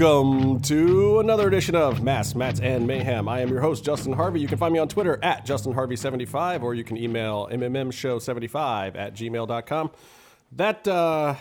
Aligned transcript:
Welcome 0.00 0.60
to 0.62 1.20
another 1.20 1.46
edition 1.46 1.74
of 1.74 2.02
Masks, 2.02 2.34
Mats, 2.34 2.58
and 2.60 2.86
Mayhem. 2.86 3.28
I 3.28 3.40
am 3.40 3.50
your 3.50 3.60
host, 3.60 3.84
Justin 3.84 4.14
Harvey. 4.14 4.40
You 4.40 4.48
can 4.48 4.56
find 4.56 4.72
me 4.72 4.78
on 4.78 4.88
Twitter 4.88 5.22
at 5.22 5.44
JustinHarvey75, 5.44 6.62
or 6.62 6.72
you 6.72 6.84
can 6.84 6.96
email 6.96 7.50
MMMShow75 7.52 8.96
at 8.96 9.14
gmail.com. 9.14 9.90
That 10.52 10.88
uh, 10.88 11.34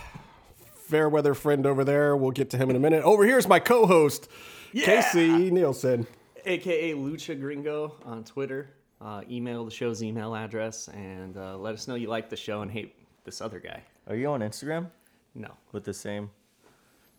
fair 0.75 1.07
weather 1.07 1.33
friend 1.33 1.65
over 1.65 1.85
there, 1.85 2.17
we'll 2.17 2.31
get 2.31 2.49
to 2.49 2.57
him 2.57 2.69
in 2.69 2.75
a 2.75 2.79
minute. 2.79 3.01
Over 3.05 3.23
here 3.23 3.37
is 3.37 3.47
my 3.47 3.59
co 3.59 3.85
host, 3.85 4.27
Casey 4.73 5.49
Nielsen. 5.51 6.05
aka 6.43 6.93
Lucha 6.95 7.39
Gringo 7.39 7.95
on 8.03 8.25
Twitter. 8.25 8.71
Uh, 8.99 9.21
email 9.31 9.63
the 9.63 9.71
show's 9.71 10.03
email 10.03 10.35
address 10.35 10.89
and 10.89 11.37
uh, 11.37 11.57
let 11.57 11.75
us 11.75 11.87
know 11.87 11.95
you 11.95 12.09
like 12.09 12.29
the 12.29 12.35
show 12.35 12.61
and 12.61 12.69
hate 12.69 12.93
this 13.23 13.39
other 13.39 13.61
guy. 13.61 13.81
Are 14.07 14.17
you 14.17 14.27
on 14.27 14.41
Instagram 14.41 14.87
No, 15.33 15.53
with 15.71 15.85
the 15.85 15.93
same? 15.93 16.29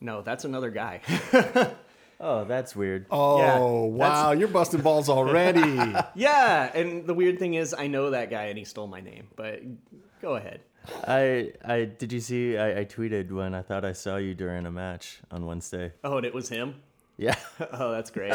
No, 0.00 0.22
that's 0.22 0.45
another 0.45 0.70
guy. 0.70 1.00
Oh, 2.22 2.45
that's 2.45 2.77
weird. 2.77 3.06
Oh, 3.10 3.38
Yeah, 3.38 3.58
wow, 3.96 4.32
you're 4.32 4.48
busting 4.48 4.82
balls 4.82 5.08
already. 5.08 5.62
yeah, 6.14 6.70
and 6.74 7.06
the 7.06 7.14
weird 7.14 7.38
thing 7.38 7.54
is, 7.54 7.72
I 7.72 7.86
know 7.86 8.10
that 8.10 8.28
guy 8.28 8.44
and 8.44 8.58
he 8.58 8.64
stole 8.66 8.86
my 8.86 9.00
name. 9.00 9.28
But 9.36 9.62
go 10.20 10.36
ahead. 10.36 10.60
I, 11.06 11.52
I 11.64 11.84
did 11.86 12.12
you 12.12 12.20
see? 12.20 12.58
I, 12.58 12.80
I 12.80 12.84
tweeted 12.84 13.30
when 13.32 13.55
I 13.55 13.62
thought 13.62 13.86
I 13.86 13.92
saw 13.92 14.16
you 14.16 14.34
during 14.34 14.66
a 14.66 14.70
match 14.70 15.20
on 15.30 15.46
Wednesday. 15.46 15.92
Oh, 16.05 16.19
and 16.19 16.27
it 16.27 16.34
was 16.34 16.48
him. 16.50 16.74
Yeah. 17.16 17.36
Oh, 17.72 17.91
that's 17.92 18.10
great. 18.10 18.34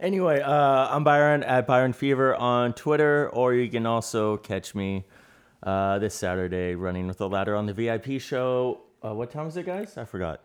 anyway, 0.00 0.40
uh, 0.40 0.50
I'm 0.94 1.04
Byron 1.04 1.42
at 1.42 1.66
Byron 1.66 1.92
Fever 1.94 2.34
on 2.34 2.72
Twitter, 2.74 3.30
or 3.30 3.54
you 3.54 3.70
can 3.70 3.86
also 3.86 4.36
catch 4.38 4.74
me 4.74 5.04
uh, 5.62 5.98
this 5.98 6.14
Saturday 6.14 6.74
running 6.74 7.06
with 7.06 7.18
the 7.18 7.28
ladder 7.28 7.54
on 7.56 7.64
the 7.66 7.72
VIP 7.74 8.20
show. 8.20 8.80
Uh, 9.02 9.14
what 9.14 9.30
time 9.30 9.46
is 9.46 9.56
it, 9.56 9.64
guys? 9.66 9.96
I 9.96 10.04
forgot. 10.04 10.40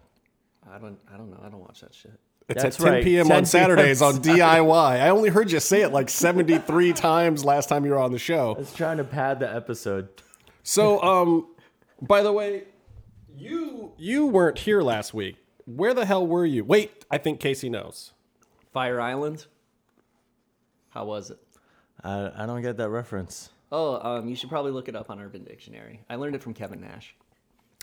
I 0.70 0.78
don't, 0.78 0.98
I 1.14 1.18
don't 1.18 1.30
know. 1.30 1.40
I 1.44 1.50
don't 1.50 1.62
watch 1.62 1.82
that 1.82 1.94
shit. 1.94 2.20
It's 2.50 2.64
That's 2.64 2.80
at 2.80 2.84
10 2.84 2.94
right, 2.94 3.04
p.m. 3.04 3.28
10 3.28 3.38
on 3.38 3.46
Saturdays 3.46 4.00
p.m. 4.00 4.16
on 4.16 4.22
DIY. 4.22 5.02
I 5.02 5.10
only 5.10 5.30
heard 5.30 5.52
you 5.52 5.60
say 5.60 5.82
it 5.82 5.90
like 5.92 6.10
73 6.10 6.94
times 6.94 7.46
last 7.46 7.70
time 7.70 7.86
you 7.86 7.92
were 7.92 8.00
on 8.00 8.12
the 8.12 8.20
show. 8.20 8.56
I 8.56 8.60
was 8.60 8.74
trying 8.74 8.98
to 8.98 9.04
pad 9.04 9.40
the 9.40 9.54
episode. 9.54 10.10
So, 10.64 11.02
um, 11.04 11.48
by 12.02 12.24
the 12.24 12.32
way, 12.32 12.64
you 13.36 13.94
you 13.98 14.28
weren't 14.28 14.60
here 14.60 14.82
last 14.82 15.14
week. 15.14 15.38
Where 15.66 15.94
the 15.94 16.06
hell 16.06 16.26
were 16.26 16.46
you? 16.46 16.64
Wait, 16.64 17.06
I 17.10 17.18
think 17.18 17.40
Casey 17.40 17.70
knows. 17.70 18.14
Fire 18.74 19.00
Island. 19.00 19.46
How 20.90 21.06
was 21.06 21.32
it? 21.32 21.40
I, 22.04 22.32
I 22.36 22.46
don't 22.46 22.62
get 22.62 22.78
that 22.78 22.90
reference. 22.90 23.50
Oh, 23.72 24.18
um, 24.18 24.28
you 24.28 24.36
should 24.36 24.50
probably 24.50 24.72
look 24.72 24.90
it 24.90 24.96
up 24.96 25.10
on 25.10 25.20
Urban 25.22 25.44
Dictionary. 25.46 26.02
I 26.10 26.16
learned 26.16 26.36
it 26.36 26.44
from 26.44 26.54
Kevin 26.54 26.82
Nash. 26.82 27.16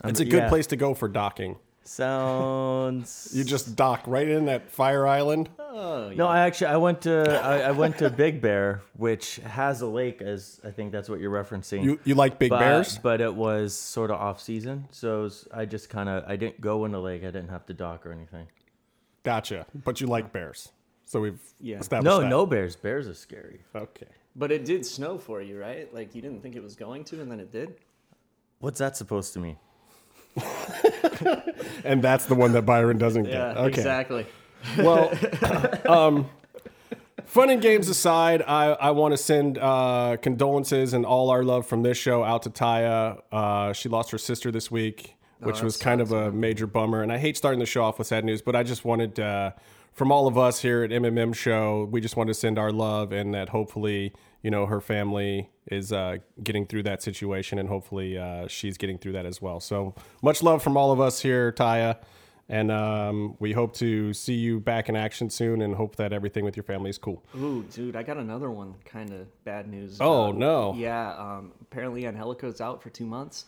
It's 0.03 0.19
a 0.19 0.25
good 0.25 0.43
yeah. 0.43 0.49
place 0.49 0.67
to 0.67 0.75
go 0.75 0.93
for 0.93 1.07
docking. 1.07 1.57
Sounds. 1.83 3.29
You 3.33 3.43
just 3.43 3.75
dock 3.75 4.03
right 4.07 4.27
in 4.27 4.47
at 4.49 4.69
Fire 4.71 5.05
Island. 5.07 5.49
Oh, 5.59 6.11
No, 6.15 6.27
I 6.27 6.39
actually 6.41 6.67
I 6.67 6.77
went 6.77 7.01
to 7.01 7.41
I, 7.43 7.59
I 7.69 7.71
went 7.71 7.97
to 7.99 8.09
Big 8.09 8.41
Bear, 8.41 8.81
which 8.97 9.37
has 9.37 9.81
a 9.81 9.87
lake, 9.87 10.21
as 10.21 10.59
I 10.63 10.71
think 10.71 10.91
that's 10.91 11.09
what 11.09 11.19
you're 11.19 11.31
referencing. 11.31 11.83
You 11.83 11.99
you 12.03 12.15
like 12.15 12.39
big 12.39 12.49
but, 12.49 12.59
bears? 12.59 12.97
but 12.97 13.21
it 13.21 13.33
was 13.33 13.73
sort 13.73 14.09
of 14.11 14.17
off 14.19 14.39
season, 14.41 14.87
so 14.91 15.23
was- 15.23 15.47
I 15.53 15.65
just 15.65 15.89
kind 15.89 16.09
of 16.09 16.23
I 16.27 16.35
didn't 16.35 16.59
go 16.61 16.85
in 16.85 16.91
the 16.91 16.99
lake. 16.99 17.21
I 17.23 17.27
didn't 17.27 17.49
have 17.49 17.65
to 17.67 17.73
dock 17.73 18.05
or 18.05 18.11
anything. 18.11 18.47
Gotcha. 19.23 19.65
But 19.85 20.01
you 20.01 20.07
like 20.07 20.31
bears. 20.33 20.69
So 21.05 21.19
we've 21.21 21.39
Yeah. 21.59 21.79
established 21.79 22.05
No, 22.05 22.21
that. 22.21 22.29
no 22.29 22.45
bears. 22.45 22.75
Bears 22.75 23.07
are 23.07 23.13
scary. 23.15 23.61
Okay. 23.75 24.07
But 24.35 24.51
it 24.51 24.63
did 24.65 24.85
snow 24.85 25.17
for 25.17 25.41
you, 25.41 25.59
right? 25.59 25.93
Like 25.93 26.15
you 26.15 26.21
didn't 26.21 26.41
think 26.41 26.55
it 26.55 26.63
was 26.63 26.75
going 26.75 27.03
to, 27.05 27.21
and 27.21 27.31
then 27.31 27.39
it 27.39 27.51
did. 27.51 27.75
What's 28.59 28.79
that 28.79 28.95
supposed 28.97 29.33
to 29.33 29.39
mean? 29.39 29.57
And 31.83 32.01
that's 32.01 32.25
the 32.25 32.35
one 32.35 32.51
that 32.53 32.63
Byron 32.63 32.97
doesn't 32.97 33.23
get. 33.23 33.33
Yeah, 33.33 33.61
okay. 33.61 33.67
exactly. 33.67 34.25
Well, 34.77 35.11
um, 35.89 36.29
fun 37.25 37.49
and 37.49 37.61
games 37.61 37.89
aside, 37.89 38.41
I, 38.41 38.71
I 38.71 38.91
want 38.91 39.13
to 39.13 39.17
send 39.17 39.57
uh, 39.57 40.17
condolences 40.21 40.93
and 40.93 41.05
all 41.05 41.29
our 41.29 41.43
love 41.43 41.65
from 41.65 41.83
this 41.83 41.97
show 41.97 42.23
out 42.23 42.43
to 42.43 42.49
Taya. 42.49 43.21
Uh, 43.31 43.73
she 43.73 43.89
lost 43.89 44.11
her 44.11 44.17
sister 44.17 44.51
this 44.51 44.69
week, 44.69 45.15
which 45.39 45.57
that 45.57 45.63
was 45.63 45.77
kind 45.77 46.01
of 46.01 46.11
a 46.11 46.31
major 46.31 46.67
bummer. 46.67 47.01
And 47.01 47.11
I 47.11 47.17
hate 47.17 47.37
starting 47.37 47.59
the 47.59 47.65
show 47.65 47.83
off 47.83 47.97
with 47.97 48.07
sad 48.07 48.25
news, 48.25 48.41
but 48.41 48.55
I 48.55 48.63
just 48.63 48.83
wanted, 48.83 49.19
uh, 49.19 49.51
from 49.93 50.11
all 50.11 50.27
of 50.27 50.37
us 50.37 50.61
here 50.61 50.83
at 50.83 50.91
MMM 50.91 51.35
Show, 51.35 51.87
we 51.91 52.01
just 52.01 52.15
wanted 52.15 52.33
to 52.33 52.39
send 52.39 52.59
our 52.59 52.71
love 52.71 53.11
and 53.11 53.33
that 53.33 53.49
hopefully, 53.49 54.13
you 54.41 54.51
know, 54.51 54.65
her 54.65 54.79
family 54.81 55.49
is 55.67 55.91
uh, 55.91 56.17
getting 56.43 56.65
through 56.65 56.83
that 56.83 57.03
situation 57.03 57.59
and 57.59 57.67
hopefully 57.69 58.17
uh, 58.17 58.47
she's 58.47 58.77
getting 58.77 58.97
through 58.97 59.11
that 59.13 59.25
as 59.25 59.41
well. 59.41 59.59
So 59.59 59.93
much 60.21 60.41
love 60.41 60.63
from 60.63 60.77
all 60.77 60.91
of 60.91 60.99
us 60.99 61.19
here, 61.21 61.51
Taya. 61.51 61.97
And 62.51 62.71
um, 62.71 63.35
we 63.39 63.51
hope 63.53 63.75
to 63.75 64.11
see 64.11 64.33
you 64.33 64.59
back 64.59 64.89
in 64.89 64.95
action 64.95 65.29
soon 65.29 65.61
and 65.61 65.75
hope 65.75 65.97
that 65.97 66.11
everything 66.11 66.43
with 66.43 66.57
your 66.57 66.63
family 66.63 66.89
is 66.89 66.97
cool. 66.97 67.23
Ooh, 67.37 67.63
dude, 67.71 67.95
I 67.95 68.01
got 68.01 68.17
another 68.17 68.49
one. 68.49 68.73
Kind 68.85 69.11
of 69.13 69.27
bad 69.43 69.67
news. 69.67 69.97
Oh, 70.01 70.29
Um, 70.31 70.39
no. 70.39 70.73
Yeah. 70.75 71.13
Um, 71.13 71.51
apparently, 71.61 72.07
Angelico's 72.07 72.59
out 72.59 72.81
for 72.81 72.89
two 72.89 73.05
months. 73.05 73.45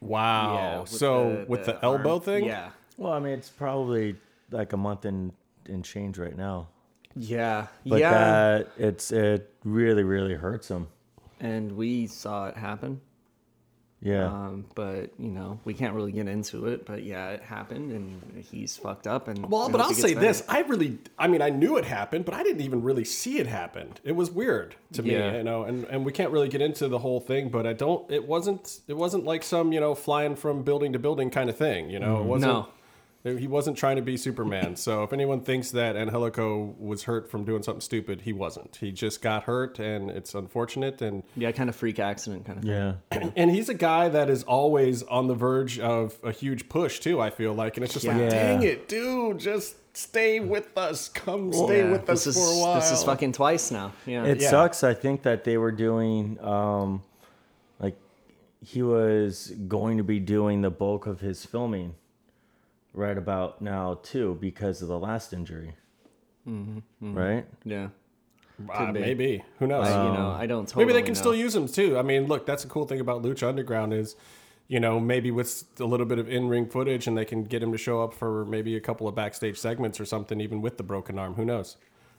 Wow. 0.00 0.54
Yeah. 0.54 0.80
with 0.80 0.88
so 0.90 1.44
with 1.48 1.64
the, 1.64 1.82
elbow 1.82 2.12
arm- 2.14 2.20
thing? 2.20 2.44
Yeah. 2.44 2.70
Well, 2.98 3.12
I 3.12 3.18
mean, 3.18 3.32
it's 3.32 3.48
probably 3.48 4.16
like 4.50 4.72
a 4.72 4.76
month 4.76 5.04
and 5.04 5.32
and 5.66 5.84
change 5.84 6.18
right 6.18 6.36
now. 6.36 6.68
Yeah. 7.16 7.66
But 7.86 8.00
yeah. 8.00 8.10
that 8.12 8.68
it's 8.78 9.12
it 9.12 9.50
really 9.64 10.02
really 10.04 10.34
hurts 10.34 10.68
him. 10.68 10.88
and 11.40 11.72
we 11.72 12.06
saw 12.06 12.48
it 12.48 12.56
happen. 12.56 13.00
Yeah. 14.04 14.26
Um, 14.26 14.64
but 14.74 15.10
you 15.16 15.28
know, 15.30 15.60
we 15.64 15.74
can't 15.74 15.94
really 15.94 16.10
get 16.10 16.26
into 16.26 16.66
it. 16.66 16.84
But 16.84 17.04
yeah, 17.04 17.28
it 17.30 17.42
happened, 17.42 17.92
and 17.92 18.44
he's 18.50 18.76
fucked 18.76 19.06
up. 19.06 19.28
And 19.28 19.48
Well, 19.48 19.68
but 19.68 19.80
I'll 19.80 19.94
say 19.94 20.14
better. 20.14 20.26
this. 20.26 20.42
I 20.48 20.62
really, 20.62 20.98
I 21.16 21.28
mean, 21.28 21.40
I 21.40 21.50
knew 21.50 21.76
it 21.76 21.84
happened, 21.84 22.24
but 22.24 22.34
I 22.34 22.42
didn't 22.42 22.62
even 22.62 22.82
really 22.82 23.04
see 23.04 23.38
it 23.38 23.46
happen. 23.46 23.92
It 24.02 24.16
was 24.16 24.28
weird 24.28 24.74
to 24.94 25.04
me, 25.04 25.12
Yeah. 25.12 25.36
you 25.36 25.44
know, 25.44 25.62
and, 25.62 25.84
and 25.84 26.04
we 26.04 26.10
can't 26.10 26.32
really 26.32 26.48
get 26.48 26.60
into 26.60 26.88
the 26.88 26.98
whole 26.98 27.20
thing, 27.20 27.48
but 27.48 27.64
I 27.64 27.74
don't, 27.74 28.10
it 28.10 28.26
wasn't, 28.26 28.80
it 28.88 28.96
wasn't 28.96 29.24
like 29.24 29.44
some, 29.44 29.70
you 29.72 29.78
know, 29.78 29.94
flying 29.94 30.34
from 30.34 30.64
building 30.64 30.92
to 30.94 30.98
building 30.98 31.30
kind 31.30 31.48
of 31.48 31.56
thing, 31.56 31.88
you 31.88 32.00
know, 32.00 32.18
it 32.18 32.24
wasn't, 32.24 32.52
No. 32.52 32.68
He 33.24 33.46
wasn't 33.46 33.76
trying 33.76 33.96
to 33.96 34.02
be 34.02 34.16
Superman. 34.16 34.74
so 34.74 35.04
if 35.04 35.12
anyone 35.12 35.40
thinks 35.42 35.70
that 35.70 35.94
Angelico 35.96 36.74
was 36.78 37.04
hurt 37.04 37.30
from 37.30 37.44
doing 37.44 37.62
something 37.62 37.80
stupid, 37.80 38.22
he 38.22 38.32
wasn't. 38.32 38.76
He 38.76 38.90
just 38.90 39.22
got 39.22 39.44
hurt 39.44 39.78
and 39.78 40.10
it's 40.10 40.34
unfortunate. 40.34 41.00
And, 41.02 41.22
Yeah, 41.36 41.52
kind 41.52 41.68
of 41.70 41.76
freak 41.76 41.98
accident 42.00 42.44
kind 42.46 42.58
of. 42.58 42.64
Thing. 42.64 42.72
yeah. 42.72 43.30
and 43.36 43.50
he's 43.50 43.68
a 43.68 43.74
guy 43.74 44.08
that 44.08 44.28
is 44.28 44.42
always 44.42 45.02
on 45.04 45.28
the 45.28 45.34
verge 45.34 45.78
of 45.78 46.16
a 46.24 46.32
huge 46.32 46.68
push 46.68 46.98
too. 46.98 47.20
I 47.20 47.30
feel 47.30 47.52
like, 47.54 47.76
and 47.76 47.84
it's 47.84 47.94
just 47.94 48.06
like, 48.06 48.16
dang 48.16 48.62
it, 48.64 48.88
dude, 48.88 49.38
just 49.38 49.76
stay 49.96 50.40
with 50.40 50.76
us. 50.76 51.08
Come 51.08 51.52
stay 51.52 51.84
Yeah, 51.84 51.92
with 51.92 52.10
us 52.10 52.24
this 52.24 52.34
for 52.36 52.52
a 52.52 52.58
while. 52.60 52.74
This 52.74 52.90
is 52.90 53.04
fucking 53.04 53.32
twice 53.32 53.70
now. 53.70 53.92
Yeah. 54.04 54.24
It 54.24 54.40
Yeah. 54.40 54.50
sucks. 54.50 54.82
I 54.82 54.94
think 54.94 55.22
that 55.22 55.44
they 55.44 55.58
were 55.58 55.70
doing, 55.72 56.38
um, 56.42 57.02
like, 57.78 57.96
he 58.64 58.82
was 58.82 59.52
going 59.68 59.98
to 59.98 60.02
be 60.04 60.18
doing 60.18 60.62
the 60.62 60.70
bulk 60.70 61.06
of 61.06 61.20
his 61.20 61.44
filming 61.44 61.94
right 62.94 63.16
about 63.16 63.60
now 63.62 63.98
too 64.02 64.36
because 64.40 64.82
of 64.82 64.88
the 64.88 64.98
last 64.98 65.32
injury. 65.32 65.74
Mm-hmm, 66.48 67.14
Right? 67.14 67.46
yeah. 67.64 67.88
Uh, 68.72 68.92
maybe 68.92 69.42
who 69.58 69.66
knows? 69.66 69.86
I, 69.88 70.06
you 70.06 70.12
know, 70.12 70.30
I 70.38 70.46
don't. 70.46 70.66
Totally 70.68 70.84
maybe 70.84 70.92
they 70.92 71.02
can 71.02 71.14
know. 71.14 71.18
still 71.20 71.34
use 71.34 71.54
him 71.54 71.66
too. 71.66 71.98
I 71.98 72.02
mean, 72.02 72.26
look, 72.26 72.46
that's 72.46 72.64
a 72.64 72.68
cool 72.68 72.84
thing 72.86 73.00
about 73.00 73.22
Lucha 73.22 73.48
Underground 73.48 73.92
is, 73.92 74.14
you 74.68 74.78
know, 74.78 75.00
maybe 75.00 75.30
with 75.32 75.64
a 75.80 75.84
little 75.84 76.06
bit 76.06 76.18
of 76.18 76.28
in-ring 76.28 76.68
footage, 76.68 77.06
and 77.08 77.16
they 77.18 77.24
can 77.24 77.44
get 77.44 77.62
him 77.62 77.72
to 77.72 77.78
show 77.78 78.02
up 78.02 78.14
for 78.14 78.44
maybe 78.44 78.76
a 78.76 78.80
couple 78.80 79.08
of 79.08 79.14
backstage 79.16 79.58
segments 79.58 79.98
or 79.98 80.04
something, 80.04 80.40
even 80.40 80.60
with 80.60 80.76
the 80.76 80.82
broken 80.84 81.18
arm. 81.18 81.34
Who 81.34 81.44
knows? 81.44 81.76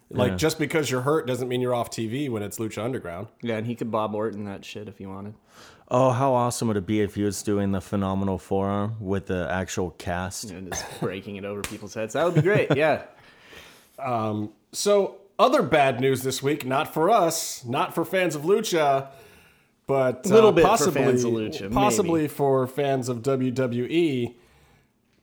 Like 0.09 0.31
Yeah. 0.31 0.37
just 0.37 0.59
because 0.59 0.91
you're 0.91 1.01
hurt 1.01 1.27
doesn't 1.27 1.47
mean 1.47 1.61
you're 1.61 1.73
off 1.73 1.89
TV 1.89 2.29
when 2.29 2.43
it's 2.43 2.57
Lucha 2.59 2.83
Underground. 2.83 3.27
Yeah, 3.41 3.55
and 3.57 3.65
he 3.67 3.75
could 3.75 3.89
Bob 3.89 4.13
Orton 4.13 4.43
that 4.45 4.65
shit 4.65 4.87
if 4.89 4.97
he 4.97 5.05
wanted. 5.05 5.35
Oh, 5.89 6.11
how 6.11 6.33
awesome 6.33 6.67
would 6.69 6.77
it 6.77 6.85
be 6.85 7.01
if 7.01 7.15
he 7.15 7.23
was 7.23 7.43
doing 7.43 7.71
the 7.71 7.81
phenomenal 7.81 8.37
forearm 8.37 8.95
with 8.99 9.27
the 9.27 9.47
actual 9.51 9.91
cast? 9.91 10.49
And 10.49 10.71
just 10.71 10.85
breaking 10.99 11.35
it 11.35 11.45
over 11.45 11.61
people's 11.61 11.93
heads. 11.93 12.13
That 12.13 12.25
would 12.25 12.35
be 12.35 12.41
great. 12.41 12.75
Yeah. 12.75 13.03
So, 14.75 15.17
other 15.37 15.61
bad 15.61 16.01
news 16.01 16.23
this 16.23 16.41
week, 16.41 16.65
not 16.65 16.91
for 16.91 17.11
us, 17.11 17.63
not 17.63 17.93
for 17.93 18.03
fans 18.03 18.35
of 18.35 18.41
Lucha, 18.41 19.09
but 19.85 20.25
Little 20.25 20.49
uh, 20.49 20.53
bit 20.53 20.63
for 20.63 20.67
possibly, 20.69 21.01
fans 21.03 21.23
of 21.23 21.31
Lucha, 21.31 21.71
possibly 21.71 22.21
maybe. 22.21 22.27
for 22.27 22.65
fans 22.65 23.07
of 23.07 23.19
WWE. 23.21 24.33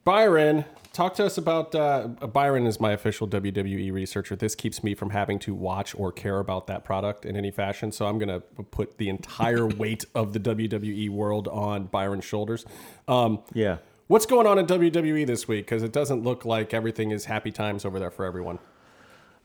Byron, 0.04 0.64
talk 0.92 1.14
to 1.14 1.24
us 1.24 1.38
about. 1.38 1.74
Uh, 1.74 2.08
Byron 2.08 2.66
is 2.66 2.80
my 2.80 2.92
official 2.92 3.26
WWE 3.28 3.92
researcher. 3.92 4.36
This 4.36 4.54
keeps 4.54 4.82
me 4.82 4.94
from 4.94 5.10
having 5.10 5.38
to 5.40 5.54
watch 5.54 5.94
or 5.94 6.12
care 6.12 6.38
about 6.38 6.66
that 6.68 6.84
product 6.84 7.24
in 7.24 7.36
any 7.36 7.50
fashion. 7.50 7.92
So 7.92 8.06
I'm 8.06 8.18
going 8.18 8.28
to 8.28 8.40
put 8.70 8.98
the 8.98 9.08
entire 9.08 9.66
weight 9.82 10.04
of 10.14 10.32
the 10.32 10.40
WWE 10.40 11.10
world 11.10 11.48
on 11.48 11.84
Byron's 11.84 12.24
shoulders. 12.24 12.64
Um, 13.08 13.40
Yeah. 13.52 13.78
what's 14.08 14.26
going 14.26 14.46
on 14.46 14.58
in 14.58 14.66
WWE 14.66 15.26
this 15.26 15.46
week? 15.48 15.66
Because 15.66 15.82
it 15.82 15.92
doesn't 15.92 16.22
look 16.22 16.44
like 16.44 16.74
everything 16.74 17.10
is 17.10 17.26
happy 17.26 17.50
times 17.52 17.84
over 17.84 17.98
there 17.98 18.10
for 18.10 18.24
everyone. 18.24 18.58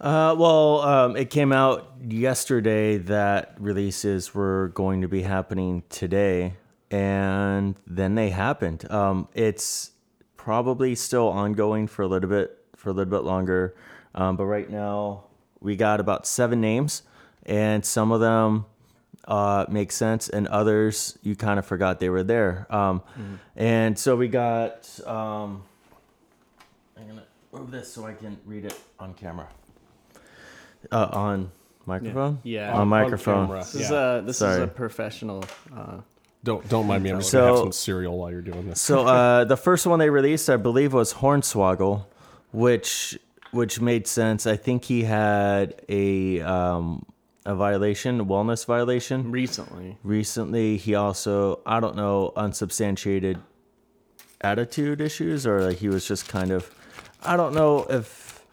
Uh, 0.01 0.36
well, 0.38 0.81
um, 0.81 1.15
it 1.15 1.30
came 1.30 1.53
out 1.53 1.89
yesterday 2.06 2.97
that 2.97 3.56
releases 3.59 4.33
were 4.36 4.69
going 4.75 5.01
to 5.01 5.07
be 5.07 5.21
happening 5.21 5.83
today, 5.88 6.56
and 6.92 7.75
then 7.88 8.15
they 8.15 8.30
happened. 8.30 8.92
Um, 8.92 9.30
it's 9.33 9.92
probably 10.50 10.94
still 10.94 11.27
ongoing 11.27 11.88
for 11.88 12.03
a 12.03 12.07
little 12.07 12.30
bit 12.30 12.56
for 12.75 12.89
a 12.92 12.94
little 12.94 13.09
bit 13.09 13.24
longer. 13.24 13.74
Um, 14.13 14.38
but 14.38 14.45
right 14.45 14.69
now 14.69 15.24
we 15.59 15.75
got 15.75 16.00
about 16.00 16.27
seven 16.27 16.62
names, 16.62 17.01
and 17.47 17.83
some 17.83 18.12
of 18.12 18.19
them 18.21 18.65
uh, 19.27 19.65
make 19.69 19.92
sense, 19.92 20.30
and 20.30 20.47
others 20.50 21.18
you 21.24 21.36
kind 21.36 21.57
of 21.57 21.65
forgot 21.65 22.00
they 22.00 22.09
were 22.09 22.21
there. 22.24 22.68
Um, 22.69 23.01
And 23.56 23.97
so 23.97 24.15
we 24.15 24.27
got. 24.27 24.88
Um, 25.07 25.63
I'm 26.95 27.07
gonna 27.07 27.24
move 27.51 27.71
this 27.71 27.92
so 27.92 28.06
I 28.06 28.13
can 28.13 28.38
read 28.45 28.65
it 28.65 28.80
on 29.00 29.15
camera. 29.15 29.47
Uh, 30.92 31.07
on 31.12 31.51
microphone. 31.88 32.39
Yeah. 32.44 32.71
On 32.71 32.81
On 32.81 32.88
microphone. 32.88 33.47
camera. 33.47 33.59
This 33.62 33.75
is 33.75 33.89
Yeah. 33.89 34.18
a 34.18 34.21
this 34.21 34.42
is 34.44 34.57
a 34.57 34.68
professional. 34.68 35.44
Uh, 35.75 36.01
Don't 36.45 36.69
don't 36.69 36.86
mind 36.86 37.03
me. 37.03 37.09
I'm 37.09 37.19
just 37.19 37.33
gonna 37.33 37.47
have 37.47 37.57
some 37.57 37.71
cereal 37.71 38.19
while 38.19 38.30
you're 38.30 38.42
doing 38.42 38.69
this. 38.69 38.80
So 38.80 39.00
uh, 39.07 39.45
the 39.45 39.57
first 39.57 39.88
one 39.88 39.97
they 39.97 40.12
released, 40.12 40.47
I 40.47 40.57
believe, 40.57 40.94
was 40.94 41.15
Hornswoggle, 41.15 42.06
which 42.51 43.18
which 43.50 43.81
made 43.81 44.06
sense. 44.06 44.45
I 44.45 44.56
think 44.56 44.86
he 44.86 45.03
had 45.03 45.81
a 45.89 46.42
um, 46.42 47.03
a 47.47 47.56
violation, 47.56 48.19
a 48.19 48.25
wellness 48.25 48.63
violation 48.63 49.31
recently. 49.31 49.97
recently. 50.03 50.77
He 50.77 50.94
also, 50.94 51.62
I 51.65 51.80
don't 51.80 51.95
know, 51.95 52.31
unsubstantiated 52.36 53.39
attitude 54.42 55.01
issues, 55.01 55.47
or 55.47 55.62
like 55.62 55.77
he 55.77 55.89
was 55.89 56.07
just 56.07 56.27
kind 56.27 56.51
of, 56.51 56.69
I 57.24 57.36
don't 57.38 57.56
know 57.56 57.88
if 57.89 58.45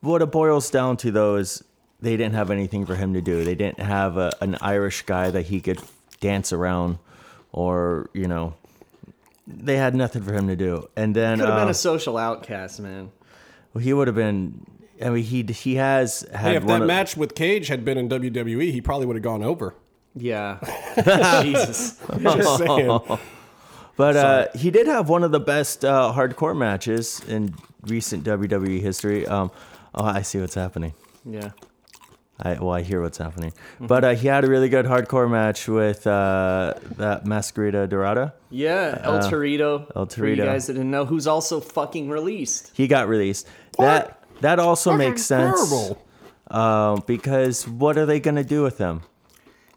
what 0.00 0.22
it 0.22 0.32
boils 0.32 0.70
down 0.70 0.96
to 0.98 1.12
though 1.12 1.36
is 1.36 1.62
they 2.00 2.16
didn't 2.16 2.34
have 2.34 2.50
anything 2.50 2.84
for 2.84 2.96
him 2.96 3.14
to 3.14 3.20
do. 3.20 3.44
They 3.44 3.54
didn't 3.54 3.80
have 3.80 4.16
a, 4.16 4.32
an 4.40 4.56
Irish 4.60 5.02
guy 5.02 5.30
that 5.30 5.46
he 5.46 5.60
could 5.60 5.80
dance 6.20 6.52
around, 6.52 6.98
or 7.52 8.10
you 8.12 8.26
know, 8.28 8.54
they 9.46 9.76
had 9.76 9.94
nothing 9.94 10.22
for 10.22 10.32
him 10.32 10.48
to 10.48 10.56
do. 10.56 10.88
And 10.96 11.14
then 11.14 11.38
Could 11.38 11.48
have 11.48 11.58
been 11.58 11.68
uh, 11.68 11.72
a 11.72 11.74
social 11.74 12.16
outcast, 12.16 12.80
man. 12.80 13.10
Well, 13.74 13.82
he 13.82 13.92
would 13.92 14.08
have 14.08 14.16
been. 14.16 14.66
I 15.04 15.10
mean, 15.10 15.24
he 15.24 15.42
he 15.42 15.74
has 15.74 16.26
had 16.32 16.50
Hey, 16.52 16.56
if 16.56 16.66
that 16.66 16.80
of- 16.82 16.86
match 16.86 17.16
with 17.16 17.34
Cage 17.34 17.68
had 17.68 17.84
been 17.84 17.98
in 17.98 18.08
WWE, 18.08 18.72
he 18.72 18.80
probably 18.80 19.06
would 19.06 19.16
have 19.16 19.22
gone 19.22 19.42
over. 19.42 19.74
Yeah. 20.14 20.58
Jesus. 21.42 22.00
Just 22.22 22.58
saying. 22.58 23.00
But 23.96 24.16
uh, 24.16 24.46
he 24.54 24.70
did 24.70 24.86
have 24.86 25.08
one 25.10 25.22
of 25.22 25.30
the 25.30 25.40
best 25.40 25.84
uh, 25.84 26.12
hardcore 26.14 26.56
matches 26.56 27.20
in 27.28 27.54
recent 27.82 28.24
WWE 28.24 28.80
history. 28.80 29.26
Um, 29.26 29.50
oh, 29.94 30.04
I 30.04 30.22
see 30.22 30.38
what's 30.40 30.54
happening. 30.54 30.94
Yeah. 31.24 31.50
I, 32.38 32.54
well, 32.54 32.72
I 32.72 32.82
hear 32.82 33.00
what's 33.00 33.16
happening. 33.18 33.52
But 33.80 34.04
uh, 34.04 34.14
he 34.14 34.26
had 34.28 34.44
a 34.44 34.48
really 34.48 34.68
good 34.68 34.84
hardcore 34.84 35.30
match 35.30 35.68
with 35.68 36.06
uh, 36.06 36.74
that 36.96 37.24
Mascarita 37.24 37.88
Dorada. 37.88 38.34
Yeah. 38.50 39.00
El 39.02 39.18
Torito. 39.20 39.90
El 39.96 40.06
Torito. 40.06 40.14
For 40.18 40.26
you 40.28 40.36
guys 40.36 40.66
that 40.66 40.74
didn't 40.74 40.90
know, 40.90 41.06
who's 41.06 41.26
also 41.26 41.60
fucking 41.60 42.10
released. 42.10 42.72
He 42.74 42.88
got 42.88 43.08
released. 43.08 43.46
That 43.78 44.22
that 44.42 44.58
also 44.58 44.94
makes 44.96 45.22
sense 45.22 45.92
um, 46.48 47.02
because 47.06 47.66
what 47.66 47.96
are 47.96 48.06
they 48.06 48.20
going 48.20 48.36
to 48.36 48.44
do 48.44 48.62
with 48.62 48.78
him? 48.78 49.02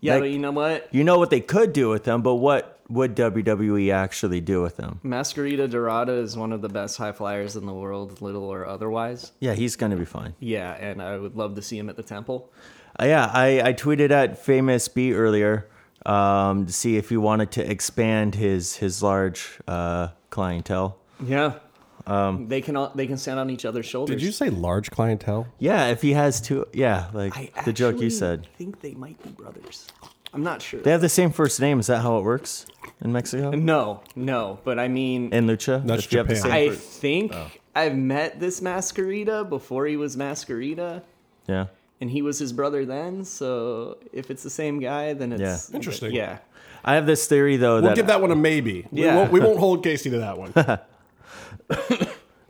Yeah, 0.02 0.14
Like- 0.16 0.24
but 0.24 0.30
you 0.32 0.40
know 0.40 0.52
what? 0.52 0.88
You 0.94 1.04
know 1.04 1.18
what 1.18 1.30
they 1.30 1.42
could 1.42 1.74
do 1.74 1.90
with 1.90 2.04
them, 2.04 2.22
but 2.22 2.36
what 2.36 2.79
would 2.90 3.16
WWE 3.16 3.94
actually 3.94 4.42
do 4.42 4.62
with 4.62 4.78
them? 4.78 5.00
Mascarita 5.04 5.70
Dorada 5.70 6.14
is 6.14 6.36
one 6.36 6.52
of 6.52 6.62
the 6.62 6.70
best 6.70 6.98
high 6.98 7.12
flyers 7.12 7.56
in 7.56 7.66
the 7.66 7.74
world, 7.74 8.22
little 8.22 8.44
or 8.44 8.66
otherwise. 8.66 9.32
Yeah, 9.40 9.54
he's 9.54 9.76
going 9.76 9.92
to 9.92 9.98
be 9.98 10.06
fine. 10.06 10.34
Yeah, 10.40 10.74
and 10.74 11.02
I 11.02 11.18
would 11.18 11.36
love 11.36 11.56
to 11.56 11.62
see 11.62 11.78
him 11.78 11.90
at 11.90 11.96
the 11.96 12.04
temple. 12.04 12.52
Uh, 13.00 13.06
yeah, 13.06 13.30
I, 13.34 13.62
I 13.70 13.74
tweeted 13.74 14.12
at 14.12 14.38
Famous 14.38 14.88
B 14.88 15.14
earlier 15.14 15.70
um, 16.06 16.66
to 16.66 16.74
see 16.74 16.98
if 16.98 17.10
he 17.10 17.18
wanted 17.18 17.52
to 17.52 17.70
expand 17.70 18.36
his 18.36 18.78
his 18.78 19.04
large 19.04 19.60
uh, 19.68 20.10
clientele. 20.30 20.98
Yeah. 21.24 21.60
Um, 22.08 22.48
they 22.48 22.62
can 22.62 22.76
all, 22.76 22.92
they 22.96 23.06
can 23.06 23.18
stand 23.18 23.40
on 23.40 23.52
each 23.52 23.66
other's 23.66 23.86
shoulders. 23.86 24.16
Did 24.16 24.26
you 24.26 24.32
say 24.32 24.50
large 24.50 24.90
clientele? 24.90 25.48
Yeah, 25.60 25.88
if 25.88 26.02
he 26.02 26.14
has 26.14 26.42
two, 26.42 26.66
yeah, 26.74 27.10
like 27.14 27.38
I 27.38 27.52
the 27.66 27.74
joke 27.74 27.96
you 28.00 28.08
actually 28.08 28.10
said. 28.12 28.48
think 28.58 28.82
they 28.82 28.96
might 28.96 29.22
be 29.22 29.30
brothers. 29.30 29.86
I'm 30.34 30.44
not 30.44 30.62
sure. 30.62 30.80
They 30.82 30.92
have 30.92 31.02
the 31.02 31.10
same 31.10 31.32
first 31.32 31.60
name. 31.60 31.80
Is 31.80 31.88
that 31.88 32.02
how 32.02 32.18
it 32.18 32.24
works 32.24 32.66
in 33.02 33.12
Mexico? 33.12 33.52
no, 33.52 34.02
no, 34.16 34.60
but 34.64 34.78
I 34.80 34.88
mean, 34.88 35.34
In 35.34 35.48
Lucha, 35.48 35.86
That's 35.86 36.06
If 36.06 36.12
you 36.12 36.18
have 36.20 36.28
the 36.28 36.36
Japan. 36.36 36.52
same 36.52 36.54
I 36.54 36.70
fir- 36.70 36.76
think 36.76 37.34
I've 37.76 37.96
met 37.96 38.40
this 38.40 38.60
Mascarita 38.62 39.48
before 39.48 39.86
he 39.88 39.96
was 39.98 40.16
Mascarita, 40.16 41.02
yeah. 41.48 41.66
and 42.02 42.10
he 42.12 42.22
was 42.22 42.38
his 42.40 42.54
brother 42.54 42.86
then. 42.86 43.24
So 43.26 43.98
if 44.14 44.30
it's 44.30 44.44
the 44.44 44.50
same 44.50 44.80
guy, 44.80 45.14
then 45.14 45.32
it's 45.34 45.70
Yeah. 45.70 45.76
Interesting. 45.76 46.14
Yeah, 46.14 46.38
I 46.86 46.94
have 46.96 47.06
this 47.08 47.26
theory 47.28 47.58
though 47.58 47.76
We'll 47.82 47.90
that 47.90 47.96
give 47.96 48.08
that 48.08 48.22
one 48.22 48.32
a 48.32 48.36
maybe. 48.36 48.86
We, 48.92 49.04
Yeah. 49.06 49.16
won't, 49.16 49.32
we 49.32 49.40
won't 49.40 49.60
hold 49.60 49.84
Casey 49.84 50.10
to 50.12 50.20
that 50.20 50.38
one. 50.38 50.54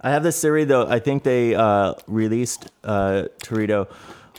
I 0.01 0.09
have 0.11 0.23
this 0.23 0.39
theory 0.41 0.63
though. 0.63 0.87
I 0.87 0.99
think 0.99 1.23
they 1.23 1.55
uh, 1.55 1.93
released 2.07 2.69
uh, 2.83 3.23
Torito 3.43 3.87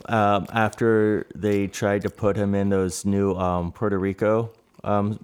um, 0.08 0.46
after 0.52 1.26
they 1.34 1.66
tried 1.66 2.02
to 2.02 2.10
put 2.10 2.36
him 2.36 2.54
in 2.54 2.68
those 2.68 3.04
new 3.04 3.34
um, 3.34 3.72
Puerto 3.72 3.98
Rico 3.98 4.52
um, 4.84 5.18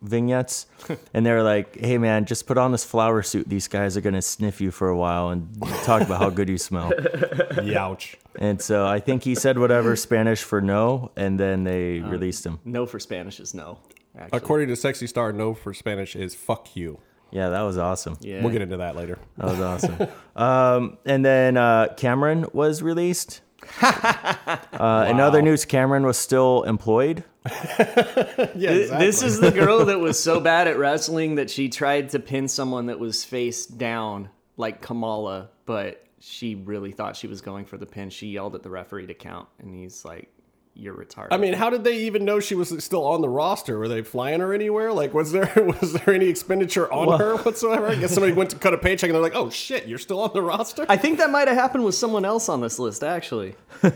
vignettes, 0.00 0.66
and 1.14 1.24
they 1.24 1.32
were 1.32 1.42
like, 1.42 1.76
"Hey 1.78 1.98
man, 1.98 2.24
just 2.24 2.46
put 2.46 2.58
on 2.58 2.72
this 2.72 2.84
flower 2.84 3.22
suit. 3.22 3.48
These 3.48 3.68
guys 3.68 3.96
are 3.96 4.00
gonna 4.00 4.22
sniff 4.22 4.60
you 4.60 4.70
for 4.70 4.88
a 4.88 4.96
while 4.96 5.30
and 5.30 5.60
talk 5.84 6.02
about 6.02 6.20
how 6.20 6.30
good 6.30 6.48
you 6.48 6.58
smell." 6.58 6.90
Youch. 7.62 8.16
And 8.36 8.60
so 8.60 8.86
I 8.86 9.00
think 9.00 9.24
he 9.24 9.34
said 9.34 9.58
whatever 9.58 9.94
Spanish 9.96 10.42
for 10.42 10.60
no, 10.60 11.10
and 11.16 11.38
then 11.38 11.64
they 11.64 12.00
released 12.00 12.44
him. 12.46 12.60
no 12.64 12.86
for 12.86 12.98
Spanish 12.98 13.40
is 13.40 13.54
no. 13.54 13.78
Actually. 14.18 14.36
According 14.36 14.68
to 14.68 14.76
Sexy 14.76 15.06
Star, 15.06 15.32
no 15.32 15.54
for 15.54 15.72
Spanish 15.72 16.14
is 16.16 16.34
fuck 16.34 16.76
you. 16.76 16.98
Yeah, 17.30 17.48
that 17.48 17.62
was 17.62 17.78
awesome. 17.78 18.18
yeah, 18.20 18.42
We'll 18.42 18.52
get 18.52 18.60
into 18.60 18.76
that 18.76 18.94
later. 18.94 19.18
That 19.38 19.46
was 19.46 19.60
awesome. 19.60 20.06
um, 20.36 20.98
and 21.06 21.24
then 21.24 21.56
uh, 21.56 21.94
Cameron 21.96 22.44
was 22.52 22.82
released. 22.82 23.40
Uh, 24.72 25.06
In 25.08 25.20
other 25.20 25.42
news, 25.42 25.64
Cameron 25.64 26.04
was 26.04 26.16
still 26.18 26.62
employed. 26.64 27.24
Yeah, 28.54 28.70
Th- 28.72 28.90
This 28.90 29.22
is 29.22 29.40
the 29.40 29.50
girl 29.50 29.84
that 29.86 29.98
was 30.00 30.18
so 30.18 30.40
bad 30.40 30.68
at 30.68 30.78
wrestling 30.78 31.36
that 31.36 31.50
she 31.50 31.68
tried 31.68 32.10
to 32.10 32.18
pin 32.18 32.48
someone 32.48 32.86
that 32.86 32.98
was 32.98 33.24
face 33.24 33.66
down, 33.66 34.28
like 34.56 34.80
Kamala, 34.82 35.50
but 35.66 36.04
she 36.20 36.54
really 36.54 36.92
thought 36.92 37.16
she 37.16 37.26
was 37.26 37.40
going 37.40 37.64
for 37.64 37.76
the 37.76 37.86
pin. 37.86 38.10
She 38.10 38.28
yelled 38.28 38.54
at 38.54 38.62
the 38.62 38.70
referee 38.70 39.06
to 39.06 39.14
count, 39.14 39.48
and 39.58 39.74
he's 39.74 40.04
like, 40.04 40.28
"You're 40.74 40.94
retarded." 40.94 41.28
I 41.30 41.36
mean, 41.36 41.54
how 41.54 41.70
did 41.70 41.84
they 41.84 41.98
even 41.98 42.24
know 42.24 42.40
she 42.40 42.54
was 42.54 42.72
still 42.84 43.04
on 43.04 43.20
the 43.20 43.28
roster? 43.28 43.78
Were 43.78 43.88
they 43.88 44.02
flying 44.02 44.40
her 44.40 44.52
anywhere? 44.52 44.92
Like, 44.92 45.14
was 45.14 45.32
there 45.32 45.52
was 45.80 45.92
there 45.92 46.14
any 46.14 46.28
expenditure 46.28 46.92
on 46.92 47.18
her 47.18 47.36
whatsoever? 47.36 47.88
I 47.88 47.96
guess 47.96 48.12
somebody 48.12 48.32
went 48.32 48.50
to 48.50 48.56
cut 48.56 48.74
a 48.74 48.78
paycheck 48.78 49.08
and 49.08 49.14
they're 49.14 49.22
like, 49.22 49.36
"Oh 49.36 49.50
shit, 49.50 49.86
you're 49.86 49.98
still 49.98 50.20
on 50.20 50.30
the 50.32 50.42
roster." 50.42 50.86
I 50.88 50.96
think 50.96 51.18
that 51.18 51.30
might 51.30 51.48
have 51.48 51.56
happened 51.56 51.84
with 51.84 51.94
someone 51.94 52.24
else 52.24 52.48
on 52.48 52.60
this 52.60 52.78
list, 52.78 53.02
actually. 53.02 53.54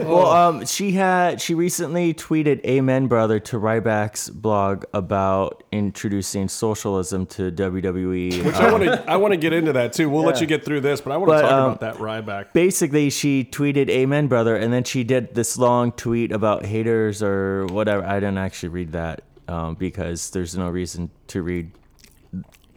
Well, 0.00 0.26
um, 0.26 0.66
she 0.66 0.92
had 0.92 1.40
she 1.40 1.54
recently 1.54 2.12
tweeted 2.14 2.64
"Amen, 2.64 3.06
brother" 3.06 3.38
to 3.40 3.58
Ryback's 3.58 4.28
blog 4.30 4.84
about 4.92 5.62
introducing 5.72 6.48
socialism 6.48 7.26
to 7.26 7.50
WWE. 7.50 8.44
Which 8.44 8.54
I 8.54 8.70
want 8.72 8.84
to 8.84 9.10
I 9.10 9.16
want 9.16 9.32
to 9.32 9.38
get 9.38 9.52
into 9.52 9.72
that 9.72 9.92
too. 9.92 10.10
We'll 10.10 10.24
let 10.24 10.40
you 10.40 10.46
get 10.46 10.64
through 10.64 10.80
this, 10.80 11.00
but 11.00 11.12
I 11.12 11.16
want 11.16 11.32
to 11.32 11.40
talk 11.40 11.52
um, 11.52 11.64
about 11.72 11.80
that 11.80 11.94
Ryback. 11.96 12.52
Basically, 12.52 13.10
she 13.10 13.44
tweeted 13.44 13.88
"Amen, 13.88 14.26
brother," 14.26 14.56
and 14.56 14.72
then 14.72 14.84
she 14.84 15.04
did 15.04 15.34
this 15.34 15.56
long 15.56 15.79
tweet 15.88 16.32
about 16.32 16.64
haters 16.64 17.22
or 17.22 17.66
whatever. 17.66 18.04
I 18.04 18.14
didn't 18.20 18.38
actually 18.38 18.70
read 18.70 18.92
that 18.92 19.22
um, 19.48 19.74
because 19.74 20.30
there's 20.30 20.56
no 20.56 20.68
reason 20.68 21.10
to 21.28 21.42
read 21.42 21.72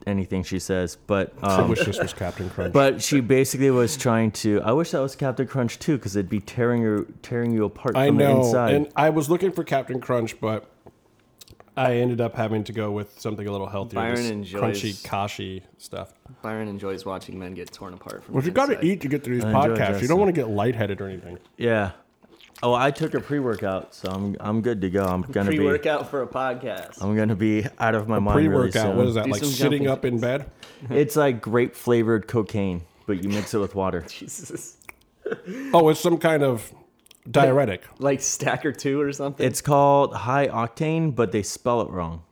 anything 0.08 0.44
she 0.44 0.60
says. 0.60 0.98
But 1.08 1.34
I 1.42 1.62
um, 1.62 1.70
wish 1.70 1.86
this 1.86 2.00
was 2.00 2.14
Captain 2.14 2.50
Crunch. 2.50 2.74
But 2.74 3.02
she 3.02 3.20
basically 3.22 3.72
was 3.72 3.98
trying 3.98 4.32
to. 4.32 4.62
I 4.62 4.72
wish 4.72 4.92
that 4.92 5.02
was 5.02 5.16
Captain 5.16 5.48
Crunch 5.48 5.80
too, 5.80 5.98
because 5.98 6.16
it'd 6.16 6.30
be 6.30 6.40
tearing 6.40 6.82
you 6.82 7.14
tearing 7.22 7.52
you 7.52 7.66
apart 7.66 7.96
I 7.96 8.08
from 8.08 8.18
the 8.18 8.24
know, 8.24 8.46
inside. 8.46 8.74
and 8.74 8.88
I 8.96 9.10
was 9.10 9.30
looking 9.30 9.52
for 9.52 9.64
Captain 9.64 10.00
Crunch, 10.00 10.40
but 10.40 10.70
I 11.76 11.96
ended 11.96 12.22
up 12.22 12.36
having 12.36 12.64
to 12.66 12.74
go 12.74 12.92
with 12.92 13.20
something 13.20 13.48
a 13.48 13.52
little 13.52 13.68
healthier. 13.68 14.00
Byron 14.00 14.16
this 14.16 14.30
enjoys- 14.30 14.82
crunchy 14.82 15.04
kashi 15.04 15.64
stuff. 15.78 16.14
Byron 16.42 16.68
enjoys 16.68 17.06
watching 17.06 17.40
men 17.40 17.54
get 17.54 17.72
torn 17.72 17.94
apart 17.94 18.24
from. 18.24 18.36
Well, 18.36 18.42
the 18.42 18.48
you 18.50 18.54
got 18.54 18.68
to 18.68 18.86
eat 18.86 19.02
to 19.02 19.08
get 19.08 19.24
through 19.24 19.36
these 19.36 19.46
I 19.46 19.54
podcasts. 19.54 20.02
You 20.02 20.08
don't 20.08 20.20
want 20.20 20.30
to 20.30 20.40
get 20.40 20.50
lightheaded 20.50 21.02
or 21.02 21.08
anything. 21.08 21.40
yeah. 21.58 21.92
Oh, 22.64 22.74
I 22.74 22.92
took 22.92 23.14
a 23.14 23.20
pre 23.20 23.40
workout, 23.40 23.94
so 23.94 24.10
I'm 24.10 24.38
I'm 24.40 24.62
good 24.62 24.80
to 24.82 24.90
go. 24.90 25.04
I'm 25.04 25.22
gonna 25.24 25.50
be 25.50 25.58
Pre-workout 25.58 26.10
for 26.10 26.22
a 26.22 26.28
podcast. 26.28 27.04
I'm 27.04 27.14
gonna 27.14 27.36
be 27.36 27.66
out 27.78 27.94
of 27.94 28.08
my 28.08 28.20
mind 28.20 28.36
Pre 28.36 28.48
really 28.48 28.68
workout. 28.68 28.84
soon. 28.84 28.96
what 28.98 29.08
is 29.08 29.16
that? 29.16 29.26
Do 29.26 29.32
like 29.32 29.44
sitting 29.44 29.58
jumping 29.58 29.88
up 29.88 30.06
in 30.06 30.20
bed? 30.20 30.50
It's 30.90 31.16
like 31.18 31.42
grape 31.42 31.76
flavored 31.76 32.28
cocaine, 32.28 32.84
but 33.06 33.22
you 33.22 33.30
mix 33.30 33.54
it 33.54 33.58
with 33.58 33.76
water. 33.76 34.02
Jesus. 34.08 34.78
Oh, 35.74 35.90
it's 35.90 36.00
some 36.00 36.18
kind 36.18 36.42
of 36.42 36.74
diuretic. 37.30 37.84
Like 38.00 38.22
Stacker 38.22 38.72
Two 38.72 39.02
or 39.02 39.12
something. 39.12 39.46
It's 39.46 39.60
called 39.60 40.14
high 40.14 40.48
octane, 40.48 41.14
but 41.14 41.34
they 41.34 41.44
spell 41.44 41.82
it 41.82 41.90
wrong. 41.90 42.24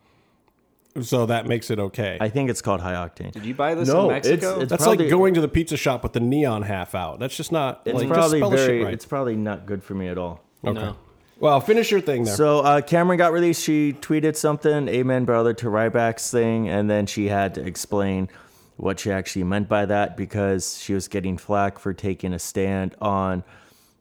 So 1.01 1.25
that 1.27 1.47
makes 1.47 1.69
it 1.71 1.79
okay. 1.79 2.17
I 2.19 2.27
think 2.29 2.49
it's 2.49 2.61
called 2.61 2.81
high 2.81 2.93
octane. 2.93 3.31
Did 3.31 3.45
you 3.45 3.53
buy 3.53 3.75
this 3.75 3.87
No, 3.87 4.09
in 4.09 4.17
it's- 4.17 4.29
Mexico? 4.31 4.53
it's- 4.55 4.69
That's 4.69 4.83
probably- 4.83 5.05
like 5.05 5.09
going 5.11 5.33
to 5.35 5.41
the 5.41 5.47
pizza 5.47 5.77
shop 5.77 6.03
with 6.03 6.13
the 6.13 6.19
neon 6.19 6.63
half 6.63 6.93
out. 6.95 7.19
That's 7.19 7.35
just 7.35 7.51
not. 7.51 7.81
It's 7.85 7.95
like, 7.95 8.07
probably 8.09 8.39
just 8.41 8.49
spell 8.49 8.49
the 8.49 8.57
very. 8.57 8.83
right. 8.83 8.93
It's 8.93 9.05
probably 9.05 9.35
not 9.37 9.65
good 9.65 9.83
for 9.83 9.93
me 9.93 10.07
at 10.09 10.17
all. 10.17 10.41
okay. 10.65 10.73
No. 10.79 10.95
Well, 11.39 11.59
finish 11.59 11.89
your 11.89 12.01
thing 12.01 12.25
there. 12.25 12.35
So 12.35 12.59
uh, 12.59 12.81
Cameron 12.81 13.17
got 13.17 13.31
released. 13.33 13.63
She 13.63 13.93
tweeted 13.93 14.35
something, 14.35 14.87
"Amen, 14.87 15.25
brother," 15.25 15.53
to 15.55 15.67
Ryback's 15.67 16.29
thing, 16.29 16.69
and 16.69 16.87
then 16.87 17.07
she 17.07 17.29
had 17.29 17.55
to 17.55 17.65
explain 17.65 18.29
what 18.77 18.99
she 18.99 19.11
actually 19.11 19.43
meant 19.45 19.67
by 19.67 19.85
that 19.87 20.15
because 20.17 20.77
she 20.79 20.93
was 20.93 21.07
getting 21.07 21.37
flack 21.37 21.79
for 21.79 21.93
taking 21.93 22.31
a 22.33 22.37
stand 22.39 22.95
on 23.01 23.43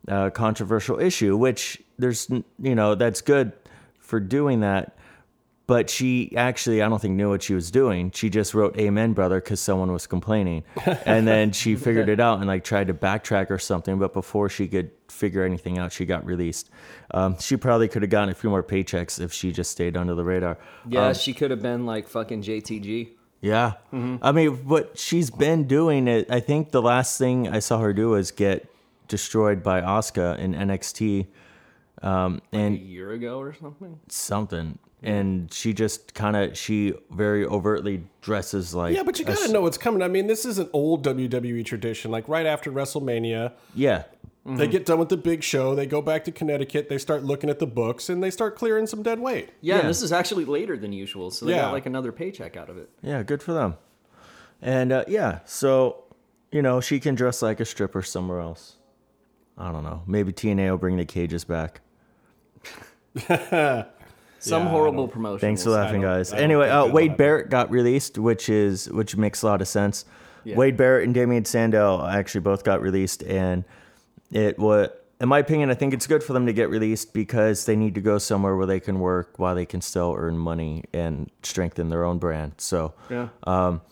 a 0.07 0.31
controversial 0.31 0.99
issue, 1.01 1.35
which 1.37 1.81
there's, 1.99 2.29
you 2.59 2.75
know, 2.75 2.95
that's 2.95 3.21
good 3.23 3.53
for 4.01 4.21
doing 4.21 4.61
that. 4.61 4.97
But 5.71 5.89
she 5.89 6.35
actually, 6.37 6.83
I 6.83 6.89
don't 6.89 7.01
think, 7.01 7.15
knew 7.15 7.29
what 7.29 7.45
she 7.45 7.55
was 7.55 7.71
doing. 7.71 8.11
She 8.11 8.29
just 8.29 8.55
wrote 8.55 8.77
"Amen, 8.77 9.13
brother" 9.13 9.41
because 9.41 9.61
someone 9.61 9.93
was 9.93 10.05
complaining, 10.05 10.65
and 11.07 11.29
then 11.29 11.53
she 11.53 11.77
figured 11.77 12.09
it 12.09 12.19
out 12.19 12.39
and 12.39 12.49
like 12.49 12.65
tried 12.65 12.89
to 12.89 12.95
backtrack 12.95 13.51
or 13.51 13.59
something. 13.61 13.97
But 13.97 14.13
before 14.13 14.49
she 14.49 14.67
could 14.67 14.91
figure 15.07 15.45
anything 15.45 15.79
out, 15.79 15.93
she 15.93 16.07
got 16.07 16.27
released. 16.27 16.71
Um, 17.13 17.39
she 17.39 17.57
probably 17.57 17.87
could 17.87 18.03
have 18.03 18.11
gotten 18.11 18.31
a 18.31 18.35
few 18.35 18.51
more 18.51 18.65
paychecks 18.65 19.21
if 19.21 19.33
she 19.33 19.53
just 19.53 19.71
stayed 19.71 19.97
under 19.97 20.17
the 20.17 20.25
radar. 20.25 20.59
Yeah, 20.89 21.13
she 21.13 21.33
could 21.33 21.53
have 21.53 21.63
been 21.63 21.87
like 21.87 22.09
fucking 22.09 22.43
JTG. 22.43 23.11
Yeah. 23.41 23.75
I 23.93 24.33
mean, 24.33 24.67
what 24.67 24.99
she's 24.99 25.31
been 25.31 25.69
doing 25.69 26.09
it. 26.09 26.29
I 26.33 26.41
think 26.41 26.73
the 26.73 26.83
last 26.83 27.17
thing 27.17 27.47
I 27.47 27.61
saw 27.61 27.79
her 27.79 27.93
do 27.93 28.09
was 28.11 28.33
get 28.33 28.69
destroyed 29.07 29.63
by 29.63 29.83
Asuka 29.83 30.37
in 30.37 30.53
NXT, 30.53 31.29
um, 32.03 32.43
A 32.53 32.57
and 32.57 32.77
year 32.77 33.13
ago 33.13 33.39
or 33.39 33.55
something. 33.55 34.01
something. 34.09 34.81
And 35.03 35.51
she 35.53 35.73
just 35.73 36.13
kind 36.13 36.37
of 36.37 36.59
she 36.59 36.93
very 37.11 37.47
overtly 37.47 38.05
dresses 38.21 38.75
like 38.75 38.95
Yeah, 38.95 39.03
but 39.03 39.19
you 39.19 39.25
gotta 39.25 39.41
s- 39.45 39.51
know 39.51 39.63
what's 39.63 39.79
coming. 39.79 40.03
I 40.03 40.09
mean, 40.09 40.27
this 40.27 40.45
is 40.45 40.59
an 40.59 40.69
old 40.75 41.05
WWE 41.07 41.65
tradition. 41.65 42.11
Like 42.11 42.29
right 42.29 42.45
after 42.45 42.71
WrestleMania, 42.71 43.53
yeah. 43.75 44.05
they 44.45 44.69
get 44.69 44.85
done 44.85 44.99
with 44.99 45.09
the 45.09 45.17
big 45.17 45.43
show, 45.43 45.75
they 45.75 45.87
go 45.87 46.03
back 46.03 46.25
to 46.25 46.33
Connecticut, 46.33 46.91
they 46.91 46.99
start 46.99 47.25
looking 47.25 47.49
at 47.49 47.59
the 47.61 47.67
books, 47.67 48.11
and 48.11 48.23
they 48.23 48.31
start 48.31 48.57
clearing 48.57 48.87
some 48.87 49.03
dead 49.03 49.21
weight. 49.21 49.49
Yeah, 49.63 49.77
Yeah. 49.77 49.81
and 49.81 49.89
this 49.89 50.03
is 50.03 50.13
actually 50.13 50.45
later 50.45 50.77
than 50.77 50.93
usual, 50.93 51.31
so 51.31 51.47
they 51.47 51.53
Yeah. 51.53 51.63
got 51.63 51.73
like 51.73 51.87
another 51.87 52.13
paycheck 52.13 52.57
out 52.59 52.69
of 52.69 52.77
it. 52.77 52.91
Yeah, 53.03 53.23
good 53.23 53.43
for 53.43 53.53
them. 53.55 53.77
And 54.61 54.93
uh, 54.93 55.05
yeah, 55.09 55.39
so 55.47 56.05
you 56.53 56.61
know 56.61 56.83
she 56.83 57.01
can 57.01 57.15
dress 57.15 57.41
like 57.41 57.59
a 57.61 57.65
stripper 57.65 58.03
somewhere 58.03 58.41
else. 58.41 58.77
I 59.57 59.73
don't 59.73 59.85
know. 59.85 60.03
Maybe 60.07 60.31
TNA 60.33 60.71
will 60.71 60.77
bring 60.79 60.99
the 60.99 61.07
cages 61.07 61.45
back. 61.45 61.81
Some 64.41 64.65
Yeah, 64.65 64.69
horrible 64.71 65.05
don't- 65.05 65.13
promotion. 65.13 65.39
Thanks 65.41 65.63
for 65.65 65.71
laughing, 65.71 66.01
guys. 66.03 66.33
Anyway, 66.33 66.69
uh, 66.69 66.87
Wade 66.87 67.11
happen. 67.11 67.17
Barrett 67.19 67.51
got 67.51 67.71
released, 67.71 68.19
which 68.19 68.49
is 68.49 68.91
which 68.91 69.17
makes 69.17 69.43
a 69.43 69.47
lot 69.47 69.61
of 69.61 69.69
sense. 69.69 70.05
Yeah. 70.45 70.57
Wade 70.57 70.77
Barrett 70.77 71.05
and 71.05 71.15
Damien 71.15 71.45
Sandow 71.45 72.05
actually 72.07 72.41
both 72.41 72.65
got 72.65 72.81
released, 72.81 73.23
and 73.25 73.65
it 74.33 74.59
was, 74.59 74.89
in 75.21 75.29
my 75.29 75.39
opinion, 75.39 75.71
I 75.71 75.75
think 75.75 75.93
it's 75.93 76.07
good 76.07 76.23
for 76.23 76.33
them 76.33 76.47
to 76.47 76.53
get 76.55 76.71
released 76.71 77.13
because 77.13 77.67
they 77.67 77.77
need 77.77 77.95
to 77.97 78.01
go 78.01 78.17
somewhere 78.17 78.57
where 78.57 78.67
they 78.67 78.81
can 78.81 78.99
work 79.01 79.39
while 79.39 79.55
they 79.55 79.67
can 79.67 79.83
still 79.83 80.15
earn 80.19 80.39
money 80.39 80.85
and 80.95 81.31
strengthen 81.43 81.91
their 81.91 82.05
own 82.05 82.17
brand. 82.19 82.53
So, 82.57 82.95
Yeah. 83.11 83.29
um, 83.45 83.83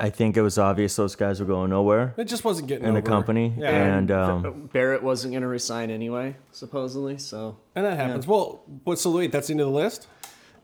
I 0.00 0.10
think 0.10 0.36
it 0.36 0.42
was 0.42 0.58
obvious 0.58 0.96
those 0.96 1.14
guys 1.14 1.38
were 1.40 1.46
going 1.46 1.70
nowhere 1.70 2.14
It 2.16 2.24
just 2.24 2.44
wasn't 2.44 2.68
getting 2.68 2.86
in 2.86 2.94
the 2.94 3.00
over. 3.00 3.06
company, 3.08 3.54
Yeah, 3.56 3.68
and 3.98 4.10
um, 4.10 4.70
Barrett 4.72 5.02
wasn't 5.02 5.32
going 5.32 5.42
to 5.42 5.48
resign 5.48 5.90
anyway, 5.90 6.36
supposedly. 6.52 7.18
So. 7.18 7.56
and 7.74 7.84
that 7.86 7.96
happens. 7.96 8.26
Well, 8.26 8.62
what's 8.84 9.02
so 9.02 9.10
wait? 9.12 9.30
That's 9.32 9.48
the 9.48 9.52
end 9.54 9.60
of 9.60 9.66
the 9.68 9.72
list. 9.72 10.08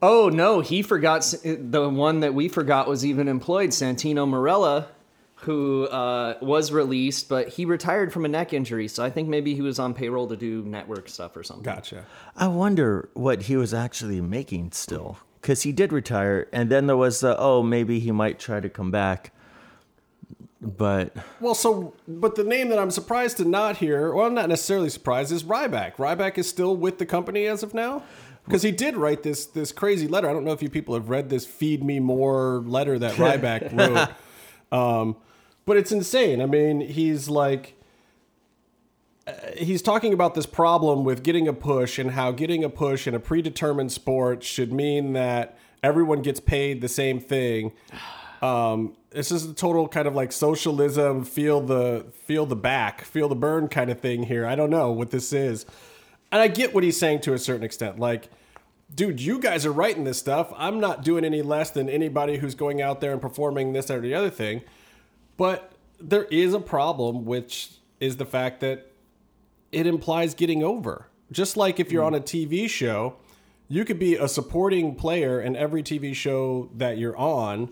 Oh 0.01 0.29
no, 0.29 0.61
he 0.61 0.81
forgot 0.81 1.17
s- 1.19 1.35
the 1.43 1.89
one 1.89 2.19
that 2.19 2.33
we 2.33 2.47
forgot 2.49 2.87
was 2.87 3.05
even 3.05 3.27
employed, 3.27 3.69
Santino 3.71 4.27
Marella, 4.27 4.85
who 5.41 5.85
uh, 5.85 6.35
was 6.41 6.71
released, 6.71 7.29
but 7.29 7.47
he 7.49 7.65
retired 7.65 8.11
from 8.13 8.25
a 8.25 8.27
neck 8.27 8.53
injury. 8.53 8.87
So 8.87 9.03
I 9.03 9.09
think 9.09 9.27
maybe 9.27 9.53
he 9.55 9.61
was 9.61 9.77
on 9.79 9.93
payroll 9.93 10.27
to 10.27 10.35
do 10.35 10.63
network 10.63 11.09
stuff 11.09 11.35
or 11.37 11.43
something. 11.43 11.63
Gotcha. 11.63 12.05
I 12.35 12.47
wonder 12.47 13.09
what 13.13 13.43
he 13.43 13.55
was 13.55 13.73
actually 13.73 14.19
making 14.21 14.71
still, 14.71 15.17
because 15.41 15.63
he 15.63 15.71
did 15.71 15.91
retire, 15.93 16.47
and 16.51 16.69
then 16.69 16.87
there 16.87 16.97
was 16.97 17.19
the 17.21 17.37
oh 17.39 17.63
maybe 17.63 17.99
he 17.99 18.11
might 18.11 18.39
try 18.39 18.59
to 18.59 18.69
come 18.69 18.91
back, 18.91 19.31
but 20.61 21.15
Well, 21.39 21.55
so 21.55 21.93
but 22.07 22.35
the 22.35 22.43
name 22.43 22.69
that 22.69 22.79
I'm 22.79 22.91
surprised 22.91 23.37
to 23.37 23.45
not 23.45 23.77
hear, 23.77 24.13
well, 24.13 24.25
I'm 24.25 24.33
not 24.33 24.49
necessarily 24.49 24.89
surprised, 24.89 25.31
is 25.31 25.43
Ryback. 25.43 25.95
Ryback 25.95 26.37
is 26.37 26.49
still 26.49 26.75
with 26.75 26.97
the 26.97 27.05
company 27.05 27.45
as 27.45 27.63
of 27.63 27.73
now. 27.73 28.03
Because 28.45 28.63
he 28.63 28.71
did 28.71 28.95
write 28.95 29.23
this 29.23 29.45
this 29.45 29.73
crazy 29.73 30.07
letter. 30.07 30.29
I 30.29 30.33
don't 30.33 30.45
know 30.45 30.53
if 30.53 30.63
you 30.63 30.69
people 30.69 30.93
have 30.93 31.09
read 31.09 31.29
this 31.29 31.45
"Feed 31.45 31.83
Me 31.83 31.99
More" 31.99 32.63
letter 32.65 32.97
that 32.97 33.15
Ryback 33.17 33.75
wrote, 33.77 34.09
um, 34.71 35.17
but 35.65 35.75
it's 35.75 35.91
insane. 35.91 36.41
I 36.41 36.45
mean, 36.45 36.79
he's 36.79 37.27
like, 37.27 37.76
he's 39.55 39.81
talking 39.81 40.13
about 40.13 40.35
this 40.35 40.45
problem 40.45 41.03
with 41.03 41.23
getting 41.23 41.47
a 41.47 41.53
push 41.53 41.99
and 41.99 42.11
how 42.11 42.31
getting 42.31 42.63
a 42.63 42.69
push 42.69 43.07
in 43.07 43.15
a 43.15 43.19
predetermined 43.19 43.91
sport 43.91 44.43
should 44.43 44.71
mean 44.71 45.13
that 45.13 45.57
everyone 45.83 46.21
gets 46.21 46.39
paid 46.39 46.81
the 46.81 46.87
same 46.87 47.19
thing. 47.19 47.73
Um, 48.41 48.95
this 49.09 49.31
is 49.31 49.45
a 49.45 49.53
total 49.53 49.87
kind 49.87 50.07
of 50.07 50.15
like 50.15 50.31
socialism, 50.31 51.23
feel 51.23 51.61
the 51.61 52.05
feel 52.25 52.45
the 52.45 52.55
back, 52.55 53.01
feel 53.01 53.27
the 53.27 53.35
burn 53.35 53.67
kind 53.67 53.89
of 53.89 53.99
thing 53.99 54.23
here. 54.23 54.45
I 54.45 54.55
don't 54.55 54.69
know 54.69 54.91
what 54.91 55.11
this 55.11 55.33
is, 55.33 55.65
and 56.31 56.41
I 56.41 56.47
get 56.47 56.73
what 56.73 56.83
he's 56.83 56.97
saying 56.97 57.21
to 57.21 57.33
a 57.33 57.39
certain 57.39 57.63
extent. 57.63 57.99
Like, 57.99 58.29
dude, 58.93 59.19
you 59.19 59.39
guys 59.39 59.65
are 59.65 59.71
writing 59.71 60.03
this 60.03 60.19
stuff. 60.19 60.53
I'm 60.55 60.79
not 60.79 61.03
doing 61.03 61.25
any 61.25 61.41
less 61.41 61.71
than 61.71 61.89
anybody 61.89 62.37
who's 62.37 62.53
going 62.53 62.81
out 62.81 63.01
there 63.01 63.11
and 63.11 63.21
performing 63.21 63.73
this 63.73 63.89
or 63.89 63.99
the 63.99 64.13
other 64.13 64.29
thing. 64.29 64.61
But 65.35 65.71
there 65.99 66.25
is 66.25 66.53
a 66.53 66.59
problem, 66.59 67.25
which 67.25 67.71
is 67.99 68.17
the 68.17 68.25
fact 68.25 68.59
that 68.59 68.86
it 69.71 69.87
implies 69.87 70.33
getting 70.33 70.63
over. 70.63 71.07
Just 71.31 71.57
like 71.57 71.79
if 71.79 71.91
you're 71.91 72.03
on 72.03 72.15
a 72.15 72.19
TV 72.21 72.69
show, 72.69 73.17
you 73.67 73.83
could 73.83 73.99
be 73.99 74.15
a 74.15 74.27
supporting 74.27 74.95
player 74.95 75.41
in 75.41 75.55
every 75.55 75.83
TV 75.83 76.15
show 76.15 76.69
that 76.75 76.97
you're 76.97 77.17
on. 77.17 77.71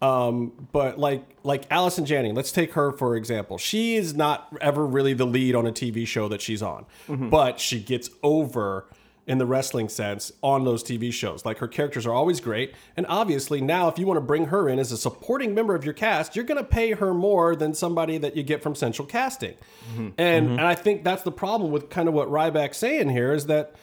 Um, 0.00 0.68
but 0.72 0.98
like 0.98 1.24
like 1.42 1.64
Allison 1.70 2.04
Janney, 2.04 2.32
let's 2.32 2.52
take 2.52 2.72
her 2.72 2.92
for 2.92 3.16
example. 3.16 3.58
She 3.58 3.96
is 3.96 4.14
not 4.14 4.48
ever 4.60 4.86
really 4.86 5.14
the 5.14 5.26
lead 5.26 5.54
on 5.54 5.66
a 5.66 5.72
TV 5.72 6.06
show 6.06 6.28
that 6.28 6.40
she's 6.40 6.62
on, 6.62 6.86
but 7.08 7.60
she 7.60 7.80
gets 7.80 8.10
over 8.22 8.86
in 9.26 9.38
the 9.38 9.46
wrestling 9.46 9.88
sense 9.88 10.32
on 10.42 10.64
those 10.64 10.84
TV 10.84 11.12
shows. 11.12 11.44
Like 11.44 11.58
her 11.58 11.68
characters 11.68 12.06
are 12.06 12.12
always 12.12 12.40
great, 12.40 12.74
and 12.96 13.06
obviously 13.08 13.60
now 13.60 13.88
if 13.88 13.98
you 13.98 14.06
want 14.06 14.18
to 14.18 14.22
bring 14.22 14.46
her 14.46 14.68
in 14.68 14.78
as 14.78 14.92
a 14.92 14.96
supporting 14.96 15.54
member 15.54 15.74
of 15.74 15.84
your 15.84 15.94
cast, 15.94 16.36
you're 16.36 16.44
going 16.44 16.58
to 16.58 16.64
pay 16.64 16.92
her 16.92 17.14
more 17.14 17.56
than 17.56 17.74
somebody 17.74 18.18
that 18.18 18.36
you 18.36 18.42
get 18.42 18.62
from 18.62 18.74
central 18.74 19.06
casting. 19.06 19.54
Mm-hmm. 19.92 20.08
And 20.18 20.46
mm-hmm. 20.46 20.58
and 20.58 20.60
I 20.60 20.74
think 20.74 21.04
that's 21.04 21.22
the 21.22 21.32
problem 21.32 21.70
with 21.70 21.90
kind 21.90 22.08
of 22.08 22.14
what 22.14 22.28
Ryback's 22.28 22.78
saying 22.78 23.10
here 23.10 23.32
is 23.32 23.46
that 23.46 23.74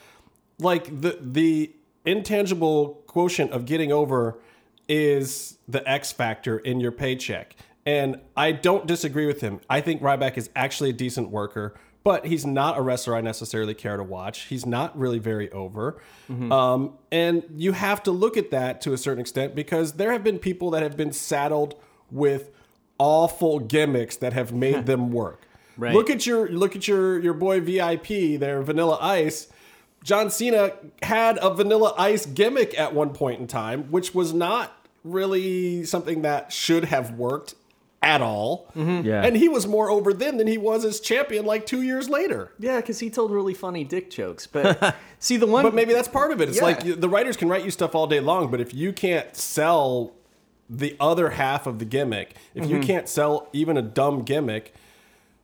like 0.60 1.02
the 1.02 1.18
the 1.22 1.72
intangible 2.06 3.04
quotient 3.08 3.52
of 3.52 3.66
getting 3.66 3.92
over 3.92 4.40
is 4.88 5.58
the 5.68 5.88
X 5.90 6.12
factor 6.12 6.58
in 6.60 6.80
your 6.80 6.92
paycheck. 6.92 7.56
And 7.86 8.20
I 8.36 8.52
don't 8.52 8.86
disagree 8.86 9.26
with 9.26 9.42
him. 9.42 9.60
I 9.70 9.82
think 9.82 10.02
Ryback 10.02 10.38
is 10.38 10.50
actually 10.56 10.92
a 10.92 10.94
decent 10.94 11.30
worker, 11.30 11.74
but 12.04 12.26
he's 12.26 12.46
not 12.46 12.78
a 12.78 12.82
wrestler 12.82 13.16
I 13.16 13.22
necessarily 13.22 13.74
care 13.74 13.98
to 13.98 14.04
watch. 14.04 14.44
He's 14.44 14.66
not 14.66 14.98
really 14.98 15.20
very 15.20 15.52
over. 15.52 16.02
Um, 16.30 16.94
and 17.12 17.44
you 17.56 17.74
have 17.74 18.02
to 18.04 18.12
look 18.12 18.38
at 18.38 18.52
that 18.52 18.82
to 18.82 18.94
a 18.94 18.98
certain 18.98 19.20
extent 19.20 19.54
because 19.54 19.94
there 19.94 20.12
have 20.14 20.24
been 20.24 20.40
people 20.40 20.72
that 20.72 20.82
have 20.82 20.96
been 20.96 21.12
saddled 21.12 21.76
with 22.10 22.52
awful 22.98 23.60
gimmicks 23.60 24.16
that 24.18 24.34
have 24.34 24.54
made 24.54 24.86
them 24.88 25.12
work. 25.12 25.42
Right. 25.78 25.94
Look 25.94 26.10
at 26.10 26.26
your 26.26 26.48
look 26.50 26.76
at 26.76 26.88
your 26.88 27.20
your 27.20 27.34
boy 27.34 27.60
VIP 27.60 28.40
there, 28.40 28.62
Vanilla 28.62 28.98
Ice. 29.02 29.48
John 30.04 30.30
Cena 30.32 30.72
had 31.02 31.38
a 31.42 31.54
Vanilla 31.54 31.94
Ice 31.98 32.26
gimmick 32.26 32.78
at 32.80 32.94
one 32.94 33.12
point 33.12 33.40
in 33.40 33.48
time, 33.48 33.92
which 33.92 34.16
was 34.16 34.34
not 34.34 34.76
really 35.04 35.84
something 35.86 36.22
that 36.22 36.52
should 36.52 36.86
have 36.86 37.12
worked 37.12 37.56
at 38.04 38.22
all. 38.22 38.68
Yeah. 38.76 39.24
And 39.24 39.38
he 39.38 39.48
was 39.48 39.68
more 39.68 39.90
over 39.92 40.12
then 40.14 40.38
than 40.38 40.48
he 40.48 40.58
was 40.58 40.84
as 40.86 41.00
champion 41.00 41.46
like 41.46 41.66
two 41.66 41.82
years 41.84 42.10
later. 42.10 42.52
Yeah, 42.60 42.78
because 42.82 43.00
he 43.00 43.10
told 43.10 43.32
really 43.32 43.54
funny 43.54 43.84
dick 43.84 44.10
jokes. 44.10 44.48
But 44.48 44.96
see, 45.20 45.38
the 45.38 45.46
one. 45.48 45.64
But 45.64 45.76
maybe 45.76 45.94
that's 45.94 46.08
part 46.08 46.32
of 46.32 46.42
it. 46.42 46.50
It's 46.50 46.58
Yeah. 46.58 46.64
like 46.64 47.00
the 47.00 47.10
writers 47.10 47.38
can 47.38 47.48
write 47.50 47.64
you 47.64 47.72
stuff 47.72 47.94
all 47.94 48.08
day 48.08 48.20
long, 48.20 48.50
but 48.50 48.60
if 48.60 48.74
you 48.74 48.92
can't 48.92 49.36
sell 49.36 50.14
the 50.70 50.96
other 51.00 51.32
half 51.32 51.68
of 51.68 51.80
the 51.80 51.86
gimmick, 51.86 52.36
if 52.56 52.64
Mm-hmm. 52.64 52.74
you 52.76 52.80
can't 52.82 53.08
sell 53.08 53.48
even 53.54 53.78
a 53.78 53.82
dumb 53.82 54.24
gimmick, 54.24 54.74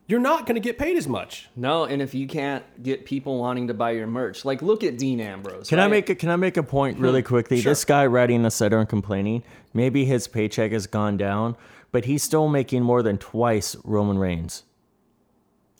you're 0.08 0.22
not 0.22 0.46
going 0.46 0.56
to 0.56 0.62
get 0.62 0.78
paid 0.80 0.96
as 0.96 1.06
much. 1.08 1.50
No, 1.56 1.84
and 1.84 2.02
if 2.02 2.14
you 2.16 2.28
can't 2.28 2.64
get 2.82 3.04
people 3.06 3.38
wanting 3.38 3.68
to 3.68 3.74
buy 3.74 3.92
your 3.92 4.08
merch, 4.08 4.46
like 4.46 4.62
look 4.62 4.84
at 4.84 4.98
Dean 4.98 5.20
Ambrose. 5.20 5.68
Can 5.68 5.80
I 5.80 5.88
make 5.90 6.10
a 6.10 6.16
Can 6.16 6.30
I 6.30 6.38
make 6.38 6.56
a 6.58 6.64
point 6.64 6.98
really 6.98 7.22
quickly? 7.22 7.60
This 7.62 7.84
guy 7.86 8.06
writing 8.08 8.42
this 8.42 8.60
letter 8.62 8.80
and 8.80 8.88
complaining, 8.90 9.44
maybe 9.74 10.06
his 10.06 10.28
paycheck 10.30 10.72
has 10.72 10.88
gone 10.88 11.18
down, 11.18 11.58
but 11.98 12.06
he's 12.06 12.22
still 12.22 12.48
making 12.48 12.84
more 12.84 13.02
than 13.02 13.18
twice 13.18 13.76
Roman 13.84 14.20
Reigns. 14.20 14.62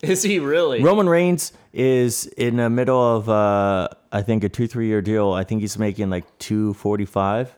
Is 0.02 0.24
he 0.24 0.40
really? 0.40 0.82
Roman 0.82 1.08
Reigns 1.08 1.52
is 1.72 2.26
in 2.26 2.56
the 2.56 2.68
middle 2.68 3.00
of 3.00 3.28
uh, 3.28 3.86
I 4.10 4.22
think 4.22 4.42
a 4.42 4.48
two 4.48 4.66
three 4.66 4.88
year 4.88 5.00
deal. 5.00 5.30
I 5.30 5.44
think 5.44 5.60
he's 5.60 5.78
making 5.78 6.10
like 6.10 6.24
two 6.40 6.74
forty 6.74 7.04
five, 7.04 7.54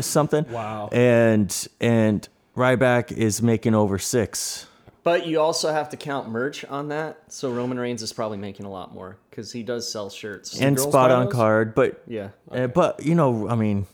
something. 0.00 0.48
Wow. 0.48 0.90
And 0.92 1.68
and 1.80 2.28
Ryback 2.56 3.10
is 3.10 3.42
making 3.42 3.74
over 3.74 3.98
six. 3.98 4.68
But 5.02 5.26
you 5.26 5.40
also 5.40 5.72
have 5.72 5.88
to 5.88 5.96
count 5.96 6.28
merch 6.28 6.64
on 6.66 6.90
that. 6.90 7.18
So 7.26 7.50
Roman 7.50 7.80
Reigns 7.80 8.00
is 8.00 8.12
probably 8.12 8.38
making 8.38 8.64
a 8.64 8.70
lot 8.70 8.94
more 8.94 9.18
because 9.28 9.50
he 9.50 9.64
does 9.64 9.90
sell 9.90 10.08
shirts. 10.08 10.60
and 10.60 10.78
spot 10.78 11.10
on 11.10 11.28
card. 11.32 11.74
But 11.74 12.00
yeah. 12.06 12.28
uh, 12.52 12.68
but 12.68 13.04
you 13.04 13.16
know, 13.16 13.48
I 13.48 13.56
mean, 13.56 13.88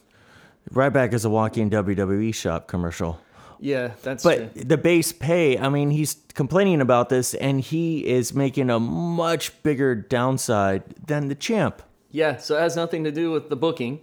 Ryback 0.75 1.15
is 1.15 1.25
a 1.25 1.31
walking 1.31 1.71
WWE 1.71 2.35
shop 2.35 2.67
commercial. 2.67 3.19
Yeah, 3.65 3.93
that's 4.03 4.25
true. 4.25 4.51
But 4.55 4.69
the 4.69 4.77
base 4.77 5.11
pay, 5.11 5.57
I 5.57 5.71
mean, 5.71 5.89
he's 5.89 6.19
complaining 6.35 6.83
about 6.83 7.09
this, 7.09 7.33
and 7.33 7.63
he 7.63 8.07
is 8.07 8.35
making 8.35 8.69
a 8.69 8.79
much 8.79 9.63
bigger 9.63 9.95
downside 9.95 10.83
than 11.07 11.29
the 11.29 11.35
champ. 11.35 11.81
Yeah, 12.11 12.37
so 12.37 12.59
it 12.59 12.61
has 12.61 12.77
nothing 12.77 13.05
to 13.05 13.11
do 13.11 13.31
with 13.31 13.49
the 13.49 13.57
booking. 13.57 14.01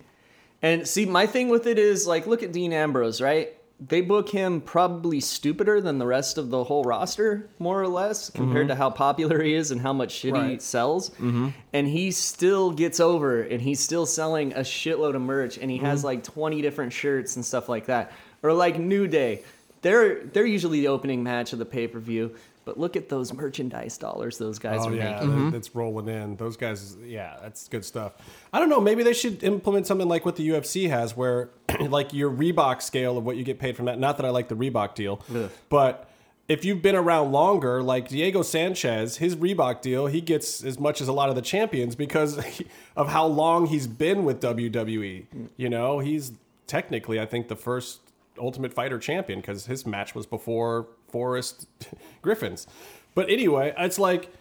And 0.64 0.88
see, 0.88 1.06
my 1.06 1.28
thing 1.28 1.50
with 1.50 1.68
it 1.68 1.78
is 1.78 2.08
like, 2.08 2.26
look 2.26 2.42
at 2.42 2.52
Dean 2.52 2.74
Ambrose, 2.74 3.22
right? 3.22 3.54
They 3.80 4.02
book 4.02 4.30
him 4.30 4.62
probably 4.62 5.20
stupider 5.20 5.80
than 5.80 6.00
the 6.00 6.08
rest 6.08 6.40
of 6.40 6.50
the 6.50 6.64
whole 6.64 6.84
roster, 6.84 7.48
more 7.60 7.80
or 7.80 7.88
less, 7.88 8.32
mm-hmm. 8.32 8.38
compared 8.40 8.68
to 8.70 8.76
how 8.76 8.90
popular 8.90 9.44
he 9.44 9.54
is 9.54 9.70
and 9.70 9.80
how 9.80 9.94
much 9.94 10.12
shit 10.12 10.36
he 10.36 10.42
Right. 10.42 10.62
sells. 10.62 11.12
Mm-hmm. 11.12 11.50
And 11.74 11.88
he 11.88 12.10
still 12.10 12.72
gets 12.72 13.00
over 13.00 13.42
and 13.44 13.62
he's 13.62 13.80
still 13.80 14.08
selling 14.08 14.54
a 14.54 14.62
shitload 14.62 15.16
of 15.16 15.22
merch 15.22 15.60
and 15.60 15.70
he 15.70 15.78
has 15.78 16.00
mm-hmm. 16.00 16.08
like 16.08 16.24
20 16.24 16.62
different 16.64 16.94
shirts 16.94 17.36
and 17.36 17.46
stuff 17.46 17.70
like 17.70 17.86
that. 17.86 18.12
Or 18.44 18.54
like 18.54 18.80
New 18.80 19.08
Day. 19.08 19.44
They're 19.82 20.24
they're 20.26 20.46
usually 20.46 20.82
the 20.82 20.88
opening 20.90 21.24
match 21.24 21.54
of 21.54 21.60
the 21.60 21.66
pay-per-view, 21.66 22.36
but 22.66 22.80
look 22.80 22.96
at 22.96 23.10
those 23.10 23.34
merchandise 23.34 23.98
dollars 23.98 24.38
those 24.38 24.60
guys 24.60 24.82
Oh 24.84 24.90
are 24.90 24.96
yeah, 24.96 25.12
making. 25.14 25.30
that- 25.30 25.36
mm-hmm. 25.36 25.50
that's 25.50 25.74
rolling 25.76 26.08
in. 26.08 26.36
Those 26.36 26.56
guys, 26.56 26.98
yeah, 27.04 27.38
that's 27.42 27.68
good 27.68 27.84
stuff. 27.84 28.14
I 28.54 28.60
don't 28.60 28.70
know. 28.70 28.80
Maybe 28.80 29.02
they 29.02 29.14
should 29.14 29.44
implement 29.44 29.88
something 29.88 30.08
like 30.08 30.24
what 30.24 30.36
the 30.36 30.48
UFC 30.50 30.88
has, 30.90 31.18
where 31.18 31.50
like 31.80 32.14
your 32.14 32.30
Reebok 32.32 32.82
scale 32.84 33.18
of 33.18 33.26
what 33.26 33.38
you 33.38 33.44
get 33.44 33.58
paid 33.60 33.76
from 33.76 33.86
that. 33.86 33.98
Not 33.98 34.18
that 34.18 34.26
I 34.26 34.30
like 34.30 34.50
the 34.50 34.56
Reebok 34.56 34.94
deal, 34.94 35.24
Ugh. 35.36 35.50
but 35.70 36.08
if 36.48 36.64
you've 36.66 36.82
been 36.84 36.96
around 36.96 37.32
longer, 37.32 37.82
like 37.82 38.10
Diego 38.10 38.42
Sanchez, 38.44 39.18
his 39.18 39.36
Reebok 39.36 39.82
deal, 39.82 40.06
he 40.08 40.20
gets 40.22 40.64
as 40.64 40.78
much 40.80 41.00
as 41.02 41.08
a 41.08 41.14
lot 41.14 41.30
of 41.30 41.36
the 41.36 41.42
champions 41.42 41.96
because 41.96 42.40
of 42.96 43.10
how 43.10 43.26
long 43.26 43.66
he's 43.68 43.88
been 43.88 44.26
with 44.26 44.42
WWE. 44.42 45.26
You 45.58 45.70
know, 45.70 45.98
he's 46.00 46.34
technically, 46.68 47.20
I 47.20 47.26
think, 47.26 47.48
the 47.48 47.56
first 47.56 48.02
Ultimate 48.38 48.74
Fighter 48.74 49.00
champion 49.00 49.40
because 49.40 49.66
his 49.66 49.86
match 49.86 50.16
was 50.16 50.26
before 50.26 50.88
Forrest 51.10 51.68
Griffin's. 52.22 52.68
But 53.14 53.30
anyway, 53.30 53.74
it's 53.78 54.00
like 54.00 54.32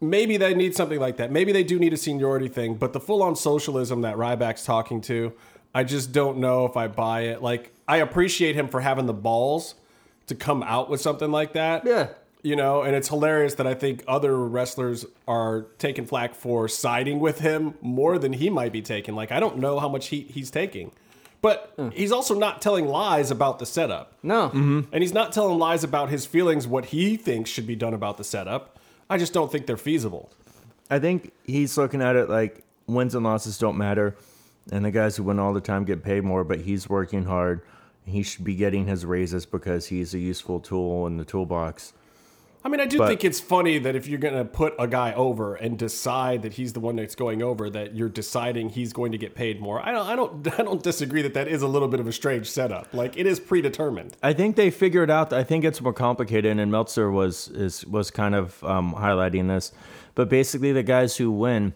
maybe 0.00 0.36
they 0.36 0.54
need 0.54 0.74
something 0.74 1.00
like 1.00 1.16
that. 1.16 1.30
Maybe 1.30 1.52
they 1.52 1.64
do 1.64 1.78
need 1.78 1.92
a 1.92 1.96
seniority 1.96 2.48
thing, 2.48 2.74
but 2.74 2.92
the 2.92 3.00
full 3.00 3.22
on 3.22 3.36
socialism 3.36 4.02
that 4.02 4.16
Ryback's 4.16 4.64
talking 4.64 5.00
to, 5.02 5.32
I 5.74 5.84
just 5.84 6.12
don't 6.12 6.38
know 6.38 6.66
if 6.66 6.76
I 6.76 6.88
buy 6.88 7.22
it. 7.22 7.42
Like, 7.42 7.72
I 7.88 7.98
appreciate 7.98 8.56
him 8.56 8.68
for 8.68 8.80
having 8.80 9.06
the 9.06 9.14
balls 9.14 9.74
to 10.26 10.34
come 10.34 10.62
out 10.62 10.90
with 10.90 11.00
something 11.00 11.30
like 11.30 11.52
that. 11.52 11.86
Yeah. 11.86 12.08
You 12.42 12.56
know, 12.56 12.82
and 12.82 12.94
it's 12.94 13.08
hilarious 13.08 13.54
that 13.54 13.66
I 13.66 13.74
think 13.74 14.04
other 14.06 14.38
wrestlers 14.38 15.04
are 15.26 15.66
taking 15.78 16.06
flack 16.06 16.34
for 16.34 16.68
siding 16.68 17.18
with 17.18 17.40
him 17.40 17.74
more 17.80 18.18
than 18.18 18.34
he 18.34 18.50
might 18.50 18.72
be 18.72 18.82
taking. 18.82 19.14
Like, 19.14 19.32
I 19.32 19.40
don't 19.40 19.58
know 19.58 19.80
how 19.80 19.88
much 19.88 20.08
heat 20.08 20.30
he's 20.30 20.50
taking. 20.50 20.92
But 21.46 21.72
hmm. 21.76 21.90
he's 21.90 22.10
also 22.10 22.34
not 22.34 22.60
telling 22.60 22.88
lies 22.88 23.30
about 23.30 23.60
the 23.60 23.66
setup. 23.66 24.12
No. 24.20 24.48
Mm-hmm. 24.48 24.80
And 24.90 25.00
he's 25.00 25.14
not 25.14 25.32
telling 25.32 25.60
lies 25.60 25.84
about 25.84 26.08
his 26.08 26.26
feelings, 26.26 26.66
what 26.66 26.86
he 26.86 27.16
thinks 27.16 27.50
should 27.50 27.68
be 27.68 27.76
done 27.76 27.94
about 27.94 28.16
the 28.16 28.24
setup. 28.24 28.80
I 29.08 29.16
just 29.16 29.32
don't 29.32 29.52
think 29.52 29.66
they're 29.66 29.76
feasible. 29.76 30.28
I 30.90 30.98
think 30.98 31.32
he's 31.44 31.78
looking 31.78 32.02
at 32.02 32.16
it 32.16 32.28
like 32.28 32.64
wins 32.88 33.14
and 33.14 33.24
losses 33.24 33.58
don't 33.58 33.76
matter, 33.76 34.16
and 34.72 34.84
the 34.84 34.90
guys 34.90 35.16
who 35.16 35.22
win 35.22 35.38
all 35.38 35.52
the 35.52 35.60
time 35.60 35.84
get 35.84 36.02
paid 36.02 36.24
more, 36.24 36.42
but 36.42 36.62
he's 36.62 36.88
working 36.88 37.26
hard. 37.26 37.62
He 38.04 38.24
should 38.24 38.42
be 38.42 38.56
getting 38.56 38.88
his 38.88 39.06
raises 39.06 39.46
because 39.46 39.86
he's 39.86 40.14
a 40.14 40.18
useful 40.18 40.58
tool 40.58 41.06
in 41.06 41.16
the 41.16 41.24
toolbox. 41.24 41.92
I 42.66 42.68
mean, 42.68 42.80
I 42.80 42.86
do 42.86 42.98
But- 42.98 43.06
think 43.06 43.22
it's 43.24 43.38
funny 43.38 43.78
that 43.78 43.94
if 43.94 44.08
you're 44.08 44.18
going 44.18 44.34
to 44.34 44.44
put 44.44 44.74
a 44.76 44.88
guy 44.88 45.12
over 45.12 45.54
and 45.54 45.78
decide 45.78 46.42
that 46.42 46.54
he's 46.54 46.72
the 46.72 46.80
one 46.80 46.96
that's 46.96 47.14
going 47.14 47.40
over, 47.40 47.70
that 47.70 47.94
you're 47.94 48.08
deciding 48.08 48.70
he's 48.70 48.92
going 48.92 49.12
to 49.12 49.18
get 49.18 49.36
paid 49.36 49.60
more. 49.60 49.80
I 49.86 49.92
don't, 49.92 50.04
I 50.04 50.16
don't, 50.16 50.58
I 50.58 50.64
don't 50.64 50.82
disagree 50.82 51.22
that 51.22 51.32
that 51.34 51.46
is 51.46 51.62
a 51.62 51.68
little 51.68 51.86
bit 51.86 52.00
of 52.00 52.08
a 52.08 52.12
strange 52.12 52.50
setup. 52.50 52.92
Like 52.92 53.16
it 53.16 53.24
is 53.24 53.38
predetermined. 53.38 54.16
I 54.20 54.32
think 54.32 54.56
they 54.56 54.72
figured 54.72 55.12
out. 55.12 55.32
I 55.32 55.44
think 55.44 55.64
it's 55.64 55.80
more 55.80 55.92
complicated, 55.92 56.58
and 56.58 56.72
Meltzer 56.72 57.08
was 57.08 57.46
is 57.50 57.86
was 57.86 58.10
kind 58.10 58.34
of 58.34 58.64
um, 58.64 58.94
highlighting 58.94 59.46
this. 59.46 59.70
But 60.16 60.28
basically, 60.28 60.72
the 60.72 60.82
guys 60.82 61.18
who 61.18 61.30
win, 61.30 61.72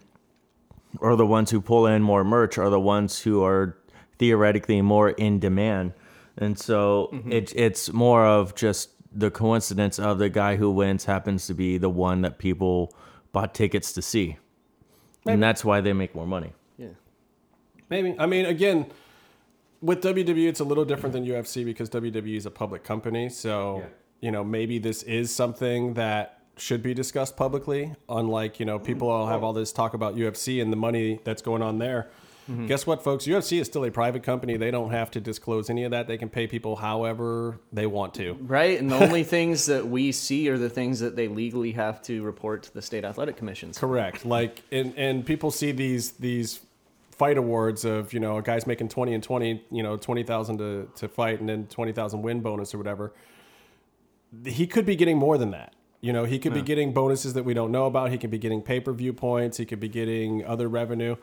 or 0.99 1.15
the 1.15 1.25
ones 1.25 1.51
who 1.51 1.61
pull 1.61 1.87
in 1.87 2.01
more 2.01 2.25
merch, 2.25 2.57
are 2.57 2.69
the 2.69 2.81
ones 2.81 3.21
who 3.21 3.45
are 3.45 3.77
theoretically 4.19 4.81
more 4.81 5.11
in 5.11 5.39
demand, 5.39 5.93
and 6.37 6.59
so 6.59 7.17
it, 7.29 7.53
it's 7.55 7.93
more 7.93 8.25
of 8.25 8.55
just 8.55 8.89
the 9.11 9.31
coincidence 9.31 9.99
of 9.99 10.19
the 10.19 10.29
guy 10.29 10.55
who 10.55 10.71
wins 10.71 11.05
happens 11.05 11.47
to 11.47 11.53
be 11.53 11.77
the 11.77 11.89
one 11.89 12.21
that 12.21 12.37
people 12.37 12.93
bought 13.31 13.53
tickets 13.53 13.93
to 13.93 14.01
see, 14.01 14.37
and 15.25 15.41
that's 15.41 15.65
why 15.65 15.81
they 15.81 15.93
make 15.93 16.15
more 16.15 16.27
money. 16.27 16.53
Yeah. 16.77 16.89
Maybe. 17.89 18.15
I 18.17 18.25
mean, 18.25 18.45
again, 18.45 18.87
with 19.81 20.01
WWE, 20.01 20.47
it's 20.47 20.59
a 20.59 20.63
little 20.63 20.85
different 20.85 21.13
than 21.13 21.25
UFC 21.25 21.65
because 21.65 21.89
WWE 21.89 22.37
is 22.37 22.45
a 22.45 22.51
public 22.51 22.83
company. 22.83 23.29
So, 23.29 23.79
Yeah. 23.79 23.85
you 24.21 24.31
know, 24.31 24.43
maybe 24.43 24.79
this 24.79 25.03
is 25.03 25.33
something 25.33 25.95
that 25.95 26.39
should 26.57 26.83
be 26.83 26.93
discussed 26.93 27.35
publicly. 27.35 27.95
Unlike, 28.07 28.59
you 28.59 28.65
know, 28.65 28.77
people 28.77 29.09
all 29.09 29.27
have 29.27 29.43
oh. 29.43 29.47
all 29.47 29.53
this 29.53 29.71
talk 29.71 29.93
about 29.93 30.15
UFC 30.15 30.61
and 30.61 30.71
the 30.71 30.77
money 30.77 31.19
that's 31.23 31.41
going 31.41 31.61
on 31.61 31.79
there. 31.79 32.09
Mm-hmm. 32.49 32.67
Guess 32.67 32.87
what, 32.87 33.03
folks? 33.03 33.25
UFC 33.25 33.59
is 33.59 33.67
still 33.67 33.85
a 33.85 33.91
private 33.91 34.23
company. 34.23 34.57
They 34.57 34.71
don't 34.71 34.91
have 34.91 35.11
to 35.11 35.21
disclose 35.21 35.69
any 35.69 35.83
of 35.83 35.91
that. 35.91 36.07
They 36.07 36.17
can 36.17 36.29
pay 36.29 36.47
people 36.47 36.75
however 36.75 37.59
they 37.71 37.85
want 37.85 38.13
to. 38.15 38.37
Right, 38.41 38.79
and 38.79 38.91
the 38.91 38.95
only 38.95 39.23
things 39.35 39.67
that 39.67 39.87
we 39.87 40.11
see 40.11 40.49
are 40.49 40.57
the 40.57 40.69
things 40.69 40.99
that 40.99 41.15
they 41.15 41.27
legally 41.27 41.71
have 41.73 42.01
to 42.03 42.23
report 42.23 42.63
to 42.63 42.73
the 42.73 42.81
state 42.81 43.05
athletic 43.05 43.37
commissions. 43.37 43.77
Correct. 43.77 44.25
Like, 44.25 44.63
and 44.71 44.93
and 44.97 45.25
people 45.25 45.51
see 45.51 45.71
these 45.71 46.11
these 46.13 46.61
fight 47.11 47.37
awards 47.37 47.85
of 47.85 48.13
you 48.13 48.19
know 48.19 48.37
a 48.37 48.41
guy's 48.41 48.65
making 48.65 48.89
twenty 48.89 49.13
and 49.13 49.23
twenty, 49.23 49.63
you 49.71 49.83
know 49.83 49.97
twenty 49.97 50.23
thousand 50.23 50.57
to 50.57 50.89
to 50.95 51.07
fight, 51.07 51.39
and 51.39 51.47
then 51.47 51.67
twenty 51.67 51.91
thousand 51.91 52.21
win 52.21 52.41
bonus 52.41 52.73
or 52.73 52.77
whatever. 52.77 53.13
He 54.45 54.65
could 54.65 54.85
be 54.85 54.95
getting 54.95 55.17
more 55.17 55.37
than 55.37 55.51
that. 55.51 55.75
You 56.01 56.13
know, 56.13 56.23
he 56.23 56.39
could 56.39 56.55
be 56.55 56.63
getting 56.63 56.93
bonuses 56.93 57.33
that 57.35 57.43
we 57.43 57.53
don't 57.53 57.71
know 57.71 57.85
about. 57.85 58.09
He 58.09 58.17
could 58.17 58.31
be 58.31 58.39
getting 58.39 58.63
pay 58.63 58.79
per 58.79 58.91
view 58.91 59.13
points. 59.13 59.57
He 59.57 59.65
could 59.65 59.79
be 59.79 59.87
getting 59.87 60.43
other 60.43 60.67
revenue. 60.67 61.15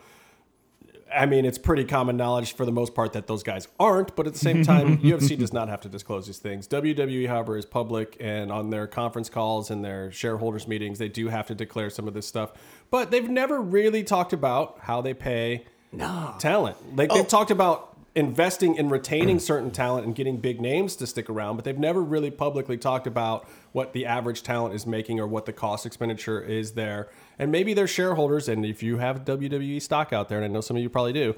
I 1.14 1.26
mean, 1.26 1.44
it's 1.44 1.58
pretty 1.58 1.84
common 1.84 2.16
knowledge 2.16 2.54
for 2.54 2.64
the 2.64 2.72
most 2.72 2.94
part 2.94 3.12
that 3.14 3.26
those 3.26 3.42
guys 3.42 3.68
aren't, 3.80 4.14
but 4.16 4.26
at 4.26 4.34
the 4.34 4.38
same 4.38 4.62
time, 4.62 4.98
UFC 5.02 5.38
does 5.38 5.52
not 5.52 5.68
have 5.68 5.80
to 5.82 5.88
disclose 5.88 6.26
these 6.26 6.38
things. 6.38 6.68
WWE, 6.68 7.28
however, 7.28 7.56
is 7.56 7.64
public, 7.64 8.16
and 8.20 8.52
on 8.52 8.70
their 8.70 8.86
conference 8.86 9.28
calls 9.28 9.70
and 9.70 9.84
their 9.84 10.12
shareholders' 10.12 10.68
meetings, 10.68 10.98
they 10.98 11.08
do 11.08 11.28
have 11.28 11.46
to 11.46 11.54
declare 11.54 11.90
some 11.90 12.06
of 12.08 12.14
this 12.14 12.26
stuff. 12.26 12.52
But 12.90 13.10
they've 13.10 13.28
never 13.28 13.60
really 13.60 14.04
talked 14.04 14.32
about 14.32 14.78
how 14.82 15.00
they 15.00 15.14
pay 15.14 15.64
No. 15.92 16.34
talent. 16.38 16.76
Like 16.96 17.10
they've 17.10 17.20
oh. 17.20 17.24
talked 17.24 17.50
about 17.50 17.96
investing 18.14 18.74
in 18.74 18.88
retaining 18.88 19.38
certain 19.38 19.70
talent 19.70 20.04
and 20.04 20.14
getting 20.14 20.38
big 20.38 20.60
names 20.60 20.96
to 20.96 21.06
stick 21.06 21.30
around, 21.30 21.56
but 21.56 21.64
they've 21.64 21.78
never 21.78 22.02
really 22.02 22.30
publicly 22.30 22.76
talked 22.76 23.06
about 23.06 23.48
what 23.72 23.92
the 23.92 24.04
average 24.06 24.42
talent 24.42 24.74
is 24.74 24.86
making 24.86 25.20
or 25.20 25.26
what 25.26 25.46
the 25.46 25.52
cost 25.52 25.86
expenditure 25.86 26.40
is 26.40 26.72
there. 26.72 27.08
And 27.38 27.52
maybe 27.52 27.72
their 27.74 27.86
shareholders, 27.86 28.48
and 28.48 28.66
if 28.66 28.82
you 28.82 28.98
have 28.98 29.24
WWE 29.24 29.80
stock 29.80 30.12
out 30.12 30.28
there, 30.28 30.38
and 30.38 30.44
I 30.44 30.48
know 30.48 30.60
some 30.60 30.76
of 30.76 30.82
you 30.82 30.88
probably 30.88 31.12
do, 31.12 31.36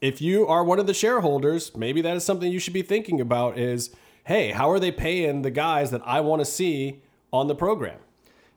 if 0.00 0.20
you 0.20 0.46
are 0.46 0.64
one 0.64 0.78
of 0.78 0.86
the 0.86 0.94
shareholders, 0.94 1.74
maybe 1.76 2.02
that 2.02 2.16
is 2.16 2.24
something 2.24 2.50
you 2.50 2.58
should 2.58 2.74
be 2.74 2.82
thinking 2.82 3.20
about 3.20 3.56
is, 3.58 3.90
hey, 4.24 4.50
how 4.50 4.70
are 4.70 4.78
they 4.80 4.90
paying 4.92 5.42
the 5.42 5.50
guys 5.50 5.90
that 5.92 6.02
I 6.04 6.20
want 6.20 6.40
to 6.40 6.44
see 6.44 7.02
on 7.32 7.46
the 7.46 7.54
program? 7.54 7.98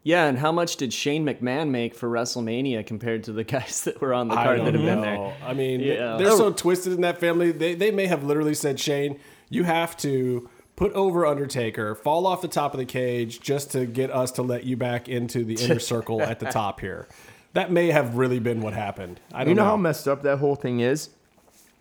Yeah, 0.04 0.26
and 0.26 0.40
how 0.40 0.52
much 0.52 0.78
did 0.78 0.94
Shane 0.94 1.26
McMahon 1.26 1.70
make 1.70 1.94
for 1.94 2.10
WrestleMania 2.10 2.86
compared 2.86 3.26
to 3.26 3.34
the 3.34 3.44
guys 3.56 3.82
that 3.84 4.00
were 4.02 4.14
on 4.14 4.30
the 4.30 4.36
card 4.36 4.62
that 4.62 4.74
have 4.74 4.84
been 4.84 5.02
there? 5.02 5.36
I 5.44 5.54
mean, 5.54 5.82
Yeah. 5.82 6.18
they're 6.18 6.32
oh. 6.32 6.38
so 6.38 6.54
twisted 6.54 6.94
in 6.94 7.02
that 7.02 7.20
family. 7.20 7.52
They, 7.52 7.76
they 7.76 7.92
may 7.92 8.08
have 8.08 8.24
literally 8.24 8.54
said, 8.54 8.80
Shane, 8.80 9.20
you 9.50 9.64
have 9.64 9.98
to 9.98 10.50
put 10.78 10.94
over 10.94 11.26
Undertaker, 11.26 11.94
fall 11.96 12.26
off 12.26 12.42
the 12.42 12.48
top 12.48 12.74
of 12.74 12.78
the 12.78 12.86
cage 12.86 13.42
just 13.42 13.72
to 13.74 13.86
get 13.86 14.10
us 14.12 14.32
to 14.34 14.42
let 14.42 14.64
you 14.64 14.78
back 14.78 15.10
into 15.10 15.44
the 15.44 15.56
inner 15.56 15.80
circle 15.92 16.22
at 16.22 16.40
the 16.40 16.46
top 16.46 16.80
here. 16.80 17.08
That 17.54 17.72
may 17.72 17.88
have 17.88 18.16
really 18.16 18.40
been 18.40 18.62
what 18.62 18.74
happened. 18.74 19.20
I 19.34 19.40
don't 19.40 19.50
You 19.50 19.56
know 19.56 19.64
know. 19.64 19.70
how 19.72 19.78
messed 19.78 20.08
up 20.08 20.22
that 20.24 20.38
whole 20.38 20.56
thing 20.56 20.80
is? 20.80 21.10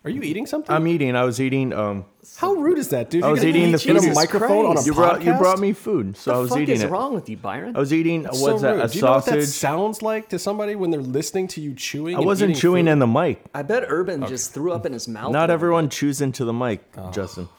Are 0.03 0.09
you 0.09 0.21
eating 0.21 0.45
something? 0.45 0.73
I'm 0.73 0.87
eating. 0.87 1.15
I 1.17 1.23
was 1.25 1.41
eating. 1.41 1.73
Um, 1.73 2.05
how 2.37 2.53
rude 2.53 2.77
is 2.77 2.89
that, 2.89 3.09
dude? 3.09 3.23
I 3.23 3.27
You're 3.27 3.35
was 3.35 3.43
eating 3.43 3.63
eat 3.69 3.71
the 3.83 3.89
in 3.91 3.97
a 3.97 4.01
food. 4.01 4.15
microphone 4.15 4.65
on 4.65 4.77
a 4.77 4.81
you 4.83 4.93
brought 4.93 5.21
you 5.23 5.33
brought 5.33 5.59
me 5.59 5.73
food, 5.73 6.15
so 6.15 6.33
I 6.33 6.37
was 6.37 6.49
fuck 6.49 6.59
eating 6.59 6.75
is 6.75 6.83
it. 6.83 6.89
wrong 6.89 7.13
with 7.13 7.27
you, 7.27 7.35
Byron? 7.35 7.75
I 7.75 7.79
was 7.79 7.91
eating. 7.91 8.23
That's 8.23 8.39
What's 8.39 8.61
so 8.61 8.67
that? 8.67 8.75
rude. 8.75 8.85
A 8.85 8.87
Do 8.87 8.97
you 8.99 9.03
know 9.03 9.11
what 9.11 9.25
that 9.25 9.41
sounds 9.45 10.01
like 10.01 10.29
to 10.29 10.39
somebody 10.39 10.75
when 10.75 10.91
they're 10.91 11.01
listening 11.01 11.47
to 11.49 11.61
you 11.61 11.73
chewing? 11.73 12.15
I 12.15 12.19
wasn't 12.21 12.51
eating 12.51 12.61
chewing 12.61 12.85
food? 12.85 12.91
in 12.93 12.99
the 12.99 13.07
mic. 13.07 13.43
I 13.53 13.63
bet 13.63 13.83
Urban 13.87 14.25
just 14.27 14.53
threw 14.53 14.71
up 14.71 14.85
in 14.85 14.93
his 14.93 15.07
mouth. 15.09 15.31
Not 15.33 15.49
everyone 15.49 15.89
chews 15.89 16.21
into 16.21 16.45
the 16.45 16.53
mic, 16.53 16.81
Justin. 17.11 17.49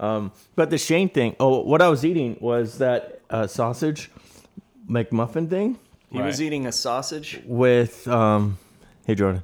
Um, 0.00 0.32
but 0.54 0.70
the 0.70 0.78
Shane 0.78 1.08
thing. 1.08 1.36
Oh, 1.40 1.60
what 1.60 1.82
I 1.82 1.88
was 1.88 2.04
eating 2.04 2.36
was 2.40 2.78
that 2.78 3.20
uh, 3.30 3.46
sausage 3.46 4.10
McMuffin 4.88 5.50
thing 5.50 5.78
bit. 6.12 6.20
He 6.20 6.22
was 6.22 6.42
eating 6.42 6.66
a 6.66 6.72
sausage. 6.72 7.40
with. 7.44 8.06
Um, 8.08 8.58
hey 9.06 9.14
Jordan. 9.14 9.42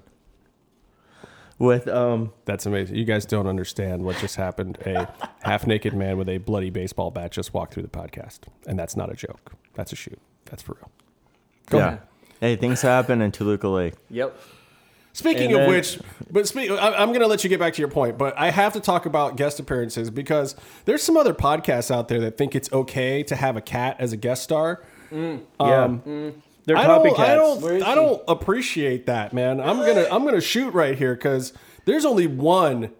With 1.59 1.87
um, 1.87 2.33
That's 2.47 2.67
amazing. 2.67 2.97
You 2.97 3.05
guys 3.05 3.27
don't 3.27 3.47
understand 3.47 4.03
what 4.03 4.17
just 4.17 4.37
happened. 4.37 4.79
A 4.87 5.09
half 5.43 5.67
naked 5.67 5.95
man 5.95 6.19
with 6.19 6.29
a 6.29 6.39
bloody 6.39 6.71
baseball 6.71 7.11
bat 7.11 7.31
just 7.31 7.55
walked 7.55 7.75
through 7.75 7.85
the 7.85 7.89
podcast. 7.89 8.41
And 8.67 8.79
that's 8.79 8.97
not 8.97 9.11
a 9.11 9.15
joke. 9.15 9.53
That's 9.75 9.93
a 9.93 9.97
shoot. 9.97 10.19
That's 10.47 10.63
for 10.63 10.75
real. 10.75 10.91
Go 11.67 11.79
yeah. 11.79 11.87
ahead. 11.87 12.01
Hey, 12.41 12.57
things 12.57 12.83
happen 12.83 13.23
in 13.23 13.31
Toluca 13.31 13.69
Lake. 13.69 13.95
Yep. 14.11 14.37
Speaking 15.17 15.53
And 15.53 15.55
of 15.55 15.61
then- 15.61 15.69
which, 15.71 15.99
but 16.31 16.47
speak, 16.49 16.71
I, 16.71 16.93
I'm 16.95 17.09
going 17.09 17.21
to 17.21 17.27
let 17.29 17.45
you 17.45 17.49
get 17.49 17.61
back 17.61 17.73
to 17.75 17.81
your 17.81 17.89
point, 17.89 18.19
but 18.19 18.37
I 18.37 18.51
have 18.51 18.73
to 18.75 18.81
talk 18.81 19.07
about 19.07 19.37
guest 19.37 19.61
appearances 19.61 20.11
because 20.11 20.57
there's 20.87 21.03
some 21.05 21.17
other 21.17 21.33
podcasts 21.33 21.91
out 21.91 22.09
there 22.09 22.19
that 22.21 22.37
think 22.37 22.55
it's 22.57 22.71
okay 22.73 23.23
to 23.23 23.37
have 23.37 23.57
a 23.57 23.61
cat 23.61 23.97
as 24.01 24.13
a 24.13 24.17
guest 24.17 24.43
star. 24.43 24.83
yeah, 25.13 25.39
Um, 25.61 26.03
they're 26.67 26.77
I 26.77 26.87
don't. 26.89 27.19
I 27.21 27.35
don't, 27.37 27.83
I 27.85 27.95
don't 27.95 28.23
appreciate 28.27 29.07
that, 29.07 29.33
man. 29.33 29.61
I'm 29.61 29.77
gonna, 29.79 30.07
I'm 30.11 30.25
gonna 30.25 30.41
shoot 30.41 30.75
right 30.75 30.99
here 30.99 31.15
because 31.15 31.53
there's 31.85 32.05
only 32.05 32.27
one 32.27 32.91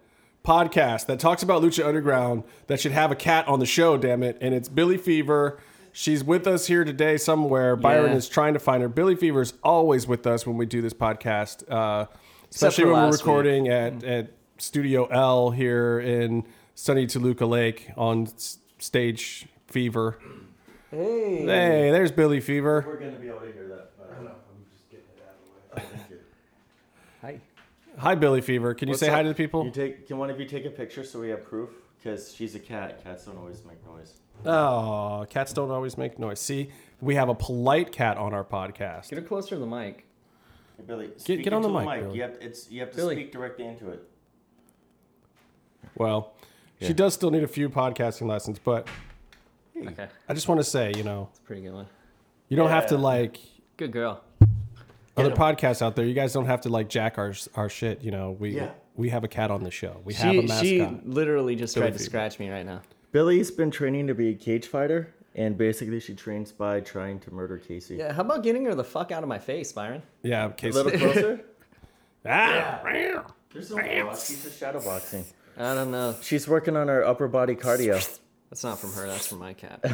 podcast 0.45 1.07
that 1.07 1.19
talks 1.19 1.41
about 1.43 1.61
Lucha 1.63 1.85
Underground 1.85 2.43
that 2.67 2.79
should 2.79 2.91
have 2.91 3.11
a 3.11 3.15
cat 3.15 3.47
on 3.47 3.59
the 3.59 3.65
show. 3.65 3.97
Damn 3.97 4.23
it, 4.23 4.37
and 4.39 4.53
it's 4.53 4.69
Billy 4.69 4.97
Fever. 4.97 5.59
She's 5.97 6.25
with 6.25 6.45
us 6.45 6.67
here 6.67 6.83
today 6.83 7.15
somewhere. 7.15 7.77
Byron 7.77 8.11
Yeah. 8.11 8.17
is 8.17 8.27
trying 8.27 8.53
to 8.53 8.59
find 8.59 8.81
her. 8.83 8.89
Billy 8.89 9.15
Fever 9.15 9.39
is 9.41 9.53
always 9.63 10.05
with 10.05 10.27
us 10.27 10.45
when 10.45 10.57
we 10.57 10.65
do 10.65 10.81
this 10.81 10.93
podcast, 10.93 11.63
uh, 11.71 12.07
especially 12.51 12.83
when 12.83 12.93
we're 12.95 12.99
last 13.05 13.11
week. 13.13 13.19
recording 13.21 13.67
at, 13.69 14.03
at 14.03 14.31
Studio 14.57 15.05
L 15.05 15.51
here 15.51 15.97
in 16.01 16.43
sunny 16.73 17.07
Toluca 17.07 17.45
Lake 17.45 17.91
on 17.95 18.23
s- 18.27 18.57
stage 18.77 19.47
Fever. 19.67 20.19
Hey. 20.91 21.37
Hey, 21.45 21.91
there's 21.91 22.11
Billy 22.11 22.41
Fever. 22.41 22.83
We're 22.85 22.97
gonna 22.97 23.11
be 23.13 23.29
able 23.29 23.39
to 23.39 23.53
hear 23.53 23.67
that. 23.69 23.91
I 24.03 24.15
don't 24.15 24.25
know. 24.25 24.31
I'm 24.31 24.65
just 24.73 24.89
getting 24.89 25.05
it 25.15 25.23
out 25.25 25.35
of 25.37 25.81
the 25.81 25.81
way. 25.81 25.97
thank 25.97 26.09
you. 26.09 26.17
Hi. 27.21 27.39
Hi, 27.99 28.15
Billy 28.15 28.41
Fever. 28.41 28.73
Can 28.73 28.89
you 28.89 28.91
What's 28.91 28.99
say 28.99 29.07
hi 29.09 29.23
to 29.23 29.29
the 29.29 29.33
people? 29.35 29.63
You 29.63 29.71
take. 29.71 30.07
Can 30.07 30.17
one 30.17 30.29
of 30.29 30.39
you 30.41 30.45
take 30.45 30.65
a 30.65 30.69
picture 30.69 31.05
so 31.05 31.21
we 31.21 31.29
have 31.29 31.45
proof? 31.45 31.69
Because 31.97 32.33
she's 32.35 32.53
a 32.55 32.59
cat. 32.59 33.01
Cats 33.01 33.23
don't 33.25 33.37
always 33.37 33.63
make 33.65 33.83
noise. 33.85 34.19
Oh, 34.45 35.25
cats 35.29 35.53
don't 35.53 35.71
always 35.71 35.97
make 35.97 36.17
noise. 36.19 36.39
See, 36.39 36.69
we 37.01 37.15
have 37.15 37.29
a 37.29 37.35
polite 37.35 37.91
cat 37.91 38.17
on 38.17 38.33
our 38.33 38.43
podcast. 38.43 39.09
Get 39.09 39.19
her 39.19 39.25
closer 39.25 39.49
to 39.55 39.57
the 39.57 39.65
mic. 39.67 40.05
Hey, 40.77 40.83
Billy, 40.85 41.09
speak 41.17 41.43
get 41.43 41.53
on 41.53 41.63
into 41.63 41.73
the 41.77 41.85
mic, 41.85 42.01
Billy. 42.01 42.15
You 42.17 42.21
have, 42.23 42.35
it's, 42.41 42.69
you 42.69 42.79
have 42.81 42.91
to 42.91 42.95
Billy. 42.97 43.15
speak 43.15 43.31
directly 43.31 43.65
into 43.65 43.89
it. 43.89 44.07
Well, 45.95 46.33
Yeah. 46.79 46.87
she 46.89 46.93
does 46.93 47.13
still 47.13 47.31
need 47.31 47.43
a 47.43 47.47
few 47.47 47.69
podcasting 47.69 48.27
lessons, 48.27 48.59
but 48.59 48.87
Okay. 49.77 50.07
I 50.29 50.33
just 50.33 50.47
want 50.47 50.59
to 50.59 50.63
say, 50.63 50.91
you 50.95 51.03
know, 51.03 51.27
It's 51.31 51.39
a 51.39 51.43
pretty 51.43 51.61
good 51.61 51.73
one. 51.73 51.87
you 52.49 52.57
don't 52.57 52.69
have 52.69 52.87
to 52.87 52.97
like 52.97 53.39
Good 53.77 53.91
girl. 53.91 54.21
other 55.17 55.31
podcasts 55.31 55.81
out 55.81 55.95
there. 55.95 56.05
You 56.05 56.13
guys 56.13 56.33
don't 56.33 56.45
have 56.45 56.61
to 56.61 56.69
like 56.69 56.89
jack 56.89 57.17
our 57.17 57.33
our 57.55 57.69
shit. 57.69 58.01
You 58.01 58.11
know, 58.11 58.31
we 58.31 58.51
Yeah. 58.51 58.71
we 58.95 59.09
have 59.09 59.23
a 59.23 59.27
cat 59.27 59.51
on 59.51 59.63
the 59.63 59.71
show. 59.71 60.01
We 60.05 60.13
have 60.15 60.35
a 60.35 60.41
mascot. 60.41 60.63
she 60.65 60.81
literally 61.05 61.55
just 61.55 61.75
Billy 61.75 61.87
tried 61.87 61.97
to 61.97 62.03
scratch 62.03 62.39
me 62.39 62.49
right 62.49 62.65
now. 62.65 62.81
Billy's 63.15 63.49
been 63.49 63.71
training 63.71 64.07
to 64.07 64.13
be 64.13 64.31
a 64.31 64.33
cage 64.33 64.67
fighter, 64.67 65.13
and 65.35 65.57
basically 65.57 66.01
she 66.01 66.13
trains 66.13 66.51
by 66.51 66.81
trying 66.81 67.17
to 67.21 67.33
murder 67.33 67.57
Casey. 67.57 67.95
Yeah, 67.95 68.11
how 68.11 68.23
about 68.23 68.43
getting 68.43 68.65
her 68.65 68.75
the 68.75 68.83
fuck 68.83 69.09
out 69.13 69.23
of 69.23 69.29
my 69.29 69.39
face, 69.39 69.71
Byron? 69.71 70.03
yeah, 70.21 70.49
Casey. 70.49 70.77
A 70.77 70.83
little 70.83 70.99
closer. 70.99 71.39
ah, 72.25 72.81
There's 73.53 73.71
no 73.71 73.77
blocks. 74.03 74.27
She's 74.27 74.43
just 74.43 74.59
shadow 74.59 74.81
boxing. 74.83 75.23
I 75.57 75.73
don't 75.75 75.91
know. 75.91 76.13
She's 76.21 76.45
working 76.45 76.75
on 76.75 76.89
her 76.89 77.05
upper 77.05 77.29
body 77.29 77.55
cardio. 77.55 77.93
That's 78.49 78.65
not 78.65 78.79
from 78.79 78.91
her. 78.91 79.07
That's 79.07 79.27
from 79.27 79.39
my 79.39 79.53
cat. 79.53 79.85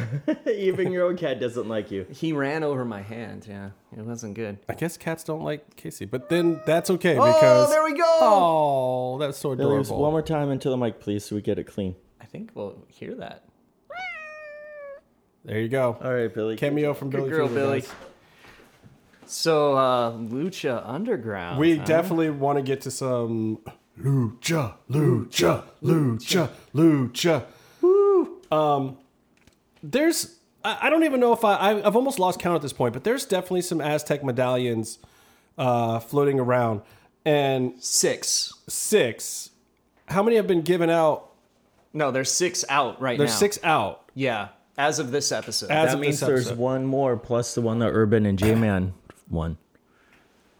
Even 0.52 0.90
your 0.90 1.06
own 1.06 1.16
cat 1.16 1.38
doesn't 1.38 1.68
like 1.68 1.92
you. 1.92 2.06
he 2.10 2.32
ran 2.32 2.64
over 2.64 2.84
my 2.84 3.02
hand. 3.02 3.46
Yeah, 3.48 3.70
it 3.96 4.04
wasn't 4.04 4.34
good. 4.34 4.58
I 4.68 4.74
guess 4.74 4.96
cats 4.96 5.22
don't 5.22 5.44
like 5.44 5.76
Casey, 5.76 6.06
but 6.06 6.28
then 6.28 6.60
that's 6.66 6.90
okay 6.90 7.16
Oh, 7.16 7.24
because 7.24 7.70
there 7.70 7.84
we 7.84 7.96
go. 7.96 8.02
oh, 8.04 9.18
that's 9.20 9.38
so 9.38 9.54
Billy, 9.54 9.78
just 9.78 9.92
one 9.92 10.10
more 10.10 10.22
time 10.22 10.50
into 10.50 10.70
the 10.70 10.76
mic, 10.76 10.98
please, 10.98 11.24
so 11.24 11.36
we 11.36 11.40
get 11.42 11.60
it 11.60 11.68
clean. 11.68 11.94
I 12.32 12.38
think 12.38 12.52
we'll 12.54 12.78
hear 12.88 13.14
that. 13.16 13.44
There 15.44 15.60
you 15.60 15.68
go. 15.68 15.98
All 16.02 16.14
right, 16.14 16.32
Billy. 16.32 16.56
Cameo 16.56 16.94
from 16.94 17.10
Good 17.10 17.18
Billy 17.18 17.30
girl, 17.30 17.46
Fever, 17.46 17.60
Billy. 17.60 17.80
guys. 17.82 17.92
So, 19.26 19.76
uh, 19.76 20.12
Lucha 20.12 20.82
Underground. 20.82 21.58
We 21.58 21.76
huh? 21.76 21.84
definitely 21.84 22.30
want 22.30 22.56
to 22.56 22.62
get 22.62 22.80
to 22.82 22.90
some 22.90 23.58
lucha, 24.00 24.76
lucha, 24.90 25.64
lucha, 25.82 26.48
lucha. 26.74 27.44
Woo. 27.82 28.40
Um, 28.50 28.96
there's 29.82 30.38
I, 30.64 30.86
I 30.86 30.90
don't 30.90 31.04
even 31.04 31.20
know 31.20 31.34
if 31.34 31.44
I, 31.44 31.56
I 31.56 31.86
I've 31.86 31.96
almost 31.96 32.18
lost 32.18 32.40
count 32.40 32.56
at 32.56 32.62
this 32.62 32.72
point, 32.72 32.94
but 32.94 33.04
there's 33.04 33.26
definitely 33.26 33.60
some 33.60 33.82
Aztec 33.82 34.24
medallions 34.24 34.98
uh, 35.58 35.98
floating 35.98 36.40
around, 36.40 36.80
and 37.26 37.74
six. 37.78 38.54
six. 38.68 39.50
How 40.06 40.22
many 40.22 40.36
have 40.36 40.46
been 40.46 40.62
given 40.62 40.88
out? 40.88 41.31
No, 41.92 42.10
there's 42.10 42.30
six 42.30 42.64
out 42.68 43.00
right 43.00 43.12
now. 43.14 43.18
There's 43.18 43.30
now. 43.32 43.36
six 43.36 43.58
out. 43.62 44.10
Yeah, 44.14 44.48
as 44.78 44.98
of 44.98 45.10
this 45.10 45.30
episode. 45.32 45.70
As 45.70 45.88
That 45.88 45.94
of 45.94 46.00
means 46.00 46.20
this 46.20 46.26
there's 46.26 46.46
episode. 46.46 46.58
one 46.58 46.86
more 46.86 47.16
plus 47.16 47.54
the 47.54 47.60
one 47.60 47.78
that 47.80 47.90
Urban 47.90 48.26
and 48.26 48.38
J 48.38 48.54
Man 48.54 48.94
won. 49.28 49.58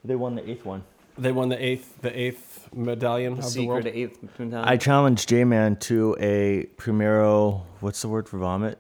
They 0.05 0.17
won 0.17 0.35
the 0.35 0.49
eighth 0.51 0.65
one. 0.65 0.85
They 1.17 1.33
won 1.33 1.49
the 1.49 1.63
eighth 1.65 2.01
the 2.03 2.19
eighth 2.19 2.69
medallion 2.75 3.35
of 3.35 3.53
the 3.55 3.67
world. 3.67 3.85
Secret 3.85 3.95
eighth 3.99 4.39
medallion. 4.39 4.69
I 4.69 4.77
challenged 4.77 5.29
J 5.29 5.45
Man 5.45 5.77
to 5.77 6.17
a 6.21 6.65
Primero. 6.77 7.65
What's 7.81 8.03
the 8.03 8.09
word 8.09 8.29
for 8.29 8.39
vomit? 8.39 8.79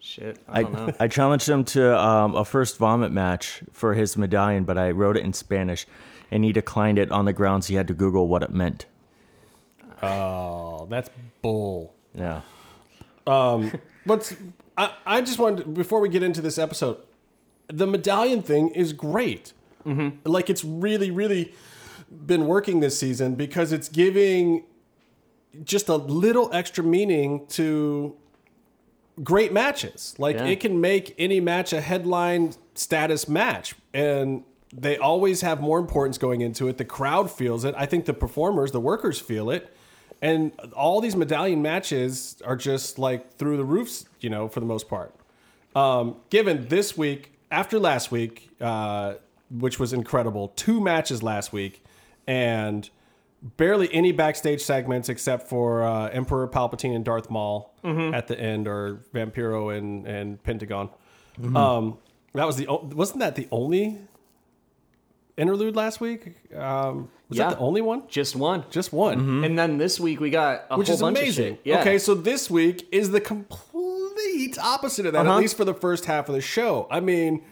Shit, 0.00 0.38
I 0.48 0.60
I, 0.60 0.62
don't 0.64 0.72
know. 0.72 0.92
I 1.00 1.08
challenged 1.08 1.48
him 1.48 1.64
to 1.64 1.98
um, 1.98 2.34
a 2.34 2.44
first 2.44 2.76
vomit 2.76 3.12
match 3.12 3.62
for 3.72 3.94
his 3.94 4.16
medallion, 4.16 4.64
but 4.64 4.76
I 4.76 4.90
wrote 4.90 5.16
it 5.16 5.24
in 5.24 5.32
Spanish, 5.32 5.86
and 6.30 6.44
he 6.44 6.52
declined 6.52 6.98
it 6.98 7.10
on 7.12 7.24
the 7.24 7.32
grounds 7.32 7.68
he 7.68 7.76
had 7.76 7.86
to 7.88 7.94
Google 7.94 8.26
what 8.28 8.42
it 8.42 8.50
meant. 8.50 8.86
Oh, 10.02 10.86
that's 10.90 11.10
bull. 11.42 11.94
Yeah. 12.14 12.42
Um, 13.26 13.72
But 14.04 14.34
I, 14.76 14.92
I 15.06 15.20
just 15.20 15.38
wanted 15.38 15.62
to, 15.62 15.68
before 15.68 16.00
we 16.00 16.08
get 16.08 16.24
into 16.24 16.40
this 16.40 16.58
episode, 16.58 16.96
the 17.68 17.86
medallion 17.86 18.42
thing 18.42 18.70
is 18.70 18.92
great. 18.92 19.52
Mm-hmm. 19.86 20.28
Like 20.28 20.50
it's 20.50 20.64
really, 20.64 21.12
really 21.12 21.52
been 22.10 22.46
working 22.48 22.80
this 22.80 22.98
season 22.98 23.36
because 23.36 23.72
it's 23.72 23.88
giving 23.88 24.64
just 25.62 25.88
a 25.88 25.94
little 25.94 26.50
extra 26.52 26.82
meaning 26.82 27.46
to 27.50 28.16
great 29.22 29.52
matches. 29.52 30.16
Like 30.18 30.34
Yeah. 30.36 30.46
it 30.46 30.58
can 30.58 30.80
make 30.80 31.14
any 31.16 31.38
match 31.38 31.72
a 31.72 31.80
headline 31.80 32.54
status 32.74 33.28
match, 33.28 33.76
and 33.94 34.42
they 34.74 34.96
always 34.96 35.42
have 35.42 35.60
more 35.60 35.78
importance 35.78 36.18
going 36.18 36.40
into 36.40 36.66
it. 36.66 36.78
The 36.78 36.84
crowd 36.84 37.30
feels 37.30 37.64
it. 37.64 37.74
I 37.78 37.86
think 37.86 38.06
the 38.06 38.14
performers, 38.14 38.72
the 38.72 38.80
workers 38.80 39.20
feel 39.20 39.48
it. 39.50 39.72
And 40.22 40.52
all 40.74 41.00
these 41.00 41.16
medallion 41.16 41.60
matches 41.62 42.40
are 42.44 42.56
just 42.56 42.98
like 42.98 43.34
through 43.34 43.56
the 43.58 43.64
roofs, 43.64 44.06
you 44.20 44.30
know, 44.30 44.46
for 44.48 44.60
the 44.60 44.66
most 44.66 44.88
part. 44.88 45.12
Um, 45.74 46.16
given 46.30 46.68
this 46.68 46.96
week, 46.96 47.32
after 47.50 47.78
last 47.80 48.10
week, 48.12 48.48
uh, 48.60 49.14
which 49.50 49.78
was 49.80 49.92
incredible, 49.92 50.48
two 50.54 50.80
matches 50.80 51.22
last 51.24 51.52
week, 51.52 51.82
and 52.26 52.88
barely 53.56 53.92
any 53.92 54.12
backstage 54.12 54.60
segments 54.62 55.08
except 55.08 55.48
for 55.48 55.82
uh, 55.82 56.08
Emperor 56.10 56.46
Palpatine 56.46 56.94
and 56.94 57.04
Darth 57.04 57.28
Maul 57.28 57.74
at 58.14 58.28
the 58.28 58.38
end, 58.38 58.68
or 58.68 59.00
Vampiro 59.12 59.76
and 59.76 60.06
and 60.06 60.40
Pentagon. 60.44 60.88
Um, 61.56 61.98
that 62.34 62.46
was 62.46 62.56
the 62.56 62.68
o- 62.68 62.88
wasn't 62.94 63.18
that 63.20 63.34
the 63.34 63.48
only 63.50 63.98
interlude 65.36 65.74
last 65.76 66.00
week? 66.00 66.34
Um, 66.56 67.08
was 67.28 67.38
Yeah. 67.38 67.48
that 67.48 67.54
the 67.56 67.60
only 67.62 67.80
one? 67.80 68.02
Just 68.08 68.36
one. 68.36 68.64
Just 68.70 68.92
one 68.92 69.44
And 69.44 69.58
then 69.58 69.78
this 69.78 69.98
week 69.98 70.20
we 70.20 70.30
got 70.30 70.64
a 70.70 70.76
which 70.76 70.88
whole 70.88 70.94
is 70.94 71.00
bunch 71.00 71.18
amazing. 71.18 71.52
Of 71.52 71.56
shit. 71.58 71.60
Yeah. 71.64 71.80
Okay, 71.80 71.98
so 71.98 72.14
this 72.14 72.50
week 72.50 72.86
is 72.92 73.10
the 73.10 73.20
complete 73.20 74.58
opposite 74.58 75.06
of 75.06 75.12
that, 75.14 75.26
Uh-huh. 75.26 75.36
at 75.36 75.40
least 75.40 75.56
for 75.56 75.64
the 75.64 75.74
first 75.74 76.04
half 76.06 76.28
of 76.28 76.34
the 76.34 76.40
show. 76.40 76.86
I 76.90 77.00
mean, 77.00 77.42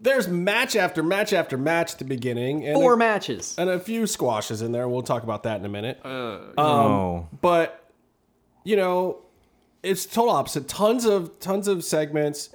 there's 0.00 0.26
match 0.28 0.74
after 0.76 1.02
match 1.02 1.32
after 1.32 1.56
match 1.56 1.92
at 1.92 1.98
the 1.98 2.04
beginning, 2.04 2.66
and 2.66 2.74
four 2.74 2.94
a, 2.94 2.96
matches. 2.96 3.54
and 3.56 3.70
a 3.70 3.78
few 3.78 4.06
squashes 4.06 4.60
in 4.60 4.72
there. 4.72 4.88
We'll 4.88 5.02
talk 5.02 5.22
about 5.22 5.44
that 5.44 5.60
in 5.60 5.64
a 5.64 5.68
minute. 5.68 6.00
Uh, 6.04 6.38
oh. 6.58 7.28
but 7.40 7.80
you 8.64 8.76
know, 8.76 9.18
it's 9.82 10.04
total 10.06 10.30
opposite. 10.34 10.66
Tons 10.68 11.04
of 11.04 11.38
tons 11.40 11.68
of 11.68 11.84
segments, 11.84 12.50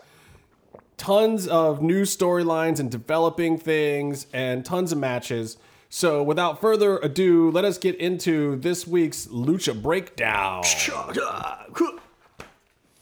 tons 1.00 1.48
of 1.48 1.82
new 1.82 2.04
storylines 2.04 2.80
and 2.80 2.92
developing 2.92 3.58
things, 3.58 4.28
and 4.32 4.64
tons 4.64 4.92
of 4.92 5.00
matches. 5.00 5.58
So, 5.90 6.22
without 6.22 6.62
further 6.62 6.98
ado, 7.00 7.50
let 7.50 7.66
us 7.66 7.80
get 7.80 7.96
into 7.96 8.58
this 8.58 8.86
week's 8.86 9.26
Lucha 9.26 9.82
Breakdown. 9.82 10.62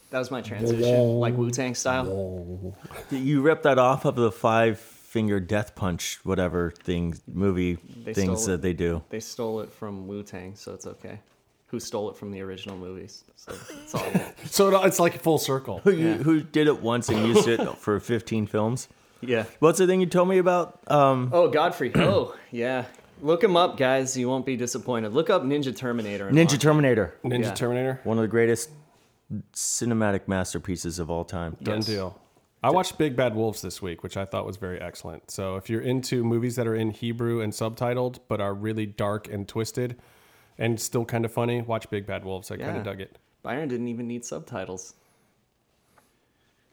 That 0.09 0.19
was 0.19 0.31
my 0.31 0.39
transition, 0.41 1.19
like 1.19 1.35
Wu 1.35 1.51
Tang 1.51 1.75
style. 1.75 2.73
You 3.11 3.41
ripped 3.41 3.63
that 3.63 3.77
off 3.77 4.05
of 4.05 4.15
the 4.15 4.31
five 4.31 4.79
finger 4.79 5.39
death 5.41 5.75
punch, 5.75 6.19
whatever 6.23 6.71
thing, 6.71 7.15
movie 7.27 7.77
They 8.05 8.13
things 8.13 8.43
stole 8.43 8.53
it. 8.53 8.57
that 8.57 8.61
they 8.61 8.73
do. 8.73 9.03
They 9.09 9.19
stole 9.19 9.59
it 9.61 9.71
from 9.73 10.07
Wu 10.07 10.23
Tang, 10.23 10.55
so 10.55 10.73
it's 10.73 10.87
okay. 10.87 11.19
Who 11.67 11.79
stole 11.81 12.09
it 12.09 12.15
from 12.15 12.31
the 12.31 12.41
original 12.41 12.77
movies? 12.77 13.23
So 13.35 13.53
it's 13.83 13.93
all. 13.93 14.05
So 14.45 14.83
it's 14.83 14.99
like 14.99 15.21
full 15.21 15.37
circle. 15.37 15.79
Who, 15.83 15.91
you, 15.91 16.13
who 16.13 16.41
did 16.41 16.67
it 16.67 16.81
once 16.81 17.09
and 17.09 17.27
used 17.27 17.47
it 17.47 17.59
for 17.77 17.99
15 17.99 18.47
films? 18.47 18.87
yeah. 19.21 19.43
What's 19.59 19.79
the 19.79 19.85
thing 19.87 19.99
you 19.99 20.05
told 20.07 20.29
me 20.29 20.37
about? 20.37 20.79
Um, 20.89 21.29
Oh, 21.33 21.49
Godfrey. 21.49 21.91
Oh, 21.95 22.35
yeah. 22.51 22.85
Look 23.21 23.43
him 23.43 23.57
up, 23.57 23.77
guys. 23.77 24.15
You 24.15 24.29
won't 24.29 24.45
be 24.45 24.55
disappointed. 24.55 25.11
Look 25.13 25.29
up 25.29 25.43
Ninja 25.43 25.75
Terminator. 25.75 26.29
Ninja 26.31 26.51
watch. 26.51 26.59
Terminator. 26.61 27.15
Ninja 27.25 27.43
Yeah. 27.45 27.53
Terminator. 27.53 27.99
One 28.03 28.17
of 28.17 28.21
the 28.21 28.27
greatest 28.27 28.69
cinematic 29.53 30.27
masterpieces 30.27 30.99
of 30.99 31.09
all 31.09 31.25
time. 31.25 31.57
Done 31.61 31.77
Yes. 31.77 31.85
deal. 31.87 32.19
I 32.63 32.69
watched 32.71 32.97
Big 32.97 33.15
Bad 33.15 33.35
Wolves 33.35 33.61
this 33.61 33.81
week, 33.81 34.03
which 34.03 34.17
I 34.17 34.25
thought 34.25 34.45
was 34.45 34.57
very 34.57 34.79
excellent. 34.81 35.29
So 35.31 35.55
if 35.57 35.69
you're 35.69 35.81
into 35.81 36.23
movies 36.23 36.55
that 36.55 36.65
are 36.67 36.75
in 36.75 36.91
Hebrew 36.91 37.41
and 37.41 37.53
subtitled 37.53 38.19
but 38.27 38.41
are 38.41 38.53
really 38.53 38.85
dark 38.85 39.27
and 39.31 39.47
twisted 39.47 39.95
and 40.57 40.79
still 40.79 41.05
kind 41.05 41.25
of 41.25 41.31
funny, 41.31 41.61
watch 41.61 41.89
Big 41.89 42.05
Bad 42.05 42.23
Wolves. 42.25 42.49
I 42.51 42.57
kind 42.57 42.77
of 42.77 42.83
dug 42.83 43.01
it. 43.01 43.17
Byron 43.43 43.69
didn't 43.69 43.87
even 43.87 44.07
need 44.07 44.25
subtitles. 44.25 44.93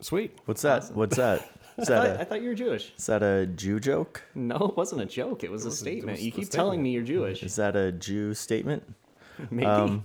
Sweet. 0.01 0.37
What's 0.45 0.63
that? 0.63 0.91
What's 0.95 1.17
that? 1.17 1.49
Is 1.79 1.91
I 1.91 1.95
that 1.95 2.07
thought, 2.07 2.19
I 2.21 2.23
a 2.23 2.25
thought 2.25 2.43
you 2.43 2.49
were 2.51 2.55
Jewish. 2.55 2.93
is 2.97 3.07
that 3.07 3.21
a 3.25 3.47
Jew 3.47 3.81
joke? 3.81 4.23
No, 4.37 4.55
it 4.59 4.77
wasn't 4.77 5.01
a 5.03 5.07
joke. 5.07 5.43
It 5.43 5.51
was 5.51 5.65
a 5.67 5.73
statement. 5.73 6.19
was 6.19 6.23
you 6.25 6.29
a 6.29 6.31
keep 6.31 6.45
statement. 6.45 6.53
telling 6.53 6.83
me 6.85 6.91
you're 6.93 7.03
Jewish. 7.03 7.43
Is 7.43 7.57
that 7.57 7.75
a 7.75 7.91
Jew 7.91 8.33
statement? 8.33 8.85
Maybe. 9.51 9.67
Um, 9.67 10.05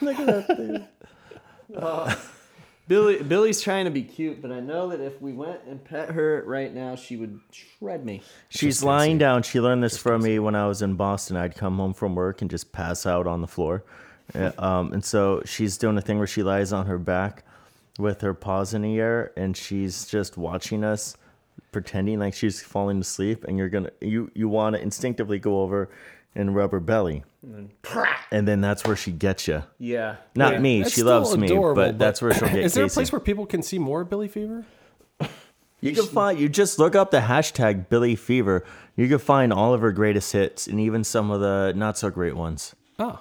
Billy 2.92 3.22
Billy's 3.22 3.62
trying 3.62 3.86
to 3.86 3.90
be 3.90 4.02
cute, 4.02 4.42
but 4.42 4.52
I 4.52 4.60
know 4.60 4.90
that 4.90 5.00
if 5.00 5.18
we 5.22 5.32
went 5.32 5.60
and 5.66 5.82
pet 5.82 6.10
her 6.10 6.44
right 6.46 6.74
now, 6.74 6.94
she 6.94 7.16
would 7.16 7.40
shred 7.50 8.04
me. 8.04 8.20
She's 8.50 8.84
lying 8.84 9.16
down. 9.16 9.44
She 9.44 9.62
learned 9.62 9.82
this 9.82 9.96
from 9.96 10.22
me 10.22 10.38
when 10.38 10.54
I 10.54 10.66
was 10.66 10.82
in 10.82 10.96
Boston. 10.96 11.38
I'd 11.38 11.56
come 11.56 11.78
home 11.78 11.94
from 11.94 12.14
work 12.14 12.42
and 12.42 12.50
just 12.50 12.70
pass 12.70 13.06
out 13.06 13.26
on 13.26 13.40
the 13.40 13.46
floor. 13.46 13.82
Uh, 14.34 14.52
um, 14.56 14.92
and 14.94 15.04
so 15.04 15.42
she's 15.44 15.76
doing 15.76 15.98
a 15.98 16.00
thing 16.00 16.16
where 16.16 16.28
she 16.28 16.42
lies 16.42 16.72
on 16.72 16.86
her 16.86 16.96
back 16.96 17.44
with 17.98 18.20
her 18.22 18.32
paws 18.32 18.72
in 18.72 18.80
the 18.80 18.98
air 18.98 19.30
and 19.36 19.54
she's 19.54 20.06
just 20.06 20.38
watching 20.38 20.84
us 20.84 21.16
pretending 21.70 22.18
like 22.20 22.32
she's 22.32 22.62
falling 22.62 23.00
asleep 23.00 23.44
and 23.44 23.58
you're 23.58 23.68
gonna 23.68 23.90
you 24.00 24.30
you 24.32 24.48
want 24.48 24.74
to 24.74 24.80
instinctively 24.80 25.38
go 25.38 25.60
over 25.60 25.90
and 26.34 26.54
rub 26.54 26.72
her 26.72 26.80
belly 26.80 27.24
and 28.30 28.46
then 28.48 28.60
that's 28.60 28.84
where 28.84 28.96
she 28.96 29.10
gets 29.10 29.48
you 29.48 29.62
Yeah. 29.78 30.16
not 30.34 30.54
Yeah, 30.54 30.58
me 30.60 30.78
that's 30.82 30.94
she 30.94 31.00
still 31.00 31.20
loves 31.20 31.36
me 31.36 31.46
adorable, 31.46 31.82
but 31.82 31.98
that's 31.98 32.22
where 32.22 32.32
she'll 32.32 32.48
get 32.48 32.58
Is 32.58 32.74
there 32.74 32.84
a 32.84 32.88
place 32.88 33.12
where 33.12 33.20
people 33.20 33.46
can 33.46 33.62
see 33.62 33.78
more 33.78 34.04
Billy 34.04 34.28
Fever? 34.28 34.64
You 35.80 35.92
can 35.92 36.06
find 36.06 36.38
you 36.38 36.48
just 36.48 36.78
look 36.78 36.94
up 36.94 37.10
the 37.10 37.18
hashtag 37.18 37.88
Billy 37.88 38.14
Fever. 38.14 38.64
You 38.94 39.08
can 39.08 39.18
find 39.18 39.52
all 39.52 39.74
of 39.74 39.80
her 39.80 39.90
greatest 39.90 40.32
hits 40.32 40.68
and 40.68 40.78
even 40.78 41.02
some 41.02 41.32
of 41.32 41.40
the 41.40 41.72
not 41.74 41.98
so 41.98 42.08
great 42.08 42.36
ones. 42.36 42.76
Oh. 43.00 43.18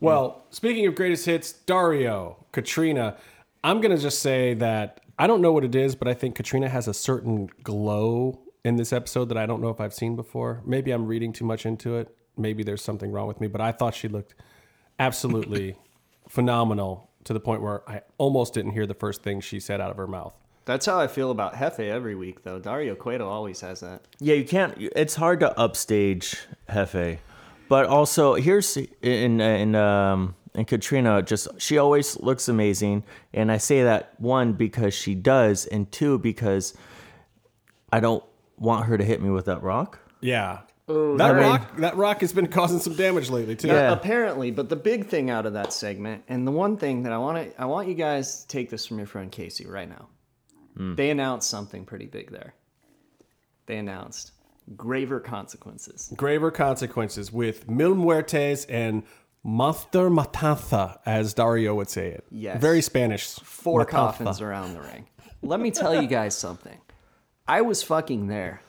Well, 0.00 0.44
speaking 0.50 0.86
of 0.86 0.96
greatest 0.96 1.24
hits, 1.24 1.52
Dario, 1.52 2.44
Katrina, 2.50 3.16
I'm 3.62 3.80
going 3.80 3.94
to 3.96 4.02
just 4.02 4.18
say 4.18 4.54
that 4.54 5.00
I 5.18 5.28
don't 5.28 5.40
know 5.40 5.52
what 5.52 5.64
it 5.64 5.76
is, 5.76 5.94
but 5.94 6.08
I 6.08 6.14
think 6.14 6.34
Katrina 6.34 6.68
has 6.68 6.88
a 6.88 6.94
certain 6.94 7.48
glow 7.62 8.40
in 8.64 8.76
this 8.76 8.92
episode 8.92 9.26
that 9.26 9.36
I 9.36 9.46
don't 9.46 9.60
know 9.60 9.68
if 9.68 9.80
I've 9.80 9.94
seen 9.94 10.16
before. 10.16 10.62
Maybe 10.64 10.90
I'm 10.90 11.06
reading 11.06 11.32
too 11.32 11.44
much 11.44 11.66
into 11.66 11.96
it. 11.96 12.16
Maybe 12.36 12.62
there's 12.62 12.82
something 12.82 13.12
wrong 13.12 13.28
with 13.28 13.40
me, 13.40 13.46
but 13.46 13.60
I 13.60 13.72
thought 13.72 13.94
she 13.94 14.08
looked 14.08 14.34
absolutely 14.98 15.76
phenomenal 16.28 17.10
to 17.24 17.32
the 17.32 17.40
point 17.40 17.62
where 17.62 17.88
I 17.88 18.00
almost 18.18 18.54
didn't 18.54 18.72
hear 18.72 18.86
the 18.86 18.94
first 18.94 19.22
thing 19.22 19.40
she 19.40 19.60
said 19.60 19.80
out 19.80 19.90
of 19.90 19.96
her 19.98 20.06
mouth. 20.06 20.34
That's 20.64 20.86
how 20.86 20.98
I 20.98 21.08
feel 21.08 21.30
about 21.30 21.54
Hefe 21.54 21.80
every 21.80 22.14
week, 22.14 22.42
though. 22.42 22.58
Dario 22.58 22.94
Cueto 22.94 23.28
always 23.28 23.60
has 23.60 23.80
that. 23.80 24.06
Yeah, 24.18 24.34
you 24.34 24.44
can't. 24.44 24.74
It's 24.78 25.14
hard 25.14 25.40
to 25.40 25.58
upstage 25.58 26.38
Hefe, 26.70 27.18
but 27.68 27.84
also 27.84 28.34
here's 28.34 28.76
in 29.02 29.42
in 29.42 29.74
um 29.74 30.34
and 30.54 30.66
Katrina 30.66 31.20
just 31.20 31.48
she 31.58 31.76
always 31.76 32.18
looks 32.18 32.48
amazing, 32.48 33.04
and 33.34 33.52
I 33.52 33.58
say 33.58 33.82
that 33.82 34.18
one 34.18 34.54
because 34.54 34.94
she 34.94 35.14
does, 35.14 35.66
and 35.66 35.90
two 35.92 36.18
because 36.18 36.72
I 37.92 38.00
don't 38.00 38.24
want 38.58 38.86
her 38.86 38.96
to 38.98 39.04
hit 39.04 39.20
me 39.22 39.30
with 39.30 39.46
that 39.46 39.62
rock. 39.62 39.98
Yeah. 40.20 40.60
Oh, 40.86 41.16
that 41.16 41.32
that- 41.32 41.40
rock 41.40 41.76
that 41.78 41.96
rock 41.96 42.20
has 42.20 42.32
been 42.32 42.46
causing 42.48 42.78
some 42.78 42.94
damage 42.94 43.30
lately 43.30 43.56
too. 43.56 43.68
Yeah. 43.68 43.92
Apparently, 43.92 44.50
but 44.50 44.68
the 44.68 44.76
big 44.76 45.06
thing 45.06 45.30
out 45.30 45.46
of 45.46 45.54
that 45.54 45.72
segment, 45.72 46.24
and 46.28 46.46
the 46.46 46.50
one 46.52 46.76
thing 46.76 47.04
that 47.04 47.12
I 47.12 47.18
want 47.18 47.38
to, 47.54 47.60
I 47.60 47.64
want 47.66 47.88
you 47.88 47.94
guys 47.94 48.42
to 48.42 48.48
take 48.48 48.68
this 48.70 48.84
from 48.86 48.98
your 48.98 49.06
friend 49.06 49.32
Casey 49.32 49.66
right 49.66 49.88
now. 49.88 50.08
Hmm. 50.76 50.94
They 50.94 51.10
announced 51.10 51.48
something 51.48 51.84
pretty 51.86 52.06
big 52.06 52.30
there. 52.30 52.54
They 53.66 53.78
announced 53.78 54.32
graver 54.76 55.20
consequences. 55.20 56.12
graver 56.16 56.50
consequences 56.50 57.32
with 57.32 57.68
Mil 57.68 57.94
Muertes 57.94 58.66
and 58.68 59.04
Master 59.42 60.10
Matanza, 60.10 60.98
as 61.06 61.34
Dario 61.34 61.74
would 61.74 61.88
say 61.90 62.08
it. 62.08 62.24
Yes. 62.30 62.60
Very 62.60 62.82
Spanish. 62.82 63.26
Four 63.36 63.84
Matanza. 63.84 63.90
coffins 63.90 64.40
around 64.40 64.74
the 64.74 64.80
ring. 64.80 65.06
Let 65.42 65.60
me 65.60 65.70
tell 65.70 66.00
you 66.00 66.08
guys 66.08 66.34
something. 66.36 66.78
I 67.46 67.60
was 67.60 67.82
fucking 67.82 68.26
there. 68.28 68.62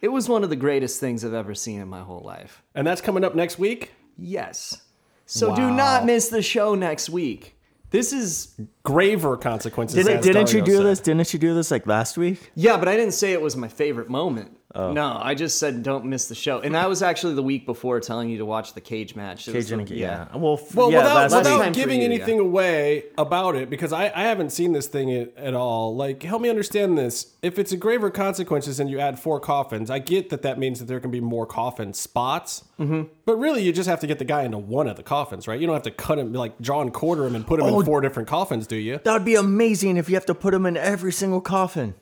It 0.00 0.08
was 0.08 0.28
one 0.28 0.44
of 0.44 0.50
the 0.50 0.56
greatest 0.56 1.00
things 1.00 1.24
I've 1.24 1.34
ever 1.34 1.54
seen 1.54 1.80
in 1.80 1.88
my 1.88 2.00
whole 2.00 2.20
life. 2.22 2.62
And 2.74 2.86
that's 2.86 3.00
coming 3.00 3.24
up 3.24 3.34
next 3.34 3.58
week. 3.58 3.92
Yes. 4.16 4.82
So 5.26 5.54
do 5.54 5.62
Wow. 5.62 5.76
not 5.76 6.04
miss 6.06 6.28
the 6.28 6.42
show 6.42 6.74
next 6.74 7.10
week. 7.10 7.56
This 7.90 8.12
is 8.12 8.54
Graver 8.82 9.36
consequences. 9.36 9.96
Didn't, 10.04 10.18
as 10.18 10.24
didn't 10.24 10.52
you 10.52 10.60
Dario 10.60 10.64
do 10.64 10.76
said. 10.78 10.86
this? 10.86 11.00
Didn't 11.00 11.32
you 11.32 11.38
do 11.38 11.54
this 11.54 11.70
like 11.70 11.86
last 11.86 12.18
week? 12.18 12.50
Yeah, 12.54 12.76
but 12.76 12.86
I 12.88 12.96
didn't 12.96 13.14
say 13.14 13.32
it 13.32 13.40
was 13.40 13.56
my 13.56 13.68
favorite 13.68 14.10
moment. 14.10 14.57
No, 14.74 15.18
I 15.20 15.34
just 15.34 15.58
said 15.58 15.82
don't 15.82 16.04
miss 16.04 16.28
the 16.28 16.34
show. 16.34 16.60
And 16.60 16.74
that 16.74 16.88
was 16.88 17.02
actually 17.02 17.34
the 17.34 17.42
week 17.42 17.64
before 17.66 17.98
telling 18.00 18.28
you 18.28 18.38
to 18.38 18.44
watch 18.46 18.74
the 18.74 18.80
cage 18.80 19.16
match. 19.16 19.48
It 19.48 19.54
was 19.54 19.64
Cajun, 19.66 19.84
the- 19.86 19.94
yeah. 19.96 20.26
Well, 20.36 20.54
f- 20.62 20.74
Well, 20.74 20.92
yeah, 20.92 20.98
without, 20.98 21.14
last 21.14 21.32
last 21.32 21.44
without 21.44 21.58
time 21.62 21.72
giving 21.72 22.00
you, 22.00 22.04
anything 22.04 22.38
away 22.38 23.04
about 23.16 23.56
it, 23.56 23.70
because 23.70 23.92
I, 23.92 24.04
I 24.14 24.22
haven't 24.24 24.50
seen 24.50 24.72
this 24.72 24.86
thing 24.86 25.12
at, 25.12 25.36
at 25.36 25.54
all. 25.54 25.96
Like, 25.96 26.22
help 26.22 26.42
me 26.42 26.50
understand 26.50 26.96
this. 26.98 27.34
If 27.42 27.58
it's 27.58 27.72
a 27.72 27.76
graver 27.76 28.10
consequences 28.10 28.78
and 28.78 28.90
you 28.90 29.00
add 29.00 29.18
four 29.18 29.40
coffins, 29.40 29.90
I 29.90 29.98
get 30.00 30.28
that 30.30 30.42
that 30.42 30.58
means 30.58 30.78
that 30.80 30.84
there 30.84 31.00
can 31.00 31.10
be 31.10 31.20
more 31.20 31.46
coffin 31.46 31.94
spots. 31.94 32.64
Mm-hmm. 32.78 33.02
But 33.24 33.36
really, 33.36 33.62
you 33.62 33.72
just 33.72 33.88
have 33.88 34.00
to 34.00 34.06
get 34.06 34.18
the 34.18 34.24
guy 34.24 34.42
into 34.42 34.58
one 34.58 34.86
of 34.86 34.96
the 34.96 35.02
coffins, 35.02 35.48
right? 35.48 35.58
You 35.58 35.66
don't 35.66 35.74
have 35.74 35.82
to 35.84 35.90
cut 35.90 36.18
him, 36.18 36.32
like 36.32 36.58
draw 36.60 36.82
and 36.82 36.92
quarter 36.92 37.24
him 37.26 37.34
and 37.34 37.46
put 37.46 37.58
him 37.58 37.66
Oh. 37.66 37.80
in 37.80 37.86
four 37.86 38.00
different 38.00 38.28
coffins, 38.28 38.66
do 38.66 38.76
you? 38.76 39.00
That 39.02 39.12
would 39.14 39.24
be 39.24 39.34
amazing 39.34 39.96
if 39.96 40.08
you 40.08 40.14
have 40.14 40.26
to 40.26 40.34
put 40.34 40.52
him 40.54 40.66
in 40.66 40.76
every 40.76 41.12
single 41.12 41.40
coffin. 41.40 41.94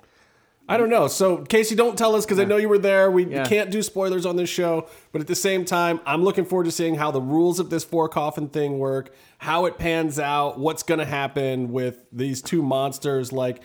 I 0.68 0.76
don't 0.76 0.90
know. 0.90 1.06
So, 1.06 1.38
Casey, 1.38 1.74
don't 1.76 1.96
tell 1.96 2.16
us 2.16 2.24
because 2.24 2.40
I 2.40 2.44
know 2.44 2.56
you 2.56 2.68
were 2.68 2.78
there. 2.78 3.08
We 3.10 3.24
Yeah. 3.26 3.44
can't 3.44 3.70
do 3.70 3.82
spoilers 3.82 4.26
on 4.26 4.34
this 4.36 4.50
show. 4.50 4.86
But 5.12 5.20
at 5.20 5.28
the 5.28 5.34
same 5.36 5.64
time, 5.64 6.00
I'm 6.04 6.24
looking 6.24 6.44
forward 6.44 6.64
to 6.64 6.72
seeing 6.72 6.96
how 6.96 7.10
the 7.12 7.20
rules 7.20 7.60
of 7.60 7.70
this 7.70 7.84
four 7.84 8.08
coffin 8.08 8.48
thing 8.48 8.78
work, 8.80 9.12
how 9.38 9.66
it 9.66 9.78
pans 9.78 10.18
out, 10.18 10.58
what's 10.58 10.82
going 10.82 10.98
to 10.98 11.04
happen 11.04 11.70
with 11.72 12.04
these 12.12 12.42
two 12.42 12.62
monsters. 12.62 13.32
Like, 13.32 13.62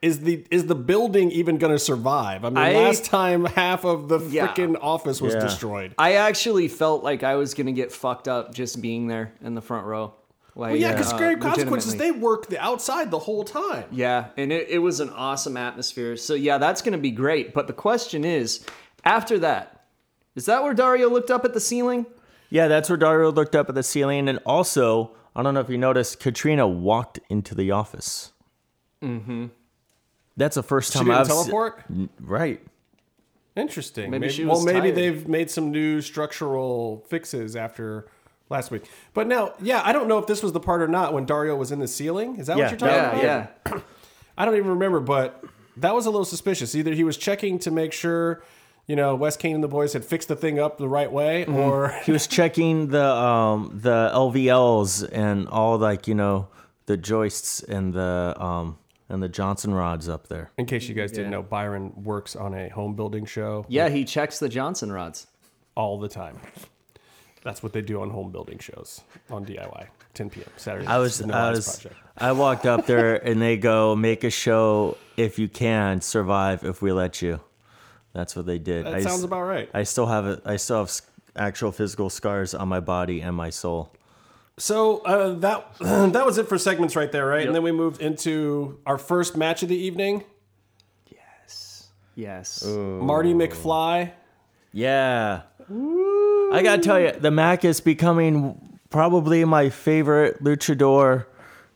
is 0.00 0.20
the 0.20 0.46
is 0.50 0.64
the 0.64 0.74
building 0.74 1.30
even 1.30 1.58
going 1.58 1.74
to 1.74 1.78
survive? 1.78 2.42
I 2.42 2.48
mean, 2.48 2.56
I- 2.56 2.72
last 2.72 3.04
time 3.04 3.44
half 3.44 3.84
of 3.84 4.08
the 4.08 4.18
Yeah. 4.18 4.46
freaking 4.46 4.78
office 4.80 5.20
was 5.20 5.34
Yeah. 5.34 5.40
destroyed. 5.40 5.94
I 5.98 6.14
actually 6.14 6.68
felt 6.68 7.04
like 7.04 7.22
I 7.22 7.36
was 7.36 7.52
gonna 7.52 7.72
get 7.72 7.92
fucked 7.92 8.26
up 8.28 8.54
just 8.54 8.80
being 8.80 9.08
there 9.08 9.34
in 9.44 9.54
the 9.54 9.60
front 9.60 9.86
row. 9.86 10.14
Like, 10.56 10.70
Well, 10.72 10.76
yeah, 10.80 10.92
because 10.92 11.12
uh, 11.12 11.16
grave 11.18 11.40
consequences 11.40 11.96
they 11.96 12.10
work 12.10 12.48
the 12.48 12.58
outside 12.58 13.10
the 13.10 13.18
whole 13.20 13.44
time. 13.44 13.84
Yeah, 13.92 14.26
and 14.36 14.52
it, 14.52 14.68
it 14.68 14.78
was 14.78 15.00
an 15.00 15.10
awesome 15.10 15.56
atmosphere. 15.56 16.16
So 16.16 16.34
yeah, 16.34 16.58
that's 16.58 16.82
gonna 16.82 16.98
be 16.98 17.10
great. 17.12 17.54
But 17.54 17.66
the 17.66 17.72
question 17.72 18.24
is, 18.24 18.64
after 19.04 19.38
that, 19.38 19.84
is 20.34 20.46
that 20.46 20.62
where 20.62 20.74
Dario 20.74 21.08
looked 21.08 21.30
up 21.30 21.44
at 21.44 21.54
the 21.54 21.60
ceiling? 21.60 22.06
Yeah, 22.50 22.66
that's 22.68 22.88
where 22.90 22.96
Dario 22.96 23.30
looked 23.30 23.54
up 23.54 23.68
at 23.68 23.74
the 23.76 23.82
ceiling, 23.82 24.28
and 24.28 24.38
also 24.44 25.12
I 25.36 25.42
don't 25.44 25.54
know 25.54 25.60
if 25.60 25.70
you 25.70 25.78
noticed, 25.78 26.18
Katrina 26.18 26.66
walked 26.66 27.20
into 27.28 27.54
the 27.54 27.70
office. 27.70 28.32
Mm-hmm. 29.02 29.46
That's 30.36 30.56
the 30.56 30.62
first 30.62 30.92
She 30.92 30.98
time 30.98 31.06
didn't 31.06 31.20
I've 31.20 31.26
se- 31.28 31.34
teleport. 31.34 31.84
right. 32.20 32.60
Interesting. 33.56 34.10
Maybe 34.10 34.22
Maybe, 34.22 34.32
she 34.32 34.44
well, 34.44 34.62
maybe 34.64 34.80
tired. 34.80 34.94
they've 34.94 35.28
made 35.28 35.50
some 35.50 35.70
new 35.70 36.00
structural 36.00 37.04
fixes 37.08 37.56
after 37.56 38.06
last 38.50 38.70
week. 38.70 38.82
But 39.14 39.26
now, 39.26 39.54
yeah, 39.62 39.80
I 39.84 39.92
don't 39.92 40.08
know 40.08 40.18
if 40.18 40.26
this 40.26 40.42
was 40.42 40.52
the 40.52 40.60
part 40.60 40.82
or 40.82 40.88
not 40.88 41.12
when 41.14 41.24
Dario 41.24 41.56
was 41.56 41.72
in 41.72 41.78
the 41.78 41.88
ceiling. 41.88 42.36
Is 42.36 42.48
that 42.48 42.56
Yeah, 42.58 42.64
what 42.64 42.70
you're 42.72 42.78
talking 42.90 43.24
Yeah, 43.26 43.48
about? 43.64 43.76
yeah. 43.76 43.80
I 44.38 44.44
don't 44.44 44.56
even 44.56 44.70
remember, 44.70 45.00
but 45.00 45.42
that 45.76 45.94
was 45.94 46.06
a 46.06 46.10
little 46.10 46.24
suspicious. 46.24 46.74
Either 46.74 46.92
he 46.92 47.04
was 47.04 47.16
checking 47.16 47.58
to 47.60 47.70
make 47.70 47.92
sure, 47.92 48.42
you 48.86 48.96
know, 48.96 49.14
Wes 49.14 49.36
Kane 49.36 49.54
and 49.54 49.62
the 49.64 49.68
boys 49.68 49.92
had 49.92 50.04
fixed 50.04 50.28
the 50.28 50.36
thing 50.36 50.58
up 50.58 50.78
the 50.78 50.88
right 50.88 51.10
way, 51.10 51.44
Mm-hmm. 51.44 51.56
or 51.56 51.88
He 52.04 52.12
was 52.12 52.26
checking 52.26 52.88
the 52.88 53.04
um 53.06 53.78
the 53.82 54.10
LVLs 54.14 55.08
and 55.12 55.46
all 55.48 55.78
like 55.78 56.08
you 56.08 56.14
know 56.14 56.48
the 56.86 56.96
joists 56.96 57.62
and 57.62 57.92
the 57.94 58.34
um 58.38 58.78
and 59.08 59.22
the 59.22 59.28
Johnson 59.28 59.74
rods 59.74 60.08
up 60.08 60.28
there. 60.28 60.50
in 60.56 60.66
case 60.66 60.88
you 60.88 60.94
guys 60.94 61.10
didn't 61.10 61.26
Yeah. 61.32 61.38
know, 61.38 61.42
Byron 61.42 61.92
works 62.04 62.34
on 62.36 62.54
a 62.54 62.68
home 62.68 62.94
building 62.94 63.24
show 63.26 63.64
Yeah, 63.68 63.88
he 63.88 64.04
checks 64.04 64.38
the 64.38 64.48
Johnson 64.48 64.90
rods. 64.92 65.26
all 65.76 65.98
the 65.98 66.08
time. 66.08 66.38
That's 67.42 67.62
what 67.62 67.72
they 67.72 67.80
do 67.80 68.02
on 68.02 68.10
home 68.10 68.30
building 68.30 68.58
shows 68.58 69.00
on 69.30 69.46
DIY, 69.46 69.86
10 70.14 70.30
p.m. 70.30 70.46
Saturday. 70.56 70.86
I 70.86 70.98
was 70.98 71.18
the 71.18 71.26
No 71.26 71.34
I 71.34 71.50
was 71.50 71.78
Project. 71.80 72.00
I 72.18 72.32
walked 72.32 72.66
up 72.66 72.86
there 72.86 73.16
and 73.26 73.40
they 73.40 73.56
go 73.56 73.96
make 73.96 74.24
a 74.24 74.30
show 74.30 74.98
if 75.16 75.38
you 75.38 75.48
can 75.48 76.00
survive 76.02 76.64
if 76.64 76.82
we 76.82 76.92
let 76.92 77.22
you. 77.22 77.40
That's 78.12 78.36
what 78.36 78.44
they 78.44 78.58
did. 78.58 78.84
That 78.86 78.94
I 78.94 78.98
s- 78.98 79.04
sounds 79.04 79.22
about 79.22 79.42
right. 79.44 79.70
I 79.72 79.84
still 79.84 80.06
have 80.06 80.26
it. 80.26 80.42
I 80.44 80.56
still 80.56 80.78
have 80.78 80.90
actual 81.36 81.72
physical 81.72 82.10
scars 82.10 82.54
on 82.54 82.68
my 82.68 82.80
body 82.80 83.20
and 83.22 83.34
my 83.36 83.50
soul. 83.50 83.92
So 84.58 84.98
uh, 84.98 85.34
that 85.38 85.66
that 85.80 86.26
was 86.26 86.36
it 86.36 86.46
for 86.48 86.58
segments 86.58 86.94
right 86.96 87.10
there, 87.10 87.24
right? 87.26 87.46
And 87.46 87.54
then 87.54 87.62
we 87.62 87.72
moved 87.72 88.02
into 88.02 88.78
our 88.84 88.98
first 88.98 89.34
match 89.36 89.62
of 89.62 89.70
the 89.70 89.76
evening. 89.78 90.24
Yes. 91.08 91.88
Yes. 92.16 92.64
Marty 92.66 93.32
McFly. 93.32 94.12
Yeah. 94.72 95.42
I 96.52 96.62
gotta 96.62 96.82
tell 96.82 97.00
you, 97.00 97.12
the 97.12 97.30
Mack 97.30 97.64
is 97.64 97.80
becoming 97.80 98.78
probably 98.90 99.44
my 99.44 99.70
favorite 99.70 100.42
luchador, 100.42 101.26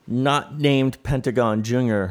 not 0.06 0.58
named 0.58 1.02
Pentagon 1.02 1.62
Jr. 1.62 2.06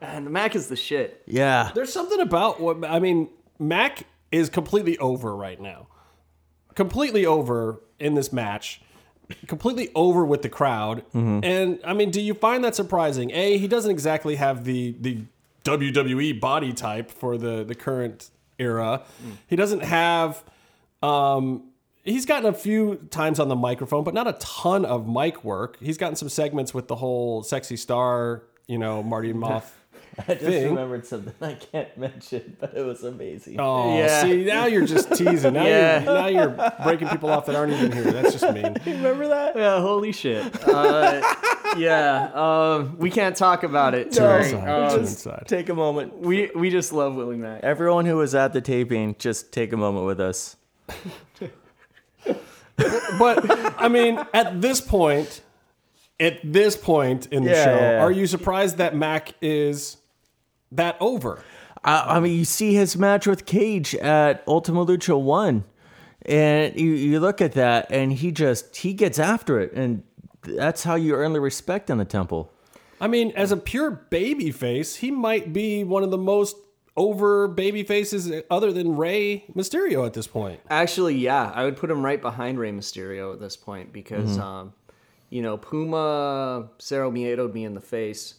And 0.00 0.26
the 0.26 0.30
Mack 0.30 0.54
is 0.54 0.68
the 0.68 0.76
shit. 0.76 1.22
Yeah. 1.26 1.70
There's 1.74 1.92
something 1.92 2.20
about 2.20 2.60
what 2.60 2.84
I 2.84 2.98
mean. 2.98 3.28
Mack 3.58 4.04
is 4.30 4.50
completely 4.50 4.98
over 4.98 5.34
right 5.34 5.60
now. 5.60 5.86
Completely 6.74 7.24
over 7.24 7.80
in 7.98 8.14
this 8.14 8.32
match. 8.32 8.82
Completely 9.46 9.90
over 9.94 10.24
with 10.24 10.42
the 10.42 10.48
crowd. 10.48 11.02
And 11.14 11.80
I 11.84 11.94
mean, 11.94 12.10
do 12.10 12.20
you 12.20 12.34
find 12.34 12.62
that 12.64 12.74
surprising? 12.76 13.30
A, 13.32 13.58
he 13.58 13.66
doesn't 13.66 13.90
exactly 13.90 14.36
have 14.36 14.64
the 14.64 14.94
the 15.00 15.22
WWE 15.64 16.38
body 16.40 16.72
type 16.72 17.10
for 17.10 17.36
the 17.36 17.64
the 17.64 17.74
current 17.74 18.30
era. 18.58 19.02
He 19.48 19.56
doesn't 19.56 19.82
have 19.82 20.44
um 21.02 21.64
he's 22.06 22.24
gotten 22.24 22.46
a 22.48 22.52
few 22.54 22.96
times 23.10 23.38
on 23.38 23.48
the 23.48 23.56
microphone, 23.56 24.04
but 24.04 24.14
not 24.14 24.26
a 24.26 24.32
ton 24.34 24.84
of 24.86 25.06
mic 25.06 25.44
work. 25.44 25.76
He's 25.80 25.98
gotten 25.98 26.16
some 26.16 26.28
segments 26.30 26.72
with 26.72 26.88
the 26.88 26.96
whole 26.96 27.42
sexy 27.42 27.76
star, 27.76 28.44
you 28.66 28.78
know, 28.78 29.02
Marty 29.02 29.32
Moth 29.34 29.74
I 30.18 30.32
just 30.32 30.44
thing. 30.44 30.68
remembered 30.70 31.04
something 31.04 31.34
I 31.42 31.52
can't 31.54 31.94
mention, 31.98 32.56
but 32.58 32.72
it 32.74 32.80
was 32.86 33.04
amazing. 33.04 33.56
Oh, 33.60 33.98
Yeah. 33.98 34.22
see, 34.22 34.44
now 34.44 34.64
you're 34.64 34.86
just 34.86 35.12
teasing. 35.14 35.52
Now, 35.52 35.66
Yeah. 35.66 36.02
you're, 36.02 36.14
now 36.14 36.26
you're 36.26 36.72
breaking 36.84 37.08
people 37.08 37.28
off 37.28 37.44
that 37.46 37.54
aren't 37.54 37.74
even 37.74 37.92
here. 37.92 38.04
That's 38.12 38.32
just 38.32 38.50
mean. 38.54 38.76
Remember 38.86 39.28
that? 39.28 39.54
Yeah, 39.56 39.78
holy 39.82 40.12
shit. 40.12 40.42
Uh, 40.66 41.20
yeah, 41.76 42.30
um, 42.34 42.96
we 42.98 43.10
can't 43.10 43.36
talk 43.36 43.62
about 43.62 43.94
it 43.94 44.12
tonight. 44.12 44.52
Inside, 44.52 45.32
Uh, 45.34 45.36
too. 45.40 45.44
Take 45.46 45.68
a 45.68 45.74
moment. 45.74 46.18
we 46.18 46.50
we 46.54 46.70
just 46.70 46.94
love 46.94 47.14
Willie 47.14 47.36
Mack. 47.36 47.62
Everyone 47.62 48.06
who 48.06 48.16
was 48.16 48.34
at 48.34 48.54
the 48.54 48.62
taping, 48.62 49.16
just 49.18 49.52
take 49.52 49.74
a 49.74 49.76
moment 49.76 50.06
with 50.06 50.18
us. 50.20 50.56
But 52.76 53.80
I 53.80 53.88
mean, 53.88 54.18
at 54.34 54.60
this 54.60 54.80
point, 54.80 55.40
at 56.20 56.38
this 56.42 56.76
point 56.76 57.26
in 57.26 57.44
the 57.44 57.50
Yeah, 57.50 57.64
show, 57.64 57.76
yeah, 57.76 57.90
yeah. 57.92 58.02
are 58.02 58.10
you 58.10 58.26
surprised 58.26 58.76
that 58.78 58.94
Mack 58.94 59.34
is 59.40 59.96
that 60.72 60.96
over? 61.00 61.42
I, 61.84 62.16
I 62.16 62.20
mean, 62.20 62.36
you 62.38 62.44
see 62.44 62.74
his 62.74 62.96
match 62.96 63.26
with 63.26 63.46
Cage 63.46 63.94
at 63.94 64.42
Ultima 64.46 64.84
Lucha 64.84 65.20
One, 65.20 65.64
and 66.22 66.78
you, 66.78 66.90
you 66.90 67.20
look 67.20 67.40
at 67.40 67.52
that, 67.52 67.86
and 67.90 68.12
he 68.12 68.32
just 68.32 68.76
he 68.76 68.92
gets 68.92 69.18
after 69.18 69.60
it, 69.60 69.72
and 69.72 70.02
that's 70.42 70.84
how 70.84 70.94
you 70.94 71.14
earn 71.14 71.32
the 71.32 71.40
respect 71.40 71.90
in 71.90 71.98
the 71.98 72.04
temple. 72.04 72.52
I 73.00 73.08
mean, 73.08 73.32
as 73.36 73.52
a 73.52 73.56
pure 73.56 73.90
baby 73.90 74.50
face, 74.50 74.96
he 74.96 75.10
might 75.10 75.52
be 75.52 75.84
one 75.84 76.02
of 76.02 76.10
the 76.10 76.18
most 76.18 76.56
over 76.96 77.48
baby 77.48 77.82
faces 77.82 78.32
other 78.50 78.72
than 78.72 78.96
Rey 78.96 79.44
Mysterio 79.54 80.06
at 80.06 80.14
this 80.14 80.26
point. 80.26 80.60
Actually, 80.70 81.16
yeah, 81.16 81.52
I 81.54 81.64
would 81.64 81.76
put 81.76 81.90
him 81.90 82.04
right 82.04 82.20
behind 82.20 82.58
Rey 82.58 82.72
Mysterio 82.72 83.32
at 83.32 83.40
this 83.40 83.56
point 83.56 83.92
because, 83.92 84.38
um, 84.38 84.72
you 85.30 85.42
know, 85.42 85.56
Puma 85.56 86.68
Cerro 86.78 87.10
Miedo'd 87.10 87.52
me 87.54 87.64
in 87.64 87.74
the 87.74 87.80
face, 87.80 88.34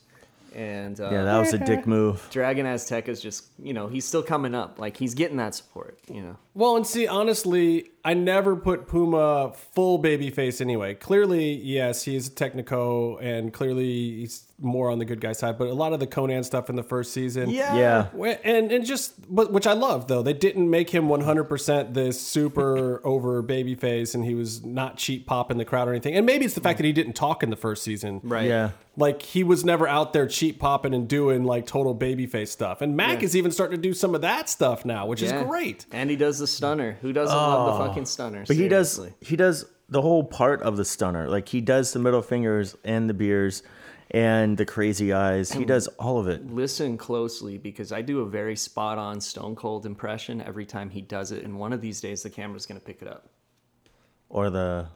and 0.55 0.99
uh, 0.99 1.09
Yeah, 1.11 1.23
that 1.23 1.37
was 1.37 1.53
a 1.53 1.59
dick 1.59 1.85
move. 1.85 2.27
Dragon 2.31 2.65
Azteca 2.65 3.09
is 3.09 3.21
just, 3.21 3.47
you 3.61 3.73
know, 3.73 3.87
he's 3.87 4.05
still 4.05 4.23
coming 4.23 4.55
up. 4.55 4.79
Like 4.79 4.97
he's 4.97 5.13
getting 5.13 5.37
that 5.37 5.53
support. 5.53 5.99
You 6.11 6.21
know, 6.21 6.37
Well, 6.55 6.77
and 6.77 6.87
see, 6.87 7.07
honestly, 7.07 7.91
I 8.07 8.13
never 8.13 8.55
put 8.55 8.87
Puma 8.87 9.51
full 9.73 9.97
baby 9.97 10.29
face 10.29 10.61
anyway. 10.61 10.93
Clearly, 10.93 11.53
yes, 11.55 12.03
he 12.03 12.15
is 12.15 12.27
a 12.27 12.31
Tecnico, 12.31 13.21
and 13.21 13.51
clearly 13.51 14.19
he's 14.19 14.43
more 14.59 14.89
on 14.89 14.97
the 14.97 15.05
good 15.05 15.21
guy 15.21 15.33
side. 15.33 15.57
But 15.57 15.67
a 15.67 15.73
lot 15.73 15.93
of 15.93 15.99
the 15.99 16.07
Konnan 16.07 16.43
stuff 16.45 16.69
in 16.69 16.75
the 16.75 16.83
first 16.83 17.13
season, 17.13 17.49
Yeah. 17.49 18.05
Wh- 18.17 18.37
and 18.43 18.71
and 18.71 18.85
just 18.85 19.13
but 19.33 19.51
which 19.51 19.67
I 19.67 19.73
love 19.73 20.07
though 20.07 20.23
they 20.23 20.33
didn't 20.33 20.67
make 20.69 20.89
him 20.89 21.09
100% 21.09 21.93
this 21.93 22.19
super 22.19 23.01
over 23.05 23.41
baby 23.41 23.75
face 23.75 24.15
and 24.15 24.23
he 24.25 24.33
was 24.33 24.63
not 24.63 24.97
cheap 24.97 25.27
pop 25.27 25.51
in 25.51 25.57
the 25.57 25.65
crowd 25.65 25.87
or 25.87 25.91
anything 25.91 26.15
and 26.15 26.25
maybe 26.25 26.45
it's 26.45 26.53
the 26.55 26.61
fact 26.61 26.77
that 26.77 26.85
he 26.85 26.93
didn't 26.93 27.13
talk 27.13 27.43
in 27.43 27.49
the 27.51 27.55
first 27.55 27.83
season 27.83 28.19
right? 28.23 28.47
Yeah. 28.47 28.71
like 28.95 29.21
he 29.21 29.43
was 29.43 29.63
never 29.63 29.87
out 29.87 30.13
there 30.13 30.25
cheap 30.27 30.59
popping 30.59 30.93
and 30.93 31.07
doing 31.07 31.43
like 31.43 31.67
total 31.67 31.93
baby 31.93 32.25
face 32.25 32.49
stuff 32.51 32.81
and 32.81 32.95
Mack 32.95 33.19
Yeah. 33.19 33.25
is 33.25 33.35
even 33.35 33.51
starting 33.51 33.75
to 33.77 33.81
do 33.81 33.93
some 33.93 34.15
of 34.15 34.21
that 34.21 34.49
stuff 34.49 34.85
now 34.85 35.05
which 35.05 35.21
Yeah. 35.21 35.39
is 35.41 35.45
great 35.45 35.85
And 35.91 36.09
he 36.09 36.15
does 36.15 36.39
the 36.39 36.47
stunner. 36.47 36.97
Who 37.01 37.13
doesn't 37.13 37.35
love 37.35 37.77
the 37.77 37.83
oh. 37.83 37.87
fucking 37.87 37.96
stunner? 38.05 38.41
Oh. 38.41 38.45
But 38.47 38.55
he 38.55 38.67
does 38.67 38.91
Seriously. 38.93 39.17
he 39.21 39.35
does 39.35 39.65
the 39.89 40.01
whole 40.01 40.23
part 40.23 40.61
of 40.61 40.77
the 40.77 40.85
stunner. 40.85 41.29
Like 41.29 41.49
he 41.49 41.61
does 41.61 41.93
the 41.93 41.99
middle 41.99 42.21
fingers 42.21 42.75
and 42.83 43.09
the 43.09 43.13
beers 43.13 43.63
and 44.11 44.57
the 44.57 44.65
crazy 44.65 45.11
eyes. 45.11 45.51
He 45.51 45.65
does 45.65 45.87
all 45.99 46.19
of 46.19 46.27
it. 46.27 46.45
Listen 46.49 46.97
closely 46.97 47.57
because 47.57 47.91
I 47.91 48.01
do 48.01 48.21
a 48.21 48.25
very 48.25 48.55
spot 48.55 48.97
on 48.97 49.19
Stone 49.19 49.55
Cold 49.55 49.85
impression 49.85 50.41
every 50.41 50.65
time 50.65 50.89
he 50.89 51.01
does 51.01 51.31
it, 51.31 51.43
and 51.43 51.57
one 51.59 51.73
of 51.73 51.81
these 51.81 51.99
days 52.01 52.23
the 52.23 52.29
camera's 52.29 52.65
gonna 52.65 52.79
pick 52.79 53.01
it 53.01 53.07
up. 53.07 53.29
Or 54.29 54.49
the 54.49 54.87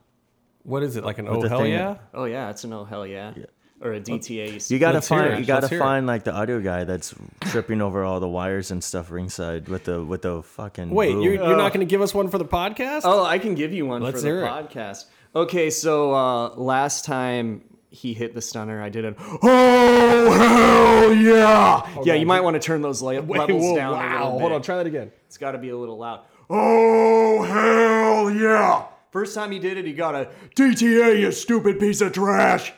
what 0.63 0.83
is 0.83 0.95
it 0.95 1.03
like 1.03 1.17
an 1.17 1.27
oh 1.27 1.41
the 1.41 1.49
hell 1.49 1.59
thing- 1.59 1.71
yeah 1.71 1.97
Oh 2.13 2.25
yeah, 2.25 2.49
it's 2.49 2.63
an 2.63 2.73
oh 2.73 2.83
hell 2.85 3.05
yeah, 3.07 3.33
or 3.81 3.93
a 3.93 3.99
DTA. 3.99 4.69
you 4.69 4.79
gotta 4.79 4.95
Let's 4.97 5.07
find 5.07 5.39
you 5.39 5.45
gotta 5.45 5.67
Let's 5.67 5.77
find 5.79 6.05
like 6.07 6.23
the 6.23 6.33
audio 6.33 6.59
guy 6.59 6.83
that's 6.83 7.13
tripping 7.41 7.81
over 7.81 8.03
all 8.03 8.19
the 8.19 8.27
wires 8.27 8.71
and 8.71 8.83
stuff 8.83 9.09
ringside 9.11 9.67
with 9.67 9.85
the 9.85 10.03
with 10.03 10.21
the 10.21 10.43
fucking 10.43 10.89
wait 10.91 11.13
boom. 11.13 11.21
you're, 11.23 11.33
you're 11.33 11.57
not 11.57 11.73
going 11.73 11.85
to 11.85 11.89
give 11.89 12.01
us 12.01 12.13
one 12.13 12.27
for 12.29 12.37
the 12.37 12.45
podcast 12.45 13.01
Oh, 13.05 13.23
I 13.25 13.39
can 13.39 13.55
give 13.55 13.73
you 13.73 13.85
one 13.85 14.01
Let's 14.01 14.21
for 14.21 14.29
the 14.29 14.45
it. 14.45 14.49
podcast. 14.49 15.05
Okay, 15.35 15.69
so 15.69 16.13
uh, 16.13 16.49
last 16.55 17.05
time 17.05 17.63
he 17.89 18.13
hit 18.13 18.33
the 18.35 18.41
stunner, 18.41 18.81
I 18.81 18.89
did 18.89 19.03
an 19.05 19.15
oh 19.19 20.31
hell 20.31 21.13
yeah. 21.13 22.03
yeah, 22.05 22.13
you 22.13 22.25
might 22.25 22.41
want 22.41 22.53
to 22.55 22.59
turn 22.59 22.81
those 22.81 23.01
le- 23.01 23.21
Wait, 23.21 23.39
levels 23.39 23.63
whoa, 23.63 23.75
down 23.75 23.93
a 23.93 23.97
wow 23.97 24.13
little 24.23 24.31
bit. 24.33 24.41
hold 24.41 24.51
on 24.53 24.61
try 24.61 24.77
that 24.77 24.87
again 24.87 25.11
It's 25.27 25.37
got 25.37 25.51
to 25.53 25.57
be 25.57 25.69
a 25.69 25.77
little 25.77 25.97
loud. 25.97 26.21
Oh 26.49 27.43
hell 27.43 28.29
yeah! 28.31 28.85
First 29.11 29.35
time 29.35 29.51
he 29.51 29.59
did 29.59 29.77
it, 29.77 29.85
he 29.85 29.93
got 29.93 30.15
a 30.15 30.29
DTA, 30.55 31.19
you 31.19 31.31
stupid 31.31 31.79
piece 31.79 32.01
of 32.01 32.11
trash, 32.13 32.73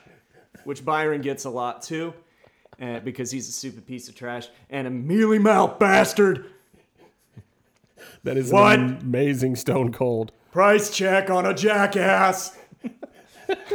which 0.65 0.84
Byron 0.86 1.21
gets 1.21 1.45
a 1.45 1.49
lot 1.49 1.82
too, 1.82 2.13
uh, 2.82 2.99
because 2.99 3.32
he's 3.32 3.47
a 3.49 3.52
stupid 3.52 3.86
piece 3.86 4.08
of 4.10 4.15
trash 4.15 4.47
and 4.69 4.88
a 4.88 4.89
mealy 4.89 5.39
mouth 5.39 5.80
bastard. 5.80 6.45
that 8.23 8.38
is 8.38 8.52
What? 8.52 8.80
an 8.80 8.97
amazing 9.02 9.56
stone 9.56 9.91
cold 9.91 10.32
Price 10.52 10.95
check 10.95 11.30
on 11.32 11.45
a 11.47 11.54
jackass. 11.54 12.56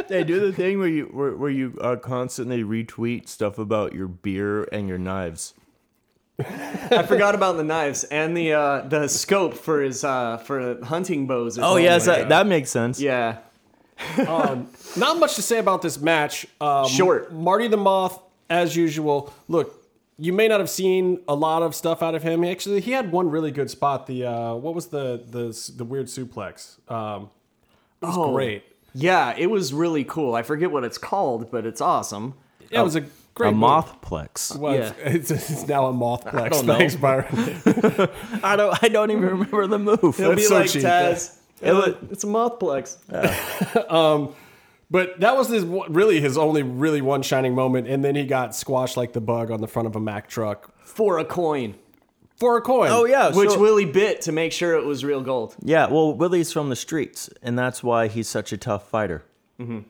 They 0.09 0.22
do 0.24 0.40
the 0.40 0.53
thing 0.53 0.79
where 0.79 0.88
you 0.88 1.05
where, 1.07 1.37
where 1.37 1.51
you 1.51 1.77
uh, 1.81 1.96
constantly 1.96 2.62
retweet 2.64 3.29
stuff 3.29 3.59
about 3.59 3.92
your 3.94 4.07
beer 4.09 4.62
and 4.72 4.88
your 4.88 4.96
knives. 4.98 5.55
I 6.40 7.03
forgot 7.07 7.35
about 7.35 7.57
the 7.57 7.64
knives 7.64 8.05
and 8.05 8.37
the 8.37 8.53
uh, 8.53 8.81
the 8.88 9.09
scope 9.09 9.55
for 9.55 9.83
his 9.83 10.05
uh, 10.05 10.37
for 10.38 10.83
hunting 10.85 11.27
bows. 11.27 11.55
is 11.59 11.64
Oh 11.64 11.70
only- 11.70 11.83
yes, 11.83 12.07
that, 12.07 12.29
that 12.29 12.46
makes 12.46 12.70
sense. 12.70 13.01
yeah. 13.01 13.38
Not 14.16 15.18
much 15.18 15.34
to 15.37 15.42
say 15.42 15.58
about 15.58 15.82
this 15.82 16.00
match. 16.00 16.46
Um, 16.61 16.87
Short. 16.88 17.32
Marty 17.32 17.68
the 17.68 17.76
Moth, 17.76 18.20
as 18.50 18.74
usual. 18.76 19.32
Look, 19.48 19.74
you 20.18 20.32
may 20.32 20.48
not 20.48 20.61
have 20.61 20.70
seen 20.70 21.20
a 21.28 21.34
lot 21.34 21.62
of 21.62 21.74
stuff 21.74 22.02
out 22.02 22.14
of 22.14 22.22
him. 22.22 22.44
Actually, 22.44 22.80
he 22.80 22.92
had 22.92 23.12
one 23.12 23.30
really 23.30 23.50
good 23.50 23.70
spot. 23.70 24.06
The 24.06 24.24
uh, 24.24 24.54
what 24.54 24.74
was 24.74 24.87
the 24.88 25.22
the 25.28 25.72
the 25.76 25.84
weird 25.84 26.06
suplex? 26.06 26.76
Um, 26.90 27.30
it 28.02 28.06
was 28.06 28.16
Oh. 28.16 28.32
great. 28.32 28.64
Yeah, 28.94 29.34
it 29.37 29.46
was 29.50 29.72
really 29.74 30.02
cool. 30.04 30.34
I 30.34 30.42
forget 30.42 30.70
what 30.70 30.82
it's 30.82 30.98
called, 30.98 31.50
but 31.50 31.66
it's 31.66 31.80
awesome. 31.80 32.34
It 32.70 32.80
was 32.80 32.96
a 32.96 33.04
great 33.34 33.50
A 33.50 33.52
move. 33.52 33.70
mothplex. 33.70 34.56
Well, 34.56 34.74
Yeah. 34.74 34.92
it's, 35.04 35.30
it's 35.30 35.68
now 35.68 35.87
a 35.87 35.92
mothplex. 35.92 36.50
don't 36.50 36.66
know. 36.66 36.78
Thanks, 36.78 36.96
Byron. 36.96 37.26
I 38.42 38.56
don't 38.56 38.82
I 38.82 38.88
don't 38.88 39.11
even 39.11 39.22
remember 39.24 39.66
the 39.66 39.78
move. 39.78 40.18
It'll 40.18 40.30
That's 40.30 40.34
be 40.37 40.42
so 40.44 40.54
like 40.58 40.70
cheap. 40.70 40.82
Taz. 40.82 41.38
It 41.61 41.73
was- 41.73 41.94
it's 42.11 42.25
a 42.25 42.27
mothplex. 42.29 42.97
But 44.90 45.21
that 45.21 45.37
was 45.37 45.49
his 45.49 45.64
really 45.64 46.18
his 46.21 46.38
only 46.38 46.62
really 46.62 47.03
one 47.03 47.21
shining 47.21 47.55
moment, 47.55 47.88
and 47.88 48.03
then 48.03 48.14
he 48.16 48.25
got 48.25 48.55
squashed 48.55 48.97
like 48.97 49.12
the 49.12 49.21
bug 49.21 49.51
on 49.51 49.61
the 49.61 49.66
front 49.66 49.87
of 49.87 49.94
a 49.97 50.01
Mack 50.01 50.29
truck 50.31 50.73
For 50.83 51.18
a 51.18 51.27
coin, 51.27 51.75
for 52.37 52.57
a 52.57 52.62
coin. 52.62 52.88
Oh 52.90 53.05
yeah, 53.05 53.31
which 53.31 53.51
so- 53.51 53.59
Willie 53.61 53.85
bit 53.85 54.23
to 54.23 54.33
make 54.33 54.51
sure 54.53 54.73
it 54.79 54.87
was 54.87 55.05
real 55.05 55.21
gold. 55.21 55.55
Yeah, 55.62 55.89
well, 55.89 56.14
Willie's 56.14 56.53
from 56.55 56.70
the 56.70 56.76
streets, 56.76 57.28
and 57.43 57.59
that's 57.59 57.82
why 57.82 58.09
he's 58.09 58.28
such 58.28 58.51
a 58.51 58.57
tough 58.57 58.89
fighter. 58.89 59.24
Mm-hmm. 59.61 59.80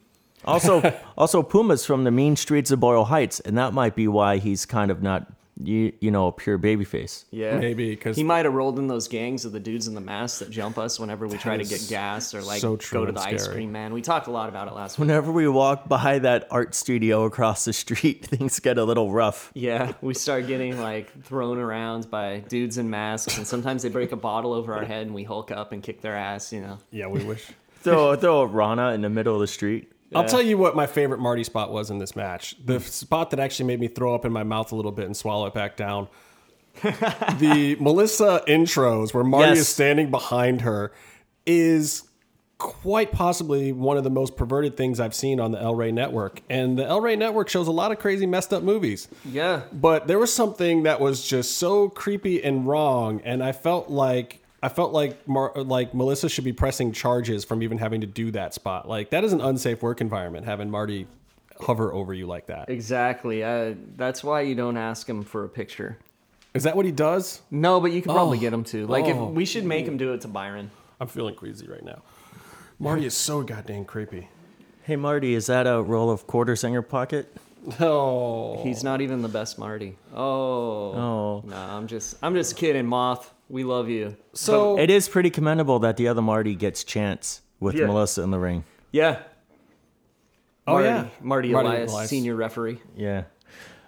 Also, 0.44 0.92
also 1.16 1.44
Puma's 1.44 1.86
from 1.86 2.02
the 2.02 2.10
mean 2.10 2.34
streets 2.34 2.72
of 2.72 2.80
Boyle 2.80 3.04
Heights, 3.04 3.38
and 3.38 3.56
that 3.56 3.72
might 3.72 3.94
be 3.94 4.08
why 4.08 4.38
he's 4.38 4.66
kind 4.66 4.90
of 4.90 5.00
not, 5.00 5.30
you, 5.62 5.92
you 6.00 6.10
know, 6.10 6.28
a 6.28 6.32
pure 6.32 6.58
babyface. 6.58 7.24
Yeah, 7.30 7.58
maybe 7.58 7.90
because 7.90 8.16
he 8.16 8.22
might 8.22 8.44
have 8.44 8.54
rolled 8.54 8.78
in 8.78 8.86
those 8.86 9.08
gangs 9.08 9.44
of 9.44 9.52
the 9.52 9.60
dudes 9.60 9.88
in 9.88 9.94
the 9.94 10.00
mask 10.00 10.38
that 10.40 10.50
jump 10.50 10.78
us 10.78 11.00
whenever 11.00 11.26
we 11.26 11.36
try 11.36 11.56
to 11.56 11.64
get 11.64 11.86
gas 11.88 12.34
or 12.34 12.42
like 12.42 12.60
so 12.60 12.76
go 12.76 13.02
to 13.04 13.08
and 13.08 13.16
the 13.16 13.20
ice 13.20 13.48
cream 13.48 13.72
man. 13.72 13.92
We 13.92 14.02
talked 14.02 14.26
a 14.26 14.30
lot 14.30 14.48
about 14.48 14.68
it 14.68 14.74
last 14.74 14.98
week. 14.98 15.08
Whenever 15.08 15.32
we 15.32 15.48
walk 15.48 15.88
by 15.88 16.18
that 16.20 16.46
art 16.50 16.74
studio 16.74 17.24
across 17.24 17.64
the 17.64 17.72
street, 17.72 18.26
things 18.26 18.60
get 18.60 18.78
a 18.78 18.84
little 18.84 19.12
rough. 19.12 19.50
Yeah, 19.54 19.92
we 20.00 20.14
start 20.14 20.46
getting 20.46 20.80
like 20.80 21.24
thrown 21.24 21.58
around 21.58 22.10
by 22.10 22.38
dudes 22.48 22.78
in 22.78 22.90
masks, 22.90 23.36
and 23.38 23.46
sometimes 23.46 23.82
they 23.82 23.88
break 23.88 24.12
a 24.12 24.16
bottle 24.16 24.52
over 24.52 24.74
our 24.74 24.84
head, 24.84 25.06
and 25.06 25.14
we 25.14 25.24
hulk 25.24 25.50
up 25.50 25.72
and 25.72 25.82
kick 25.82 26.00
their 26.00 26.16
ass. 26.16 26.52
You 26.52 26.60
know. 26.60 26.78
yeah, 26.90 27.06
we 27.06 27.24
wish. 27.24 27.46
Throw, 27.80 28.16
throw 28.16 28.40
a 28.40 28.46
Rana 28.46 28.90
in 28.92 29.02
the 29.02 29.08
middle 29.08 29.34
of 29.34 29.40
the 29.40 29.46
street. 29.46 29.92
I'll 30.14 30.24
tell 30.24 30.42
you 30.42 30.56
what 30.56 30.74
my 30.74 30.86
favorite 30.86 31.20
Marty 31.20 31.44
spot 31.44 31.72
was 31.72 31.90
in 31.90 31.98
this 31.98 32.16
match. 32.16 32.56
The 32.64 32.78
hmm. 32.78 32.84
spot 32.84 33.30
that 33.30 33.40
actually 33.40 33.66
made 33.66 33.80
me 33.80 33.88
throw 33.88 34.14
up 34.14 34.24
in 34.24 34.32
my 34.32 34.42
mouth 34.42 34.72
a 34.72 34.76
little 34.76 34.92
bit 34.92 35.06
and 35.06 35.16
swallow 35.16 35.46
it 35.46 35.54
back 35.54 35.76
down. 35.76 36.08
the 36.82 37.76
Melissa 37.80 38.42
intros 38.46 39.12
where 39.12 39.24
Marty 39.24 39.50
Yes. 39.50 39.58
is 39.58 39.68
standing 39.68 40.10
behind 40.10 40.60
her 40.60 40.92
is 41.44 42.04
quite 42.58 43.12
possibly 43.12 43.72
one 43.72 43.96
of 43.96 44.04
the 44.04 44.10
most 44.10 44.36
perverted 44.36 44.76
things 44.76 44.98
I've 44.98 45.14
seen 45.14 45.38
on 45.38 45.52
the 45.52 45.60
El 45.60 45.74
Rey 45.74 45.92
Network. 45.92 46.42
And 46.50 46.76
the 46.76 46.84
El 46.84 47.00
Rey 47.00 47.16
Network 47.16 47.48
shows 47.48 47.68
a 47.68 47.72
lot 47.72 47.92
of 47.92 47.98
crazy, 47.98 48.26
messed 48.26 48.52
up 48.52 48.62
movies. 48.62 49.08
Yeah. 49.24 49.62
But 49.72 50.08
there 50.08 50.18
was 50.18 50.32
something 50.32 50.82
that 50.82 51.00
was 51.00 51.26
just 51.26 51.56
so 51.56 51.88
creepy 51.88 52.42
and 52.42 52.66
wrong, 52.66 53.20
and 53.24 53.42
I 53.42 53.52
felt 53.52 53.90
like 53.90 54.37
I 54.62 54.68
felt 54.68 54.92
like 54.92 55.26
Mar- 55.28 55.52
like 55.56 55.94
Melissa 55.94 56.28
should 56.28 56.44
be 56.44 56.52
pressing 56.52 56.92
charges 56.92 57.44
from 57.44 57.62
even 57.62 57.78
having 57.78 58.00
to 58.00 58.06
do 58.06 58.30
that 58.32 58.54
spot. 58.54 58.88
Like 58.88 59.10
that 59.10 59.22
is 59.24 59.32
an 59.32 59.40
unsafe 59.40 59.82
work 59.82 60.00
environment 60.00 60.46
having 60.46 60.70
Marty 60.70 61.06
hover 61.60 61.92
over 61.92 62.12
you 62.14 62.26
like 62.26 62.46
that. 62.46 62.68
Exactly. 62.68 63.42
Uh, 63.44 63.74
that's 63.96 64.22
why 64.24 64.40
you 64.42 64.54
don't 64.54 64.76
ask 64.76 65.08
him 65.08 65.22
for 65.22 65.44
a 65.44 65.48
picture. 65.48 65.98
Is 66.54 66.64
that 66.64 66.74
what 66.76 66.86
he 66.86 66.92
does? 66.92 67.42
No, 67.50 67.78
but 67.80 67.92
you 67.92 68.00
could 68.02 68.10
probably 68.12 68.38
Oh. 68.38 68.40
get 68.40 68.52
him 68.52 68.64
to. 68.64 68.86
Like, 68.86 69.04
Oh. 69.04 69.28
if 69.28 69.34
we 69.34 69.44
should 69.44 69.64
make 69.64 69.86
him 69.86 69.96
do 69.96 70.12
it 70.12 70.22
to 70.22 70.28
Byron. 70.28 70.70
I'm 71.00 71.06
feeling 71.08 71.34
queasy 71.36 71.68
right 71.68 71.84
now. 71.84 72.02
Marty 72.80 73.06
is 73.06 73.14
so 73.14 73.42
goddamn 73.42 73.84
creepy. 73.84 74.28
Hey 74.82 74.96
Marty, 74.96 75.34
is 75.34 75.46
that 75.46 75.66
a 75.66 75.82
roll 75.82 76.10
of 76.10 76.26
quarters 76.26 76.64
in 76.64 76.72
your 76.72 76.82
pocket? 76.82 77.32
Oh, 77.80 78.62
He's 78.62 78.82
not 78.82 79.00
even 79.00 79.20
the 79.22 79.28
best 79.28 79.58
Marty. 79.58 79.96
Oh. 80.14 80.20
Oh. 80.94 81.42
No, 81.46 81.56
I'm 81.56 81.86
just, 81.86 82.16
I'm 82.22 82.34
just 82.34 82.56
kidding, 82.56 82.86
Moth. 82.86 83.32
We 83.48 83.64
love 83.64 83.88
you. 83.88 84.16
so 84.34 84.78
It 84.78 84.90
is 84.90 85.08
pretty 85.08 85.30
commendable 85.30 85.78
that 85.80 85.96
the 85.96 86.08
other 86.08 86.20
Marty 86.22 86.54
gets 86.54 86.84
chance 86.84 87.40
with 87.60 87.74
Yeah. 87.74 87.86
Melissa 87.86 88.22
in 88.22 88.30
the 88.30 88.38
ring. 88.38 88.64
Yeah. 88.92 89.20
oh 90.66 90.72
Marty, 90.74 90.86
yeah, 90.88 91.06
Marty, 91.22 91.50
Marty 91.52 91.68
Elias, 91.68 91.92
Elias. 91.92 92.10
senior 92.10 92.34
referee. 92.36 92.80
Yeah. 92.96 93.24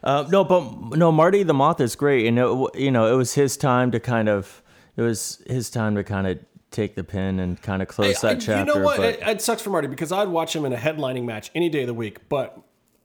Uh, 0.02 0.26
no, 0.30 0.44
but 0.44 0.96
no, 0.96 1.12
Marty 1.12 1.42
the 1.42 1.52
Moth 1.54 1.80
is 1.80 1.94
great, 1.94 2.26
and 2.26 2.38
it, 2.38 2.74
you 2.80 2.90
know 2.90 3.12
it 3.12 3.16
was 3.16 3.34
his 3.34 3.56
time 3.58 3.90
to 3.90 4.00
kind 4.00 4.28
of 4.30 4.62
it 4.96 5.02
was 5.02 5.42
his 5.46 5.68
time 5.70 5.94
to 5.96 6.02
kind 6.04 6.26
of 6.26 6.38
take 6.70 6.94
the 6.94 7.04
pin 7.04 7.38
and 7.38 7.60
kind 7.60 7.82
of 7.82 7.88
close 7.88 8.24
I- 8.24 8.34
that 8.34 8.40
chapter. 8.40 8.72
You 8.72 8.80
know 8.80 8.84
what? 8.84 8.96
But 8.96 9.06
It, 9.16 9.28
it 9.28 9.42
sucks 9.42 9.60
for 9.60 9.68
Marty 9.70 9.88
because 9.88 10.10
I'd 10.12 10.28
watch 10.28 10.56
him 10.56 10.64
in 10.64 10.72
a 10.72 10.76
headlining 10.76 11.24
match 11.24 11.50
any 11.54 11.68
day 11.68 11.82
of 11.82 11.86
the 11.86 11.94
week, 11.94 12.28
but 12.30 12.58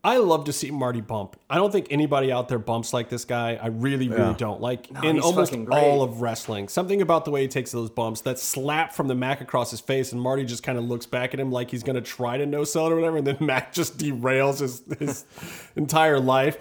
I 0.06 0.18
love 0.18 0.46
to 0.46 0.54
see 0.54 0.70
Marty 0.70 1.02
bump. 1.02 1.36
I 1.50 1.56
don't 1.56 1.72
think 1.72 1.88
anybody 1.90 2.32
out 2.32 2.48
there 2.48 2.60
bumps 2.60 2.94
like 2.94 3.10
this 3.10 3.26
guy. 3.26 3.60
I 3.62 3.68
really, 3.68 4.08
really 4.08 4.22
Yeah. 4.22 4.36
don't. 4.38 4.62
Like 4.62 4.90
in 5.04 5.20
almost 5.20 5.54
all 5.72 6.04
of 6.04 6.22
wrestling, 6.22 6.68
something 6.68 7.02
about 7.02 7.26
the 7.26 7.32
way 7.32 7.42
he 7.42 7.48
takes 7.48 7.72
those 7.72 7.90
bumps, 7.90 8.22
that 8.22 8.38
slap 8.38 8.94
from 8.94 9.08
the 9.08 9.16
Mack 9.16 9.42
across 9.42 9.72
his 9.72 9.80
face, 9.80 10.12
and 10.12 10.22
Marty 10.22 10.46
just 10.46 10.62
kind 10.62 10.78
of 10.78 10.84
looks 10.84 11.08
back 11.08 11.34
at 11.34 11.40
him 11.40 11.52
like 11.52 11.72
he's 11.72 11.82
going 11.84 11.96
to 11.96 12.02
try 12.02 12.38
to 12.38 12.46
no 12.46 12.64
sell 12.64 12.86
it 12.86 12.92
or 12.92 12.96
whatever, 12.98 13.18
and 13.18 13.26
then 13.26 13.38
Mack 13.42 13.74
just 13.74 13.98
derails 13.98 14.60
his, 14.60 14.84
his 15.00 15.26
entire 15.76 16.20
life. 16.20 16.58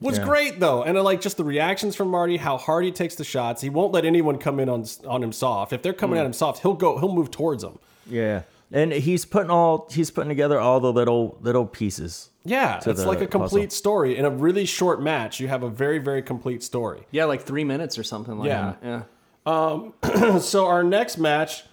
Was 0.00 0.18
Yeah. 0.18 0.24
great 0.24 0.60
though, 0.60 0.82
and 0.82 0.96
I 0.98 1.00
like 1.02 1.20
just 1.20 1.36
the 1.38 1.44
reactions 1.44 1.96
from 1.96 2.08
Marty, 2.08 2.36
how 2.38 2.56
hard 2.58 2.84
he 2.84 2.92
takes 2.92 3.14
the 3.14 3.24
shots. 3.24 3.62
He 3.62 3.68
won't 3.70 3.92
let 3.92 4.04
anyone 4.04 4.38
come 4.38 4.58
in 4.60 4.68
on 4.68 4.84
on 5.06 5.22
him 5.22 5.32
soft. 5.32 5.72
If 5.72 5.82
they're 5.82 5.92
coming 5.94 6.16
Mm. 6.16 6.20
at 6.20 6.26
him 6.26 6.32
soft, 6.34 6.62
he'll 6.62 6.74
go. 6.74 6.98
He'll 6.98 7.12
move 7.14 7.30
towards 7.30 7.62
them. 7.62 7.78
yeah, 8.08 8.42
and 8.72 8.92
he's 8.92 9.24
putting 9.24 9.50
all 9.50 9.88
he's 9.90 10.10
putting 10.10 10.28
together 10.28 10.58
all 10.60 10.80
the 10.80 10.92
little 10.92 11.38
little 11.40 11.66
pieces. 11.66 12.30
Yeah, 12.44 12.80
it's 12.86 13.04
like 13.04 13.20
a 13.20 13.26
complete 13.26 13.66
puzzle. 13.70 13.76
story. 13.76 14.16
In 14.16 14.24
a 14.24 14.30
really 14.30 14.66
short 14.66 15.02
match, 15.02 15.40
you 15.40 15.48
have 15.48 15.62
a 15.64 15.68
very, 15.68 15.98
very 15.98 16.22
complete 16.22 16.62
story. 16.62 17.04
Yeah, 17.10 17.24
like 17.24 17.42
three 17.42 17.64
minutes 17.64 17.98
or 17.98 18.04
something 18.04 18.38
like 18.38 18.48
Yeah. 18.48 18.74
that. 18.82 19.04
Yeah. 19.46 20.22
Um, 20.32 20.40
So 20.40 20.66
our 20.66 20.84
next 20.84 21.18
match, 21.18 21.64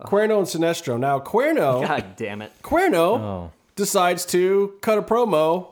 Cuerno 0.00 0.38
and 0.38 0.46
Sinestro. 0.46 0.98
Now 0.98 1.20
Cuerno, 1.20 1.80
God 1.86 2.16
damn 2.16 2.42
it. 2.42 2.50
Cuerno 2.62 3.18
Oh. 3.20 3.50
decides 3.76 4.24
to 4.26 4.74
cut 4.80 4.98
a 4.98 5.02
promo 5.02 5.68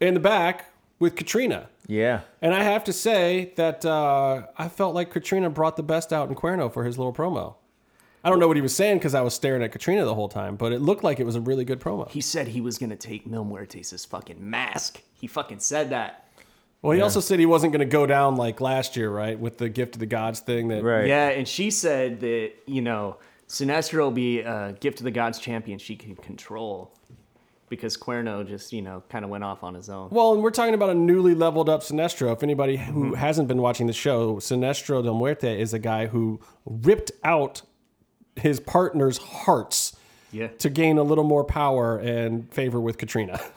in 0.00 0.14
the 0.14 0.20
back 0.20 0.66
with 0.98 1.16
Catrina. 1.16 1.68
Yeah, 1.86 2.20
And 2.40 2.54
I 2.54 2.62
have 2.62 2.84
to 2.84 2.94
say 2.94 3.52
that 3.56 3.84
uh, 3.84 4.46
I 4.56 4.68
felt 4.68 4.94
like 4.94 5.10
Catrina 5.10 5.50
brought 5.50 5.76
the 5.76 5.82
best 5.82 6.14
out 6.14 6.30
in 6.30 6.34
Cuerno 6.34 6.72
for 6.72 6.84
his 6.84 6.96
little 6.96 7.12
promo. 7.12 7.56
I 8.24 8.30
don't 8.30 8.38
know 8.40 8.48
what 8.48 8.56
he 8.56 8.62
was 8.62 8.74
saying 8.74 8.98
because 8.98 9.14
I 9.14 9.20
was 9.20 9.34
staring 9.34 9.62
at 9.62 9.70
Catrina 9.70 10.04
the 10.04 10.14
whole 10.14 10.30
time, 10.30 10.56
but 10.56 10.72
it 10.72 10.80
looked 10.80 11.04
like 11.04 11.20
it 11.20 11.26
was 11.26 11.36
a 11.36 11.40
really 11.42 11.64
good 11.64 11.78
promo. 11.78 12.10
He 12.10 12.22
said 12.22 12.48
he 12.48 12.62
was 12.62 12.78
going 12.78 12.90
to 12.90 12.96
take 12.96 13.26
Mil 13.26 13.44
Muertes' 13.44 14.06
fucking 14.06 14.38
mask. 14.40 15.02
He 15.12 15.26
fucking 15.26 15.60
said 15.60 15.90
that. 15.90 16.26
Well, 16.80 16.92
he 16.92 17.02
also 17.02 17.20
said 17.20 17.38
he 17.38 17.46
wasn't 17.46 17.72
going 17.72 17.86
to 17.86 17.90
go 17.90 18.06
down 18.06 18.36
like 18.36 18.60
last 18.60 18.96
year, 18.96 19.10
right? 19.10 19.38
With 19.38 19.58
the 19.58 19.68
gift 19.68 19.96
of 19.96 20.00
the 20.00 20.06
gods 20.06 20.40
thing. 20.40 20.68
That 20.68 20.82
right. 20.82 21.06
Yeah, 21.06 21.28
and 21.28 21.46
she 21.46 21.70
said 21.70 22.20
that, 22.20 22.52
you 22.66 22.82
know, 22.82 23.16
Sinestro 23.48 24.00
will 24.04 24.10
be 24.10 24.40
a 24.40 24.76
gift 24.80 25.00
of 25.00 25.04
the 25.04 25.10
gods 25.10 25.38
champion 25.38 25.78
she 25.78 25.96
can 25.96 26.16
control. 26.16 26.94
Because 27.70 27.96
Cuerno 27.96 28.46
just, 28.46 28.72
you 28.72 28.82
know, 28.82 29.02
kind 29.08 29.24
of 29.24 29.30
went 29.30 29.44
off 29.44 29.64
on 29.64 29.74
his 29.74 29.88
own. 29.88 30.10
Well, 30.10 30.34
and 30.34 30.42
we're 30.42 30.50
talking 30.50 30.74
about 30.74 30.90
a 30.90 30.94
newly 30.94 31.34
leveled 31.34 31.68
up 31.68 31.80
Sinestro. 31.82 32.32
If 32.32 32.42
anybody 32.42 32.76
Mm-hmm. 32.76 32.92
who 32.92 33.14
hasn't 33.14 33.48
been 33.48 33.62
watching 33.62 33.86
the 33.86 33.92
show, 33.94 34.36
Sinestro 34.36 35.02
del 35.02 35.14
Muerte 35.14 35.60
is 35.60 35.72
a 35.72 35.78
guy 35.78 36.06
who 36.06 36.40
ripped 36.66 37.12
out 37.24 37.62
his 38.36 38.60
partner's 38.60 39.18
hearts 39.18 39.96
Yeah. 40.32 40.48
to 40.58 40.68
gain 40.70 40.98
a 40.98 41.02
little 41.02 41.24
more 41.24 41.44
power 41.44 41.96
and 41.98 42.52
favor 42.52 42.80
with 42.80 42.98
Catrina. 42.98 43.40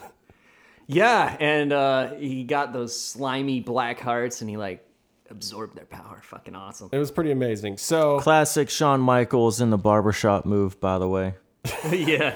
Yeah, 0.90 1.36
and 1.42 1.74
uh, 1.74 2.14
he 2.14 2.46
got 2.46 2.72
those 2.72 2.98
slimy 2.98 3.60
black 3.60 4.00
hearts 4.00 4.40
and 4.40 4.50
he, 4.50 4.56
like, 4.56 4.88
absorbed 5.30 5.76
their 5.76 5.84
power. 5.86 6.22
Fucking 6.24 6.56
awesome. 6.56 6.88
It 6.94 6.98
was 6.98 7.12
pretty 7.12 7.32
amazing. 7.32 7.78
So, 7.78 8.22
Classic 8.22 8.70
Shawn 8.70 9.02
Michaels 9.02 9.60
in 9.60 9.70
the 9.70 9.78
barbershop 9.78 10.46
move, 10.46 10.80
by 10.80 10.98
the 10.98 11.08
way. 11.10 11.34
yeah. 11.92 12.36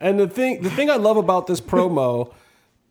and 0.00 0.18
the 0.18 0.26
thing, 0.26 0.62
the 0.62 0.70
thing 0.70 0.90
I 0.90 0.96
love 0.96 1.16
about 1.16 1.46
this 1.46 1.60
promo 1.60 2.32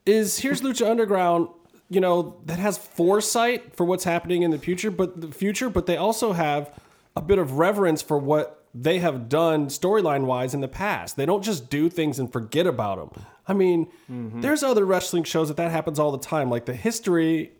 is 0.06 0.40
here's 0.40 0.62
Lucha 0.62 0.90
Underground, 0.90 1.50
you 1.90 2.00
know, 2.00 2.38
that 2.46 2.60
has 2.60 2.78
foresight 2.78 3.76
for 3.76 3.86
what's 3.86 4.06
happening 4.06 4.44
in 4.44 4.52
the 4.52 4.58
future, 4.58 4.92
but 4.92 5.20
the 5.20 5.28
future, 5.34 5.70
but 5.70 5.88
they 5.88 5.98
also 5.98 6.32
have 6.32 6.72
a 7.16 7.22
bit 7.22 7.40
of 7.40 7.58
reverence 7.58 8.02
for 8.02 8.18
what 8.18 8.66
they 8.74 9.00
have 9.00 9.30
done 9.30 9.68
storyline 9.68 10.26
wise 10.26 10.54
in 10.54 10.62
the 10.62 10.68
past. 10.68 11.16
They 11.16 11.26
don't 11.26 11.44
just 11.44 11.70
do 11.70 11.90
things 11.90 12.18
and 12.20 12.32
forget 12.32 12.66
about 12.66 12.98
them. 12.98 13.24
I 13.48 13.54
mean, 13.54 13.88
there's 14.08 14.64
other 14.64 14.86
wrestling 14.86 15.24
shows 15.24 15.50
that 15.50 15.58
that 15.58 15.72
happens 15.72 16.00
all 16.00 16.12
the 16.12 16.18
time. 16.18 16.50
Like 16.50 16.66
the 16.66 16.74
history, 16.74 17.52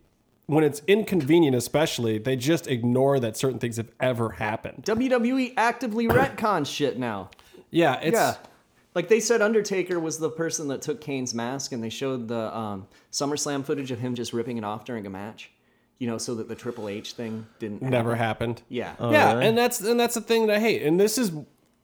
when 0.48 0.64
it's 0.64 0.82
inconvenient, 0.88 1.56
especially, 1.56 2.18
they 2.18 2.36
just 2.36 2.68
ignore 2.68 3.20
that 3.20 3.38
certain 3.38 3.60
things 3.60 3.78
have 3.78 3.92
ever 4.00 4.32
happened. 4.32 4.84
WWE 4.86 5.54
actively 5.58 6.08
retcons 6.10 6.74
shit 6.74 6.98
now. 6.98 7.30
Yeah, 7.70 8.00
it's 8.02 8.16
Yeah. 8.16 8.36
Like 8.96 9.08
they 9.08 9.20
said 9.20 9.42
Undertaker 9.42 10.00
was 10.00 10.20
the 10.20 10.30
person 10.30 10.68
that 10.68 10.82
took 10.84 11.02
Kane's 11.02 11.34
mask 11.34 11.72
and 11.72 11.84
they 11.84 11.90
showed 11.90 12.28
the 12.28 12.56
um, 12.56 12.88
SummerSlam 13.12 13.66
footage 13.66 13.90
of 13.90 14.00
him 14.00 14.14
just 14.14 14.34
ripping 14.34 14.58
it 14.58 14.64
off 14.64 14.86
during 14.86 15.06
a 15.08 15.10
match. 15.10 15.52
You 16.04 16.10
know, 16.10 16.18
so 16.18 16.36
that 16.36 16.50
the 16.50 16.56
Triple 16.56 16.90
H 16.90 17.14
thing 17.14 17.46
didn't 17.60 17.82
never 17.82 18.16
happen. 18.16 18.50
happened. 18.50 18.62
Yeah. 18.68 18.94
yeah, 19.00 19.34
really? 19.36 19.46
and 19.48 19.58
that's 19.58 19.80
and 19.80 19.98
that's 19.98 20.16
the 20.16 20.20
thing 20.22 20.48
that 20.48 20.58
I 20.58 20.60
hate. 20.60 20.84
And 20.84 21.00
this 21.00 21.18
is 21.18 21.32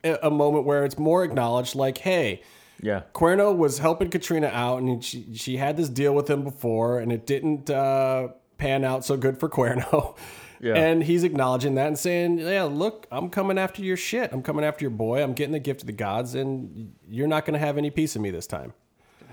a 0.04 0.20
a 0.24 0.30
moment 0.30 0.66
where 0.66 0.84
it's 0.84 0.98
more 0.98 1.24
acknowledged. 1.24 1.74
Like, 1.74 2.00
hey, 2.00 2.42
Yeah. 2.82 3.04
Cuerno 3.14 3.56
was 3.56 3.80
helping 3.80 4.10
Catrina 4.10 4.48
out, 4.48 4.82
and 4.82 5.02
she 5.02 5.34
she 5.36 5.56
had 5.56 5.78
this 5.78 5.88
deal 5.88 6.14
with 6.14 6.30
him 6.30 6.44
before, 6.44 7.00
and 7.00 7.14
it 7.14 7.26
didn't 7.26 7.70
uh, 7.70 8.28
pan 8.58 8.84
out 8.84 9.06
so 9.06 9.16
good 9.16 9.40
for 9.40 9.48
Cuerno. 9.48 10.18
Yeah. 10.62 10.74
And 10.76 11.02
he's 11.02 11.24
acknowledging 11.24 11.76
that 11.76 11.88
and 11.88 11.98
saying, 11.98 12.40
"Yeah, 12.40 12.64
look, 12.64 13.08
I'm 13.14 13.30
coming 13.30 13.58
after 13.58 13.82
your 13.82 13.96
shit. 13.96 14.34
I'm 14.34 14.42
coming 14.44 14.66
after 14.66 14.84
your 14.84 14.92
boy. 14.92 15.24
I'm 15.24 15.32
getting 15.32 15.54
the 15.54 15.60
gift 15.60 15.80
of 15.84 15.88
the 15.88 15.94
gods, 15.94 16.36
and 16.36 16.94
you're 17.08 17.30
not 17.30 17.46
going 17.46 17.54
to 17.58 17.66
have 17.66 17.78
any 17.78 17.90
piece 17.90 18.18
of 18.18 18.22
me 18.22 18.30
this 18.30 18.46
time." 18.46 18.74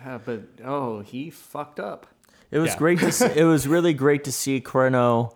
Yeah, 0.05 0.19
but 0.25 0.43
oh, 0.65 1.01
he 1.01 1.31
fucked 1.31 1.81
up. 1.81 2.07
It 2.51 2.59
was 2.59 2.73
Yeah. 2.73 2.79
great 2.79 2.99
to 3.01 3.13
see, 3.13 3.27
it 3.37 3.45
was 3.45 3.67
really 3.67 3.93
great 3.95 4.25
to 4.25 4.33
see 4.33 4.61
Cuerno 4.61 5.35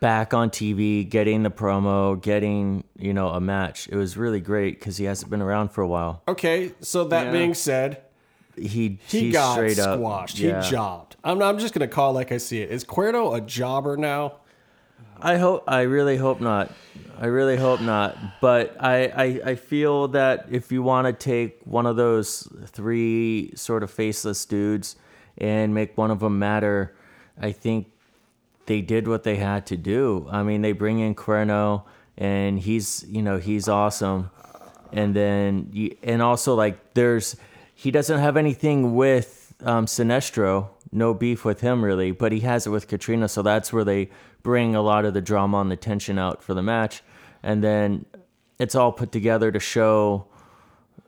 back 0.00 0.34
on 0.34 0.50
TV, 0.50 1.08
getting 1.08 1.42
the 1.44 1.50
promo, 1.50 2.20
getting, 2.20 2.82
you 2.98 3.12
know, 3.14 3.28
a 3.28 3.40
match. 3.40 3.88
It 3.88 3.96
was 3.96 4.16
really 4.16 4.40
great 4.40 4.80
cuz 4.80 4.96
he 4.96 5.04
hasn't 5.04 5.30
been 5.30 5.42
around 5.42 5.70
for 5.70 5.82
a 5.82 5.86
while. 5.88 6.22
Okay, 6.26 6.72
so 6.80 7.04
that 7.04 7.26
Yeah. 7.26 7.32
being 7.32 7.54
said, 7.54 8.02
He 8.56 8.66
he 8.68 8.98
he 9.06 9.30
got 9.30 9.52
straight 9.54 9.78
up 9.78 9.98
squashed. 9.98 10.38
yeah. 10.38 10.62
He 10.62 10.70
jobbed. 10.70 11.16
I'm, 11.24 11.40
I'm 11.42 11.58
just 11.58 11.72
going 11.72 11.88
to 11.88 11.94
call 11.94 12.10
it 12.10 12.14
like 12.14 12.32
I 12.32 12.36
see 12.38 12.60
it. 12.62 12.70
Is 12.70 12.84
Cuerno 12.84 13.34
a 13.36 13.40
jobber 13.40 13.96
now? 13.96 14.38
I 15.20 15.36
hope 15.38 15.62
I 15.68 15.82
really 15.82 16.16
hope 16.16 16.40
not. 16.40 16.72
I 17.18 17.26
really 17.26 17.56
hope 17.56 17.80
not. 17.80 18.40
But 18.40 18.76
I, 18.80 19.04
I, 19.06 19.24
I 19.50 19.54
feel 19.54 20.08
that 20.08 20.46
if 20.50 20.72
you 20.72 20.82
want 20.82 21.06
to 21.06 21.12
take 21.12 21.60
one 21.64 21.86
of 21.86 21.94
those 21.96 22.48
three 22.66 23.52
sort 23.54 23.84
of 23.84 23.90
faceless 23.90 24.44
dudes 24.44 24.96
and 25.42 25.74
make 25.74 25.98
one 25.98 26.12
of 26.12 26.20
them 26.20 26.38
matter, 26.38 26.94
I 27.38 27.50
think 27.50 27.90
they 28.66 28.80
did 28.80 29.08
what 29.08 29.24
they 29.24 29.36
had 29.36 29.66
to 29.66 29.76
do. 29.76 30.28
I 30.30 30.44
mean, 30.44 30.62
they 30.62 30.70
bring 30.72 31.00
in 31.00 31.16
Cuerno 31.16 31.82
and 32.16 32.60
he's, 32.60 33.04
you 33.08 33.20
know, 33.20 33.38
he's 33.38 33.68
awesome. 33.68 34.30
And 34.92 35.14
then, 35.16 35.68
you, 35.72 35.96
and 36.04 36.22
also 36.22 36.54
like 36.54 36.94
there's, 36.94 37.36
he 37.74 37.90
doesn't 37.90 38.20
have 38.20 38.36
anything 38.36 38.94
with 38.94 39.52
um, 39.64 39.86
Sinestro, 39.86 40.68
no 40.92 41.12
beef 41.12 41.44
with 41.44 41.60
him 41.60 41.84
really, 41.84 42.12
but 42.12 42.30
he 42.30 42.40
has 42.40 42.66
it 42.66 42.70
with 42.70 42.86
Catrina. 42.86 43.28
So 43.28 43.42
that's 43.42 43.72
where 43.72 43.84
they 43.84 44.10
bring 44.44 44.76
a 44.76 44.82
lot 44.82 45.04
of 45.04 45.12
the 45.12 45.20
drama 45.20 45.58
and 45.58 45.70
the 45.70 45.76
tension 45.76 46.18
out 46.18 46.42
for 46.42 46.54
the 46.54 46.62
match. 46.62 47.02
And 47.42 47.64
then 47.64 48.06
it's 48.60 48.76
all 48.76 48.92
put 48.92 49.10
together 49.10 49.50
to 49.50 49.58
show 49.58 50.26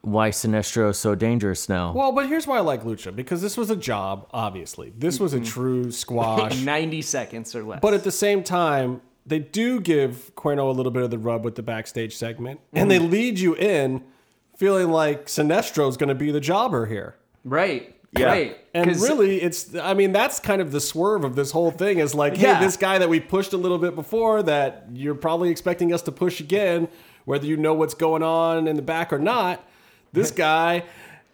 why 0.05 0.31
Sinestro 0.31 0.91
is 0.91 0.99
so 0.99 1.15
dangerous 1.15 1.69
now. 1.69 1.93
Well, 1.93 2.13
but 2.13 2.29
here's 2.29 2.47
why 2.47 2.59
I 2.59 2.61
like 2.61 2.85
Lucha 2.85 3.15
because 3.15 3.41
this 3.43 3.57
was 3.57 3.71
a 3.71 3.77
job, 3.77 4.29
obviously. 4.33 4.93
This 4.97 5.19
was 5.19 5.33
a 5.35 5.41
true 5.41 5.91
squash. 6.03 6.61
90 6.63 7.03
seconds 7.03 7.55
or 7.55 7.65
less. 7.65 7.81
but 7.81 7.95
at 7.95 8.05
the 8.05 8.13
same 8.13 8.43
time, 8.43 9.01
they 9.27 9.39
do 9.39 9.81
give 9.81 10.33
Cuerno 10.37 10.69
a 10.69 10.73
little 10.73 10.93
bit 10.93 11.03
of 11.03 11.11
the 11.11 11.19
rub 11.19 11.45
with 11.45 11.55
the 11.55 11.63
backstage 11.63 12.17
segment, 12.17 12.61
and 12.73 12.91
they 12.91 12.99
mm. 12.99 13.11
lead 13.11 13.39
you 13.39 13.55
in 13.55 14.05
feeling 14.57 14.91
like 14.91 15.27
Sinestro's 15.27 15.97
going 15.97 16.09
to 16.11 16.15
be 16.15 16.31
the 16.31 16.41
jobber 16.41 16.87
here. 16.87 17.17
Right. 17.45 17.95
Yeah. 18.17 18.27
Right. 18.27 18.59
And 18.75 18.87
'Cause- 18.87 19.03
really, 19.03 19.43
it's, 19.43 19.75
I 19.75 19.95
mean, 19.95 20.13
that's 20.13 20.39
kind 20.39 20.61
of 20.61 20.71
the 20.71 20.81
swerve 20.81 21.25
of 21.25 21.35
this 21.35 21.51
whole 21.51 21.71
thing 21.73 21.99
is 21.99 22.15
like, 22.15 22.37
hey, 22.37 22.49
Yeah. 22.49 22.61
this 22.61 22.77
guy 22.77 22.99
that 22.99 23.09
we 23.09 23.19
pushed 23.19 23.53
a 23.53 23.57
little 23.57 23.79
bit 23.79 23.97
before 23.97 24.43
that 24.45 24.87
you're 24.93 25.17
probably 25.17 25.51
expecting 25.51 25.93
us 25.93 26.03
to 26.03 26.13
push 26.13 26.39
again, 26.41 26.89
whether 27.25 27.47
you 27.47 27.57
know 27.57 27.75
what's 27.75 27.95
going 27.95 28.23
on 28.23 28.69
in 28.69 28.77
the 28.77 28.83
back 28.83 29.13
or 29.13 29.19
not, 29.19 29.65
this 30.15 30.31
guy 30.31 30.85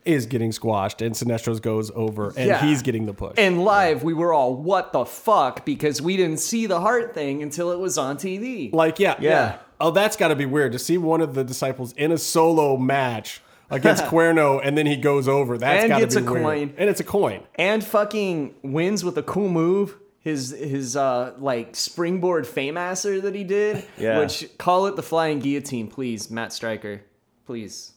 is 0.05 0.25
getting 0.27 0.51
squashed 0.51 1.03
and 1.03 1.15
Sinestro's 1.15 1.61
goes 1.61 1.91
over 1.95 2.29
and 2.37 2.47
Yeah. 2.49 2.65
he's 2.65 2.81
getting 2.83 3.05
the 3.07 3.13
push. 3.13 3.35
And 3.37 3.63
live, 3.63 4.03
we 4.03 4.15
were 4.15 4.33
all, 4.33 4.55
what 4.55 4.93
the 4.95 5.05
fuck? 5.05 5.65
Because 5.67 6.01
we 6.01 6.17
didn't 6.17 6.39
see 6.39 6.65
the 6.67 6.81
heart 6.81 7.13
thing 7.15 7.43
until 7.43 7.71
it 7.71 7.79
was 7.79 7.99
on 7.99 8.17
TV. 8.17 8.73
like, 8.73 8.99
yeah. 8.99 9.17
Yeah. 9.21 9.59
Oh, 9.79 9.91
that's 9.91 10.17
got 10.17 10.29
to 10.29 10.37
be 10.37 10.47
weird 10.47 10.73
to 10.73 10.79
see 10.79 10.97
one 10.99 11.21
of 11.21 11.35
the 11.35 11.45
disciples 11.45 11.93
in 11.93 12.13
a 12.13 12.19
solo 12.19 12.77
match 12.79 13.43
against 13.71 14.05
Cuerno 14.07 14.59
and 14.65 14.77
then 14.77 14.87
he 14.87 14.97
goes 14.97 15.29
over. 15.29 15.59
that 15.59 15.81
and 15.81 15.89
got 15.91 15.97
to 15.99 16.03
gets 16.05 16.17
be 16.17 16.23
a 16.23 16.25
weird. 16.31 16.43
coin. 16.45 16.75
And 16.79 16.89
it's 16.91 17.01
a 17.01 17.05
coin. 17.05 17.43
And 17.57 17.85
fucking 17.85 18.55
wins 18.63 19.05
with 19.05 19.17
a 19.19 19.23
cool 19.23 19.49
move. 19.51 19.97
His 20.23 20.51
his 20.51 20.97
uh 20.97 21.33
like 21.39 21.75
springboard 21.75 22.45
fameasser 22.45 23.23
that 23.23 23.35
he 23.35 23.43
did. 23.45 23.85
Yeah. 23.97 24.19
Which 24.19 24.49
call 24.59 24.87
it 24.87 24.97
the 24.97 25.03
flying 25.03 25.39
guillotine, 25.41 25.89
please, 25.89 26.31
Matt 26.31 26.53
Striker. 26.53 27.01
Please. 27.47 27.93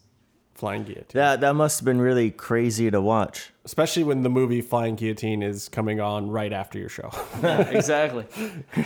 Flying 0.64 0.84
guillotine. 0.84 1.07
That 1.11 1.41
that 1.41 1.55
must 1.55 1.80
have 1.82 1.86
been 1.86 1.99
really 1.99 2.32
crazy 2.32 2.89
to 2.89 3.01
watch. 3.01 3.51
Especially 3.66 4.05
when 4.05 4.24
the 4.24 4.30
movie 4.30 4.61
Flying 4.61 4.95
Guillotine 4.95 5.43
is 5.43 5.68
coming 5.68 5.99
on 5.99 6.30
right 6.30 6.53
after 6.53 6.80
your 6.80 6.88
show. 6.88 7.11
exactly. 7.70 8.26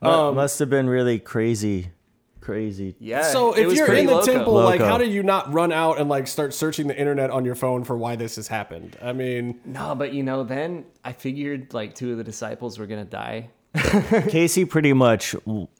Mu- 0.00 0.08
Um, 0.08 0.34
must 0.36 0.60
have 0.60 0.70
been 0.70 0.88
really 0.88 1.18
crazy, 1.18 1.90
crazy. 2.40 2.94
Yeah. 3.00 3.22
So 3.22 3.56
if 3.56 3.72
you're 3.76 3.92
in 3.92 4.06
the 4.06 4.14
loco. 4.14 4.24
temple, 4.32 4.52
like 4.54 4.80
how 4.80 4.98
did 4.98 5.10
you 5.10 5.24
not 5.24 5.52
run 5.52 5.72
out 5.72 5.98
and 5.98 6.08
like 6.08 6.28
start 6.28 6.54
searching 6.54 6.86
the 6.86 6.96
internet 6.96 7.30
on 7.30 7.44
your 7.44 7.56
phone 7.56 7.82
for 7.82 7.96
why 7.96 8.14
this 8.14 8.36
has 8.36 8.46
happened? 8.46 8.96
I 9.02 9.12
mean, 9.12 9.60
No, 9.64 9.96
but 9.96 10.12
you 10.12 10.22
know, 10.22 10.44
then 10.44 10.84
I 11.04 11.12
figured 11.12 11.74
like 11.74 11.96
two 11.96 12.12
of 12.12 12.18
the 12.18 12.24
disciples 12.24 12.78
were 12.78 12.86
gonna 12.86 13.04
die. 13.04 13.50
Casey 14.28 14.64
pretty 14.64 14.92
much 14.92 15.34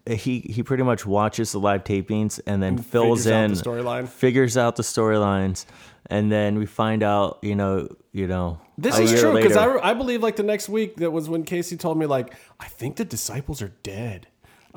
he 0.07 0.40
he 0.40 0.62
pretty 0.62 0.82
much 0.82 1.07
watches 1.07 1.53
the 1.53 1.61
live 1.61 1.84
tapings 1.84 2.40
and 2.47 2.62
then 2.62 2.78
fills 2.78 3.24
figures 3.24 3.26
in 3.26 3.55
the 3.55 3.62
storyline. 3.62 4.09
figures 4.09 4.57
out 4.57 4.76
the 4.76 4.82
storylines, 4.82 5.66
and 6.07 6.30
then 6.30 6.59
we 6.59 6.66
find 6.66 7.03
out 7.03 7.38
you 7.42 7.55
know 7.55 7.88
you 8.12 8.26
know 8.26 8.61
this 8.78 8.99
is 8.99 9.20
true 9.20 9.34
because. 9.34 9.57
I, 9.57 9.90
I 9.90 9.94
believe 9.94 10.22
like 10.22 10.36
the 10.36 10.42
next 10.42 10.68
week 10.68 10.97
that 10.97 11.11
was 11.11 11.28
when 11.28 11.44
Casey 11.44 11.76
told 11.76 11.99
me 11.99 12.07
like 12.07 12.34
I 12.61 12.66
think 12.66 12.97
the 12.97 13.05
disciples 13.05 13.62
are 13.62 13.72
dead. 13.82 14.26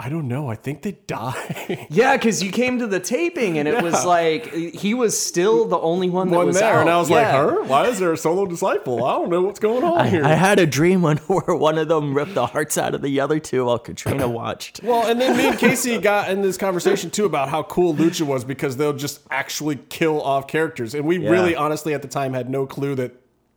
I 0.01 0.07
don't 0.07 0.29
know. 0.29 0.47
I 0.49 0.55
think 0.55 0.81
they 0.83 0.93
die. 1.07 1.87
Yeah, 1.91 2.15
because 2.15 2.41
you 2.41 2.51
came 2.51 2.79
to 2.79 2.87
the 2.87 2.99
taping 2.99 3.57
and 3.57 3.67
it 3.67 3.83
was 3.83 4.05
like 4.05 4.51
he 4.53 4.93
was 4.93 5.19
still 5.19 5.65
the 5.65 5.77
only 5.77 6.09
one 6.09 6.29
that 6.29 6.37
One 6.37 6.47
was 6.47 6.59
there, 6.59 6.75
out. 6.75 6.81
and 6.81 6.89
I 6.89 6.97
was 6.99 7.09
like, 7.09 7.27
"Her? 7.27 7.63
Why 7.63 7.87
is 7.87 7.99
there 7.99 8.13
a 8.13 8.17
solo 8.17 8.45
disciple? 8.45 9.03
I 9.03 9.13
don't 9.13 9.29
know 9.29 9.41
what's 9.41 9.59
going 9.59 9.83
on 9.83 10.07
here." 10.07 10.23
I 10.23 10.33
had 10.35 10.57
a 10.59 10.65
dream 10.65 11.01
one 11.01 11.17
where 11.27 11.55
one 11.55 11.77
of 11.77 11.87
them 11.89 12.13
ripped 12.13 12.33
the 12.35 12.45
hearts 12.45 12.77
out 12.77 12.95
of 12.95 13.01
the 13.01 13.19
other 13.19 13.39
two 13.39 13.65
while 13.65 13.79
Catrina 13.79 14.27
watched. 14.41 14.81
Well, 14.83 15.07
and 15.09 15.19
then 15.19 15.35
me 15.37 15.47
and 15.49 15.57
Casey 15.59 15.97
got 15.97 16.29
in 16.31 16.41
this 16.41 16.57
conversation 16.57 17.09
too 17.11 17.25
about 17.25 17.49
how 17.49 17.63
cool 17.63 17.93
Lucha 17.93 18.21
was 18.21 18.45
because 18.45 18.77
they'll 18.77 18.93
just 18.93 19.21
actually 19.29 19.77
kill 19.89 20.21
off 20.21 20.47
characters. 20.47 20.93
And 20.95 21.05
we 21.05 21.17
Yeah. 21.19 21.29
really 21.31 21.55
honestly 21.55 21.93
at 21.93 22.01
the 22.01 22.07
time 22.07 22.33
had 22.33 22.49
no 22.49 22.65
clue 22.65 22.95
that 22.95 23.11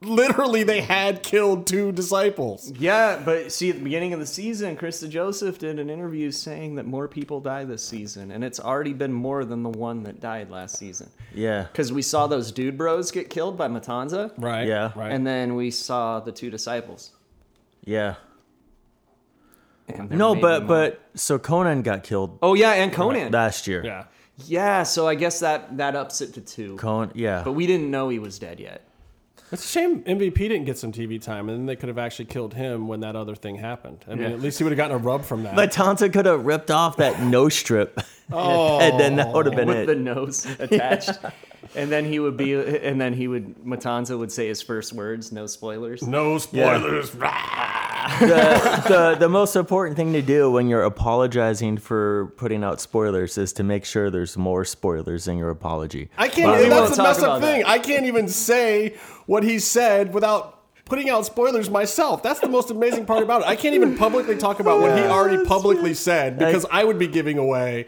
literally 0.04 0.62
they 0.62 0.80
had 0.80 1.22
killed 1.22 1.66
two 1.66 1.92
disciples. 1.92 2.72
Yeah, 2.78 3.20
but 3.24 3.52
see, 3.52 3.70
at 3.70 3.76
the 3.78 3.82
beginning 3.84 4.12
of 4.12 4.20
the 4.20 4.26
season, 4.26 4.76
Chris 4.76 5.02
DeJoseph 5.02 5.58
did 5.58 5.78
an 5.78 5.88
interview 5.90 6.30
saying 6.30 6.74
that 6.76 6.86
more 6.86 7.08
people 7.08 7.40
die 7.40 7.64
this 7.64 7.84
season, 7.84 8.30
and 8.30 8.42
it's 8.44 8.60
already 8.60 8.92
been 8.92 9.12
more 9.12 9.44
than 9.44 9.62
the 9.62 9.70
one 9.70 10.02
that 10.04 10.20
died 10.20 10.50
last 10.50 10.76
season. 10.78 11.08
Yeah, 11.34 11.62
Because 11.64 11.92
we 11.92 12.02
saw 12.02 12.26
those 12.26 12.52
dude 12.52 12.76
bros 12.76 13.10
get 13.10 13.30
killed 13.30 13.56
by 13.56 13.68
Matanza, 13.68 14.32
Right. 14.38 14.66
Yeah. 14.66 14.92
Right. 14.94 15.12
and 15.12 15.26
then 15.26 15.54
we 15.54 15.70
saw 15.70 16.20
the 16.20 16.32
two 16.32 16.50
disciples. 16.50 17.10
yeah. 17.84 18.16
No, 20.10 20.34
but 20.34 20.62
more. 20.62 20.68
but 20.68 21.00
so 21.14 21.38
Konnan 21.38 21.82
got 21.82 22.02
killed 22.02 22.38
oh 22.40 22.54
yeah, 22.54 22.72
and 22.72 22.92
Konnan. 22.92 23.32
last 23.32 23.66
year. 23.66 23.84
yeah. 23.84 24.04
Yeah, 24.46 24.82
so 24.84 25.06
I 25.06 25.14
guess 25.14 25.40
that 25.40 25.76
that 25.76 25.94
ups 25.94 26.20
it 26.22 26.32
to 26.34 26.40
two. 26.40 26.76
Konnan, 26.76 27.10
yeah. 27.14 27.42
But 27.44 27.52
we 27.52 27.66
didn't 27.66 27.90
know 27.90 28.08
he 28.08 28.18
was 28.18 28.38
dead 28.38 28.58
yet. 28.58 28.82
It's 29.52 29.64
a 29.66 29.68
shame 29.68 30.02
MVP 30.04 30.34
didn't 30.34 30.64
get 30.64 30.78
some 30.78 30.92
TV 30.92 31.20
time, 31.20 31.50
and 31.50 31.58
then 31.58 31.66
they 31.66 31.76
could 31.76 31.88
have 31.90 31.98
actually 31.98 32.24
killed 32.24 32.54
him 32.54 32.88
when 32.88 33.00
that 33.00 33.14
other 33.16 33.34
thing 33.34 33.56
happened. 33.56 34.02
I 34.08 34.14
mean, 34.14 34.22
Yeah. 34.22 34.28
at 34.30 34.40
least 34.40 34.56
he 34.56 34.64
would 34.64 34.70
have 34.72 34.78
gotten 34.78 34.96
a 34.96 34.98
rub 34.98 35.24
from 35.26 35.42
that. 35.42 35.54
But 35.54 35.72
Tonta 35.72 36.10
could 36.10 36.24
have 36.24 36.46
ripped 36.46 36.70
off 36.70 36.96
that 36.96 37.20
nose 37.22 37.54
strip, 37.54 38.00
oh. 38.32 38.80
and 38.80 38.98
then 38.98 39.16
that 39.16 39.30
would 39.34 39.44
have 39.46 39.54
been 39.54 39.68
with 39.68 39.76
it. 39.76 39.86
the 39.86 39.94
nose 39.94 40.46
attached. 40.58 41.18
And 41.76 41.92
then 41.92 42.06
he 42.06 42.18
would 42.18 42.36
be, 42.38 42.54
and 42.54 42.98
then 43.00 43.12
he 43.12 43.28
would, 43.28 43.56
Matanza 43.58 44.18
would 44.18 44.32
say 44.32 44.48
his 44.48 44.62
first 44.62 44.94
words, 44.94 45.32
no 45.32 45.46
spoilers. 45.46 46.02
no 46.02 46.38
spoilers. 46.38 47.10
The, 48.20 48.84
the 48.88 49.16
the 49.20 49.28
most 49.28 49.56
important 49.56 49.96
thing 49.96 50.12
to 50.12 50.22
do 50.22 50.50
when 50.50 50.68
you're 50.68 50.82
apologizing 50.82 51.78
for 51.78 52.32
putting 52.36 52.64
out 52.64 52.80
spoilers 52.80 53.38
is 53.38 53.52
to 53.54 53.62
make 53.62 53.84
sure 53.84 54.10
there's 54.10 54.36
more 54.36 54.64
spoilers 54.64 55.28
in 55.28 55.38
your 55.38 55.50
apology. 55.50 56.08
I 56.18 56.28
can't. 56.28 56.48
But 56.52 56.62
we 56.62 56.68
that's 56.68 56.96
the 56.96 57.02
messed 57.02 57.22
up 57.22 57.40
thing. 57.40 57.60
that. 57.62 57.68
I 57.68 57.78
can't 57.78 58.06
even 58.06 58.28
say 58.28 58.96
what 59.26 59.42
he 59.42 59.58
said 59.58 60.12
without 60.14 60.58
putting 60.84 61.08
out 61.08 61.24
spoilers 61.24 61.70
myself. 61.70 62.22
That's 62.22 62.40
the 62.40 62.48
most 62.48 62.70
amazing 62.70 63.06
part 63.06 63.22
about 63.22 63.42
it. 63.42 63.46
I 63.48 63.56
can't 63.56 63.74
even 63.74 63.96
publicly 63.96 64.36
talk 64.36 64.60
about 64.60 64.80
what 64.80 64.96
he 64.98 65.04
already 65.04 65.44
publicly 65.44 65.94
said 65.94 66.38
because 66.38 66.66
I 66.70 66.84
would 66.84 66.98
be 66.98 67.06
giving 67.08 67.38
away. 67.38 67.86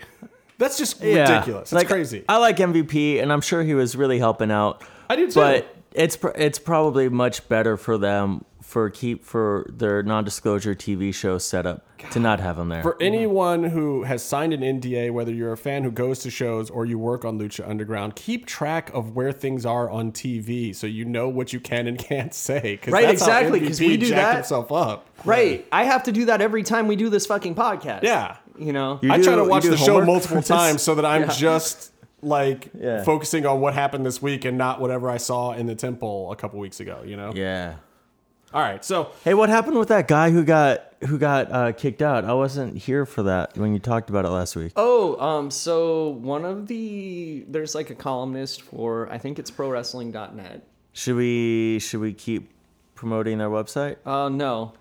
That's 0.57 0.79
just 0.79 1.03
ridiculous. 1.03 1.63
It's 1.65 1.73
Like, 1.73 1.89
crazy. 1.89 2.25
I 2.29 2.37
like 2.37 2.59
MVP, 2.59 3.21
and 3.21 3.33
I'm 3.33 3.41
sure 3.41 3.65
he 3.65 3.75
was 3.75 3.97
really 3.97 4.21
helping 4.21 4.53
out. 4.53 4.83
I 5.11 5.17
do 5.17 5.27
too. 5.29 5.35
But 5.35 5.77
it's 5.93 6.17
pr- 6.17 6.29
it's 6.37 6.59
probably 6.59 7.09
much 7.09 7.49
better 7.49 7.77
for 7.77 7.99
them 7.99 8.45
for 8.67 8.89
keep 8.91 9.25
for 9.25 9.67
their 9.69 10.03
non-disclosure 10.03 10.75
TV 10.75 11.15
show 11.15 11.39
setup 11.39 11.85
to 12.11 12.19
not 12.19 12.41
have 12.41 12.57
them 12.57 12.71
there. 12.71 12.83
For 12.83 12.97
anyone 13.01 13.63
who 13.65 14.03
has 14.03 14.23
signed 14.25 14.53
an 14.53 14.61
NDA, 14.63 15.13
whether 15.13 15.33
you're 15.33 15.53
a 15.53 15.57
fan 15.57 15.85
who 15.85 15.93
goes 15.93 16.19
to 16.21 16.31
shows 16.31 16.71
or 16.71 16.85
you 16.85 16.99
work 16.99 17.25
on 17.25 17.39
Lucha 17.39 17.69
Underground, 17.69 18.17
keep 18.17 18.47
track 18.47 18.91
of 18.93 19.15
where 19.15 19.31
things 19.33 19.65
are 19.65 19.89
on 19.89 20.11
TV 20.13 20.75
so 20.75 20.87
you 20.87 21.05
know 21.05 21.29
what 21.29 21.53
you 21.53 21.61
can 21.61 21.87
and 21.87 21.99
can't 21.99 22.35
say. 22.35 22.81
Right, 22.89 23.07
that's 23.07 23.21
how 23.25 23.39
exactly, 23.39 23.61
'cause 23.61 23.79
MVP 23.81 23.87
we 23.89 23.97
do 23.97 24.07
jacked 24.09 24.21
that. 24.23 24.35
himself 24.37 24.73
up. 24.73 25.07
Right. 25.25 25.67
I 25.71 25.85
have 25.85 26.03
to 26.05 26.13
do 26.13 26.25
that 26.25 26.41
every 26.41 26.63
time 26.65 26.89
we 26.89 26.97
do 26.97 27.09
this 27.11 27.27
fucking 27.27 27.55
podcast. 27.55 28.03
Yeah. 28.03 28.37
You 28.59 28.73
know? 28.73 28.99
You 29.03 29.13
I 29.13 29.19
do- 29.19 29.25
try 29.25 29.37
to 29.37 29.45
watch 29.45 29.63
do 29.63 29.71
the 29.71 29.77
show 29.77 30.05
multiple 30.05 30.43
times 30.57 30.83
so 30.83 30.95
that 30.97 31.05
I'm 31.05 31.29
just 31.31 31.93
like 32.23 32.71
Yeah. 32.79 33.05
focusing 33.05 33.47
on 33.47 33.61
what 33.61 33.75
happened 33.75 34.05
this 34.05 34.21
week 34.21 34.45
and 34.45 34.59
not 34.59 34.81
whatever 34.81 35.09
I 35.11 35.19
saw 35.19 35.53
in 35.53 35.67
the 35.67 35.75
temple 35.75 36.33
a 36.33 36.37
couple 36.37 36.59
weeks 36.59 36.81
ago. 36.81 37.03
You 37.07 37.17
know. 37.17 37.33
yeah. 37.35 37.75
All 38.55 38.63
right. 38.63 38.85
So 38.85 39.11
Hey, 39.25 39.35
what 39.35 39.49
happened 39.49 39.77
with 39.77 39.89
that 39.89 40.07
guy 40.07 40.31
who 40.31 40.45
got 40.45 40.95
who 41.07 41.19
got 41.19 41.53
uh, 41.53 41.73
kicked 41.73 42.01
out? 42.01 42.25
I 42.25 42.33
wasn't 42.35 42.79
here 42.79 43.05
for 43.05 43.25
that 43.25 43.59
when 43.59 43.73
you 43.73 43.81
talked 43.81 44.09
about 44.09 44.25
it 44.25 44.29
last 44.31 44.55
week. 44.55 44.73
Oh, 44.77 45.21
um, 45.21 45.51
so 45.51 46.11
one 46.11 46.45
of 46.45 46.69
the, 46.69 47.45
there's 47.49 47.75
like 47.75 47.91
a 47.91 47.95
columnist 47.95 48.63
for, 48.63 49.11
I 49.13 49.19
think 49.19 49.39
it's 49.39 49.51
prowrestling.net. 49.51 50.63
Should 50.93 51.17
we 51.17 51.81
should 51.81 52.01
we 52.01 52.13
keep 52.13 52.53
promoting 52.95 53.39
their 53.39 53.51
website? 53.51 53.97
Uh, 54.07 54.29
no. 54.29 54.73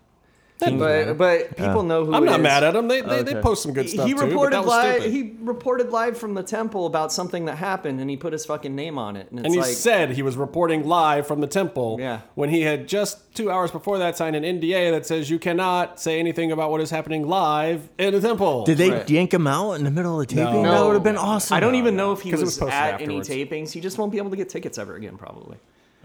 But, 0.72 1.18
but 1.18 1.58
people 1.58 1.84
know 1.84 2.06
who 2.06 2.14
I'm 2.14 2.24
it 2.24 2.28
not 2.28 2.40
is. 2.40 2.44
mad 2.44 2.64
at 2.64 2.74
them. 2.74 2.88
They, 2.88 3.02
they, 3.02 3.24
they 3.24 3.36
post 3.42 3.64
some 3.64 3.74
good 3.74 3.90
stuff 3.90 4.06
he 4.08 4.14
too. 4.14 4.20
but 4.20 4.26
reported 4.28 4.54
that 4.56 4.60
was 4.66 4.68
live. 4.70 5.02
stupid. 5.02 5.12
He 5.14 5.36
reported 5.42 5.90
live 5.90 6.18
from 6.18 6.34
the 6.34 6.44
temple 6.44 6.86
about 6.86 7.12
something 7.12 7.46
that 7.46 7.58
happened, 7.58 8.00
and 8.00 8.10
he 8.10 8.18
put 8.18 8.34
his 8.34 8.46
fucking 8.46 8.76
name 8.76 8.98
on 8.98 9.16
it. 9.16 9.30
And 9.30 9.40
it's 9.40 9.46
and 9.46 9.54
he 9.54 9.60
like, 9.62 9.70
said 9.70 10.12
he 10.12 10.22
was 10.22 10.38
reporting 10.38 10.88
live 10.88 11.28
from 11.28 11.42
the 11.42 11.48
temple 11.48 11.98
Yeah. 12.00 12.22
when 12.36 12.50
he 12.50 12.62
had 12.62 12.88
just 12.88 13.34
two 13.36 13.50
hours 13.52 13.72
before 13.72 13.98
that 14.00 14.16
signed 14.18 14.36
an 14.36 14.44
NDA 14.44 14.92
that 14.92 15.06
says 15.06 15.30
you 15.30 15.40
cannot 15.40 16.00
say 16.00 16.20
anything 16.20 16.52
about 16.52 16.72
what 16.72 16.82
is 16.82 16.90
happening 16.90 17.28
live 17.28 17.90
in 17.98 18.14
the 18.14 18.22
temple. 18.22 18.64
Did 18.66 18.78
they 18.78 18.92
Right. 18.92 19.10
yank 19.10 19.34
him 19.34 19.48
out 19.48 19.74
in 19.74 19.84
the 19.84 19.92
middle 19.92 20.20
of 20.22 20.28
the 20.28 20.36
taping? 20.36 20.64
No. 20.64 20.72
That 20.72 20.86
would 20.86 20.94
have 20.94 21.04
been 21.04 21.18
awesome. 21.18 21.58
I 21.58 21.60
don't 21.60 21.76
even 21.76 21.96
know 21.96 22.12
if 22.12 22.22
he 22.22 22.32
was, 22.32 22.42
was 22.42 22.58
posted 22.58 22.74
at 22.74 23.02
any 23.02 23.20
tapings. 23.22 23.72
He 23.72 23.82
just 23.82 23.98
won't 23.98 24.12
be 24.12 24.18
able 24.20 24.30
to 24.30 24.36
get 24.36 24.50
tickets 24.50 24.78
ever 24.78 24.96
again, 24.96 25.18
probably. 25.18 25.58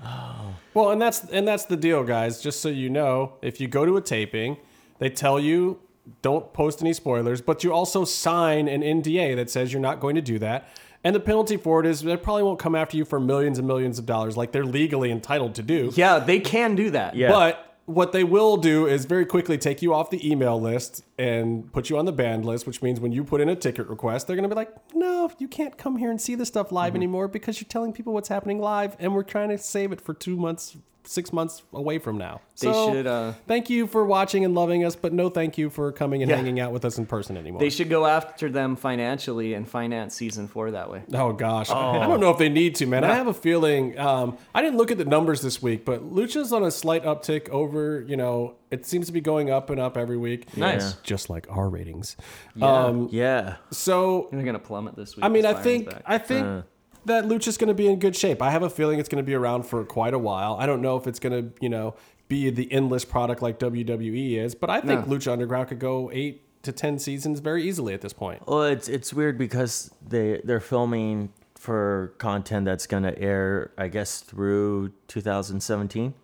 Oh. 0.04 0.54
Well, 0.74 0.90
and 0.90 1.00
that's 1.00 1.24
and 1.24 1.46
that's 1.46 1.64
the 1.64 1.76
deal, 1.76 2.04
guys. 2.04 2.40
Just 2.40 2.60
so 2.60 2.68
you 2.68 2.88
know, 2.88 3.34
if 3.42 3.60
you 3.60 3.68
go 3.68 3.84
to 3.84 3.96
a 3.96 4.00
taping, 4.00 4.56
they 4.98 5.10
tell 5.10 5.40
you 5.40 5.80
don't 6.22 6.52
post 6.52 6.80
any 6.80 6.92
spoilers, 6.92 7.40
but 7.40 7.64
you 7.64 7.72
also 7.72 8.04
sign 8.04 8.68
an 8.68 8.82
NDA 8.82 9.36
that 9.36 9.50
says 9.50 9.72
you're 9.72 9.82
not 9.82 10.00
going 10.00 10.14
to 10.14 10.22
do 10.22 10.38
that. 10.38 10.68
And 11.04 11.14
the 11.14 11.20
penalty 11.20 11.56
for 11.56 11.80
it 11.80 11.86
is 11.86 12.02
they 12.02 12.16
probably 12.16 12.42
won't 12.42 12.58
come 12.58 12.74
after 12.74 12.96
you 12.96 13.04
for 13.04 13.20
millions 13.20 13.58
and 13.58 13.66
millions 13.66 13.98
of 13.98 14.06
dollars 14.06 14.36
like 14.36 14.52
they're 14.52 14.64
legally 14.64 15.10
entitled 15.10 15.54
to 15.56 15.62
do. 15.62 15.92
Yeah, 15.94 16.18
they 16.18 16.40
can 16.40 16.74
do 16.74 16.90
that. 16.90 17.14
Yeah. 17.14 17.30
But 17.30 17.67
what 17.88 18.12
they 18.12 18.22
will 18.22 18.58
do 18.58 18.86
is 18.86 19.06
very 19.06 19.24
quickly 19.24 19.56
take 19.56 19.80
you 19.80 19.94
off 19.94 20.10
the 20.10 20.30
email 20.30 20.60
list 20.60 21.02
and 21.18 21.72
put 21.72 21.88
you 21.88 21.96
on 21.96 22.04
the 22.04 22.12
banned 22.12 22.44
list, 22.44 22.66
which 22.66 22.82
means 22.82 23.00
when 23.00 23.12
you 23.12 23.24
put 23.24 23.40
in 23.40 23.48
a 23.48 23.56
ticket 23.56 23.88
request, 23.88 24.26
they're 24.26 24.36
going 24.36 24.48
to 24.48 24.54
be 24.54 24.54
like, 24.54 24.74
no, 24.94 25.30
you 25.38 25.48
can't 25.48 25.78
come 25.78 25.96
here 25.96 26.10
and 26.10 26.20
see 26.20 26.34
this 26.34 26.48
stuff 26.48 26.70
live 26.70 26.88
mm-hmm. 26.88 26.96
anymore 26.96 27.28
because 27.28 27.62
you're 27.62 27.68
telling 27.68 27.94
people 27.94 28.12
what's 28.12 28.28
happening 28.28 28.60
live 28.60 28.94
and 28.98 29.14
we're 29.14 29.22
trying 29.22 29.48
to 29.48 29.56
save 29.56 29.90
it 29.90 30.02
for 30.02 30.12
two 30.12 30.36
months 30.36 30.76
six 31.08 31.32
months 31.32 31.62
away 31.72 31.98
from 31.98 32.18
now. 32.18 32.40
They 32.60 32.72
So, 32.72 32.92
should, 32.92 33.06
uh, 33.06 33.32
thank 33.46 33.70
you 33.70 33.86
for 33.86 34.04
watching 34.04 34.44
and 34.44 34.54
loving 34.54 34.84
us, 34.84 34.94
but 34.96 35.12
no 35.12 35.30
thank 35.30 35.56
you 35.56 35.70
for 35.70 35.90
coming 35.92 36.22
and 36.22 36.28
Yeah. 36.30 36.36
hanging 36.36 36.60
out 36.60 36.72
with 36.72 36.84
us 36.84 36.98
in 36.98 37.06
person 37.06 37.36
anymore. 37.36 37.60
They 37.60 37.70
should 37.70 37.88
go 37.88 38.04
after 38.06 38.50
them 38.50 38.76
financially 38.76 39.54
and 39.54 39.66
finance 39.68 40.14
season 40.14 40.48
four 40.48 40.70
that 40.72 40.90
way. 40.90 41.02
Oh 41.14 41.32
gosh, 41.32 41.70
I 41.70 42.06
don't 42.06 42.20
know 42.20 42.30
if 42.30 42.38
they 42.38 42.48
need 42.48 42.74
to, 42.76 42.86
man. 42.86 43.04
I 43.04 43.14
have 43.14 43.26
a 43.28 43.34
feeling. 43.34 43.98
Um, 43.98 44.36
I 44.54 44.60
didn't 44.62 44.76
look 44.76 44.90
at 44.90 44.98
the 44.98 45.04
numbers 45.04 45.40
this 45.40 45.62
week, 45.62 45.84
but 45.84 46.02
Lucha's 46.12 46.52
on 46.52 46.62
a 46.62 46.70
slight 46.70 47.04
uptick. 47.04 47.48
Over, 47.48 48.04
you 48.06 48.16
know, 48.16 48.54
it 48.70 48.84
seems 48.84 49.06
to 49.06 49.12
be 49.12 49.20
going 49.20 49.50
up 49.50 49.70
and 49.70 49.80
up 49.80 49.96
every 49.96 50.16
week. 50.18 50.56
Nice. 50.56 50.94
just 51.02 51.30
like 51.30 51.46
our 51.48 51.68
ratings. 51.68 52.16
Yeah. 52.54 52.66
Um, 52.84 53.08
Yeah. 53.10 53.56
so 53.70 54.28
They're 54.32 54.42
gonna 54.42 54.58
plummet 54.58 54.96
this 54.96 55.16
week. 55.16 55.24
I 55.24 55.28
mean, 55.28 55.46
I 55.46 55.54
think. 55.54 55.88
I 56.04 56.18
think 56.18 56.64
that 57.08 57.24
Lucha's 57.24 57.56
going 57.58 57.68
to 57.68 57.74
be 57.74 57.86
in 57.88 57.98
good 57.98 58.16
shape. 58.16 58.40
I 58.40 58.50
have 58.50 58.62
a 58.62 58.70
feeling 58.70 58.98
it's 59.00 59.08
going 59.08 59.22
to 59.22 59.26
be 59.26 59.34
around 59.34 59.64
for 59.64 59.84
quite 59.84 60.14
a 60.14 60.18
while. 60.18 60.56
I 60.58 60.66
don't 60.66 60.80
know 60.80 60.96
if 60.96 61.06
it's 61.06 61.18
going 61.18 61.32
to, 61.32 61.52
you 61.60 61.68
know, 61.68 61.94
be 62.28 62.48
the 62.50 62.70
endless 62.72 63.04
product 63.04 63.42
like 63.42 63.58
WWE 63.58 64.36
is, 64.38 64.54
but 64.54 64.70
I 64.70 64.80
think 64.80 65.06
No. 65.08 65.16
Lucha 65.16 65.32
Underground 65.32 65.68
could 65.68 65.78
go 65.78 66.10
eight 66.12 66.42
to 66.62 66.72
ten 66.72 66.98
seasons 66.98 67.40
very 67.40 67.62
easily 67.66 67.94
at 67.94 68.00
this 68.00 68.12
point. 68.12 68.46
Well, 68.46 68.62
it's 68.64 68.88
it's 68.88 69.12
weird 69.14 69.38
because 69.38 69.90
they 70.06 70.40
they're 70.44 70.60
filming 70.60 71.32
for 71.54 72.12
content 72.18 72.66
that's 72.66 72.86
gonna 72.86 73.14
air, 73.16 73.72
I 73.78 73.88
guess, 73.88 74.20
through 74.20 74.92
2017. 75.08 76.14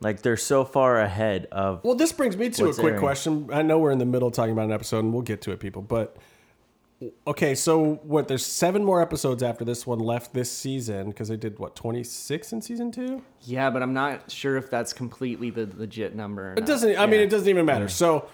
Like 0.00 0.22
they're 0.22 0.36
so 0.36 0.64
far 0.64 1.00
ahead 1.00 1.46
of. 1.50 1.82
Well, 1.82 1.94
this 1.94 2.12
brings 2.12 2.36
me 2.36 2.50
to 2.50 2.66
a 2.68 2.74
quick 2.74 2.84
airing? 2.84 3.00
question. 3.00 3.48
I 3.52 3.62
know 3.62 3.78
we're 3.78 3.90
in 3.92 3.98
the 3.98 4.04
middle 4.04 4.30
talking 4.30 4.52
about 4.52 4.66
an 4.66 4.72
episode, 4.72 5.00
and 5.00 5.12
we'll 5.12 5.22
get 5.22 5.40
to 5.42 5.52
it, 5.52 5.58
people. 5.60 5.80
But 5.82 6.16
okay, 7.26 7.54
so 7.54 7.96
what? 8.02 8.28
There's 8.28 8.44
seven 8.44 8.84
more 8.84 9.02
episodes 9.02 9.42
after 9.42 9.64
this 9.64 9.86
one 9.86 9.98
left 9.98 10.32
this 10.32 10.50
season 10.50 11.10
because 11.10 11.28
they 11.28 11.36
did 11.36 11.58
what 11.58 11.76
26 11.76 12.52
in 12.52 12.62
season 12.62 12.90
two. 12.90 13.22
yeah, 13.42 13.70
but 13.70 13.82
I'm 13.82 13.92
not 13.92 14.30
sure 14.30 14.56
if 14.56 14.70
that's 14.70 14.92
completely 14.92 15.50
the 15.50 15.68
legit 15.76 16.14
number. 16.14 16.54
It 16.56 16.66
doesn't. 16.66 16.98
I 16.98 17.06
mean, 17.06 17.20
it 17.20 17.30
doesn't 17.30 17.48
even 17.48 17.66
matter. 17.66 17.88
So, 17.88 18.28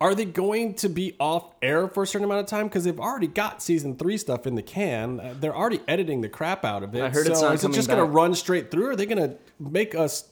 are 0.00 0.14
they 0.14 0.24
going 0.24 0.74
to 0.74 0.88
be 0.88 1.14
off 1.18 1.52
air 1.62 1.88
for 1.88 2.02
a 2.02 2.06
certain 2.06 2.24
amount 2.24 2.40
of 2.40 2.46
time? 2.46 2.68
Because 2.68 2.84
they've 2.84 3.00
already 3.00 3.26
got 3.26 3.62
season 3.62 3.96
three 3.96 4.16
stuff 4.16 4.46
in 4.46 4.54
the 4.54 4.62
can. 4.62 5.20
Uh, 5.20 5.34
They're 5.38 5.56
already 5.56 5.80
editing 5.88 6.20
the 6.20 6.28
crap 6.28 6.64
out 6.64 6.82
of 6.82 6.94
it. 6.94 7.02
I 7.02 7.08
heard 7.08 7.26
so 7.26 7.32
it's 7.32 7.42
not 7.42 7.54
is 7.54 7.64
it 7.64 7.72
just 7.72 7.88
going 7.88 7.98
to 7.98 8.04
run 8.04 8.34
straight 8.34 8.70
through? 8.70 8.86
Or 8.86 8.90
are 8.90 8.96
they 8.96 9.06
going 9.06 9.30
to 9.30 9.36
make 9.58 9.94
us? 9.94 10.28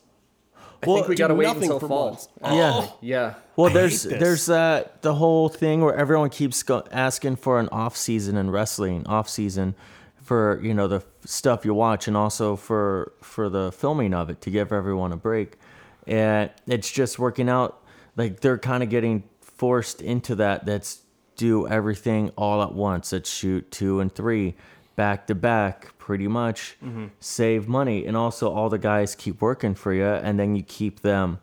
I 0.83 0.87
think 0.87 1.09
we 1.09 1.15
do 1.15 1.23
gotta 1.23 1.35
wait 1.35 1.47
nothing 1.47 1.63
until 1.65 1.81
for 1.81 1.89
fall. 1.89 2.07
months. 2.11 2.29
Oh. 2.43 2.57
Yeah. 2.57 2.89
Yeah. 3.01 3.35
Well, 3.57 3.71
I 3.71 3.75
there's 3.75 4.03
there's 4.03 4.47
that 4.47 5.03
the 5.03 5.15
whole 5.15 5.49
thing 5.49 5.81
where 5.81 5.95
everyone 5.95 6.31
keeps 6.31 6.63
go- 6.63 6.85
asking 6.91 7.37
for 7.37 7.59
an 7.59 7.69
off 7.71 7.97
season 7.97 8.37
in 8.37 8.51
wrestling, 8.51 9.07
off 9.07 9.29
season 9.29 9.75
for 10.23 10.61
you 10.63 10.75
know 10.75 10.89
the 10.89 10.97
f- 10.97 11.05
stuff 11.25 11.65
you 11.65 11.73
watch, 11.75 12.09
and 12.09 12.17
also 12.17 12.57
for 12.57 13.13
for 13.23 13.49
the 13.49 13.73
filming 13.73 14.13
of 14.15 14.29
it 14.31 14.41
to 14.43 14.51
give 14.51 14.73
everyone 14.73 15.13
a 15.13 15.17
break. 15.17 15.59
And 16.07 16.51
it's 16.67 16.91
just 16.91 17.19
working 17.19 17.49
out 17.49 17.83
like 18.17 18.41
they're 18.41 18.59
kind 18.59 18.83
of 18.83 18.91
getting 18.91 19.25
forced 19.41 20.01
into 20.03 20.35
that. 20.37 20.67
That's 20.67 21.03
do 21.37 21.67
everything 21.69 22.31
all 22.37 22.63
at 22.63 22.73
once. 22.75 23.13
Let's 23.13 23.31
shoot 23.31 23.71
two 23.71 24.01
and 24.01 24.15
three 24.15 24.55
back 24.97 25.27
to 25.29 25.35
back, 25.35 25.97
pretty 25.99 26.27
much. 26.27 26.77
Mm-hmm. 26.85 27.07
Save 27.21 27.69
money, 27.69 28.07
and 28.07 28.17
also 28.17 28.51
all 28.51 28.69
the 28.69 28.79
guys 28.79 29.15
keep 29.15 29.41
working 29.41 29.75
for 29.75 29.93
you, 29.93 30.07
and 30.07 30.41
then 30.41 30.57
you 30.57 30.63
keep 30.63 31.01
them. 31.01 31.39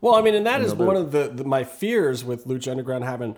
Well, 0.00 0.14
I 0.14 0.22
mean, 0.22 0.34
and 0.34 0.46
that 0.46 0.60
is 0.60 0.74
the 0.74 0.84
one 0.84 0.96
of 0.96 1.12
the, 1.12 1.28
the 1.28 1.44
my 1.44 1.64
fears 1.64 2.24
with 2.24 2.46
Lucha 2.46 2.70
Underground 2.70 3.04
having 3.04 3.36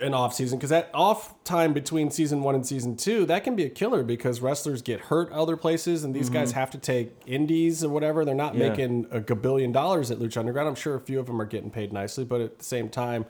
an 0.00 0.14
off 0.14 0.34
season 0.34 0.58
because 0.58 0.70
that 0.70 0.90
off 0.92 1.42
time 1.44 1.72
between 1.72 2.10
season 2.10 2.42
one 2.42 2.54
and 2.54 2.66
season 2.66 2.96
two 2.96 3.24
that 3.26 3.44
can 3.44 3.56
be 3.56 3.64
a 3.64 3.68
killer 3.70 4.02
because 4.02 4.40
wrestlers 4.40 4.82
get 4.82 5.00
hurt 5.00 5.32
other 5.32 5.56
places 5.56 6.04
and 6.04 6.14
these 6.14 6.28
guys 6.28 6.50
mm-hmm. 6.50 6.60
have 6.60 6.70
to 6.70 6.78
take 6.78 7.12
indies 7.26 7.82
or 7.82 7.88
whatever. 7.88 8.24
They're 8.24 8.34
not 8.34 8.54
Yeah. 8.54 8.68
making 8.68 9.06
a 9.10 9.20
gabillion 9.20 9.72
dollars 9.72 10.10
at 10.10 10.18
Lucha 10.18 10.38
Underground. 10.38 10.68
I'm 10.68 10.74
sure 10.74 10.94
a 10.94 11.00
few 11.00 11.18
of 11.18 11.26
them 11.26 11.40
are 11.40 11.46
getting 11.46 11.70
paid 11.70 11.92
nicely, 11.92 12.24
but 12.24 12.40
at 12.40 12.58
the 12.58 12.64
same 12.64 12.88
time, 12.88 13.24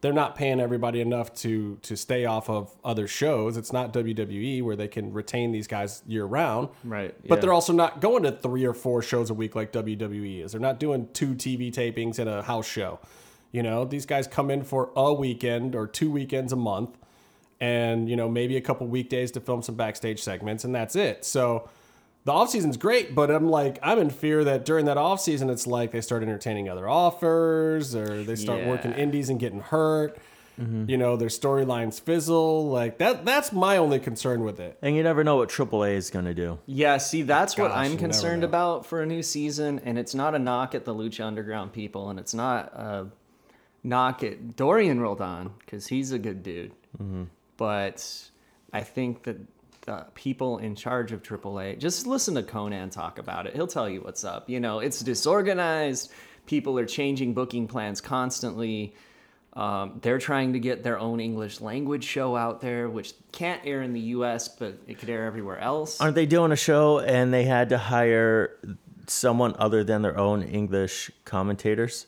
they're 0.00 0.12
not 0.12 0.36
paying 0.36 0.60
everybody 0.60 1.00
enough 1.00 1.34
to 1.34 1.78
to 1.82 1.96
stay 1.96 2.24
off 2.24 2.48
of 2.48 2.74
other 2.84 3.08
shows. 3.08 3.56
It's 3.56 3.72
not 3.72 3.92
WWE 3.92 4.62
where 4.62 4.76
they 4.76 4.88
can 4.88 5.12
retain 5.12 5.50
these 5.50 5.66
guys 5.66 6.02
year 6.06 6.24
round. 6.24 6.68
Right, 6.84 7.14
But 7.26 7.36
yeah. 7.36 7.40
they're 7.40 7.52
also 7.52 7.72
not 7.72 8.00
going 8.00 8.22
to 8.22 8.32
three 8.32 8.64
or 8.64 8.74
four 8.74 9.02
shows 9.02 9.30
a 9.30 9.34
week 9.34 9.56
like 9.56 9.72
WWE 9.72 10.44
is. 10.44 10.52
They're 10.52 10.60
not 10.60 10.78
doing 10.78 11.08
two 11.12 11.34
TV 11.34 11.72
tapings 11.72 12.18
and 12.18 12.28
a 12.28 12.42
house 12.42 12.68
show. 12.68 13.00
You 13.50 13.62
know, 13.62 13.84
these 13.84 14.06
guys 14.06 14.26
come 14.26 14.50
in 14.50 14.62
for 14.62 14.90
a 14.94 15.12
weekend 15.12 15.74
or 15.74 15.86
two 15.86 16.10
weekends 16.10 16.52
a 16.52 16.56
month 16.56 16.96
and, 17.60 18.08
you 18.08 18.14
know, 18.14 18.28
maybe 18.28 18.56
a 18.56 18.60
couple 18.60 18.86
weekdays 18.86 19.30
to 19.32 19.40
film 19.40 19.62
some 19.62 19.74
backstage 19.74 20.22
segments 20.22 20.64
and 20.64 20.74
that's 20.74 20.94
it. 20.94 21.24
So 21.24 21.68
the 22.28 22.34
off 22.34 22.50
season's 22.50 22.76
great, 22.76 23.14
but 23.14 23.30
I'm 23.30 23.48
like, 23.48 23.78
I'm 23.82 23.98
in 23.98 24.10
fear 24.10 24.44
that 24.44 24.66
during 24.66 24.84
that 24.84 24.98
off 24.98 25.18
season, 25.18 25.48
it's 25.48 25.66
like 25.66 25.92
they 25.92 26.02
start 26.02 26.22
entertaining 26.22 26.68
other 26.68 26.86
offers 26.86 27.94
or 27.94 28.22
they 28.22 28.36
start 28.36 28.66
working 28.66 28.92
indies 28.92 29.30
and 29.30 29.40
getting 29.40 29.60
hurt. 29.60 30.18
You 30.58 30.96
know, 30.96 31.16
their 31.16 31.28
storylines 31.28 32.00
fizzle. 32.00 32.68
Like 32.68 32.98
that. 32.98 33.24
That's 33.24 33.52
my 33.52 33.76
only 33.76 34.00
concern 34.00 34.42
with 34.42 34.58
it. 34.58 34.76
And 34.82 34.96
you 34.96 35.04
never 35.04 35.22
know 35.22 35.36
what 35.36 35.50
AAA 35.50 35.94
is 35.94 36.10
going 36.10 36.24
to 36.24 36.34
do. 36.34 36.58
Yeah, 36.66 36.96
see, 36.96 37.22
that's 37.22 37.56
what 37.56 37.68
Gosh, 37.68 37.86
you 37.86 37.92
I'm 37.92 37.96
concerned 37.96 38.42
about 38.42 38.84
for 38.84 39.00
a 39.00 39.06
new 39.06 39.22
season, 39.22 39.80
and 39.84 39.96
it's 39.96 40.16
not 40.16 40.34
a 40.34 40.38
knock 40.40 40.74
at 40.74 40.84
the 40.84 40.92
Lucha 40.92 41.24
Underground 41.24 41.72
people, 41.72 42.10
and 42.10 42.18
it's 42.18 42.34
not 42.34 42.72
a 42.74 43.06
knock 43.84 44.24
at 44.24 44.56
Dorian 44.56 45.00
Roldan 45.00 45.52
because 45.60 45.86
he's 45.86 46.10
a 46.10 46.18
good 46.18 46.42
dude. 46.42 46.72
Mm-hmm. 47.00 47.24
But 47.56 48.28
I 48.72 48.80
think 48.82 49.22
that 49.22 49.36
the 49.88 50.04
people 50.14 50.58
in 50.58 50.74
charge 50.74 51.12
of 51.12 51.22
AAA, 51.22 51.78
just 51.78 52.06
listen 52.06 52.34
to 52.34 52.42
Konnan 52.42 52.90
talk 52.90 53.18
about 53.18 53.46
it. 53.46 53.54
He'll 53.54 53.66
tell 53.66 53.88
you 53.88 54.02
what's 54.02 54.22
up. 54.22 54.50
You 54.50 54.60
know, 54.60 54.80
it's 54.80 55.00
disorganized. 55.00 56.12
People 56.44 56.78
are 56.78 56.84
changing 56.84 57.32
booking 57.32 57.66
plans 57.66 58.02
constantly. 58.02 58.94
Um, 59.54 59.98
they're 60.02 60.18
trying 60.18 60.52
to 60.52 60.60
get 60.60 60.82
their 60.82 60.98
own 60.98 61.20
English 61.20 61.62
language 61.62 62.04
show 62.04 62.36
out 62.36 62.60
there, 62.60 62.90
which 62.90 63.14
can't 63.32 63.62
air 63.64 63.80
in 63.80 63.94
the 63.94 64.00
U.S., 64.16 64.46
but 64.46 64.78
it 64.86 64.98
could 64.98 65.08
air 65.08 65.24
everywhere 65.24 65.58
else. 65.58 66.02
Aren't 66.02 66.14
they 66.16 66.26
doing 66.26 66.52
a 66.52 66.56
show 66.56 67.00
and 67.00 67.32
they 67.32 67.44
had 67.44 67.70
to 67.70 67.78
hire 67.78 68.58
someone 69.06 69.56
other 69.58 69.82
than 69.84 70.02
their 70.02 70.18
own 70.18 70.42
English 70.42 71.10
commentators? 71.24 72.06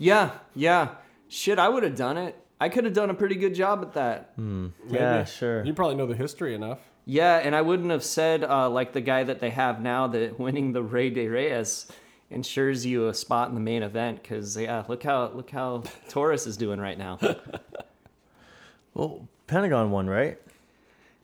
Yeah, 0.00 0.32
yeah. 0.56 0.96
Shit, 1.28 1.60
I 1.60 1.68
would 1.68 1.84
have 1.84 1.94
done 1.96 2.18
it. 2.18 2.36
I 2.60 2.68
could 2.68 2.84
have 2.84 2.94
done 2.94 3.10
a 3.10 3.14
pretty 3.14 3.36
good 3.36 3.54
job 3.54 3.82
at 3.82 3.92
that. 3.92 4.32
Yeah, 4.36 4.68
Maybe. 5.18 5.30
sure. 5.30 5.64
You 5.64 5.72
probably 5.72 5.94
know 5.94 6.06
the 6.06 6.16
history 6.16 6.52
enough. 6.54 6.80
Yeah, 7.08 7.36
and 7.36 7.54
I 7.54 7.62
wouldn't 7.62 7.90
have 7.90 8.04
said 8.04 8.42
uh, 8.44 8.68
like 8.68 8.92
the 8.92 9.00
guy 9.00 9.22
that 9.22 9.40
they 9.40 9.50
have 9.50 9.80
now 9.80 10.08
that 10.08 10.38
winning 10.40 10.72
the 10.72 10.82
Rey 10.82 11.08
de 11.08 11.28
Reyes 11.28 11.86
ensures 12.28 12.84
you 12.84 13.08
a 13.08 13.14
spot 13.14 13.48
in 13.48 13.54
the 13.54 13.60
main 13.60 13.84
event 13.84 14.20
because 14.20 14.56
yeah, 14.56 14.82
look 14.88 15.04
how 15.04 15.28
look 15.28 15.50
how 15.50 15.84
Taurus 16.08 16.46
is 16.46 16.56
doing 16.56 16.80
right 16.80 16.98
now. 16.98 17.18
Well, 18.94 19.28
Pentagon 19.46 19.90
won, 19.90 20.08
right? 20.08 20.38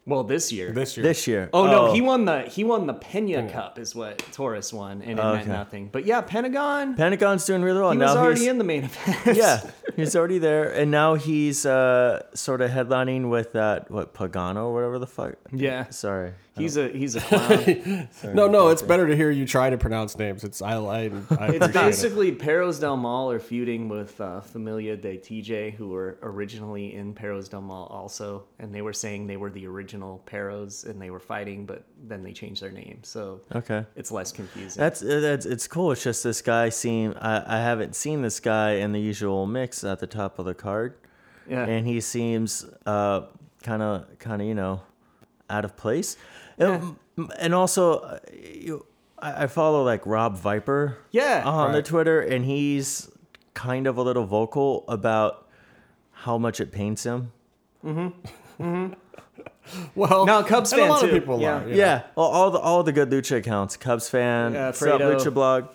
Well, 0.05 0.25
this 0.25 0.51
year. 0.51 0.73
This 0.73 0.97
year. 0.97 1.05
This 1.05 1.27
year. 1.29 1.49
Oh, 1.53 1.67
no, 1.67 1.93
he 1.93 2.01
won 2.01 2.25
the 2.25 2.43
he 2.43 2.65
won 2.65 2.87
the 2.87 2.95
Pena 2.95 3.49
Cup 3.49 3.79
is 3.79 3.95
what 3.95 4.19
Taurus 4.33 4.73
won, 4.73 5.01
and 5.03 5.13
it 5.13 5.15
meant 5.23 5.43
Okay. 5.43 5.51
nothing. 5.51 5.89
But 5.93 6.05
yeah, 6.07 6.21
Pentagon. 6.23 6.97
Pentagon's 6.97 7.45
doing 7.45 7.63
really 7.63 7.81
well. 7.81 7.93
he 7.93 7.99
now 7.99 8.07
was 8.09 8.17
already 8.17 8.41
he's, 8.41 8.49
in 8.49 8.59
the 8.59 8.65
main 8.65 8.85
event. 8.85 9.37
Yeah, 9.37 9.61
he's 9.97 10.17
already 10.17 10.39
there, 10.39 10.73
and 10.73 10.91
now 10.91 11.15
he's 11.15 11.65
uh, 11.65 12.23
sort 12.35 12.61
of 12.63 12.71
headlining 12.73 13.31
with 13.31 13.53
that 13.53 13.91
what 13.93 14.13
Pagano 14.13 14.65
or 14.65 14.75
whatever 14.75 14.99
the 14.99 15.07
fuck. 15.07 15.35
yeah. 15.53 15.89
Sorry, 15.91 16.33
He's 16.57 16.77
a 16.77 16.89
he's 16.89 17.17
a 17.17 17.21
clown. 17.23 18.09
No, 18.35 18.47
no, 18.47 18.69
it's 18.69 18.83
better 18.83 19.07
to 19.07 19.17
hear 19.17 19.31
you 19.31 19.47
try 19.47 19.71
to 19.71 19.79
pronounce 19.79 20.19
names. 20.19 20.45
It's 20.45 20.61
I, 20.61 20.75
I, 20.75 20.99
I 20.99 21.07
It's 21.07 21.27
appreciate 21.31 21.63
it. 21.63 21.73
basically 21.73 22.33
Perros 22.33 22.79
del 22.79 22.97
Mal 22.99 23.31
are 23.31 23.39
feuding 23.41 23.89
with 23.89 24.21
uh, 24.21 24.43
Familia 24.43 24.97
de 24.97 25.17
TJ, 25.17 25.73
who 25.75 25.89
were 25.89 26.19
originally 26.23 26.95
in 26.95 27.15
Perros 27.15 27.49
del 27.49 27.63
Mal 27.63 27.85
also, 27.85 28.45
and 28.59 28.75
they 28.75 28.83
were 28.83 28.93
saying 28.93 29.27
they 29.27 29.39
were 29.39 29.49
the 29.51 29.67
original 29.67 30.19
Perros 30.27 30.85
and 30.85 31.01
they 31.01 31.09
were 31.09 31.21
fighting, 31.21 31.65
but 31.65 31.85
then 32.05 32.23
they 32.23 32.33
changed 32.33 32.63
their 32.63 32.71
name, 32.71 32.99
so 33.03 33.41
okay. 33.55 33.87
it's 33.97 34.11
less 34.11 34.31
confusing. 34.31 34.79
That's 34.79 35.03
uh, 35.03 35.21
that's 35.21 35.47
it's 35.47 35.67
cool. 35.67 35.93
It's 35.93 36.03
just 36.05 36.23
this 36.23 36.43
guy 36.43 36.69
seen. 36.69 37.15
I, 37.15 37.59
I 37.59 37.61
haven't 37.63 37.97
seen 37.97 38.21
this 38.21 38.41
guy 38.41 38.73
in 38.73 38.93
the 38.93 39.01
usual 39.01 39.47
mix 39.47 39.85
at 39.85 40.01
the 40.01 40.07
top 40.07 40.39
of 40.39 40.45
the 40.45 40.55
card, 40.55 40.97
yeah, 41.49 41.65
and 41.65 41.87
he 41.87 42.01
seems 42.03 42.67
uh 42.85 43.23
kind 43.63 43.81
of 43.83 44.19
kind 44.19 44.43
of 44.43 44.49
you 44.49 44.55
know 44.55 44.83
out 45.51 45.65
of 45.65 45.77
place, 45.77 46.17
and, 46.71 47.33
and 47.39 47.55
also 47.55 47.99
uh, 48.01 48.19
you, 48.33 48.87
I, 49.19 49.45
I 49.45 49.47
follow 49.47 49.85
like 49.85 50.07
Rob 50.07 50.37
Viper 50.37 50.99
yeah. 51.11 51.43
on 51.45 51.73
the 51.73 51.83
Twitter, 51.83 52.21
and 52.21 52.45
he's 52.45 53.11
kind 53.55 53.87
of 53.87 53.97
a 53.99 54.03
little 54.03 54.25
vocal 54.25 54.85
about 54.89 55.47
how 56.13 56.39
much 56.39 56.61
it 56.61 56.73
pains 56.73 57.05
him. 57.05 57.33
well, 59.95 60.27
No, 60.27 60.43
Cubs 60.43 60.73
and 60.73 60.81
a 60.81 60.85
fan 60.85 60.91
lot 60.91 61.05
of 61.05 61.11
too. 61.11 61.21
people 61.21 61.41
Yeah. 61.41 61.57
are. 61.63 61.67
know. 61.67 61.75
Yeah, 61.75 62.03
well, 62.17 62.27
all 62.27 62.51
the 62.51 62.59
all 62.59 62.83
the 62.83 62.93
good 62.93 63.11
lucha 63.11 63.37
accounts, 63.39 63.77
Cubs 63.77 64.09
fan, 64.09 64.55
Yeah, 64.55 64.71
Fredo. 64.73 65.15
Lucha 65.17 65.33
Blog. 65.33 65.67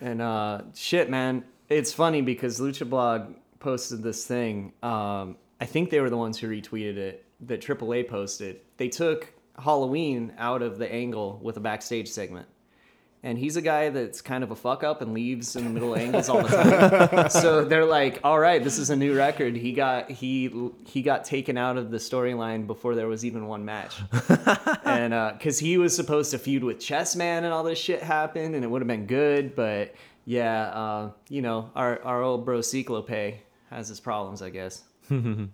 And 0.00 0.20
uh, 0.20 0.62
shit, 0.74 1.08
man, 1.08 1.44
it's 1.68 1.92
funny 1.92 2.20
because 2.20 2.60
Lucha 2.60 2.88
Blog 2.88 3.34
posted 3.60 4.02
this 4.02 4.26
thing. 4.26 4.72
Um, 4.82 5.36
I 5.60 5.66
think 5.66 5.90
they 5.90 6.00
were 6.00 6.10
the 6.10 6.16
ones 6.16 6.38
who 6.38 6.48
retweeted 6.48 6.96
it 6.96 7.24
that 7.40 7.60
AAA 7.60 8.08
posted. 8.08 8.60
They 8.76 8.88
took 8.88 9.32
Halloween 9.58 10.32
out 10.38 10.62
of 10.62 10.78
the 10.78 10.90
angle 10.92 11.38
with 11.42 11.56
a 11.56 11.60
backstage 11.60 12.08
segment, 12.08 12.46
and 13.22 13.38
he's 13.38 13.56
a 13.56 13.62
guy 13.62 13.88
that's 13.90 14.20
kind 14.20 14.44
of 14.44 14.50
a 14.50 14.56
fuck 14.56 14.84
up 14.84 15.00
and 15.00 15.14
leaves 15.14 15.56
in 15.56 15.64
the 15.64 15.70
middle 15.70 15.94
of 15.94 16.00
angles 16.00 16.28
all 16.28 16.42
the 16.42 16.48
time. 16.48 17.30
so 17.30 17.64
they're 17.64 17.84
like, 17.84 18.20
"All 18.24 18.38
right, 18.38 18.62
this 18.62 18.78
is 18.78 18.90
a 18.90 18.96
new 18.96 19.16
record." 19.16 19.56
He 19.56 19.72
got 19.72 20.10
he 20.10 20.70
he 20.86 21.02
got 21.02 21.24
taken 21.24 21.56
out 21.56 21.76
of 21.76 21.90
the 21.90 21.98
storyline 21.98 22.66
before 22.66 22.94
there 22.94 23.08
was 23.08 23.24
even 23.24 23.46
one 23.46 23.64
match, 23.64 24.00
and 24.84 25.38
because 25.38 25.58
he 25.58 25.78
was 25.78 25.94
supposed 25.94 26.30
to 26.32 26.38
feud 26.38 26.64
with 26.64 26.78
Chessman 26.78 27.44
and 27.44 27.46
all 27.46 27.64
this 27.64 27.78
shit 27.78 28.02
happened, 28.02 28.54
and 28.54 28.64
it 28.64 28.68
would 28.68 28.82
have 28.82 28.88
been 28.88 29.06
good, 29.06 29.54
but 29.54 29.94
yeah, 30.24 30.62
uh, 30.68 31.10
you 31.28 31.42
know, 31.42 31.70
our 31.74 32.02
our 32.02 32.22
old 32.22 32.44
bro 32.44 32.60
Cyclope 32.60 33.34
has 33.70 33.88
his 33.88 34.00
problems, 34.00 34.42
I 34.42 34.50
guess. 34.50 34.82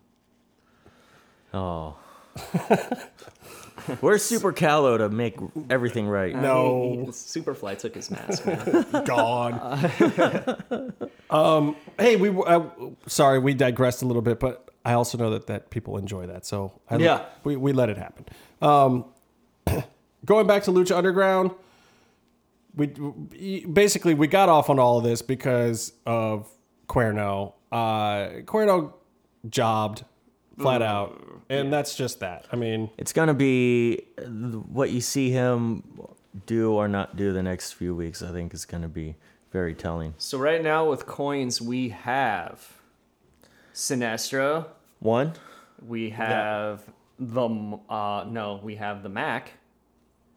Oh. 1.52 1.96
Where's 4.00 4.22
Super 4.22 4.52
Calo 4.52 4.98
to 4.98 5.08
make 5.08 5.36
everything 5.68 6.06
right? 6.06 6.34
No. 6.34 6.92
He- 6.92 6.98
he- 7.06 7.06
Superfly 7.10 7.78
took 7.78 7.94
his 7.94 8.10
mask. 8.10 8.46
Man. 8.46 8.86
God. 9.04 10.92
um, 11.30 11.76
hey, 11.98 12.16
we 12.16 12.28
uh, 12.46 12.62
sorry 13.06 13.38
we 13.38 13.54
digressed 13.54 14.02
a 14.02 14.06
little 14.06 14.22
bit, 14.22 14.38
but 14.38 14.68
I 14.84 14.92
also 14.92 15.18
know 15.18 15.30
that 15.30 15.46
that 15.48 15.70
people 15.70 15.96
enjoy 15.96 16.26
that, 16.26 16.44
so 16.46 16.72
I, 16.90 16.96
Yeah. 16.96 17.24
we 17.42 17.56
we 17.56 17.72
let 17.72 17.88
it 17.88 17.96
happen. 17.96 18.26
Um, 18.62 19.06
going 20.24 20.46
back 20.46 20.62
to 20.64 20.70
Lucha 20.70 20.96
Underground, 20.96 21.50
we 22.76 23.64
basically 23.66 24.14
we 24.14 24.26
got 24.26 24.48
off 24.48 24.68
on 24.70 24.78
all 24.78 24.98
of 24.98 25.04
this 25.04 25.22
because 25.22 25.92
of 26.06 26.48
Cuerno. 26.88 27.54
Uh, 27.72 28.42
Cuerno 28.44 28.92
jobbed 29.48 30.04
flat 30.58 30.82
out, 30.82 31.20
and 31.48 31.72
that's 31.72 31.94
just 31.96 32.20
that. 32.20 32.46
I 32.52 32.56
mean, 32.56 32.90
It's 32.98 33.12
gonna 33.12 33.34
be 33.34 34.02
uh, 34.18 34.22
what 34.26 34.90
you 34.90 35.00
see 35.00 35.30
him 35.30 35.82
do 36.46 36.72
or 36.72 36.86
not 36.88 37.16
do 37.16 37.32
the 37.32 37.42
next 37.42 37.72
few 37.72 37.94
weeks. 37.94 38.22
I 38.22 38.30
think 38.32 38.52
is 38.54 38.64
gonna 38.64 38.88
be 38.88 39.16
very 39.52 39.74
telling. 39.74 40.14
so 40.18 40.38
right 40.38 40.62
now 40.62 40.88
with 40.88 41.06
coins, 41.06 41.60
we 41.60 41.88
have 41.90 42.74
Sinestro. 43.74 44.66
One, 45.00 45.32
We 45.86 46.10
have 46.10 46.82
the 47.18 47.78
uh 47.88 48.24
no, 48.28 48.60
we 48.62 48.76
have 48.76 49.02
the 49.02 49.08
Mack. 49.08 49.52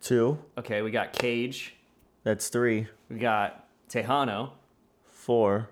two, 0.01 0.37
Okay, 0.57 0.81
we 0.81 0.91
got 0.91 1.13
Cage. 1.13 1.75
that's 2.23 2.49
three, 2.49 2.87
We 3.09 3.17
got 3.17 3.65
Texano 3.89 4.51
four, 5.05 5.69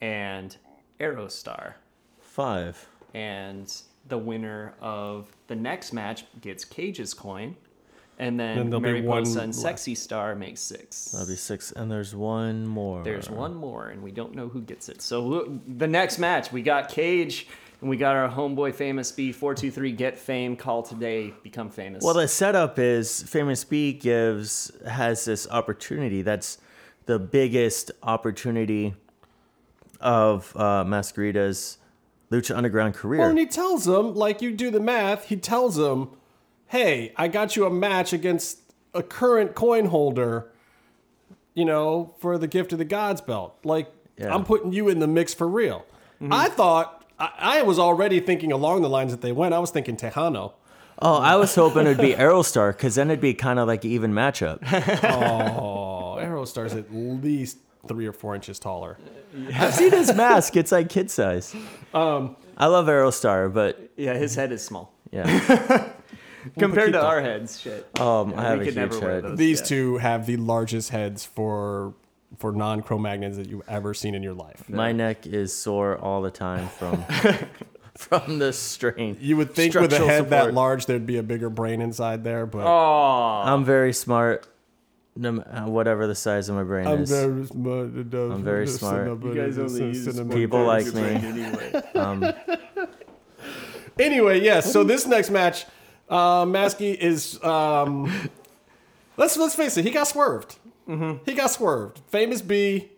and 0.00 0.56
Aerostar. 0.98 1.74
five. 2.20 2.86
And 3.14 3.72
the 4.08 4.18
winner 4.18 4.74
of 4.80 5.28
the 5.46 5.56
next 5.56 5.92
match 5.92 6.24
gets 6.40 6.64
Cage's 6.64 7.14
coin. 7.14 7.56
And 8.18 8.38
Then 8.38 8.56
then, 8.56 8.70
there'll 8.70 8.80
Mariposa 8.80 9.40
and. 9.40 9.54
Sexy 9.54 9.94
Star 9.94 10.34
makes 10.34 10.60
six. 10.60 11.06
That'll 11.06 11.26
be 11.26 11.36
six, 11.36 11.72
and 11.72 11.90
there's 11.90 12.14
one 12.14 12.66
more. 12.66 13.02
There's 13.02 13.30
one 13.30 13.54
more, 13.54 13.88
and 13.88 14.02
we 14.02 14.10
don't 14.12 14.34
know 14.34 14.46
who 14.48 14.60
gets 14.60 14.90
it. 14.90 15.00
So 15.00 15.22
who- 15.26 15.60
the 15.66 15.86
next 15.86 16.18
match, 16.18 16.52
we 16.52 16.60
got 16.60 16.90
Cage, 16.90 17.46
and 17.80 17.88
we 17.88 17.96
got 17.96 18.14
our 18.16 18.28
homeboy 18.28 18.74
Famous 18.74 19.10
B 19.10 19.32
four 19.32 19.54
two 19.54 19.70
three 19.70 19.92
Get 19.92 20.18
Fame. 20.18 20.54
Call 20.54 20.82
today, 20.82 21.32
become 21.42 21.70
famous. 21.70 22.04
Well, 22.04 22.12
the 22.12 22.28
setup 22.28 22.78
is 22.78 23.22
Famous 23.22 23.64
B 23.64 23.94
gives 23.94 24.70
has 24.86 25.24
this 25.24 25.48
opportunity. 25.48 26.20
That's 26.20 26.58
the 27.06 27.18
biggest 27.18 27.90
opportunity 28.02 28.94
of 29.98 30.52
uh, 30.56 30.84
Mascarita's 30.84 31.78
Lucha 32.30 32.56
Underground 32.56 32.94
career. 32.94 33.20
Well, 33.20 33.30
and 33.30 33.38
he 33.38 33.46
tells 33.46 33.84
them, 33.84 34.14
like 34.14 34.40
you 34.42 34.52
do 34.52 34.70
the 34.70 34.80
math, 34.80 35.26
he 35.26 35.36
tells 35.36 35.76
them, 35.76 36.10
hey, 36.68 37.12
I 37.16 37.28
got 37.28 37.56
you 37.56 37.64
a 37.66 37.70
match 37.70 38.12
against 38.12 38.60
a 38.94 39.02
current 39.02 39.54
coin 39.54 39.86
holder, 39.86 40.50
you 41.54 41.64
know, 41.64 42.14
for 42.20 42.38
the 42.38 42.46
gift 42.46 42.72
of 42.72 42.78
the 42.78 42.84
gods 42.84 43.20
belt. 43.20 43.56
Like, 43.64 43.90
Yeah. 44.16 44.32
I'm 44.34 44.44
putting 44.44 44.72
you 44.72 44.88
in 44.88 45.00
the 45.00 45.06
mix 45.08 45.34
for 45.34 45.48
real. 45.48 45.84
Mm-hmm. 46.22 46.32
I 46.32 46.48
thought, 46.48 47.04
I, 47.18 47.30
I 47.38 47.62
was 47.62 47.78
already 47.78 48.20
thinking 48.20 48.52
along 48.52 48.82
the 48.82 48.88
lines 48.88 49.10
that 49.10 49.20
they 49.22 49.32
went. 49.32 49.52
I 49.54 49.58
was 49.58 49.70
thinking 49.70 49.96
Texano. 49.96 50.52
oh, 51.02 51.16
I 51.18 51.36
was 51.36 51.54
hoping 51.54 51.86
it'd 51.86 51.98
be 51.98 52.12
Aerostar 52.18 52.72
because 52.76 52.94
then 52.94 53.10
it'd 53.10 53.20
be 53.20 53.34
kind 53.34 53.58
of 53.58 53.66
like 53.66 53.84
an 53.84 53.90
even 53.90 54.12
matchup. 54.12 54.60
Oh, 55.04 56.16
Aerostar's 56.20 56.74
at 56.74 56.92
least 56.94 57.58
three 57.88 58.06
or 58.06 58.12
four 58.12 58.34
inches 58.34 58.58
taller. 58.58 58.98
I've 59.54 59.74
seen 59.74 59.90
his 59.92 60.14
mask; 60.14 60.56
it's 60.56 60.72
like 60.72 60.88
kid 60.88 61.10
size. 61.10 61.54
Um, 61.94 62.36
I 62.56 62.66
love 62.66 62.86
Aerostar, 62.86 63.52
but 63.52 63.90
yeah, 63.96 64.14
his 64.14 64.34
head 64.34 64.52
is 64.52 64.62
small 64.64 64.92
yeah, 65.12 65.92
compared 66.58 66.92
to 66.92 67.02
our 67.04 67.20
heads. 67.20 67.60
Shit. 67.60 67.88
um, 68.00 68.34
I 68.36 68.42
have 68.42 68.60
a 68.60 68.64
huge 68.64 68.74
never 68.76 69.00
head. 69.00 69.24
those. 69.24 69.38
These 69.38 69.60
Yeah. 69.60 69.66
two 69.66 69.96
have 69.98 70.26
the 70.26 70.36
largest 70.36 70.90
heads 70.90 71.24
for 71.24 71.94
for 72.38 72.52
non-Cro-Magnons 72.52 73.36
that 73.36 73.48
you've 73.48 73.68
ever 73.68 73.92
seen 73.92 74.14
in 74.14 74.22
your 74.22 74.34
life. 74.34 74.68
My 74.68 74.92
neck 74.92 75.26
is 75.26 75.52
sore 75.52 75.98
all 75.98 76.22
the 76.22 76.30
time 76.30 76.68
from 76.68 77.04
from 77.96 78.38
the 78.38 78.52
strain. 78.52 79.16
You 79.20 79.36
would 79.36 79.52
think 79.54 79.74
with 79.74 79.84
a 79.92 79.96
Structural 79.96 80.08
head 80.08 80.30
that 80.30 80.54
large, 80.54 80.86
there'd 80.86 81.06
be 81.06 81.18
a 81.18 81.22
bigger 81.24 81.50
brain 81.50 81.80
inside 81.80 82.22
there, 82.24 82.46
but 82.46 82.66
Oh, 82.66 83.42
I'm 83.44 83.64
very 83.64 83.92
smart. 83.92 84.46
No, 85.20 85.28
m- 85.28 85.44
uh, 85.50 85.68
whatever 85.68 86.06
the 86.06 86.14
size 86.14 86.48
of 86.48 86.54
my 86.56 86.62
brain 86.64 86.86
I'm 86.86 87.02
is. 87.02 87.10
very 87.10 87.44
smart. 87.46 87.88
I'm 88.14 88.42
very 88.42 88.66
smart. 88.66 89.22
you 89.22 89.34
guys 89.34 89.58
only 89.58 89.88
use 89.88 90.20
People 90.32 90.64
like 90.64 90.86
me. 90.94 91.02
anyway. 91.02 91.82
Um, 91.94 92.24
Anyway, 93.98 94.40
yes. 94.40 94.72
So 94.72 94.82
this 94.82 95.06
next 95.06 95.28
match, 95.30 95.66
uh, 96.08 96.44
Maskey 96.46 96.96
is. 96.96 97.42
Um, 97.44 98.10
let's 99.18 99.36
let's 99.36 99.54
face 99.54 99.76
it. 99.76 99.84
He 99.84 99.90
got 99.90 100.08
swerved. 100.08 100.56
He 101.26 101.34
got 101.34 101.50
swerved. 101.50 102.00
Famous 102.08 102.40
B. 102.42 102.88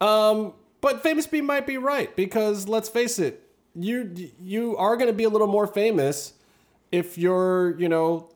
Um, 0.00 0.54
but 0.80 1.02
Famous 1.02 1.26
B 1.26 1.40
might 1.42 1.66
be 1.66 1.76
right 1.76 2.14
because 2.16 2.68
let's 2.68 2.88
face 2.88 3.18
it. 3.18 3.42
You 3.74 4.30
you 4.40 4.76
are 4.76 4.96
going 4.96 5.08
to 5.08 5.12
be 5.12 5.24
a 5.24 5.28
little 5.28 5.46
more 5.48 5.66
famous 5.66 6.32
if 6.92 7.18
you're 7.18 7.76
you 7.78 7.88
know 7.88 8.30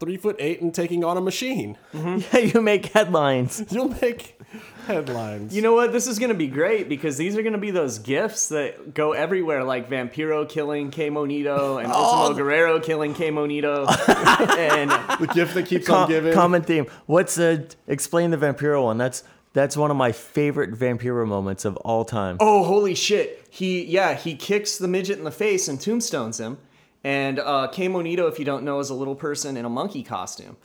three 0.00 0.16
foot 0.16 0.36
eight 0.38 0.60
and 0.60 0.74
taking 0.74 1.04
on 1.04 1.16
a 1.16 1.20
machine. 1.20 1.78
yeah, 1.92 2.38
you 2.38 2.60
make 2.60 2.86
headlines. 2.86 3.62
You'll 3.70 3.94
make 4.00 4.40
headlines. 4.86 5.54
You 5.54 5.62
know 5.62 5.74
what? 5.74 5.92
This 5.92 6.06
is 6.06 6.18
going 6.18 6.30
to 6.30 6.34
be 6.34 6.48
great 6.48 6.88
because 6.88 7.16
these 7.16 7.36
are 7.36 7.42
going 7.42 7.52
to 7.52 7.58
be 7.58 7.70
those 7.70 7.98
gifts 7.98 8.48
that 8.48 8.94
go 8.94 9.12
everywhere, 9.12 9.62
like 9.62 9.88
Vampiro 9.88 10.48
killing 10.48 10.90
Kemonito 10.90 11.82
and 11.82 11.92
oh. 11.92 11.94
Ultimo 11.94 12.36
Guerrero 12.36 12.80
killing 12.80 13.14
Kemonito. 13.14 13.86
and 14.58 14.90
the 15.20 15.32
gift 15.32 15.54
that 15.54 15.66
keeps 15.66 15.88
on 15.88 16.08
giving. 16.08 16.32
common 16.32 16.62
theme. 16.62 16.86
What's 17.06 17.36
the 17.36 17.72
explain 17.86 18.30
the 18.30 18.38
Vampiro 18.38 18.82
one? 18.84 18.98
That's 18.98 19.22
that's 19.52 19.76
one 19.76 19.90
of 19.90 19.96
my 19.96 20.12
favorite 20.12 20.70
Vampiro 20.72 21.26
moments 21.26 21.64
of 21.64 21.76
all 21.78 22.04
time. 22.04 22.36
oh, 22.40 22.64
holy 22.64 22.94
shit! 22.94 23.44
He 23.50 23.84
yeah, 23.84 24.14
he 24.14 24.34
kicks 24.34 24.78
the 24.78 24.88
midget 24.88 25.18
in 25.18 25.24
the 25.24 25.30
face 25.30 25.68
and 25.68 25.80
tombstones 25.80 26.38
him. 26.38 26.58
And 27.02 27.38
uh, 27.38 27.68
Kemonito, 27.72 28.28
if 28.28 28.38
you 28.38 28.44
don't 28.44 28.62
know, 28.64 28.78
is 28.78 28.90
a 28.90 28.94
little 28.94 29.14
person 29.14 29.56
in 29.56 29.64
a 29.64 29.70
monkey 29.70 30.02
costume. 30.02 30.56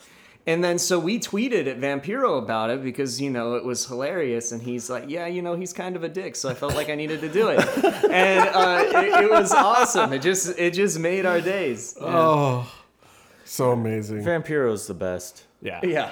And 0.48 0.62
then 0.62 0.78
so 0.78 1.00
we 1.00 1.18
tweeted 1.18 1.66
at 1.66 1.80
Vampiro 1.80 2.38
about 2.38 2.70
it 2.70 2.80
because 2.80 3.20
you 3.20 3.30
know 3.30 3.54
it 3.56 3.64
was 3.64 3.84
hilarious, 3.86 4.52
and 4.52 4.62
he's 4.62 4.88
like, 4.88 5.06
"Yeah, 5.08 5.26
you 5.26 5.42
know, 5.42 5.56
he's 5.56 5.72
kind 5.72 5.96
of 5.96 6.04
a 6.04 6.08
dick," 6.08 6.36
so 6.36 6.48
I 6.48 6.54
felt 6.54 6.76
like 6.76 6.88
I 6.88 6.94
needed 6.94 7.20
to 7.22 7.28
do 7.28 7.48
it, 7.48 7.58
and 8.10 8.48
uh, 8.54 8.84
it, 8.86 9.24
it 9.24 9.30
was 9.30 9.50
awesome. 9.50 10.12
It 10.12 10.22
just 10.22 10.56
it 10.56 10.72
just 10.74 11.00
made 11.00 11.26
our 11.26 11.40
days. 11.40 11.98
oh, 12.00 12.72
so 13.44 13.72
amazing. 13.72 14.22
Vampiro's 14.22 14.86
the 14.86 14.94
best. 14.94 15.42
Yeah. 15.62 15.80
Yeah. 15.82 16.10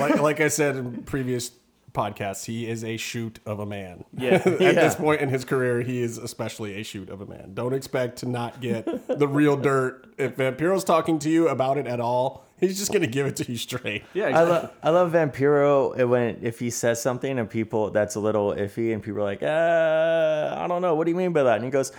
like, 0.00 0.20
like 0.20 0.40
I 0.40 0.48
said 0.48 0.76
in 0.76 1.02
previous 1.04 1.50
podcasts, 1.92 2.44
he 2.46 2.68
is 2.68 2.84
a 2.84 2.96
shoot 2.96 3.38
of 3.46 3.58
a 3.60 3.66
man. 3.66 4.04
Yeah. 4.16 4.34
At 4.46 4.60
Yeah. 4.60 4.72
this 4.72 4.94
point 4.94 5.20
in 5.20 5.28
his 5.28 5.44
career, 5.44 5.82
he 5.82 6.02
is 6.02 6.18
especially 6.18 6.80
a 6.80 6.84
shoot 6.84 7.08
of 7.08 7.20
a 7.20 7.26
man. 7.26 7.52
Don't 7.54 7.74
expect 7.74 8.18
to 8.18 8.28
not 8.28 8.60
get 8.60 8.86
the 9.08 9.28
real 9.28 9.56
dirt. 9.56 10.06
If 10.18 10.36
Vampiro's 10.36 10.84
talking 10.84 11.18
to 11.20 11.30
you 11.30 11.48
about 11.48 11.78
it 11.78 11.86
at 11.86 12.00
all, 12.00 12.44
he's 12.58 12.78
just 12.78 12.92
going 12.92 13.02
to 13.02 13.08
give 13.08 13.26
it 13.26 13.36
to 13.36 13.50
you 13.50 13.56
straight. 13.56 14.04
Yeah, 14.12 14.26
I 14.26 14.28
exactly. 14.28 14.52
love 14.52 14.70
I 14.82 14.90
love 14.90 15.12
Vampiro 15.12 16.08
when 16.08 16.38
if 16.42 16.58
he 16.58 16.68
says 16.70 17.00
something 17.00 17.38
and 17.38 17.48
people 17.48 17.90
that's 17.90 18.16
a 18.16 18.20
little 18.20 18.50
iffy 18.52 18.92
and 18.92 19.02
people 19.02 19.20
are 19.20 19.24
like, 19.24 19.42
uh, 19.42 20.62
I 20.62 20.66
don't 20.68 20.82
know, 20.82 20.94
what 20.94 21.04
do 21.04 21.10
you 21.10 21.16
mean 21.16 21.32
by 21.32 21.44
that? 21.44 21.56
And 21.56 21.64
he 21.64 21.70
goes, 21.70 21.92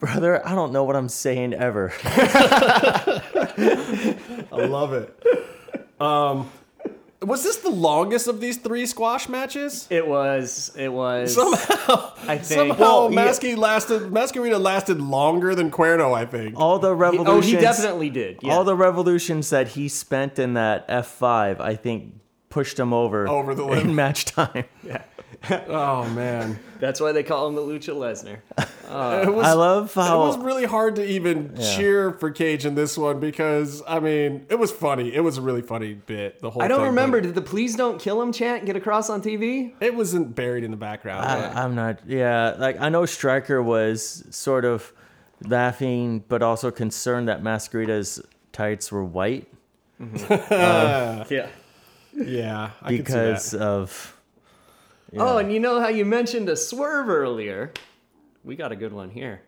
Brother, 0.00 0.46
I 0.46 0.54
don't 0.54 0.72
know 0.72 0.84
what 0.84 0.96
I'm 0.96 1.08
saying 1.08 1.54
ever. 1.54 1.92
I 2.04 3.22
love 4.52 4.92
it. 4.92 5.18
Um, 6.00 6.50
was 7.24 7.42
this 7.44 7.56
the 7.58 7.70
longest 7.70 8.26
of 8.28 8.40
these 8.40 8.56
three 8.58 8.86
squash 8.86 9.28
matches? 9.28 9.86
It 9.90 10.06
was. 10.06 10.72
It 10.76 10.88
was. 10.92 11.34
Somehow, 11.34 12.12
I 12.26 12.38
think. 12.38 12.44
somehow, 12.44 12.78
Well, 12.78 13.12
yeah. 13.12 13.26
Maskey 13.28 13.56
lasted. 13.56 14.02
Mascarita 14.10 14.60
lasted 14.60 15.00
longer 15.00 15.54
than 15.54 15.70
Cuerno. 15.70 16.14
I 16.14 16.26
think. 16.26 16.58
All 16.58 16.78
the 16.78 16.94
revolutions. 16.94 17.28
oh, 17.28 17.40
he 17.40 17.52
definitely 17.56 18.10
did. 18.10 18.38
Yeah. 18.42 18.52
all 18.54 18.64
the 18.64 18.76
revolutions 18.76 19.50
that 19.50 19.68
he 19.68 19.88
spent 19.88 20.38
in 20.38 20.54
that 20.54 20.84
F 20.88 21.06
five, 21.08 21.60
I 21.60 21.76
think 21.76 22.14
pushed 22.50 22.78
him 22.78 22.92
over 22.92 23.26
Over 23.28 23.54
the 23.54 23.64
limit. 23.64 23.84
in 23.84 23.94
match 23.94 24.24
time. 24.36 24.64
yeah. 24.82 25.02
Oh 25.68 26.08
man, 26.10 26.58
That's 26.78 27.00
why 27.00 27.12
they 27.12 27.22
call 27.22 27.48
him 27.48 27.54
the 27.54 27.62
Lucha 27.62 27.94
Lesnar. 27.94 28.38
it 29.26 29.32
was. 29.32 29.46
I 29.46 29.52
love 29.52 29.90
it 29.90 29.96
was 29.96 30.38
really 30.38 30.64
hard 30.64 30.96
to 30.96 31.04
even 31.04 31.56
cheer 31.56 32.12
for 32.12 32.30
Cage 32.30 32.64
in 32.66 32.74
this 32.74 32.96
one 32.96 33.20
because 33.20 33.82
I 33.88 34.00
mean 34.00 34.46
it 34.50 34.58
was 34.58 34.70
funny. 34.70 35.12
It 35.14 35.20
was 35.20 35.38
a 35.38 35.42
really 35.42 35.62
funny 35.62 35.94
bit. 35.94 36.40
The 36.40 36.50
whole 36.50 36.62
I 36.62 36.68
don't 36.68 36.78
thing, 36.80 36.86
remember. 36.88 37.20
Did 37.20 37.34
the 37.34 37.42
"Please 37.42 37.74
don't 37.76 38.00
kill 38.00 38.20
him" 38.20 38.32
chant 38.32 38.66
get 38.66 38.76
across 38.76 39.10
on 39.10 39.22
TV? 39.22 39.72
It 39.80 39.94
wasn't 39.94 40.34
buried 40.34 40.64
in 40.64 40.70
the 40.70 40.76
background. 40.76 41.22
but- 41.24 41.56
I, 41.56 41.64
I'm 41.64 41.74
not. 41.74 42.00
Yeah, 42.06 42.54
like 42.58 42.80
I 42.80 42.88
know 42.88 43.06
Striker 43.06 43.62
was 43.62 44.24
sort 44.30 44.64
of 44.64 44.92
laughing, 45.46 46.24
but 46.28 46.42
also 46.42 46.70
concerned 46.70 47.28
that 47.28 47.42
Mascarita's 47.42 48.22
tights 48.52 48.92
were 48.92 49.04
white 49.04 49.48
mm-hmm. 50.00 51.32
Yeah. 51.34 51.48
yeah, 52.14 52.70
I 52.82 52.88
could 52.88 52.90
see 52.90 52.96
because 52.98 53.50
that. 53.52 53.62
Of. 55.14 55.20
Oh, 55.20 55.38
and 55.38 55.52
you 55.52 55.60
know 55.60 55.80
how 55.80 55.88
you 55.88 56.04
mentioned 56.04 56.48
a 56.48 56.56
swerve 56.56 57.08
earlier? 57.08 57.72
We 58.44 58.56
got 58.56 58.72
a 58.72 58.76
good 58.76 58.92
one 58.92 59.10
here. 59.10 59.42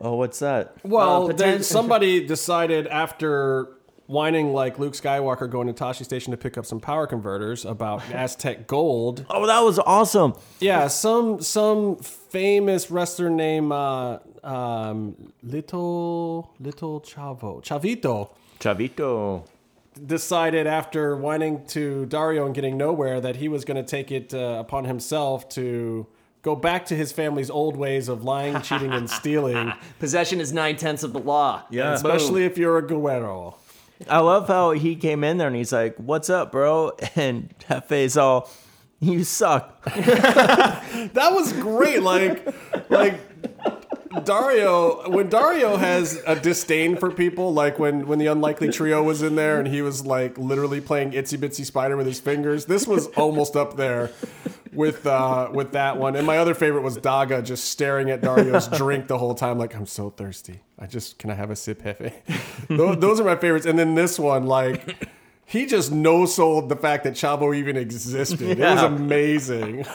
Oh, 0.00 0.16
what's 0.16 0.40
that? 0.40 0.74
Well, 0.84 1.30
Uh, 1.30 1.32
there- 1.32 1.58
poten- 1.58 1.64
somebody 1.64 2.26
decided 2.26 2.86
after 2.88 3.68
whining 4.08 4.52
like 4.52 4.78
Luke 4.78 4.92
Skywalker 4.92 5.50
going 5.50 5.66
to 5.66 5.72
Tosche 5.72 6.04
Station 6.04 6.30
to 6.32 6.36
pick 6.36 6.58
up 6.58 6.66
some 6.66 6.80
power 6.80 7.06
converters 7.06 7.64
about 7.64 8.02
Aztec 8.12 8.66
Gold. 8.66 9.24
Oh, 9.30 9.46
that 9.46 9.60
was 9.60 9.78
awesome. 9.78 10.34
Yeah, 10.60 10.88
some 10.88 11.40
some 11.40 11.96
famous 11.96 12.90
wrestler 12.90 13.30
named 13.30 13.72
uh, 13.72 14.18
um, 14.44 15.16
Little 15.42 16.52
Little 16.60 17.00
Chavo 17.00 17.62
Chavito 17.64 18.30
Chavito. 18.60 19.44
Decided 20.04 20.66
after 20.66 21.16
whining 21.16 21.64
to 21.68 22.06
Dario 22.06 22.46
and 22.46 22.54
getting 22.54 22.76
nowhere 22.76 23.20
that 23.20 23.36
he 23.36 23.48
was 23.48 23.64
going 23.64 23.76
to 23.76 23.82
take 23.88 24.10
it 24.12 24.34
uh, 24.34 24.56
upon 24.58 24.84
himself 24.84 25.48
to 25.50 26.06
go 26.42 26.54
back 26.54 26.86
to 26.86 26.94
his 26.94 27.10
family's 27.12 27.50
old 27.50 27.76
ways 27.76 28.08
of 28.08 28.22
lying, 28.22 28.60
cheating, 28.62 28.92
and 28.92 29.10
stealing, 29.10 29.72
Possession 29.98 30.40
is 30.40 30.52
nine 30.52 30.76
tenths 30.76 31.02
of 31.02 31.12
the 31.12 31.18
law. 31.18 31.64
Yeah. 31.70 31.94
especially 31.94 32.44
if 32.44 32.56
you're 32.56 32.78
a 32.78 32.86
Guerrero. 32.86 33.56
I 34.08 34.18
love 34.18 34.46
how 34.46 34.72
he 34.72 34.94
came 34.94 35.24
in 35.24 35.38
there 35.38 35.46
and 35.48 35.56
he's 35.56 35.72
like, 35.72 35.96
"What's 35.96 36.28
up, 36.28 36.52
bro?" 36.52 36.92
And 37.16 37.54
Hefe's 37.68 38.16
all, 38.16 38.50
"You 39.00 39.24
suck." 39.24 39.82
That 41.14 41.32
was 41.32 41.52
great. 41.54 42.02
Like, 42.02 42.46
like 42.90 43.18
Dario. 44.24 45.08
When 45.10 45.28
Dario 45.28 45.76
has 45.76 46.20
a 46.26 46.36
disdain 46.36 46.96
for 46.96 47.10
people, 47.10 47.52
like 47.52 47.78
when 47.78 48.06
when 48.06 48.18
the 48.18 48.26
unlikely 48.26 48.70
trio 48.70 49.02
was 49.02 49.22
in 49.22 49.36
there 49.36 49.58
and 49.58 49.68
he 49.68 49.82
was 49.82 50.04
like 50.04 50.36
literally 50.38 50.80
playing 50.80 51.12
itsy 51.12 51.38
bitsy 51.38 51.64
spider 51.64 51.96
with 51.96 52.06
his 52.06 52.20
fingers. 52.20 52.66
This 52.66 52.86
was 52.86 53.06
almost 53.08 53.56
up 53.56 53.76
there 53.76 54.10
with 54.72 55.06
uh 55.06 55.50
with 55.52 55.72
that 55.72 55.96
one. 55.96 56.16
And 56.16 56.26
my 56.26 56.38
other 56.38 56.54
favorite 56.54 56.82
was 56.82 56.98
Daga 56.98 57.44
just 57.44 57.66
staring 57.66 58.10
at 58.10 58.20
Dario's 58.20 58.68
drink 58.68 59.08
the 59.08 59.18
whole 59.18 59.34
time, 59.34 59.58
like 59.58 59.74
I'm 59.74 59.86
so 59.86 60.10
thirsty. 60.10 60.60
I 60.78 60.86
just 60.86 61.18
can 61.18 61.30
I 61.30 61.34
have 61.34 61.50
a 61.50 61.56
sip, 61.56 61.82
Hefe? 61.82 62.12
those, 62.68 62.98
those 62.98 63.20
are 63.20 63.24
my 63.24 63.36
favorites. 63.36 63.66
And 63.66 63.78
then 63.78 63.94
this 63.94 64.18
one, 64.18 64.46
like. 64.46 65.08
He 65.48 65.66
just 65.66 65.92
no 65.92 66.26
sold 66.26 66.68
the 66.68 66.74
fact 66.74 67.04
that 67.04 67.14
Chavo 67.14 67.54
even 67.56 67.76
existed. 67.76 68.40
It 68.42 68.58
was 68.58 68.82
amazing. 68.82 69.86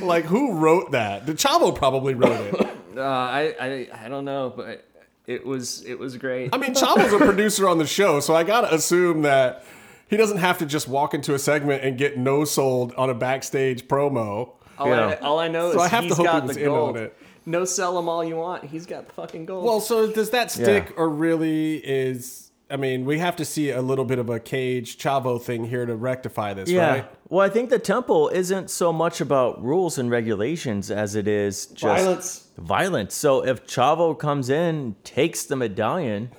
Like, 0.00 0.24
who 0.24 0.54
wrote 0.54 0.92
that? 0.92 1.26
The 1.26 1.34
Chavo 1.34 1.74
probably 1.74 2.14
wrote 2.14 2.40
it. 2.54 2.73
Uh, 2.96 3.00
I, 3.02 3.54
I 3.60 3.88
I 4.04 4.08
don't 4.08 4.24
know, 4.24 4.52
but 4.54 4.84
it 5.26 5.44
was 5.46 5.84
it 5.84 5.98
was 5.98 6.16
great. 6.16 6.50
I 6.52 6.58
mean, 6.58 6.74
Chavo's 6.74 7.12
a 7.12 7.18
producer 7.18 7.68
on 7.68 7.78
the 7.78 7.86
show, 7.86 8.20
so 8.20 8.34
I 8.34 8.44
gotta 8.44 8.72
assume 8.74 9.22
that 9.22 9.64
he 10.08 10.16
doesn't 10.16 10.38
have 10.38 10.58
to 10.58 10.66
just 10.66 10.86
walk 10.88 11.14
into 11.14 11.34
a 11.34 11.38
segment 11.38 11.82
and 11.82 11.96
get 11.98 12.18
no 12.18 12.44
sold 12.44 12.92
on 12.94 13.10
a 13.10 13.14
backstage 13.14 13.88
promo. 13.88 14.50
all, 14.78 14.88
yeah. 14.88 15.06
I, 15.06 15.14
all 15.16 15.38
I 15.38 15.48
know 15.48 15.72
So 15.72 15.78
is 15.78 15.82
I 15.84 15.88
have 15.88 16.02
to 16.02 16.08
he's 16.08 16.16
hope 16.16 16.26
he 16.26 16.32
got 16.32 16.44
was 16.46 16.56
the 16.56 16.64
in 16.64 16.70
on 16.70 16.96
it. 16.96 17.16
No, 17.46 17.64
sell 17.64 17.98
him 17.98 18.08
all 18.08 18.24
you 18.24 18.36
want. 18.36 18.64
He's 18.64 18.86
got 18.86 19.06
the 19.06 19.12
fucking 19.14 19.44
gold. 19.46 19.64
Well, 19.64 19.80
so 19.80 20.10
does 20.10 20.30
that 20.30 20.50
stick, 20.50 20.86
Yeah. 20.88 20.94
or 20.96 21.08
really 21.10 21.76
is? 21.76 22.43
I 22.74 22.76
mean, 22.76 23.04
we 23.04 23.20
have 23.20 23.36
to 23.36 23.44
see 23.44 23.70
a 23.70 23.80
little 23.80 24.04
bit 24.04 24.18
of 24.18 24.28
a 24.28 24.40
Cage 24.40 24.98
Chavo 24.98 25.40
thing 25.40 25.64
here 25.64 25.86
to 25.86 25.94
rectify 25.94 26.54
this, 26.54 26.68
Yeah. 26.68 26.88
right? 26.90 27.04
Well, 27.28 27.46
I 27.46 27.48
think 27.48 27.70
the 27.70 27.78
temple 27.78 28.30
isn't 28.30 28.68
so 28.68 28.92
much 28.92 29.20
about 29.20 29.62
rules 29.62 29.96
and 29.96 30.10
regulations 30.10 30.90
as 30.90 31.14
it 31.14 31.28
is 31.28 31.66
just 31.66 31.82
Violence. 32.02 32.48
Violence. 32.58 33.14
So 33.14 33.46
if 33.46 33.64
Chavo 33.64 34.18
comes 34.18 34.50
in, 34.50 34.96
takes 35.04 35.44
the 35.44 35.54
medallion, 35.54 36.30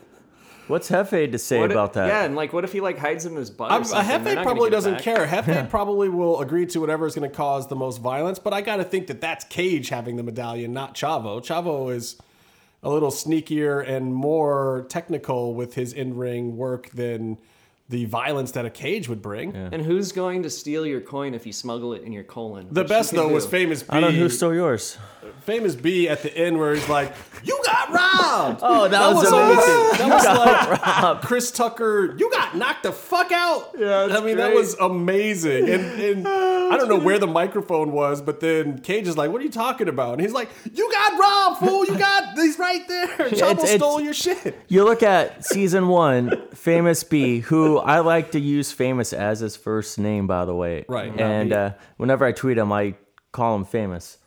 what's 0.68 0.90
Hefe 0.90 1.32
to 1.32 1.38
say 1.40 1.58
What 1.62 1.72
if- 1.72 1.76
about 1.78 1.94
that? 1.94 2.08
Yeah, 2.10 2.26
and 2.26 2.36
like, 2.36 2.52
what 2.52 2.66
if 2.66 2.74
he 2.74 2.82
like 2.82 2.98
hides 2.98 3.26
in 3.26 3.38
his 3.38 3.50
butt? 3.50 3.72
Or 3.72 3.76
I'm, 3.76 3.82
uh, 3.84 4.04
Hefe 4.04 4.44
probably 4.44 4.70
doesn't 4.70 5.00
care. 5.00 5.26
Hefe 5.26 5.70
probably 5.70 6.10
will 6.10 6.42
agree 6.42 6.66
to 6.66 6.82
whatever 6.82 7.06
is 7.06 7.16
going 7.16 7.30
to 7.30 7.34
cause 7.34 7.68
the 7.70 7.78
most 7.78 8.02
violence, 8.02 8.40
but 8.40 8.52
I 8.52 8.60
got 8.60 8.76
to 8.76 8.84
think 8.84 9.08
that 9.08 9.22
that's 9.22 9.46
Cage 9.46 9.88
having 9.88 10.18
the 10.18 10.24
medallion, 10.24 10.74
not 10.74 10.96
Chavo. 10.96 11.40
Chavo 11.42 11.94
is 11.96 12.18
a 12.84 12.90
little 12.90 13.12
sneakier 13.12 13.88
and 13.88 14.14
more 14.14 14.86
technical 14.90 15.54
with 15.54 15.74
his 15.74 15.94
in 15.94 16.16
ring 16.16 16.58
work 16.58 16.90
than 16.92 17.38
the 17.88 18.06
violence 18.06 18.52
that 18.52 18.66
a 18.66 18.70
Cage 18.72 19.08
would 19.10 19.22
bring. 19.22 19.56
And 19.56 19.82
who's 19.82 20.12
going 20.12 20.44
to 20.44 20.50
steal 20.50 20.86
your 20.88 21.02
coin 21.02 21.34
if 21.36 21.46
you 21.46 21.54
smuggle 21.54 21.94
it 21.94 22.02
in 22.04 22.12
your 22.12 22.24
colon? 22.24 22.68
The 22.72 22.82
Which 22.82 22.90
best 22.90 23.12
you 23.14 23.20
can 23.20 23.28
though 23.28 23.34
was 23.34 23.46
do. 23.46 23.52
famous 23.52 23.84
B. 23.84 23.90
I 23.92 24.00
don't 24.00 24.14
know 24.14 24.20
who 24.20 24.30
stole 24.30 24.54
yours. 24.56 24.98
famous 25.42 25.76
B 25.76 26.10
at 26.10 26.24
the 26.24 26.36
end 26.36 26.58
where 26.58 26.74
he's 26.74 26.90
like, 26.90 27.14
"You 27.44 27.62
got 27.64 27.90
robbed." 27.90 28.60
Oh, 28.64 28.88
that, 28.88 29.14
was, 29.14 29.32
almost- 29.32 29.68
amazing. 29.68 30.08
That 30.10 30.10
was 30.10 31.04
like 31.04 31.22
Chris 31.22 31.52
Tucker. 31.52 32.16
You 32.18 32.32
got 32.32 32.56
knocked 32.58 32.84
the 32.84 32.92
fuck 32.92 33.32
out. 33.32 33.76
Yeah, 33.78 34.08
that's 34.08 34.20
I 34.22 34.26
mean 34.26 34.38
that 34.38 34.48
great. 34.54 34.58
was 34.58 34.74
amazing. 34.80 35.70
And, 35.70 36.02
and 36.02 36.28
oh, 36.28 36.70
I 36.72 36.78
don't 36.78 36.90
know 36.90 36.98
where 37.00 37.20
the 37.20 37.28
microphone 37.28 37.92
was, 37.92 38.20
but 38.22 38.40
then 38.40 38.80
Cage 38.80 39.08
is 39.08 39.16
like, 39.16 39.30
"What 39.32 39.42
are 39.42 39.44
you 39.46 39.52
talking 39.52 39.88
about?" 39.88 40.14
And 40.14 40.22
he's 40.22 40.34
like, 40.34 40.50
"You 40.74 40.92
got 40.92 41.20
robbed, 41.20 41.60
fool. 41.60 41.86
You 41.86 41.98
got 42.00 42.36
he's 42.36 42.58
right 42.58 42.88
there. 42.88 43.08
Chavo 43.30 43.52
it's- 43.52 43.76
stole 43.76 44.02
your 44.02 44.14
shit." 44.16 44.58
You 44.70 44.84
look 44.86 45.04
at 45.04 45.46
season 45.46 45.88
one, 45.88 46.48
Famous 46.56 47.04
B, 47.04 47.40
who 47.42 47.75
I 47.80 48.00
like 48.00 48.32
to 48.32 48.40
use 48.40 48.72
Famous 48.72 49.14
as 49.14 49.40
his 49.40 49.56
first 49.56 49.98
name, 50.00 50.28
by 50.28 50.46
the 50.46 50.56
way. 50.56 50.86
Right, 50.88 51.12
And 51.20 51.54
uh, 51.54 51.74
whenever 51.98 52.26
I 52.26 52.32
tweet 52.32 52.58
him, 52.58 52.72
I 52.72 52.96
call 53.32 53.56
him 53.56 53.66
Famous. 53.66 54.18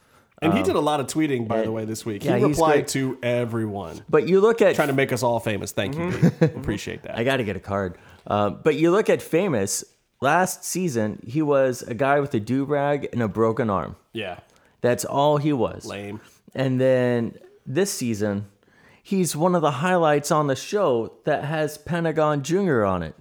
And 0.40 0.54
he 0.54 0.62
did 0.62 0.76
a 0.76 0.80
lot 0.80 1.00
of 1.00 1.06
tweeting, 1.08 1.48
by 1.48 1.62
the 1.62 1.72
way, 1.72 1.84
this 1.84 2.06
week. 2.06 2.24
yeah, 2.24 2.36
he 2.36 2.46
he's 2.46 2.50
replied 2.56 2.86
to 2.88 3.18
everyone, 3.24 4.00
But 4.08 4.28
you 4.28 4.40
look 4.40 4.62
at 4.62 4.76
trying 4.76 4.86
to 4.88 4.94
make 4.94 5.12
us 5.12 5.24
all 5.24 5.40
famous. 5.40 5.72
Thank 5.72 5.96
you, 5.96 6.00
Mm-hmm. 6.02 6.46
B. 6.46 6.52
Appreciate 6.60 7.02
that. 7.02 7.18
I 7.18 7.24
got 7.24 7.38
to 7.38 7.44
get 7.44 7.56
a 7.56 7.60
card. 7.60 7.98
Uh, 8.26 8.50
but 8.50 8.76
you 8.76 8.90
look 8.92 9.10
at 9.10 9.20
Famous. 9.20 9.84
Last 10.20 10.64
season, 10.64 11.20
he 11.26 11.42
was 11.42 11.82
a 11.82 11.94
guy 11.94 12.18
with 12.20 12.34
a 12.34 12.40
do 12.40 12.64
rag 12.64 13.08
and 13.12 13.22
a 13.22 13.28
broken 13.28 13.70
arm. 13.70 13.94
yeah, 14.12 14.38
That's 14.80 15.04
all 15.04 15.36
he 15.38 15.52
was. 15.52 15.86
lame. 15.86 16.20
And 16.54 16.80
then 16.80 17.36
this 17.66 17.92
season, 17.92 18.46
he's 19.02 19.36
one 19.36 19.54
of 19.54 19.62
the 19.62 19.70
highlights 19.70 20.30
on 20.32 20.46
the 20.48 20.56
show 20.56 21.12
that 21.24 21.44
has 21.44 21.78
Pentagon 21.78 22.42
Jr. 22.42 22.84
on 22.84 23.02
it. 23.04 23.14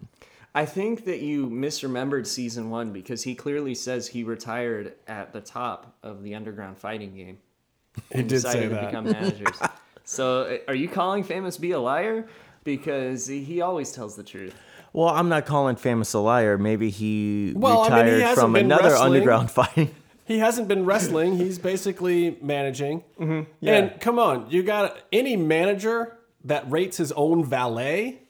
I 0.57 0.65
think 0.65 1.05
that 1.05 1.19
you 1.19 1.45
misremembered 1.45 2.25
season 2.25 2.71
one 2.71 2.91
because 2.91 3.21
he 3.21 3.35
clearly 3.35 3.75
says 3.75 4.07
he 4.07 4.23
retired 4.23 4.95
at 5.07 5.31
the 5.31 5.39
top 5.39 5.95
of 6.01 6.23
the 6.23 6.33
underground 6.33 6.79
fighting 6.79 7.13
game. 7.15 7.37
He 8.11 8.23
did 8.23 8.41
say 8.41 8.49
decided 8.49 8.69
to 8.69 8.75
that. 8.75 8.85
become 8.87 9.03
managers. 9.05 9.59
so, 10.03 10.41
uh, 10.41 10.57
are 10.67 10.73
you 10.73 10.89
calling 10.89 11.23
Famous 11.23 11.57
B 11.59 11.71
a 11.71 11.79
liar? 11.79 12.27
Because 12.63 13.27
he 13.27 13.61
always 13.61 13.91
tells 13.91 14.15
the 14.15 14.23
truth. 14.23 14.55
Well, 14.93 15.09
I'm 15.09 15.29
not 15.29 15.45
calling 15.45 15.75
Famous 15.75 16.11
a 16.15 16.19
liar. 16.19 16.57
Maybe 16.57 16.89
he 16.89 17.53
Well, 17.55 17.81
I 17.81 17.97
mean, 17.97 18.05
he 18.07 18.13
retired 18.13 18.35
from 18.39 18.55
another 18.55 18.89
wrestling. 18.89 19.13
underground 19.13 19.51
fighting. 19.51 19.95
He 20.25 20.39
hasn't 20.39 20.67
been 20.67 20.85
wrestling. 20.85 21.37
He's 21.37 21.59
basically 21.59 22.35
managing. 22.41 23.03
Yeah. 23.59 23.73
And 23.75 24.01
come 24.01 24.17
on, 24.17 24.49
you 24.49 24.63
got 24.63 24.97
any 25.13 25.37
manager 25.37 26.17
that 26.45 26.69
rates 26.71 26.97
his 26.97 27.11
own 27.11 27.45
valet? 27.45 28.23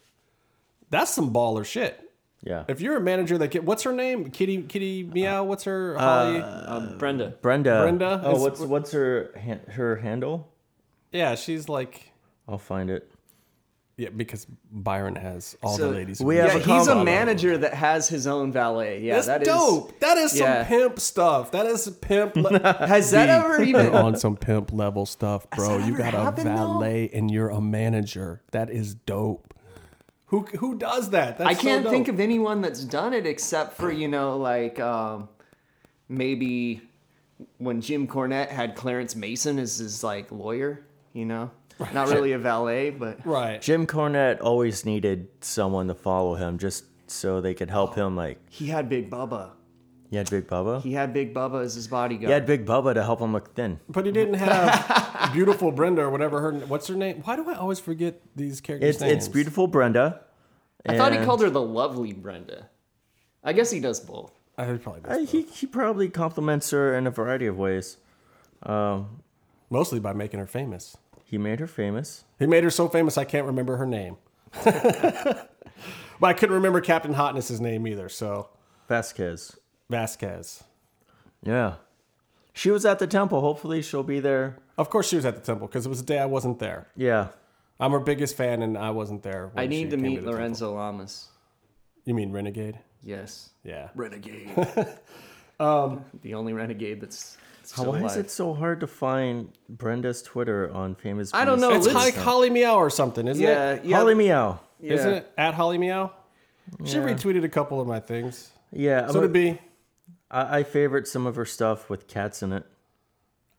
That's 0.89 1.11
some 1.11 1.34
baller 1.34 1.65
shit. 1.65 2.03
Yeah. 2.44 2.64
If 2.68 2.82
you're 2.82 2.98
a 2.98 3.02
manager 3.02 3.38
that 3.40 3.50
get 3.52 3.64
what's 3.64 3.84
her 3.84 3.92
name? 3.92 4.30
Kitty 4.30 4.62
Kitty 4.64 5.04
Meow. 5.04 5.44
What's 5.44 5.64
her 5.64 5.98
Holly? 5.98 6.40
Um, 6.40 6.98
Brenda. 6.98 7.34
Brenda. 7.42 7.82
Brenda? 7.82 8.22
Oh, 8.24 8.36
Is- 8.36 8.42
what's 8.42 8.60
what's 8.62 8.92
her 8.92 9.32
her 9.70 9.96
handle? 9.98 10.52
yeah, 11.12 11.36
she's 11.36 11.68
like 11.68 12.12
I'll 12.48 12.58
find 12.60 12.90
it. 12.92 13.12
yeah 13.98 14.10
because 14.16 14.46
Byron 14.72 15.16
has 15.16 15.58
all 15.64 15.76
So- 15.78 15.90
the 15.90 15.98
ladies. 15.98 16.22
We 16.22 16.36
have 16.38 16.54
Yeah, 16.54 16.74
a 16.76 16.78
he's 16.80 16.88
a 16.88 17.04
manager 17.04 17.58
that 17.58 17.74
has 17.74 18.08
his 18.08 18.28
own 18.28 18.52
valet. 18.52 19.02
Yeah, 19.02 19.16
That's 19.16 19.28
that 19.28 19.42
is 19.42 19.48
dope. 19.48 20.00
That 20.00 20.18
is 20.18 20.32
some 20.34 20.66
pimp 20.66 21.00
stuff. 21.00 21.52
That 21.52 21.66
is 21.66 21.90
pimp. 22.02 22.36
Le- 22.36 22.60
Has 22.88 23.10
that 23.12 23.30
ever 23.30 23.64
You're 23.64 23.82
even? 23.82 23.96
on 23.96 24.16
some 24.16 24.38
pimp 24.38 24.72
level 24.72 25.06
stuff, 25.08 25.50
bro. 25.50 25.80
You 25.80 25.98
got 25.98 26.14
a 26.14 26.18
happened, 26.20 26.48
though? 26.48 26.56
valet 26.56 27.10
and 27.12 27.32
you're 27.32 27.50
a 27.50 27.60
manager. 27.60 28.44
That 28.52 28.70
is 28.70 28.94
dope. 28.94 29.47
Who 30.28 30.41
who 30.41 30.78
does 30.78 31.11
that? 31.11 31.38
That's 31.38 31.49
I 31.49 31.53
can't 31.53 31.86
so 31.86 31.89
think 31.89 32.07
of 32.09 32.19
anyone 32.19 32.61
that's 32.61 32.84
done 32.84 33.13
it 33.13 33.25
except 33.25 33.78
for 33.78 33.91
you 33.91 34.07
know 34.07 34.38
like 34.38 34.80
um, 34.80 35.30
maybe 36.09 36.82
when 37.57 37.82
Jim 37.82 38.07
Cornette 38.07 38.49
had 38.49 38.75
Clarence 38.75 39.15
Mason 39.15 39.57
as 39.57 39.78
his 39.78 40.03
like 40.03 40.32
lawyer. 40.32 40.84
You 41.13 41.25
know, 41.25 41.51
not 41.93 42.09
really 42.09 42.34
a 42.34 42.38
valet, 42.38 42.91
but 42.91 43.25
right. 43.25 43.61
Jim 43.61 43.88
Cornette 43.88 44.39
always 44.41 44.86
needed 44.86 45.30
someone 45.41 45.88
to 45.88 45.95
follow 45.95 46.36
him 46.36 46.57
just 46.57 46.84
so 47.09 47.41
they 47.41 47.53
could 47.53 47.69
help 47.69 47.95
him 47.95 48.15
like 48.15 48.38
he 48.49 48.67
had 48.67 48.89
Big 48.89 49.09
Bubba. 49.09 49.51
He 50.10 50.16
had 50.16 50.30
Big 50.30 50.47
Bubba. 50.47 50.82
He 50.82 50.93
had 50.93 51.14
Big 51.14 51.34
Bubba 51.34 51.64
as 51.64 51.76
his 51.76 51.88
bodyguard. 51.88 52.28
He 52.28 52.32
had 52.32 52.45
Big 52.45 52.66
Bubba 52.66 52.93
to 52.93 53.03
help 53.03 53.20
him 53.20 53.34
look 53.34 53.53
thin. 53.55 53.80
But 53.89 54.05
he 54.05 54.12
didn't 54.12 54.36
have 54.36 55.32
beautiful 55.34 55.72
Brenda 55.72 56.03
or 56.03 56.10
whatever 56.10 56.39
her. 56.41 56.51
What's 56.53 56.88
her 56.88 56.95
name? 56.95 57.22
Why 57.26 57.36
do 57.36 57.49
I 57.49 57.55
always 57.55 57.80
forget 57.80 58.22
these 58.36 58.62
characters' 58.62 58.95
It's 58.95 59.01
names? 59.01 59.14
it's 59.26 59.28
beautiful 59.28 59.68
Brenda. 59.68 60.22
I 60.86 60.95
thought 60.97 61.12
he 61.12 61.20
called 61.26 61.41
her 61.41 61.49
the 61.49 61.62
lovely 61.62 62.14
Brenda. 62.14 62.70
I 63.43 63.51
guess 63.53 63.70
he 63.70 63.80
does 63.82 63.99
both. 63.99 64.32
I 64.58 64.66
probably 64.78 65.01
Uh, 65.05 65.18
does 65.20 65.32
he 65.32 65.41
he 65.43 65.68
probably 65.68 66.08
compliments 66.10 66.72
her 66.72 66.95
in 66.97 67.05
a 67.05 67.12
variety 67.12 67.45
of 67.45 67.58
ways. 67.58 67.97
Um, 68.64 69.22
mostly 69.70 69.99
by 69.99 70.14
making 70.14 70.39
her 70.39 70.47
famous. 70.47 70.95
he 71.26 71.38
made 71.38 71.60
her 71.60 71.68
famous. 71.68 72.24
He 72.39 72.45
made 72.47 72.64
her 72.64 72.70
so 72.70 72.88
famous 72.88 73.18
I 73.18 73.26
can't 73.26 73.45
remember 73.45 73.76
her 73.78 73.86
name. 73.86 74.16
but 74.64 75.49
I 76.22 76.34
couldn't 76.34 76.55
remember 76.55 76.82
Captain 76.82 77.14
Hotness's 77.14 77.60
name 77.62 77.86
either. 77.88 78.10
So 78.10 78.49
Vasquez. 78.88 79.58
Vasquez. 79.90 80.64
Yeah. 81.44 81.76
She 82.54 82.72
was 82.72 82.86
at 82.86 83.00
the 83.00 83.08
temple. 83.08 83.42
Hopefully 83.42 83.82
she'll 83.82 84.04
be 84.04 84.20
there. 84.20 84.58
Of 84.78 84.90
course, 84.90 85.08
she 85.08 85.16
was 85.16 85.26
at 85.26 85.36
the 85.36 85.42
temple 85.42 85.68
because 85.68 85.86
it 85.86 85.90
was 85.90 86.02
a 86.02 86.06
day 86.06 86.20
I 86.20 86.26
wasn't 86.26 86.60
there. 86.60 86.88
Yeah. 86.96 87.28
I'm 87.80 87.92
her 87.92 88.00
biggest 88.00 88.36
fan, 88.36 88.64
and 88.64 88.78
I 88.78 88.90
wasn't 88.90 89.22
there. 89.22 89.52
when 89.54 89.64
I 89.64 89.66
she 89.66 89.70
need 89.70 89.92
to 89.92 89.96
came 89.98 90.02
meet 90.04 90.10
the 90.16 90.22
temple. 90.22 90.34
Lorenzo 90.34 90.76
Lamas. 90.76 91.28
You 92.06 92.16
mean 92.16 92.32
Renegade? 92.32 92.80
Yes. 93.04 93.52
Yeah. 93.64 93.90
Renegade. 93.96 94.50
Um, 95.60 95.68
um, 95.68 96.06
the 96.22 96.36
only 96.36 96.54
renegade 96.54 97.02
that's 97.02 97.36
still 97.64 97.92
Why 97.92 98.04
is 98.04 98.16
it 98.16 98.30
so 98.30 98.54
hard 98.54 98.80
to 98.82 98.86
find 98.86 99.50
Brenda's 99.68 100.22
Twitter 100.22 100.72
on 100.72 100.94
famous? 100.94 101.34
I 101.34 101.46
don't 101.46 101.60
know. 101.60 101.72
It's 101.72 101.92
like 101.92 102.14
Holly 102.16 102.52
Meow 102.52 102.76
or 102.76 102.92
something, 102.92 103.28
isn't 103.28 103.42
yeah, 103.44 103.72
it? 103.74 103.84
yeah. 103.84 103.98
Holly 103.98 104.14
Meow. 104.14 104.60
yeah. 104.80 104.94
Isn't 104.94 105.14
it 105.16 105.32
at 105.36 105.56
Holly 105.56 105.80
Meow? 105.80 106.12
She 106.86 106.98
Yeah. 106.98 107.06
retweeted 107.08 107.44
a 107.44 107.50
couple 107.50 107.82
of 107.82 107.88
my 107.88 108.00
things. 108.00 108.52
Yeah. 108.72 109.08
So 109.08 109.14
but 109.14 109.22
to 109.22 109.28
be. 109.30 109.60
I, 110.30 110.59
I 110.59 110.63
favorite 110.63 111.07
some 111.07 111.25
of 111.25 111.36
her 111.36 111.45
stuff 111.45 111.89
with 111.89 112.07
cats 112.07 112.43
in 112.43 112.53
it. 112.53 112.65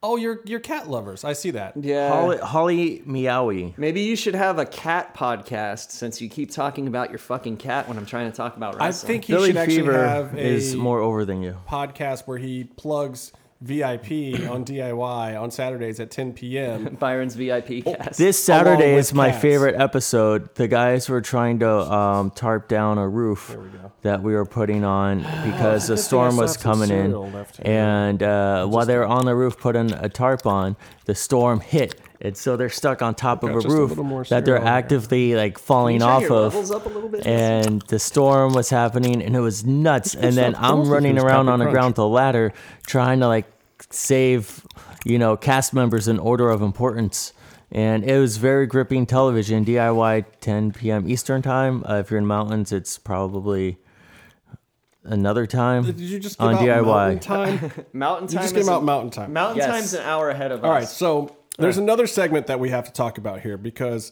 Oh, 0.01 0.15
you're 0.15 0.39
you're 0.45 0.61
cat 0.61 0.89
lovers. 0.89 1.25
I 1.25 1.33
see 1.33 1.51
that. 1.51 1.73
Yeah. 1.75 2.07
Holly, 2.07 2.37
Holly 2.37 3.03
Meowie. 3.05 3.77
Maybe 3.77 4.01
you 4.01 4.15
should 4.15 4.35
have 4.35 4.57
a 4.57 4.65
cat 4.65 5.13
podcast 5.13 5.91
since 5.91 6.21
you 6.21 6.29
keep 6.29 6.51
talking 6.51 6.87
about 6.87 7.09
your 7.09 7.19
fucking 7.19 7.57
cat 7.57 7.89
when 7.89 7.97
I'm 7.97 8.05
trying 8.05 8.31
to 8.31 8.35
talk 8.35 8.55
about 8.55 8.81
I 8.81 8.93
think 8.93 9.25
he 9.25 9.33
Billy 9.33 9.49
should 9.49 9.57
actually 9.57 9.75
Fever 9.77 10.07
have 10.07 10.35
a 10.35 10.39
is 10.39 10.73
more 10.75 10.99
over 11.01 11.25
than 11.25 11.41
you. 11.41 11.57
podcast 11.67 12.27
where 12.27 12.37
he 12.37 12.63
plugs 12.63 13.33
VIP 13.61 14.49
on 14.49 14.63
DIY 14.63 15.39
on 15.41 15.51
Saturdays 15.51 15.99
at 15.99 16.09
10 16.09 16.31
p.m. 16.33 16.95
Byron's 16.99 17.35
VIP 17.35 17.83
cast. 17.83 18.17
This 18.17 18.41
Saturday 18.41 18.95
is 18.95 19.13
my 19.13 19.31
cats. 19.31 19.41
favorite 19.41 19.75
episode. 19.75 20.55
The 20.55 20.69
guys 20.69 21.09
were 21.09 21.19
trying 21.19 21.59
to 21.59 21.69
um, 21.69 22.31
tarp 22.31 22.69
down 22.69 22.97
a 22.97 23.07
roof 23.07 23.57
that 24.01 24.23
we 24.23 24.33
were 24.33 24.45
putting 24.45 24.85
on 24.85 25.17
because 25.43 25.87
the 25.87 25.95
Good 25.95 25.99
thing 25.99 26.03
I 26.03 26.07
storm 26.07 26.37
was 26.37 26.55
coming 26.55 26.89
in. 26.89 27.11
cereal 27.11 27.29
left 27.31 27.57
here. 27.57 27.65
And 27.67 28.23
uh, 28.23 28.65
while 28.67 28.85
they 28.85 28.95
were 28.95 29.05
on 29.05 29.25
the 29.25 29.35
roof 29.35 29.57
putting 29.57 29.91
a 29.91 30.07
tarp 30.07 30.45
on, 30.45 30.77
the 31.03 31.15
storm 31.15 31.59
hit. 31.59 31.99
And 32.21 32.35
so 32.35 32.57
they're 32.57 32.67
stuck 32.69 33.01
on 33.01 33.15
top 33.15 33.43
of 33.43 33.51
a 33.51 33.61
just 33.61 33.67
a 33.67 33.69
roof 33.69 33.95
more 33.95 34.23
that 34.25 34.43
they're 34.43 34.55
cereal 34.57 34.63
here. 34.65 34.73
actively 34.73 35.35
like 35.35 35.57
falling 35.57 36.01
off 36.03 36.23
of. 36.29 36.53
up 36.71 36.85
a 36.85 36.89
little 36.89 37.07
bit. 37.07 37.25
and 37.25 37.81
the 37.83 37.97
storm 37.97 38.53
was 38.53 38.69
happening 38.69 39.21
and 39.23 39.35
it 39.37 39.39
was 39.39 39.65
nuts 39.65 40.15
and 40.15 40.35
then 40.35 40.53
stuff. 40.53 40.63
i'm 40.65 40.89
running 40.89 41.17
around 41.17 41.45
Captain 41.45 41.53
on 41.53 41.59
the 41.59 41.71
ground 41.71 41.87
with 41.91 41.95
the 41.95 42.07
ladder 42.07 42.51
trying 42.85 43.21
to 43.21 43.27
like 43.27 43.45
save 43.89 44.65
you 45.05 45.17
know 45.17 45.37
cast 45.37 45.73
members 45.73 46.09
in 46.09 46.19
order 46.19 46.49
of 46.49 46.61
importance 46.61 47.31
and 47.71 48.03
it 48.03 48.19
was 48.19 48.35
very 48.35 48.67
gripping 48.67 49.05
television 49.05 49.63
diy 49.63 50.25
10 50.41 50.73
p.m 50.73 51.07
eastern 51.09 51.41
time 51.41 51.85
uh, 51.87 51.95
if 51.99 52.11
you're 52.11 52.17
in 52.17 52.25
mountains 52.27 52.73
it's 52.73 52.97
probably 52.97 53.77
another 55.05 55.45
time 55.47 55.83
Did 55.85 55.99
you 56.01 56.19
just 56.19 56.37
give 56.37 56.47
on 56.47 56.55
out 56.55 56.61
diy 56.61 56.83
Mountain 56.85 57.19
Time? 57.19 57.71
Mountain 57.93 58.27
You 58.27 58.39
just 58.39 58.53
came 58.53 58.67
out 58.69 58.83
Mountain 58.83 59.11
Time. 59.11 59.31
Mountain 59.33 59.57
Yes. 59.57 59.67
time's 59.69 59.93
an 59.93 60.01
hour 60.03 60.29
ahead 60.29 60.51
of 60.51 60.63
All 60.63 60.71
us. 60.71 61.01
All 61.01 61.11
right, 61.17 61.27
so 61.29 61.35
there's 61.59 61.77
another 61.77 62.07
segment 62.07 62.47
that 62.47 62.59
we 62.59 62.69
have 62.69 62.85
to 62.85 62.91
talk 62.91 63.17
about 63.17 63.41
here 63.41 63.57
because 63.57 64.11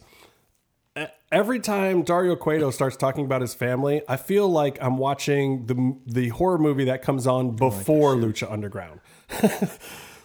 every 1.32 1.60
time 1.60 2.04
Dario 2.04 2.36
Cueto 2.36 2.72
starts 2.72 2.98
talking 2.98 3.26
about 3.26 3.42
his 3.42 3.54
family, 3.54 4.02
I 4.08 4.18
feel 4.18 4.50
like 4.50 4.78
I'm 4.82 4.98
watching 4.98 5.66
the 5.66 5.98
the 6.06 6.30
horror 6.30 6.58
movie 6.58 6.86
that 6.86 7.02
comes 7.02 7.28
on 7.28 7.56
before 7.56 8.16
Lucha 8.16 8.52
Underground. 8.52 9.00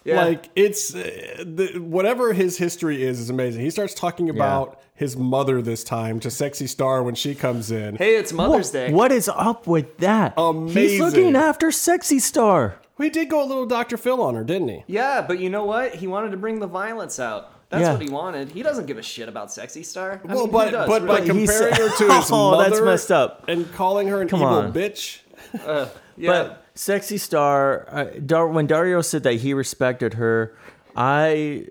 Yeah. 0.04 0.24
Like 0.24 0.50
it's 0.56 0.94
uh, 0.94 1.44
the, 1.46 1.78
whatever 1.78 2.32
his 2.32 2.58
history 2.58 3.02
is 3.02 3.20
is 3.20 3.30
amazing. 3.30 3.62
He 3.62 3.70
starts 3.70 3.94
talking 3.94 4.30
about 4.30 4.80
his 4.94 5.16
mother 5.16 5.62
this 5.62 5.84
time 5.84 6.18
to 6.20 6.30
Sexy 6.30 6.66
Star 6.66 7.02
when 7.02 7.14
she 7.14 7.34
comes 7.34 7.70
in. 7.70 7.96
Hey, 7.96 8.16
it's 8.16 8.32
Mother's 8.32 8.70
Day. 8.70 8.92
what 8.92 9.12
is 9.12 9.28
up 9.28 9.66
with 9.66 9.98
that 9.98 10.32
he's 10.36 10.44
Amazing. 10.44 11.00
looking 11.00 11.36
after 11.36 11.70
sexy 11.70 12.18
star 12.18 12.80
We 12.98 13.10
did 13.10 13.28
go 13.30 13.42
a 13.42 13.46
little 13.46 13.66
Dr. 13.66 13.96
Phil 13.96 14.20
on 14.22 14.34
her, 14.34 14.44
didn't 14.44 14.68
he? 14.68 14.84
Yeah, 14.86 15.24
but 15.26 15.38
you 15.40 15.50
know 15.50 15.64
what? 15.64 15.94
He 15.94 16.06
wanted 16.06 16.30
to 16.30 16.36
bring 16.36 16.60
the 16.60 16.66
violence 16.66 17.18
out. 17.18 17.50
That's 17.70 17.82
Yeah. 17.82 17.92
what 17.94 18.02
he 18.02 18.10
wanted. 18.10 18.50
He 18.50 18.62
doesn't 18.62 18.86
give 18.86 18.98
a 18.98 19.02
shit 19.02 19.28
about 19.30 19.50
Sexy 19.50 19.82
Star. 19.82 20.20
I 20.22 20.26
Well, 20.26 20.36
mean, 20.44 20.46
who 20.46 20.52
but 20.52 20.70
does, 20.70 20.88
but 20.88 21.06
by 21.06 21.14
really? 21.14 21.22
he 21.22 21.28
comparing 21.46 21.74
said- 21.74 21.78
her 21.82 21.88
to 21.96 22.12
his 22.14 22.30
Oh, 22.30 22.50
mother, 22.52 22.68
that's 22.70 22.80
messed 22.82 23.10
up. 23.12 23.44
and 23.48 23.72
calling 23.72 24.08
her 24.08 24.20
an 24.20 24.28
Come 24.28 24.40
evil 24.42 24.52
on. 24.54 24.72
bitch. 24.74 25.20
yeah. 25.66 25.88
But 26.18 26.64
sexy 26.74 27.16
star, 27.16 27.86
uh, 27.90 28.04
Dar- 28.24 28.48
when 28.48 28.66
Dario 28.66 29.00
said 29.00 29.22
that 29.22 29.34
he 29.36 29.54
respected 29.54 30.14
her, 30.14 30.54
I 30.94 31.66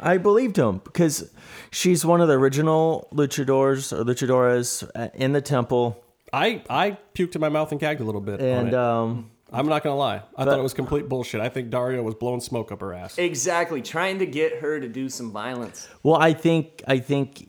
I 0.00 0.18
believed 0.18 0.56
him 0.56 0.80
because 0.84 1.30
she's 1.72 2.06
one 2.06 2.20
of 2.20 2.28
the 2.28 2.34
original 2.34 3.08
luchadors 3.12 3.92
or 3.92 4.04
luchadoras 4.04 4.88
uh, 4.94 5.08
in 5.14 5.32
the 5.32 5.40
temple, 5.40 6.02
I 6.32 6.62
I 6.70 6.96
puked 7.16 7.34
in 7.34 7.40
my 7.40 7.48
mouth 7.48 7.72
and 7.72 7.80
gagged 7.80 8.00
a 8.00 8.04
little 8.04 8.20
bit. 8.20 8.40
on 8.40 8.46
and 8.46 8.68
it. 8.68 8.74
um, 8.74 9.30
I'm 9.52 9.66
not 9.66 9.82
gonna 9.82 9.96
lie. 9.96 10.22
I 10.36 10.44
thought 10.44 10.58
it 10.58 10.62
was 10.62 10.74
complete 10.74 11.08
bullshit. 11.08 11.40
I 11.40 11.48
think 11.48 11.70
Dario 11.70 12.02
was 12.02 12.14
blowing 12.14 12.40
smoke 12.40 12.70
up 12.72 12.80
her 12.80 12.92
ass. 12.92 13.16
exactly, 13.18 13.80
trying 13.82 14.18
to 14.18 14.26
get 14.26 14.58
her 14.58 14.78
to 14.80 14.88
do 14.88 15.08
some 15.08 15.30
violence. 15.32 15.88
well, 16.02 16.16
I 16.16 16.32
think 16.34 16.82
I 16.86 16.98
think 16.98 17.46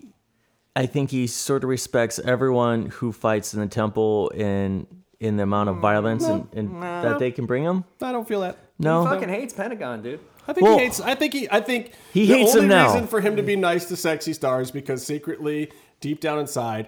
I 0.76 0.86
think 0.86 1.12
he 1.12 1.28
sort 1.28 1.64
of 1.64 1.70
respects 1.70 2.20
everyone 2.20 2.88
who 2.88 3.12
fights 3.12 3.54
in 3.54 3.60
the 3.60 3.68
temple 3.68 4.30
in 4.30 4.88
in 5.20 5.36
the 5.36 5.44
amount 5.44 5.68
of 5.68 5.76
mm, 5.78 5.82
violence 5.82 6.24
and, 6.26 6.48
and 6.54 6.70
mm, 6.70 6.82
that 7.04 7.20
they 7.20 7.32
can 7.32 7.46
bring 7.46 7.64
him. 7.64 7.84
I 8.02 8.12
don't 8.14 8.26
feel 8.28 8.40
that. 8.42 8.58
No, 8.78 9.04
He 9.04 9.10
fucking 9.10 9.28
hates 9.30 9.54
Pentagon, 9.54 10.02
dude. 10.02 10.22
I 10.48 10.54
think 10.54 10.66
Well- 10.66 10.78
he 10.78 10.86
hates. 10.86 11.02
I 11.02 11.16
think 11.16 11.34
he. 11.34 11.50
I 11.52 11.60
think 11.60 11.92
He 12.14 12.26
the 12.26 12.36
hates 12.36 12.52
only 12.52 12.64
him 12.64 12.70
now. 12.70 12.94
reason 12.94 13.08
for 13.08 13.20
him 13.20 13.36
to 13.36 13.44
be 13.44 13.58
nice 13.58 13.86
to 13.90 13.98
sexy 13.98 14.32
stars 14.32 14.72
because 14.72 15.06
secretly, 15.06 15.70
deep 16.00 16.22
down 16.22 16.40
inside, 16.40 16.88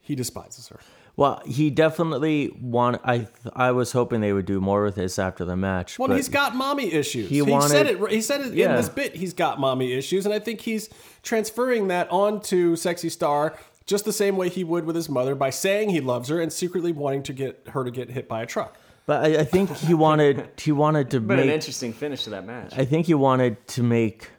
he 0.00 0.14
despises 0.14 0.68
her. 0.68 0.78
Well, 1.16 1.40
he 1.46 1.70
definitely 1.70 2.50
want. 2.60 3.00
I 3.04 3.28
I 3.54 3.70
was 3.70 3.92
hoping 3.92 4.20
they 4.20 4.32
would 4.32 4.46
do 4.46 4.60
more 4.60 4.82
with 4.82 4.96
this 4.96 5.18
after 5.18 5.44
the 5.44 5.56
match. 5.56 5.98
Well, 5.98 6.08
but 6.08 6.16
he's 6.16 6.28
got 6.28 6.56
mommy 6.56 6.92
issues. 6.92 7.28
he 7.28 7.36
He, 7.36 7.42
wanted- 7.42 7.68
said 7.68 7.86
it. 7.86 8.10
He 8.10 8.20
said 8.20 8.40
it 8.40 8.46
in 8.58 8.72
this 8.74 8.88
bit. 8.88 9.14
He's 9.14 9.32
got 9.32 9.60
mommy 9.60 9.92
issues, 9.92 10.26
and 10.26 10.34
I 10.34 10.40
think 10.40 10.62
he's 10.62 10.88
transferring 11.22 11.88
that 11.88 12.10
onto 12.10 12.74
sexy 12.76 13.08
star 13.08 13.56
just 13.86 14.04
the 14.04 14.12
same 14.12 14.36
way 14.36 14.48
he 14.48 14.64
would 14.64 14.86
with 14.86 14.96
his 14.96 15.08
mother 15.08 15.34
by 15.34 15.50
saying 15.50 15.90
he 15.90 16.00
loves 16.00 16.30
her 16.30 16.40
and 16.40 16.52
secretly 16.52 16.90
wanting 16.90 17.22
to 17.22 17.32
get 17.32 17.62
her 17.68 17.84
to 17.84 17.90
get 17.90 18.10
hit 18.10 18.26
by 18.28 18.42
a 18.42 18.46
truck. 18.46 18.76
But 19.06 19.24
I, 19.24 19.40
I 19.40 19.44
think 19.44 19.70
he 19.76 19.94
wanted 19.94 20.48
he 20.60 20.72
wanted 20.72 21.10
to 21.10 21.20
But 21.20 21.38
an 21.38 21.48
interesting 21.50 21.92
finish 21.92 22.24
to 22.24 22.30
that 22.30 22.44
match. 22.46 22.72
I 22.76 22.84
think 22.86 23.06
he 23.06 23.14
wanted 23.14 23.64
to 23.68 23.82
make 23.82 24.30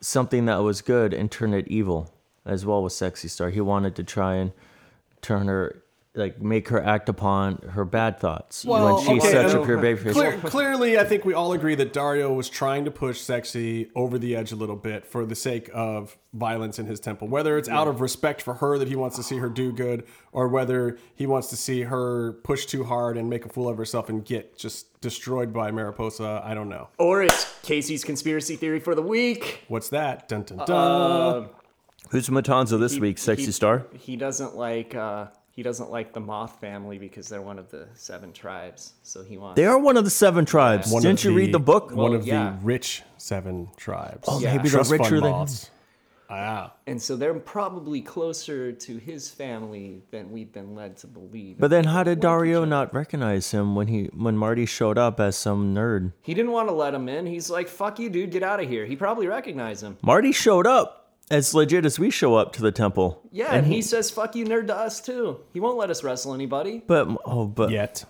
something 0.00 0.46
that 0.46 0.56
was 0.56 0.82
good 0.82 1.14
and 1.14 1.30
turn 1.30 1.54
it 1.54 1.68
evil, 1.68 2.12
as 2.44 2.66
well 2.66 2.82
with 2.82 2.92
Sexy 2.92 3.28
Star. 3.28 3.50
He 3.50 3.60
wanted 3.60 3.94
to 3.96 4.04
try 4.04 4.34
and 4.34 4.52
turn 5.22 5.46
her 5.46 5.79
like 6.16 6.42
make 6.42 6.68
her 6.68 6.82
act 6.82 7.08
upon 7.08 7.58
her 7.58 7.84
bad 7.84 8.18
thoughts 8.18 8.64
Well, 8.64 8.96
when 8.96 9.04
she's 9.06 9.22
okay, 9.24 9.32
such 9.32 9.54
uh, 9.54 9.60
a 9.60 9.64
pure 9.64 9.78
babyface. 9.78 10.12
Clear, 10.12 10.38
clearly, 10.38 10.98
I 10.98 11.04
think 11.04 11.24
we 11.24 11.34
all 11.34 11.52
agree 11.52 11.76
that 11.76 11.92
Dario 11.92 12.32
was 12.32 12.48
trying 12.48 12.84
to 12.86 12.90
push 12.90 13.20
sexy 13.20 13.90
over 13.94 14.18
the 14.18 14.34
edge 14.34 14.50
a 14.50 14.56
little 14.56 14.74
bit 14.74 15.06
for 15.06 15.24
the 15.24 15.36
sake 15.36 15.70
of 15.72 16.18
violence 16.32 16.80
in 16.80 16.86
his 16.86 16.98
temple. 16.98 17.28
Whether 17.28 17.56
it's 17.58 17.68
out 17.68 17.86
of 17.86 18.00
respect 18.00 18.42
for 18.42 18.54
her 18.54 18.76
that 18.78 18.88
he 18.88 18.96
wants 18.96 19.14
to 19.16 19.22
see 19.22 19.36
her 19.36 19.48
do 19.48 19.70
good, 19.72 20.04
or 20.32 20.48
whether 20.48 20.98
he 21.14 21.26
wants 21.26 21.48
to 21.50 21.56
see 21.56 21.82
her 21.82 22.32
push 22.42 22.66
too 22.66 22.82
hard 22.82 23.16
and 23.16 23.30
make 23.30 23.44
a 23.46 23.48
fool 23.48 23.68
of 23.68 23.76
herself 23.78 24.08
and 24.08 24.24
get 24.24 24.58
just 24.58 25.00
destroyed 25.00 25.52
by 25.52 25.70
Mariposa, 25.70 26.42
I 26.44 26.54
don't 26.54 26.68
know. 26.68 26.88
or 26.98 27.22
it's 27.22 27.46
Casey's 27.62 28.02
conspiracy 28.02 28.56
theory 28.56 28.80
for 28.80 28.96
the 28.96 29.02
week. 29.02 29.62
What's 29.68 29.90
that? 29.90 30.28
Dun 30.28 30.42
dun 30.42 30.58
dun. 30.66 31.50
Who's 32.10 32.28
Matanza 32.28 32.80
this 32.80 32.94
He- 32.94 33.00
week? 33.00 33.18
Sexy 33.18 33.44
he- 33.46 33.52
Star. 33.52 33.86
He 33.96 34.16
doesn't 34.16 34.56
like. 34.56 34.96
uh 34.96 35.26
he 35.50 35.62
doesn't 35.62 35.90
like 35.90 36.12
the 36.12 36.20
Moth 36.20 36.60
family 36.60 36.98
because 36.98 37.28
they're 37.28 37.42
one 37.42 37.58
of 37.58 37.70
the 37.70 37.86
seven 37.94 38.32
tribes. 38.32 38.94
So 39.02 39.22
he 39.24 39.36
wants. 39.36 39.56
They 39.56 39.66
are 39.66 39.78
one 39.78 39.96
of 39.96 40.04
the 40.04 40.10
seven 40.10 40.44
tribes. 40.44 40.90
One 40.90 41.02
Didn't 41.02 41.18
of 41.20 41.24
you 41.24 41.36
read 41.36 41.52
the 41.52 41.58
book? 41.60 41.92
One 41.92 42.14
of 42.14 42.26
yeah. 42.26 42.50
the 42.60 42.64
rich 42.64 43.02
seven 43.18 43.68
tribes. 43.76 44.24
Oh, 44.28 44.38
Yeah. 44.40 44.52
maybe 44.56 44.68
they're 44.68 44.78
Trust 44.78 44.90
fund 44.90 45.00
richer 45.02 45.20
than. 45.20 45.30
moths. 45.30 45.70
Ah. 46.32 46.72
and 46.86 47.02
so 47.02 47.16
they're 47.16 47.34
probably 47.34 48.00
closer 48.00 48.70
to 48.70 48.96
his 48.98 49.28
family 49.28 50.00
than 50.12 50.30
we've 50.30 50.52
been 50.52 50.76
led 50.76 50.96
to 50.98 51.08
believe. 51.08 51.58
But 51.58 51.70
then, 51.70 51.82
how 51.82 52.04
did 52.04 52.20
Dario 52.20 52.64
not 52.64 52.94
recognize 52.94 53.50
him 53.50 53.74
when 53.74 53.88
he 53.88 54.04
when 54.16 54.36
Marty 54.36 54.64
showed 54.64 54.96
up 54.96 55.18
as 55.18 55.34
some 55.34 55.74
nerd? 55.74 56.12
he 56.22 56.32
didn't 56.32 56.52
want 56.52 56.68
to 56.68 56.72
let 56.74 56.94
him 56.94 57.08
in. 57.08 57.26
He's 57.26 57.50
like, 57.50 57.66
"Fuck 57.66 57.98
you, 57.98 58.08
dude, 58.08 58.30
get 58.30 58.44
out 58.44 58.60
of 58.62 58.68
here." 58.68 58.86
He 58.86 58.94
probably 58.94 59.26
recognized 59.26 59.82
him. 59.82 59.98
Marty 60.02 60.30
showed 60.30 60.68
up 60.68 60.99
as 61.30 61.54
legit 61.54 61.84
as 61.86 61.98
we 61.98 62.10
show 62.10 62.34
up 62.34 62.52
to 62.54 62.62
the 62.62 62.72
temple. 62.72 63.20
Yeah, 63.30 63.54
and 63.54 63.66
he 63.66 63.82
says, 63.82 64.10
"Fuck 64.10 64.34
you, 64.34 64.44
nerd," 64.44 64.66
to 64.68 64.76
us 64.76 65.00
too. 65.00 65.40
He 65.52 65.60
won't 65.60 65.76
let 65.78 65.90
us 65.90 66.02
wrestle 66.02 66.34
anybody. 66.34 66.82
But 66.86 67.08
oh, 67.24 67.46
but 67.46 67.70
Yet. 67.70 68.04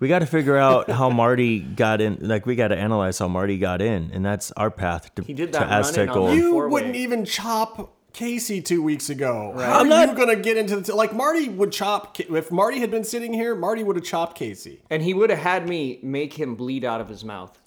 we 0.00 0.08
got 0.08 0.20
to 0.20 0.26
figure 0.26 0.56
out 0.56 0.88
how 0.90 1.10
Marty 1.10 1.60
got 1.60 2.00
in. 2.00 2.18
Like 2.20 2.46
we 2.46 2.54
got 2.54 2.68
to 2.68 2.76
analyze 2.76 3.18
how 3.18 3.28
Marty 3.28 3.58
got 3.58 3.82
in, 3.82 4.10
and 4.12 4.24
that's 4.24 4.52
our 4.52 4.70
path 4.70 5.14
to, 5.16 5.22
He 5.24 5.34
did 5.34 5.52
that 5.52 5.62
run-in 5.62 5.74
Aztec 5.74 6.08
Gold. 6.12 6.36
You 6.36 6.52
four-way. 6.52 6.70
wouldn't 6.72 6.96
even 6.96 7.24
chop 7.24 7.92
Casey 8.12 8.60
two 8.60 8.82
weeks 8.82 9.08
ago. 9.10 9.52
How 9.56 9.80
I'm 9.80 9.86
are 9.86 9.88
not- 9.88 10.08
you 10.10 10.14
gonna 10.14 10.36
get 10.36 10.56
into 10.56 10.76
the 10.80 10.94
like 10.94 11.14
Marty 11.14 11.48
would 11.48 11.72
chop 11.72 12.20
if 12.20 12.50
Marty 12.52 12.78
had 12.78 12.90
been 12.90 13.04
sitting 13.04 13.32
here? 13.32 13.54
Marty 13.56 13.82
would 13.82 13.96
have 13.96 14.04
chopped 14.04 14.36
Casey. 14.38 14.80
And 14.90 15.02
he 15.02 15.12
would 15.14 15.30
have 15.30 15.38
had 15.38 15.68
me 15.68 15.98
make 16.02 16.34
him 16.34 16.54
bleed 16.54 16.84
out 16.84 17.00
of 17.00 17.08
his 17.08 17.24
mouth 17.24 17.58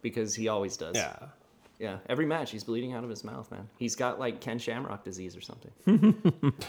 because 0.00 0.34
he 0.34 0.48
always 0.48 0.76
does. 0.76 0.94
Yeah. 0.96 1.16
Yeah. 1.82 1.98
Every 2.08 2.24
match, 2.24 2.52
he's 2.52 2.64
bleeding 2.64 2.94
out 2.94 3.04
of 3.04 3.10
his 3.10 3.24
mouth, 3.24 3.50
man. 3.50 3.68
He's 3.76 3.96
got 3.96 4.18
like 4.18 4.40
Ken 4.40 4.58
Shamrock 4.58 5.04
disease 5.04 5.36
or 5.36 5.40
something. 5.42 6.54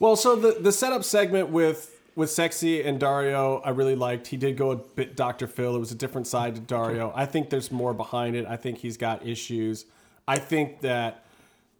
Well, 0.00 0.14
so 0.14 0.36
the 0.36 0.52
the 0.60 0.72
setup 0.72 1.02
segment 1.04 1.50
with 1.50 2.00
with 2.14 2.30
Sexy 2.30 2.82
and 2.82 2.98
Dario, 2.98 3.60
I 3.64 3.70
really 3.70 3.96
liked. 3.96 4.28
He 4.28 4.36
did 4.36 4.56
go 4.56 4.70
a 4.70 4.76
bit 4.76 5.16
Dr. 5.16 5.46
Phil. 5.46 5.74
It 5.76 5.78
was 5.78 5.92
a 5.92 5.96
different 5.96 6.26
side 6.26 6.54
to 6.56 6.60
Dario. 6.60 7.12
I 7.14 7.26
think 7.26 7.50
there's 7.50 7.70
more 7.70 7.94
behind 7.94 8.36
it. 8.36 8.46
I 8.46 8.56
think 8.56 8.78
he's 8.78 8.96
got 8.96 9.26
issues. 9.26 9.86
I 10.26 10.38
think 10.38 10.80
that 10.82 11.24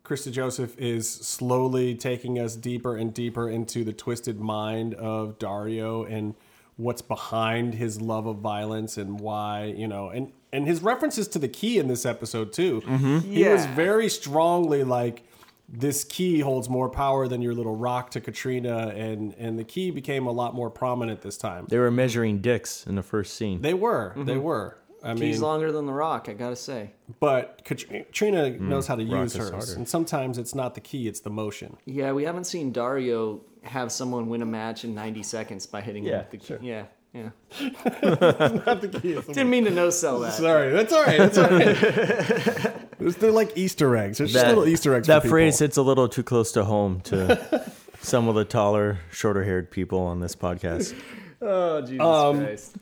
Chris 0.05 0.27
DeJoseph 0.27 0.79
is 0.79 1.09
slowly 1.09 1.95
taking 1.95 2.39
us 2.39 2.57
deeper 2.57 2.97
and 2.97 3.13
deeper 3.13 3.49
into 3.49 3.85
the 3.85 3.93
twisted 3.93 4.41
mind 4.41 4.95
of 4.95 5.39
Dario 5.39 6.05
and 6.05 6.35
what's 6.79 7.03
behind 7.03 7.75
his 7.75 8.01
love 8.01 8.27
of 8.27 8.39
violence 8.39 8.97
and 8.97 9.21
why, 9.21 9.65
you 9.65 9.87
know, 9.87 10.09
and 10.09 10.33
and 10.53 10.67
his 10.67 10.81
references 10.81 11.29
to 11.29 11.39
the 11.39 11.49
key 11.49 11.79
in 11.79 11.89
this 11.89 12.07
episode 12.07 12.53
too. 12.53 12.81
Mm-hmm. 12.81 13.19
He 13.19 13.47
was 13.47 13.67
very 13.67 14.09
strongly 14.09 14.85
like 14.85 15.25
this 15.69 16.05
key 16.05 16.41
holds 16.41 16.71
more 16.71 16.89
power 16.89 17.29
than 17.29 17.43
your 17.43 17.53
little 17.53 17.77
rock 17.77 18.11
to 18.13 18.21
Catrina 18.21 18.89
and 18.97 19.35
and 19.35 19.59
the 19.59 19.65
key 19.65 19.91
became 19.91 20.27
a 20.27 20.33
lot 20.33 20.55
more 20.55 20.71
prominent 20.71 21.21
this 21.21 21.37
time. 21.37 21.67
They 21.69 21.79
were 21.79 21.91
measuring 21.91 22.41
dicks 22.41 22.87
in 22.87 22.95
the 22.95 23.03
first 23.03 23.35
scene. 23.35 23.61
They 23.61 23.75
were. 23.75 24.11
Mm-hmm. 24.11 24.25
They 24.25 24.39
were. 24.39 24.79
I 25.03 25.15
mean, 25.15 25.25
He's 25.25 25.41
longer 25.41 25.71
than 25.71 25.87
the 25.87 25.93
Rock, 25.93 26.29
I 26.29 26.33
gotta 26.33 26.57
say. 26.57 26.93
but 27.21 27.63
Catrina 27.65 28.51
mm. 28.51 28.61
knows 28.61 28.87
how 28.87 28.97
to 28.97 29.03
use 29.03 29.33
is 29.33 29.39
hers, 29.39 29.51
harder. 29.51 29.75
and 29.75 29.89
sometimes 29.89 30.39
it's 30.39 30.57
not 30.57 30.75
the 30.75 30.81
key; 30.81 31.07
it's 31.07 31.21
the 31.21 31.31
motion. 31.31 31.77
Yeah, 31.85 32.13
we 32.13 32.25
haven't 32.25 32.45
seen 32.45 32.73
Dario 32.73 33.43
have 33.69 33.93
someone 33.93 34.29
win 34.29 34.43
a 34.43 34.47
match 34.47 34.85
in 34.85 34.95
90 34.95 35.23
seconds 35.23 35.67
by 35.67 35.81
hitting 35.81 36.05
Yeah, 36.05 36.25
the 36.31 36.37
key. 36.39 36.47
sure. 36.47 36.59
Yeah, 36.61 36.85
yeah. 37.13 37.31
Not 37.61 38.81
the 38.81 38.99
key. 39.01 39.13
It's 39.13 39.27
Didn't 39.27 39.51
mean 39.51 39.65
to 39.65 39.71
no 39.71 39.91
sell 39.91 40.21
that. 40.21 40.35
Sorry, 40.35 40.71
that's 40.73 40.93
all 40.93 41.05
right. 41.05 41.19
That's 41.19 41.39
all 41.39 41.49
right. 41.51 42.75
They're 43.21 43.31
like 43.33 43.57
Easter 43.57 43.97
eggs. 43.97 44.19
There's 44.19 44.33
just 44.33 44.47
little 44.47 44.67
Easter 44.67 44.95
eggs. 44.95 45.07
That 45.07 45.23
for 45.23 45.29
phrase 45.29 45.55
people. 45.57 45.65
hits 45.67 45.77
a 45.77 45.83
little 45.83 46.09
too 46.09 46.23
close 46.23 46.53
to 46.53 46.65
home 46.65 47.01
to 47.03 47.71
some 48.01 48.29
of 48.29 48.35
the 48.35 48.45
taller, 48.45 48.99
shorter-haired 49.11 49.71
people 49.71 50.01
on 50.01 50.21
this 50.21 50.35
podcast. 50.35 50.95
Oh, 51.41 51.81
Jesus 51.83 52.01
Um, 52.01 52.45
Christ. 52.45 52.77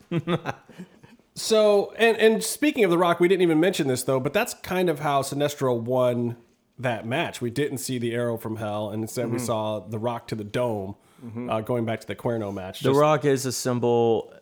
So, 1.34 1.92
and 1.98 2.16
and 2.16 2.42
speaking 2.42 2.84
of 2.84 2.90
The 2.90 2.96
Rock, 2.96 3.20
we 3.20 3.28
didn't 3.28 3.42
even 3.42 3.60
mention 3.60 3.88
this 3.88 4.02
though, 4.04 4.20
but 4.20 4.32
that's 4.32 4.54
kind 4.54 4.88
of 4.88 5.00
how 5.00 5.20
Sinestro 5.20 5.78
won 5.78 6.36
that 6.78 7.06
match. 7.06 7.40
We 7.40 7.50
didn't 7.50 7.78
see 7.78 7.98
the 7.98 8.12
arrow 8.14 8.36
from 8.36 8.56
hell, 8.56 8.90
and 8.90 9.02
instead 9.02 9.26
Mm-hmm. 9.26 9.32
we 9.34 9.38
saw 9.38 9.80
The 9.80 9.98
Rock 9.98 10.28
to 10.28 10.34
the 10.34 10.44
dome, 10.44 10.96
uh, 11.48 11.60
going 11.62 11.84
back 11.84 12.00
to 12.00 12.06
the 12.06 12.14
Cuerno 12.16 12.52
match. 12.52 12.80
The 12.80 12.90
Just- 12.90 13.00
Rock 13.00 13.24
is 13.24 13.46
a 13.46 13.52
symbol, 13.52 14.32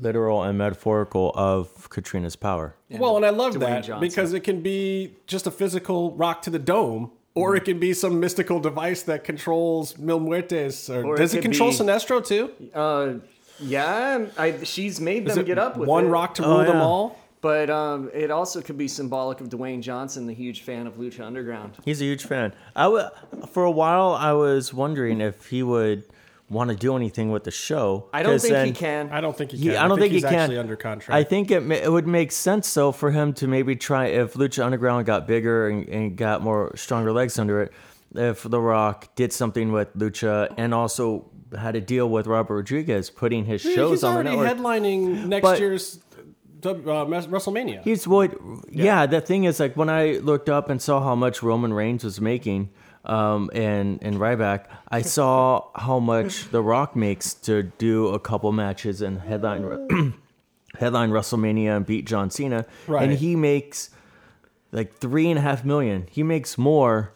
literal 0.00 0.42
and 0.42 0.56
metaphorical, 0.58 1.32
of 1.34 1.90
Catrina's 1.90 2.36
power. 2.36 2.74
Well, 2.90 3.16
and 3.16 3.26
I 3.26 3.30
love 3.30 3.54
Dwayne 3.54 3.60
that 3.60 3.84
Johnson. 3.84 4.00
because 4.00 4.32
it 4.32 4.40
can 4.40 4.60
be 4.62 5.16
just 5.26 5.46
a 5.46 5.50
physical 5.50 6.12
rock 6.12 6.42
to 6.42 6.50
the 6.50 6.58
dome, 6.58 7.10
or 7.34 7.56
it 7.56 7.64
can 7.64 7.78
be 7.78 7.92
some 7.94 8.18
mystical 8.20 8.60
device 8.60 9.02
that 9.04 9.24
controls 9.24 9.96
Mil 9.98 10.20
Muertes. 10.20 10.88
Or, 10.88 11.04
Or 11.06 11.16
does 11.16 11.32
it, 11.34 11.38
could 11.38 11.42
control 11.50 11.70
be- 11.70 11.76
Sinestro 11.76 12.24
too? 12.24 12.50
Uh, 12.74 13.14
yeah, 13.60 14.26
I, 14.38 14.62
she's 14.64 15.00
made 15.00 15.26
them 15.26 15.44
get 15.44 15.58
up 15.58 15.76
with 15.76 15.88
one 15.88 16.06
it. 16.06 16.08
rock 16.08 16.34
to 16.36 16.44
Oh, 16.44 16.56
rule 16.56 16.64
them 16.66 16.76
all? 16.80 17.18
But 17.42 17.68
um, 17.70 18.08
it 18.14 18.30
also 18.30 18.62
could 18.62 18.78
be 18.78 18.86
symbolic 18.88 19.40
of 19.40 19.48
Dwayne 19.48 19.82
Johnson, 19.82 20.26
the 20.28 20.32
huge 20.32 20.62
fan 20.62 20.86
of 20.86 20.94
Lucha 20.94 21.24
Underground. 21.26 21.74
He's 21.84 22.00
a 22.00 22.04
huge 22.04 22.24
fan. 22.24 22.54
I 22.76 22.84
w- 22.84 23.04
for 23.50 23.64
a 23.64 23.70
while, 23.70 24.12
I 24.12 24.32
was 24.32 24.72
wondering 24.72 25.20
if 25.20 25.48
he 25.48 25.64
would 25.64 26.04
want 26.48 26.70
to 26.70 26.76
do 26.76 26.94
anything 26.94 27.32
with 27.32 27.42
the 27.42 27.50
show. 27.50 28.08
I 28.12 28.22
don't 28.22 28.40
think 28.40 28.64
he 28.66 28.72
can. 28.72 29.10
I 29.10 29.20
don't 29.20 29.36
think 29.36 29.50
he 29.50 29.56
He- 29.56 29.64
can. 29.70 29.76
I 29.76 29.88
don't 29.88 29.98
think, 29.98 30.12
he's 30.12 30.22
he 30.22 30.28
can. 30.28 30.38
actually 30.38 30.58
under 30.58 30.76
contract. 30.76 31.16
I 31.18 31.24
think 31.24 31.50
it, 31.50 31.62
ma- 31.64 31.74
it 31.74 31.90
would 31.90 32.06
make 32.06 32.30
sense 32.30 32.72
though 32.72 32.92
for 32.92 33.10
him 33.10 33.32
to 33.34 33.48
maybe 33.48 33.74
try 33.74 34.06
if 34.06 34.34
Lucha 34.34 34.64
Underground 34.64 35.04
got 35.06 35.26
bigger 35.26 35.68
and, 35.68 35.88
and 35.88 36.16
got 36.16 36.42
more 36.42 36.70
stronger 36.76 37.10
legs 37.12 37.38
under 37.40 37.60
it. 37.62 37.72
If 38.14 38.42
The 38.44 38.60
Rock 38.60 39.14
did 39.16 39.32
something 39.32 39.72
with 39.72 39.96
Lucha 39.98 40.54
and 40.58 40.72
also 40.74 41.24
had 41.58 41.74
a 41.74 41.80
deal 41.80 42.08
with 42.08 42.26
Robert 42.28 42.54
Rodriguez 42.54 43.10
putting 43.10 43.46
his 43.46 43.62
shows 43.62 43.90
he's 43.90 44.04
on 44.04 44.24
the 44.24 44.30
already 44.30 44.36
network. 44.36 44.58
headlining 44.58 45.26
next 45.26 45.42
But- 45.42 45.58
year's 45.58 45.94
W- 45.96 46.11
uh, 46.70 47.04
WrestleMania. 47.06 47.82
He's 47.82 48.06
what? 48.06 48.36
Yeah. 48.70 49.06
the 49.06 49.20
thing 49.20 49.44
is, 49.44 49.60
like 49.60 49.76
when 49.76 49.88
I 49.88 50.18
looked 50.18 50.48
up 50.48 50.70
and 50.70 50.80
saw 50.80 51.00
how 51.02 51.14
much 51.14 51.42
Roman 51.42 51.72
Reigns 51.72 52.04
was 52.04 52.20
making, 52.20 52.70
um, 53.04 53.50
and 53.54 53.98
and 54.02 54.16
Ryback, 54.16 54.66
I 54.88 55.02
saw 55.16 55.68
how 55.74 55.98
much 55.98 56.50
The 56.50 56.62
Rock 56.62 56.94
makes 56.96 57.34
to 57.34 57.64
do 57.64 58.08
a 58.08 58.18
couple 58.18 58.52
matches 58.52 59.02
and 59.02 59.20
headline 59.20 60.14
headline 60.78 61.10
WrestleMania 61.10 61.76
and 61.76 61.86
beat 61.86 62.06
John 62.06 62.30
Cena, 62.30 62.64
Right. 62.86 63.02
and 63.08 63.18
he 63.18 63.36
makes 63.36 63.90
like 64.72 64.94
three 64.96 65.28
and 65.28 65.38
a 65.38 65.42
half 65.42 65.64
million. 65.64 66.06
He 66.10 66.22
makes 66.22 66.56
more 66.56 67.12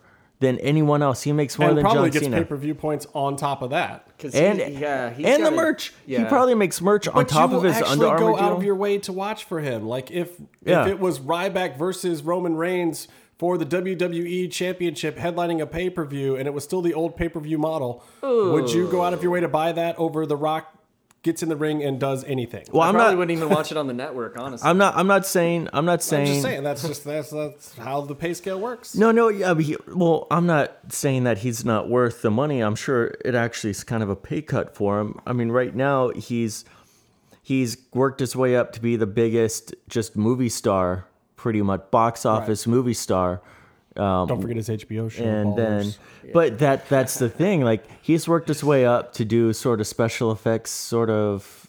than 0.46 0.58
anyone 0.60 1.02
else. 1.02 1.22
He 1.22 1.32
makes 1.32 1.58
more 1.58 1.68
and 1.68 1.78
than 1.78 1.84
probably 1.84 2.04
John 2.08 2.10
gets 2.12 2.24
Cena. 2.26 2.36
pay 2.38 2.44
per 2.44 2.56
view 2.56 2.74
points 2.74 3.06
on 3.14 3.36
top 3.36 3.62
of 3.62 3.70
that. 3.70 4.06
'Cause 4.18 4.34
and 4.34 4.58
he, 4.60 4.80
yeah, 4.80 5.10
he's 5.10 5.26
and 5.26 5.36
the 5.44 5.50
gotta- 5.50 5.56
merch. 5.56 5.92
He 6.06 6.24
probably 6.24 6.54
makes 6.54 6.80
merch 6.80 7.06
on 7.08 7.14
But 7.14 7.28
top 7.28 7.52
of 7.52 7.62
his 7.62 7.76
actually 7.76 7.92
Under 7.92 8.06
Armour 8.06 8.18
go 8.18 8.38
out 8.38 8.52
of 8.52 8.62
your 8.62 8.74
way 8.76 8.98
to 8.98 9.12
watch 9.12 9.44
for 9.44 9.60
him. 9.60 9.86
Like 9.86 10.10
if 10.10 10.30
Yeah. 10.64 10.82
if 10.82 10.88
it 10.88 11.00
was 11.00 11.18
Ryback 11.20 11.76
versus 11.76 12.22
Roman 12.22 12.56
Reigns 12.56 13.08
for 13.38 13.58
the 13.58 13.66
WWE 13.66 14.48
Championship 14.48 15.18
headlining 15.18 15.60
a 15.60 15.66
pay 15.66 15.90
per 15.90 16.04
view, 16.06 16.36
and 16.36 16.46
it 16.46 16.54
was 16.54 16.64
still 16.64 16.80
the 16.80 16.94
old 16.94 17.16
pay 17.16 17.28
per 17.28 17.38
view 17.40 17.58
model, 17.58 18.02
would 18.22 18.72
you 18.72 18.86
go 18.88 19.02
out 19.02 19.12
of 19.12 19.22
your 19.22 19.30
way 19.32 19.40
to 19.40 19.48
buy 19.48 19.72
that 19.72 19.98
over 19.98 20.24
The 20.24 20.36
Rock 20.36 20.72
gets 21.22 21.42
in 21.42 21.48
the 21.48 21.56
ring 21.56 21.82
and 21.82 21.98
does 21.98 22.22
anything? 22.24 22.64
well, 22.72 22.82
I 22.82 22.88
I'm 22.88 22.94
probably 22.94 23.12
not. 23.14 23.18
wouldn't 23.18 23.36
even 23.38 23.48
watch 23.50 23.70
it 23.72 23.76
on 23.76 23.86
the 23.88 23.92
network, 23.92 24.38
honestly. 24.38 24.68
I'm 24.68 24.78
not. 24.78 24.96
I'm 24.96 25.06
not 25.06 25.26
saying. 25.26 25.68
I'm 25.72 25.84
not 25.84 26.02
saying. 26.02 26.26
I'm 26.28 26.32
just 26.34 26.42
saying 26.42 26.62
that's 26.62 26.82
just 26.86 27.04
that's 27.04 27.30
that's 27.30 27.76
how 27.76 28.00
the 28.02 28.14
pay 28.14 28.34
scale 28.34 28.60
works. 28.60 28.94
No, 28.94 29.10
no, 29.10 29.28
yeah, 29.28 29.54
he, 29.54 29.76
well, 29.88 30.26
I'm 30.30 30.46
not 30.46 30.92
saying 30.92 31.24
that 31.24 31.38
he's 31.38 31.64
not 31.64 31.88
worth 31.88 32.22
the 32.22 32.30
money. 32.30 32.60
I'm 32.60 32.76
sure 32.76 33.14
it 33.24 33.34
actually 33.34 33.70
is 33.70 33.82
kind 33.84 34.02
of 34.02 34.08
a 34.08 34.16
pay 34.16 34.42
cut 34.42 34.74
for 34.74 35.00
him. 35.00 35.18
I 35.26 35.32
mean, 35.32 35.50
right 35.50 35.74
now 35.74 36.10
he's 36.10 36.64
he's 37.42 37.76
worked 37.94 38.20
his 38.20 38.34
way 38.36 38.56
up 38.56 38.72
to 38.72 38.80
be 38.80 38.96
the 38.96 39.06
biggest 39.06 39.74
just 39.88 40.16
movie 40.16 40.48
star, 40.48 41.06
pretty 41.36 41.62
much 41.62 41.90
box 41.90 42.24
office 42.24 42.66
movie 42.66 42.94
star. 42.94 43.42
Don't 43.96 44.40
forget 44.40 44.56
his 44.56 44.68
HBO 44.68 45.10
show. 45.10 45.24
And 45.24 45.56
then, 45.56 45.92
but 46.32 46.58
that 46.60 46.88
that's 46.88 47.18
the 47.18 47.28
thing. 47.28 47.62
Like 47.62 47.84
he's 48.02 48.28
worked 48.28 48.48
his 48.48 48.62
way 48.62 48.84
up 48.86 49.12
to 49.14 49.24
do 49.24 49.52
sort 49.52 49.80
of 49.80 49.86
special 49.86 50.30
effects, 50.32 50.70
sort 50.70 51.10
of 51.10 51.62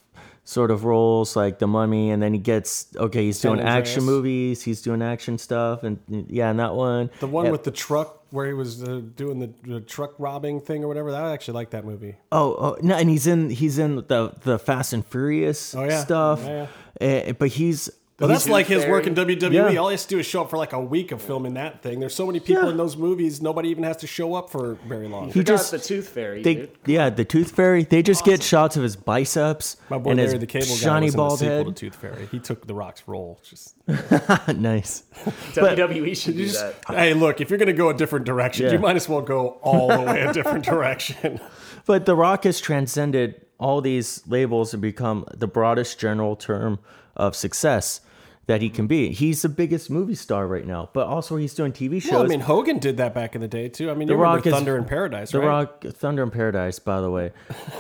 sort 0.44 0.72
of 0.72 0.86
roles 0.86 1.36
like 1.36 1.60
the 1.60 1.68
mummy 1.68 2.10
and 2.10 2.24
then 2.24 2.32
he 2.32 2.40
gets 2.40 2.88
okay 2.96 3.26
he's 3.26 3.42
doing 3.42 3.60
action 3.60 4.02
movies 4.06 4.64
he's 4.64 4.82
doing 4.82 5.02
action 5.02 5.38
stuff 5.38 5.84
and 5.84 6.00
yeah 6.30 6.50
and 6.50 6.58
that 6.58 6.74
one 6.74 7.10
the 7.20 7.28
one 7.28 7.44
Yeah. 7.44 7.52
with 7.52 7.66
the 7.66 7.72
truck 7.72 8.24
where 8.30 8.48
he 8.48 8.54
was 8.54 8.82
uh, 8.82 9.02
doing 9.18 9.40
the, 9.40 9.50
the 9.66 9.82
truck 9.82 10.14
robbing 10.18 10.62
thing 10.62 10.86
or 10.86 10.88
whatever. 10.88 11.14
I 11.14 11.34
actually 11.34 11.56
like 11.56 11.72
that 11.72 11.84
movie. 11.84 12.16
Oh, 12.32 12.56
oh 12.56 12.78
no, 12.82 12.96
and 12.96 13.10
he's 13.10 13.28
in 13.28 13.50
he's 13.50 13.78
in 13.78 13.98
the 14.08 14.32
the 14.44 14.58
Fast 14.58 14.94
and 14.94 15.06
Furious 15.06 15.76
Oh, 15.76 15.84
yeah. 15.84 16.00
stuff. 16.00 16.42
Yeah, 16.46 16.68
Eh, 17.02 17.34
but 17.34 17.50
he's 17.50 17.90
But 18.20 18.28
that's 18.28 18.50
like 18.50 18.66
his 18.66 18.84
work 18.88 19.06
in 19.06 19.14
WWE. 19.14 19.54
Yeah. 19.54 19.78
All 19.78 19.90
he 19.90 19.94
has 19.94 20.02
to 20.06 20.10
do 20.16 20.20
is 20.20 20.26
show 20.26 20.42
up 20.42 20.50
for 20.50 20.58
like 20.58 20.74
a 20.74 20.80
week 20.80 21.12
of 21.12 21.22
filming 21.22 21.54
that 21.54 21.84
thing. 21.84 22.00
There's 22.00 22.16
so 22.16 22.26
many 22.26 22.40
people 22.40 22.64
Yeah. 22.64 22.72
in 22.72 22.78
those 22.78 22.98
movies, 22.98 23.44
nobody 23.44 23.70
even 23.70 23.84
has 23.84 23.98
to 23.98 24.08
show 24.08 24.34
up 24.34 24.50
for 24.50 24.74
very 24.88 25.08
long. 25.08 25.28
he 25.28 25.34
Forgot 25.34 25.46
just 25.46 25.70
the 25.72 25.78
Tooth 25.78 26.10
Fairy, 26.10 26.42
they 26.42 26.56
dude. 26.56 26.72
yeah 26.88 27.12
the 27.12 27.24
Tooth 27.24 27.52
Fairy. 27.52 27.84
They 27.84 28.02
just 28.02 28.26
get 28.26 28.42
shots 28.42 28.76
of 28.76 28.82
his 28.82 28.96
biceps 28.96 29.78
My 29.92 30.00
boy 30.00 30.10
and 30.12 30.20
his 30.20 30.30
Larry 30.30 30.40
the 30.40 30.48
Cable 30.48 30.66
Guy 30.66 30.74
shiny 30.76 31.06
was 31.06 31.14
in 31.14 31.18
the 31.18 31.24
bald 31.24 31.40
sequel 31.40 31.56
head. 31.58 31.66
to 31.68 31.72
Tooth 31.74 31.96
Fairy. 31.96 32.28
He 32.32 32.40
took 32.40 32.66
The 32.66 32.74
Rock's 32.74 33.04
role. 33.08 33.40
Just 33.48 33.76
WWE 33.88 34.58
nice. 34.58 35.04
E 36.08 36.14
should 36.16 36.38
do 36.38 36.46
just- 36.46 36.60
that. 36.88 36.96
hey, 36.96 37.14
look, 37.14 37.40
if 37.40 37.52
you're 37.52 37.60
going 37.60 37.68
to 37.68 37.74
go 37.74 37.90
a 37.90 37.94
different 37.94 38.26
direction, 38.26 38.66
Yeah. 38.66 38.72
you 38.74 38.80
might 38.80 38.96
as 38.96 39.08
well 39.08 39.22
go 39.22 39.60
all 39.62 39.90
the 39.90 40.02
way 40.02 40.22
a 40.22 40.34
different 40.34 40.66
direction. 40.74 41.40
But 41.86 42.08
The 42.08 42.16
Rock 42.16 42.46
has 42.46 42.60
transcended 42.60 43.46
all 43.60 43.80
these 43.82 44.24
labels 44.28 44.74
and 44.74 44.82
become 44.82 45.26
the 45.36 45.48
broadest 45.48 46.00
general 46.00 46.36
term 46.36 46.80
of 47.16 47.36
success 47.36 48.02
that 48.48 48.62
he 48.62 48.70
can 48.70 48.88
be. 48.88 49.12
He's 49.12 49.42
the 49.42 49.50
biggest 49.50 49.90
movie 49.90 50.16
star 50.16 50.48
right 50.48 50.66
now, 50.66 50.90
but 50.94 51.06
also 51.08 51.36
he's 51.36 51.54
doing 51.54 51.72
TV 51.74 52.02
shows. 52.02 52.12
well, 52.14 52.24
I 52.24 52.28
mean, 52.28 52.40
Hogan 52.40 52.80
did 52.80 52.98
that 52.98 53.14
back 53.14 53.36
in 53.36 53.42
the 53.42 53.48
day 53.48 53.68
too. 53.70 53.92
I 53.92 53.94
mean, 53.94 54.08
The 54.08 54.14
you 54.14 54.20
remember 54.20 54.38
Rock 54.38 54.48
is- 54.48 54.54
Thunder 54.54 54.78
in 54.78 54.86
Paradise, 54.86 55.32
The 55.32 55.40
right? 55.40 55.48
Rock, 55.48 55.84
Thunder 55.84 56.24
in 56.24 56.32
Paradise, 56.32 56.80
by 56.80 57.02
the 57.02 57.12
way. 57.12 57.34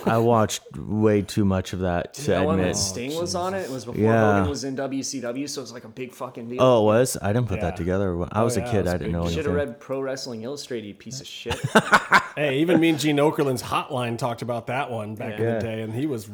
I 0.05 0.17
watched 0.19 0.61
way 0.77 1.21
too 1.21 1.45
much 1.45 1.71
of 1.73 1.79
that 1.79 2.13
to 2.15 2.31
That 2.31 2.47
admit. 2.47 2.65
that 2.65 2.75
Sting 2.75 3.15
was 3.19 3.33
on 3.33 3.53
it. 3.53 3.61
It 3.61 3.69
was 3.71 3.85
before 3.85 4.01
Yeah. 4.01 4.35
Hogan 4.35 4.49
was 4.49 4.63
in 4.65 4.75
WCW, 4.75 5.47
so 5.49 5.61
it 5.61 5.63
was 5.63 5.71
like 5.73 5.85
a 5.85 5.89
big 5.89 6.13
fucking 6.13 6.49
deal. 6.49 6.61
Oh, 6.61 6.81
it 6.81 6.85
was? 6.85 7.17
I 7.21 7.31
didn't 7.33 7.47
put 7.47 7.59
Yeah. 7.59 7.63
Oh, 7.63 7.65
that 7.67 7.77
together. 7.77 8.27
I 8.33 8.43
was 8.43 8.57
yeah, 8.57 8.67
a 8.67 8.71
kid. 8.71 8.83
was 8.85 8.93
I 8.93 8.97
didn't 8.97 9.13
big. 9.13 9.21
know 9.23 9.29
Should 9.29 9.45
have 9.45 9.55
read 9.55 9.79
Pro 9.79 10.01
Wrestling 10.01 10.43
Illustrated, 10.43 10.87
you 10.87 10.93
piece 10.95 11.21
of 11.21 11.27
shit. 11.27 11.57
Hey, 12.37 12.59
even 12.59 12.79
Mean 12.79 12.99
Gene 12.99 13.17
Okerlund's 13.17 13.63
Hotline 13.63 14.15
talked 14.15 14.43
about 14.43 14.67
that 14.67 14.91
one 14.91 15.15
back 15.15 15.39
in 15.39 15.43
the 15.55 15.59
day, 15.59 15.81
and 15.81 15.91
he 15.91 16.05
was 16.05 16.29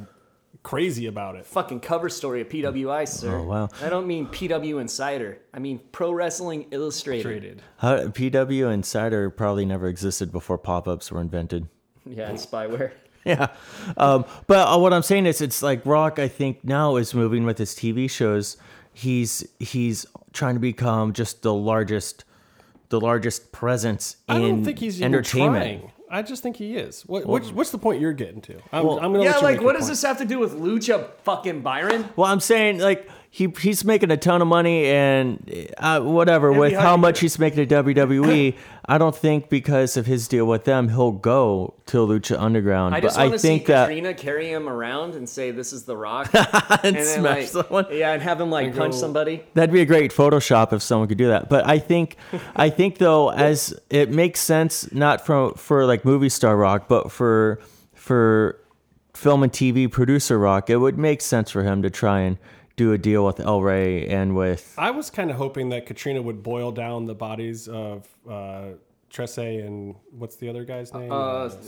crazy 0.64 1.06
about 1.06 1.36
it. 1.36 1.46
Fucking 1.46 1.82
cover 1.82 2.10
story 2.10 2.42
of 2.42 2.50
PWI, 2.50 3.08
sir. 3.08 3.36
Oh, 3.36 3.44
wow. 3.44 3.70
I 3.82 3.90
don't 3.90 4.08
mean 4.08 4.28
PW 4.28 4.80
Insider. 4.82 5.40
I 5.54 5.60
mean 5.60 5.80
Pro 5.92 6.12
Wrestling 6.12 6.68
Illustrated. 6.72 7.62
How, 7.78 7.98
PW 8.08 8.74
Insider 8.74 9.30
probably 9.30 9.66
never 9.66 9.88
existed 9.88 10.32
before 10.32 10.58
pop-ups 10.58 11.12
were 11.12 11.22
invented. 11.22 11.68
Yeah, 12.06 12.30
and 12.30 12.38
spyware. 12.38 12.92
Yeah. 13.26 13.48
Um, 13.96 14.26
but 14.48 14.68
uh, 14.68 14.78
what 14.80 14.92
I'm 14.92 15.02
saying 15.02 15.28
is, 15.28 15.40
it's 15.40 15.64
like 15.64 15.86
Rock. 15.86 16.20
I 16.20 16.28
think 16.28 16.66
now 16.66 16.98
is 16.98 17.14
moving 17.14 17.46
with 17.46 17.58
his 17.58 17.74
TV 17.74 18.10
shows. 18.10 18.58
He's 18.92 19.48
he's 19.60 20.06
trying 20.34 20.56
to 20.56 20.60
become 20.60 21.14
just 21.14 21.42
the 21.42 21.54
largest, 21.54 22.26
the 22.90 23.00
largest 23.00 23.54
presence 23.54 24.18
in 24.28 24.42
don't 24.42 24.66
think 24.66 24.80
he's 24.80 24.98
even 24.98 25.06
entertainment. 25.14 25.80
trying. 25.84 25.92
I 26.14 26.22
just 26.22 26.44
think 26.44 26.56
he 26.58 26.76
is. 26.78 27.02
What, 27.04 27.26
what's, 27.26 27.50
what's 27.52 27.72
the 27.72 27.78
point 27.80 28.00
you're 28.00 28.14
getting 28.14 28.42
to? 28.42 28.56
I'm, 28.72 28.86
Well- 28.86 29.00
I'm 29.00 29.12
gonna 29.14 29.24
Yeah, 29.24 29.38
like 29.38 29.58
what 29.62 29.62
your 29.62 29.74
does 29.74 29.82
point. 29.86 29.90
this 29.90 30.02
have 30.04 30.18
to 30.20 30.26
do 30.26 30.38
with 30.40 30.54
Lucha 30.54 31.10
fucking 31.24 31.62
Byron? 31.62 32.08
Well, 32.16 32.32
I'm 32.32 32.40
saying 32.40 32.80
like 32.80 33.10
he 33.36 33.52
he's 33.60 33.84
making 33.84 34.12
a 34.12 34.18
ton 34.18 34.44
of 34.44 34.48
money 34.48 34.86
and 34.86 35.68
uh, 35.80 36.02
whatever 36.02 36.52
And 36.52 36.60
with 36.60 36.74
how 36.74 36.96
much 36.96 37.20
he's 37.20 37.40
making 37.40 37.62
at 37.62 37.68
WWE. 37.68 38.56
I 38.86 38.98
don't 39.00 39.16
think 39.16 39.50
because 39.50 39.98
of 39.98 40.06
his 40.06 40.28
deal 40.28 40.46
with 40.46 40.66
them 40.66 40.90
he'll 40.90 41.14
go 41.14 41.74
to 41.88 41.98
Lucha 42.06 42.40
Underground. 42.40 42.94
I 42.94 43.00
but 43.00 43.08
just 43.08 43.18
want 43.18 43.30
I 43.30 43.32
to 43.32 43.40
see 43.40 43.48
think 43.48 43.66
that 43.66 43.88
Catrina 43.88 44.14
carry 44.14 44.52
him 44.52 44.70
around 44.70 45.16
and 45.16 45.28
say, 45.28 45.50
"This 45.50 45.74
is 45.74 45.86
the 45.86 45.98
Rock," 45.98 46.30
and, 46.84 46.96
and 46.96 47.08
smash 47.08 47.48
someone. 47.48 47.88
yeah, 47.90 48.12
and 48.12 48.22
have 48.22 48.40
him 48.40 48.52
like 48.52 48.76
punch 48.76 48.92
go- 48.94 49.00
somebody. 49.00 49.42
That'd 49.56 49.74
be 49.74 49.82
a 49.82 49.86
great 49.88 50.12
Photoshop 50.12 50.72
if 50.72 50.84
someone 50.84 51.08
could 51.08 51.18
do 51.18 51.30
that. 51.30 51.50
But 51.50 51.66
I 51.66 51.80
think, 51.80 52.18
I 52.56 52.70
think 52.70 53.00
though, 53.00 53.32
as 53.32 53.74
it 53.90 54.12
makes 54.12 54.42
sense 54.42 54.92
not 54.92 55.26
from 55.26 55.56
for 55.56 55.88
like 55.88 56.06
movie 56.06 56.30
star 56.30 56.56
rock, 56.56 56.88
but 56.88 57.12
for 57.12 57.60
for 57.96 58.60
film 59.16 59.42
and 59.42 59.52
TV 59.52 59.90
producer 59.92 60.38
rock, 60.38 60.70
it 60.70 60.78
would 60.78 61.00
make 61.00 61.22
sense 61.22 61.50
for 61.50 61.64
him 61.64 61.82
to 61.82 61.90
try 61.90 62.20
and 62.20 62.38
do 62.76 62.92
a 62.92 62.98
deal 62.98 63.26
with 63.26 63.40
El 63.40 63.62
Rey 63.62 64.08
and 64.08 64.36
with 64.36 64.74
I 64.78 64.92
was 64.92 65.10
kind 65.10 65.30
of 65.30 65.38
hoping 65.38 65.70
that 65.70 65.86
Catrina 65.86 66.22
would 66.22 66.42
boil 66.44 66.72
down 66.72 67.06
the 67.06 67.16
bodies 67.16 67.68
of 67.68 68.08
uh, 68.30 68.70
Trece 69.14 69.64
and 69.64 69.96
what's 70.10 70.38
the 70.38 70.50
other 70.50 70.66
guy's 70.66 70.92
name? 70.92 71.12
Uh, 71.12 71.16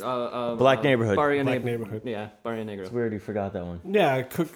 uh, 0.02 0.04
uh, 0.04 0.56
Black 0.56 0.80
uh, 0.80 0.82
Neighborhood. 0.82 1.16
Barrio 1.16 1.44
Black 1.44 1.64
Neighborhood. 1.64 2.04
Neighborhood. 2.04 2.32
Yeah, 2.34 2.42
Barrio 2.42 2.64
Negro. 2.66 2.92
we 2.92 3.00
already 3.00 3.20
forgot 3.20 3.54
that 3.54 3.64
one. 3.64 3.82
Yeah, 3.88 4.24
cook. 4.24 4.50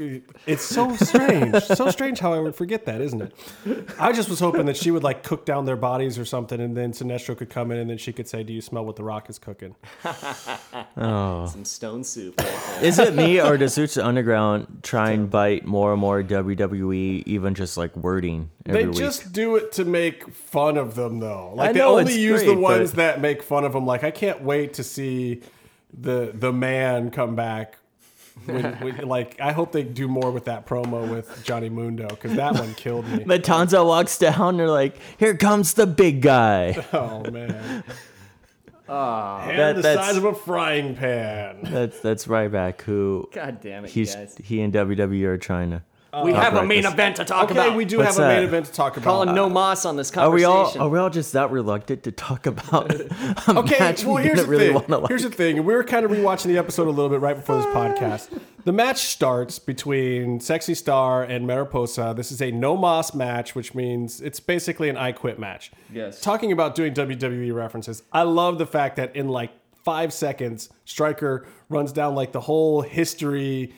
It's 0.48 0.64
so 0.64 0.96
strange, 0.96 1.64
so 1.64 1.92
strange 1.92 2.18
how 2.20 2.34
I 2.34 2.40
would 2.40 2.56
forget 2.56 2.86
that, 2.86 3.00
isn't 3.00 3.22
it? 3.22 3.90
I 4.00 4.12
just 4.12 4.28
was 4.28 4.40
hoping 4.40 4.66
that 4.66 4.76
she 4.76 4.90
would 4.90 5.04
like 5.04 5.22
cook 5.22 5.46
down 5.46 5.66
their 5.66 5.76
bodies 5.76 6.18
or 6.18 6.26
something, 6.26 6.60
and 6.60 6.76
then 6.76 6.92
Sinestro 6.92 7.38
could 7.38 7.52
come 7.52 7.70
in, 7.72 7.78
and 7.78 7.90
then 7.90 8.00
she 8.00 8.12
could 8.12 8.28
say, 8.28 8.42
"Do 8.44 8.54
you 8.54 8.62
smell 8.62 8.84
what 8.86 8.96
the 8.96 9.04
Rock 9.04 9.30
is 9.30 9.38
cooking?" 9.38 9.76
Some 10.96 11.66
stone 11.66 12.04
soup. 12.04 12.42
is 12.82 12.98
it 13.00 13.14
me 13.16 13.40
or 13.40 13.58
does 13.58 13.78
Lucha 13.78 14.04
Underground 14.04 14.80
try 14.82 15.12
and 15.12 15.30
bite 15.30 15.66
more 15.66 15.92
and 15.92 16.02
more 16.02 16.24
WWE, 16.24 17.24
even 17.26 17.54
just 17.54 17.78
like 17.78 17.96
wording 17.96 18.50
every 18.66 18.82
They 18.84 18.88
week? 18.90 18.98
just 18.98 19.32
do 19.32 19.56
it 19.58 19.72
to 19.74 19.86
make 19.86 20.28
fun 20.34 20.78
of 20.78 20.96
them, 20.96 21.20
though. 21.20 21.54
Like 21.56 21.70
I 21.70 21.74
they 21.74 21.80
know 21.80 22.00
only 22.00 22.14
it's 22.14 22.22
use 22.22 22.40
the 22.42 22.48
great, 22.56 22.58
ones 22.80 22.92
that 22.94 23.22
make 23.22 23.44
fun 23.44 23.64
of 23.66 23.76
him. 23.76 23.86
Like 23.86 24.04
I 24.04 24.12
can't 24.12 24.42
wait 24.42 24.74
to 24.76 24.84
see 24.84 25.42
the 25.98 26.32
the 26.34 26.52
man 26.54 27.12
come 27.12 27.36
back. 27.36 27.76
When, 28.46 28.64
when, 28.80 28.98
like 29.08 29.40
I 29.42 29.52
hope 29.52 29.74
they 29.74 29.84
do 29.84 30.08
more 30.08 30.32
with 30.32 30.46
that 30.46 30.66
promo 30.66 31.10
with 31.10 31.44
Johnny 31.44 31.68
Mundo 31.70 32.08
because 32.08 32.36
that 32.36 32.54
one 32.54 32.74
killed 32.76 33.06
me. 33.10 33.26
Matanza 33.26 33.86
walks 33.86 34.18
down. 34.18 34.56
They're 34.58 34.70
like, 34.70 34.96
"Here 35.18 35.36
comes 35.36 35.74
the 35.74 35.86
big 35.86 36.22
guy." 36.22 36.86
Oh 36.94 37.30
man, 37.30 37.84
Ah, 38.92 39.42
hand 39.42 39.60
That- 39.60 39.76
the 39.76 39.82
that's- 39.84 40.06
size 40.08 40.18
of 40.18 40.24
a 40.26 40.34
frying 40.34 40.96
pan. 40.96 41.60
That's 41.64 42.00
that's 42.00 42.26
Ryback 42.28 42.82
who 42.82 43.30
God 43.34 43.60
damn 43.62 43.86
it, 43.86 43.92
he's 43.92 44.16
guys. 44.16 44.36
he 44.44 44.62
and 44.62 44.74
WWE 44.74 45.24
are 45.26 45.38
trying 45.38 45.72
to. 45.72 45.84
We 46.24 46.34
have 46.34 46.56
a 46.56 46.66
main 46.66 46.84
this. 46.84 46.92
event 46.94 47.18
to 47.18 47.26
talk 47.26 47.46
Okay, 47.46 47.54
about. 47.54 47.76
we 47.76 47.86
do 47.86 48.00
What's 48.00 48.18
have 48.18 48.26
a 48.26 48.28
main 48.28 48.38
that? 48.42 48.44
event 48.46 48.66
to 48.66 48.72
talk 48.72 48.98
about. 48.98 49.04
calling 49.04 49.36
no 49.36 49.48
moss 49.48 49.86
on 49.86 49.96
this 49.96 50.10
Are 50.18 50.32
we 50.32 50.42
conversation. 50.44 50.82
all 50.82 50.88
are 50.88 50.90
we 50.90 50.98
all 51.00 51.10
just 51.12 51.34
that 51.34 51.52
reluctant 51.52 52.04
to 52.04 52.12
talk 52.12 52.46
about 52.48 52.92
a 53.48 53.58
Okay, 53.60 53.78
match 53.80 54.04
well 54.04 54.16
we 54.16 54.24
here's 54.24 54.38
didn't 54.40 54.46
the 54.46 54.52
really 54.52 54.66
thing. 54.66 54.74
want 54.74 54.88
to 54.88 54.98
like? 54.98 55.10
Here's 55.10 55.24
the 55.24 55.30
thing. 55.30 55.58
We 55.66 55.74
were 55.74 55.84
kind 55.84 56.06
of 56.06 56.12
rewatching 56.12 56.46
the 56.48 56.58
episode 56.58 56.88
a 56.88 56.90
little 56.90 57.10
bit 57.10 57.20
right 57.22 57.36
before 57.36 57.58
this 57.58 57.66
podcast. 57.76 58.40
The 58.66 58.72
match 58.74 58.98
starts 58.98 59.60
between 59.60 60.40
Sexy 60.40 60.74
Star 60.74 61.24
and 61.24 61.46
Mariposa. 61.46 62.14
This 62.18 62.32
is 62.32 62.42
a 62.42 62.50
no 62.52 62.76
moss 62.76 63.14
match, 63.14 63.54
which 63.56 63.76
means 63.76 64.20
it's 64.20 64.40
basically 64.40 64.90
an 64.90 64.98
I 64.98 65.12
quit 65.12 65.40
match. 65.40 65.72
Yes. 65.94 66.22
Talking 66.22 66.52
about 66.52 66.76
doing 66.76 66.94
WWE 66.94 67.54
references, 67.54 68.04
I 68.12 68.24
love 68.24 68.58
the 68.58 68.66
fact 68.68 68.96
that 68.98 69.16
in 69.16 69.30
like 69.30 69.52
five 69.86 70.12
seconds, 70.12 70.70
Striker 70.86 71.46
runs 71.70 71.92
down 71.94 72.16
like 72.16 72.32
the 72.32 72.42
whole 72.42 72.82
history 72.82 73.74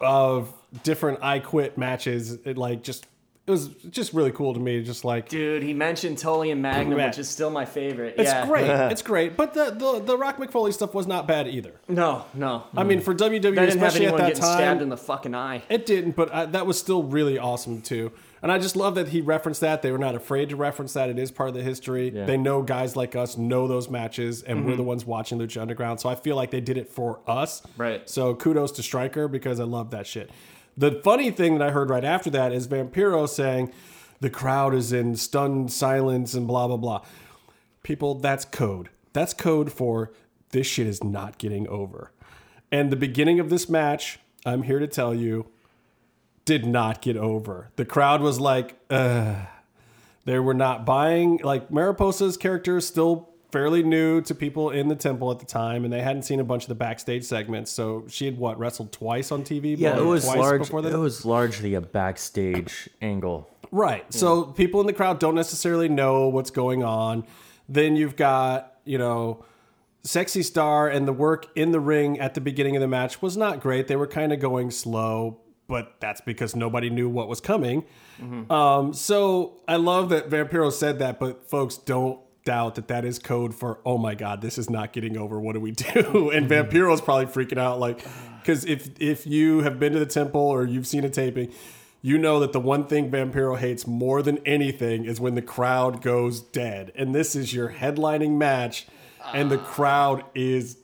of 0.00 0.52
different 0.82 1.20
I 1.22 1.38
quit 1.38 1.78
matches. 1.78 2.32
It 2.44 2.58
like 2.58 2.82
just 2.82 3.06
it 3.46 3.50
was 3.50 3.68
just 3.90 4.14
really 4.14 4.32
cool 4.32 4.54
to 4.54 4.60
me. 4.60 4.82
Just 4.82 5.04
like 5.04 5.28
Dude, 5.28 5.62
he 5.62 5.74
mentioned 5.74 6.16
Tully 6.16 6.50
and 6.50 6.62
Magnum, 6.62 6.96
Matt. 6.96 7.10
which 7.10 7.18
is 7.18 7.28
still 7.28 7.50
my 7.50 7.66
favorite. 7.66 8.14
it's 8.16 8.30
yeah. 8.30 8.46
great. 8.46 8.66
it's 8.90 9.02
great. 9.02 9.36
But 9.36 9.52
the, 9.52 9.70
the 9.70 10.00
the 10.04 10.16
Rock 10.16 10.38
Mick 10.38 10.50
Foley 10.50 10.72
stuff 10.72 10.94
was 10.94 11.06
not 11.06 11.26
bad 11.28 11.46
either. 11.46 11.72
No, 11.86 12.24
no. 12.32 12.64
I 12.74 12.84
mean, 12.84 13.00
for 13.00 13.14
WWE, 13.14 13.18
That 13.18 13.42
didn't 13.42 13.56
have 13.56 13.68
especially 13.68 14.06
at 14.06 14.12
anyone 14.14 14.20
that 14.22 14.26
getting 14.28 14.42
stabbed 14.42 14.78
time, 14.78 14.82
in 14.82 14.88
the 14.88 14.96
fucking 14.96 15.34
eye. 15.34 15.62
it 15.68 15.84
didn't. 15.84 16.16
But 16.16 16.32
I, 16.32 16.46
that 16.46 16.66
was 16.66 16.78
still 16.78 17.02
really 17.02 17.38
awesome 17.38 17.82
too. 17.82 18.12
And 18.42 18.52
I 18.52 18.58
just 18.58 18.76
love 18.76 18.94
that 18.96 19.08
he 19.08 19.22
referenced 19.22 19.62
that. 19.62 19.80
They 19.80 19.90
were 19.90 19.96
not 19.96 20.14
afraid 20.14 20.50
to 20.50 20.56
reference 20.56 20.92
that. 20.92 21.08
It 21.08 21.18
is 21.18 21.30
part 21.30 21.48
of 21.48 21.54
the 21.54 21.62
history. 21.62 22.10
They 22.10 22.36
know 22.36 22.60
guys 22.62 22.94
like 22.94 23.16
us 23.16 23.38
know 23.38 23.66
those 23.68 23.88
matches, 23.88 24.42
and 24.42 24.58
Mm-hmm. 24.60 24.68
we're 24.68 24.76
the 24.76 24.82
ones 24.82 25.06
watching 25.06 25.38
Lucha 25.38 25.62
Underground. 25.62 25.98
So 26.00 26.10
I 26.10 26.14
feel 26.14 26.36
like 26.36 26.50
they 26.50 26.60
did 26.60 26.76
it 26.76 26.90
for 26.90 27.20
us. 27.26 27.62
Right. 27.78 28.08
So 28.08 28.34
kudos 28.34 28.72
to 28.72 28.82
Striker 28.82 29.28
because 29.28 29.60
I 29.60 29.64
love 29.64 29.90
that 29.92 30.06
shit. 30.06 30.30
The 30.76 31.00
funny 31.04 31.30
thing 31.30 31.58
that 31.58 31.68
I 31.68 31.70
heard 31.70 31.90
right 31.90 32.04
after 32.04 32.30
that 32.30 32.52
is 32.52 32.66
Vampiro 32.66 33.28
saying 33.28 33.72
the 34.20 34.30
crowd 34.30 34.74
is 34.74 34.92
in 34.92 35.16
stunned 35.16 35.72
silence 35.72 36.34
and 36.34 36.46
blah 36.46 36.66
blah 36.66 36.76
blah. 36.76 37.04
People, 37.82 38.14
that's 38.14 38.44
code. 38.44 38.88
That's 39.12 39.34
code 39.34 39.70
for 39.70 40.12
this 40.50 40.66
shit 40.66 40.86
is 40.86 41.04
not 41.04 41.38
getting 41.38 41.68
over. 41.68 42.12
And 42.72 42.90
the 42.90 42.96
beginning 42.96 43.38
of 43.40 43.50
this 43.50 43.68
match, 43.68 44.18
I'm 44.46 44.62
here 44.62 44.78
to 44.78 44.86
tell 44.86 45.14
you, 45.14 45.46
did 46.44 46.66
not 46.66 47.02
get 47.02 47.16
over. 47.16 47.70
The 47.76 47.84
crowd 47.84 48.20
was 48.20 48.40
like, 48.40 48.76
Ugh. 48.90 49.46
they 50.24 50.38
were 50.38 50.54
not 50.54 50.84
buying. 50.84 51.38
Like 51.42 51.70
Mariposa's 51.70 52.36
character 52.36 52.78
is 52.78 52.86
still 52.86 53.33
fairly 53.54 53.84
new 53.84 54.20
to 54.20 54.34
people 54.34 54.70
in 54.70 54.88
the 54.88 54.96
temple 54.96 55.30
at 55.30 55.38
the 55.38 55.46
time, 55.46 55.84
and 55.84 55.92
they 55.92 56.02
hadn't 56.02 56.22
seen 56.22 56.40
a 56.40 56.44
bunch 56.44 56.64
of 56.64 56.68
the 56.68 56.74
backstage 56.74 57.22
segments. 57.22 57.70
So 57.70 58.04
she 58.08 58.24
had 58.24 58.36
what 58.36 58.58
wrestled 58.58 58.90
twice 58.90 59.30
on 59.30 59.44
TV. 59.44 59.78
yeah, 59.78 59.96
it 59.96 60.04
was 60.04 60.24
twice 60.24 60.36
large. 60.36 60.70
It 60.70 60.98
was 60.98 61.24
largely 61.24 61.74
a 61.74 61.80
backstage 61.80 62.88
angle. 63.00 63.48
Right. 63.70 64.12
So 64.12 64.42
people 64.42 64.80
in 64.80 64.88
the 64.88 64.92
crowd 64.92 65.20
don't 65.20 65.36
necessarily 65.36 65.88
know 65.88 66.26
what's 66.26 66.50
going 66.50 66.82
on. 66.82 67.24
Then 67.68 67.94
you've 67.94 68.16
got, 68.16 68.74
you 68.84 68.98
know, 68.98 69.44
Sexy 70.02 70.42
Star 70.42 70.88
and 70.88 71.06
the 71.06 71.12
work 71.12 71.46
in 71.54 71.70
the 71.70 71.80
ring 71.80 72.18
at 72.18 72.34
the 72.34 72.40
beginning 72.40 72.74
of 72.74 72.80
the 72.80 72.88
match 72.88 73.22
was 73.22 73.36
not 73.36 73.60
great. 73.60 73.86
They 73.86 73.96
were 73.96 74.08
kind 74.08 74.32
of 74.32 74.40
going 74.40 74.72
slow, 74.72 75.38
but 75.68 75.94
that's 76.00 76.20
because 76.20 76.56
nobody 76.56 76.90
knew 76.90 77.08
what 77.08 77.28
was 77.28 77.40
coming. 77.40 77.84
Um, 78.50 78.92
so 78.94 79.60
I 79.68 79.76
love 79.76 80.08
that 80.08 80.28
Vampiro 80.28 80.72
said 80.72 80.98
that, 80.98 81.20
but 81.20 81.48
folks 81.48 81.76
don't 81.76 82.18
doubt 82.44 82.74
that 82.74 82.88
that 82.88 83.04
is 83.04 83.18
code 83.18 83.54
for 83.54 83.80
oh 83.86 83.96
my 83.96 84.14
god 84.14 84.40
this 84.42 84.58
is 84.58 84.68
not 84.68 84.92
getting 84.92 85.16
over 85.16 85.40
what 85.40 85.54
do 85.54 85.60
we 85.60 85.70
do 85.70 86.30
and 86.30 86.46
mm-hmm. 86.48 86.68
vampiro's 86.68 87.00
probably 87.00 87.26
freaking 87.26 87.58
out 87.58 87.80
like 87.80 88.04
because 88.40 88.64
if 88.66 88.90
if 89.00 89.26
you 89.26 89.60
have 89.60 89.80
been 89.80 89.92
to 89.94 89.98
the 89.98 90.06
temple 90.06 90.40
or 90.40 90.66
you've 90.66 90.86
seen 90.86 91.04
a 91.04 91.10
taping 91.10 91.50
you 92.04 92.18
know 92.18 92.40
that 92.40 92.52
the 92.52 92.60
one 92.60 92.84
thing 92.84 93.10
Vampiro 93.10 93.56
hates 93.56 93.86
more 93.86 94.20
than 94.20 94.36
anything 94.44 95.06
is 95.06 95.22
when 95.22 95.36
the 95.36 95.40
crowd 95.40 96.02
goes 96.02 96.42
dead. 96.42 96.92
And 96.94 97.14
this 97.14 97.34
is 97.34 97.54
your 97.54 97.70
headlining 97.70 98.36
match, 98.36 98.86
and 99.32 99.50
the 99.50 99.58
ah. 99.58 99.64
crowd 99.64 100.24
is 100.34 100.76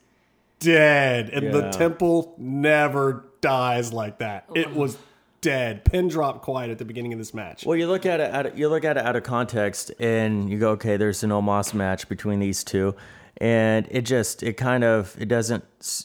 dead. 0.59 1.29
And 1.29 1.53
the 1.53 1.69
temple 1.69 2.33
never 2.39 3.25
dies 3.39 3.93
like 3.93 4.17
that. 4.17 4.45
Oh 4.49 4.53
it 4.55 4.73
was 4.73 4.97
dead. 5.41 5.83
Pin 5.83 6.07
drop 6.07 6.41
quiet 6.41 6.69
at 6.71 6.77
the 6.77 6.85
beginning 6.85 7.13
of 7.13 7.19
this 7.19 7.33
match. 7.33 7.65
Well, 7.65 7.75
you 7.75 7.87
look 7.87 8.05
at 8.05 8.19
it, 8.19 8.31
out 8.31 8.57
you 8.57 8.69
look 8.69 8.85
at 8.85 8.97
it 8.97 9.03
out 9.03 9.15
of 9.15 9.23
context, 9.23 9.91
and 9.99 10.49
you 10.49 10.59
go, 10.59 10.69
okay, 10.71 10.97
there's 10.97 11.23
an 11.23 11.31
Omos 11.31 11.73
match 11.73 12.07
between 12.07 12.39
these 12.39 12.63
two, 12.63 12.95
and 13.37 13.87
it 13.89 14.03
just, 14.03 14.43
it 14.43 14.53
kind 14.53 14.83
of, 14.83 15.15
it 15.19 15.27
doesn't 15.27 15.63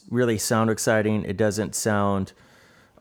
really 0.09 0.37
sound 0.37 0.69
exciting. 0.71 1.23
It 1.23 1.37
doesn't 1.37 1.75
sound 1.75 2.33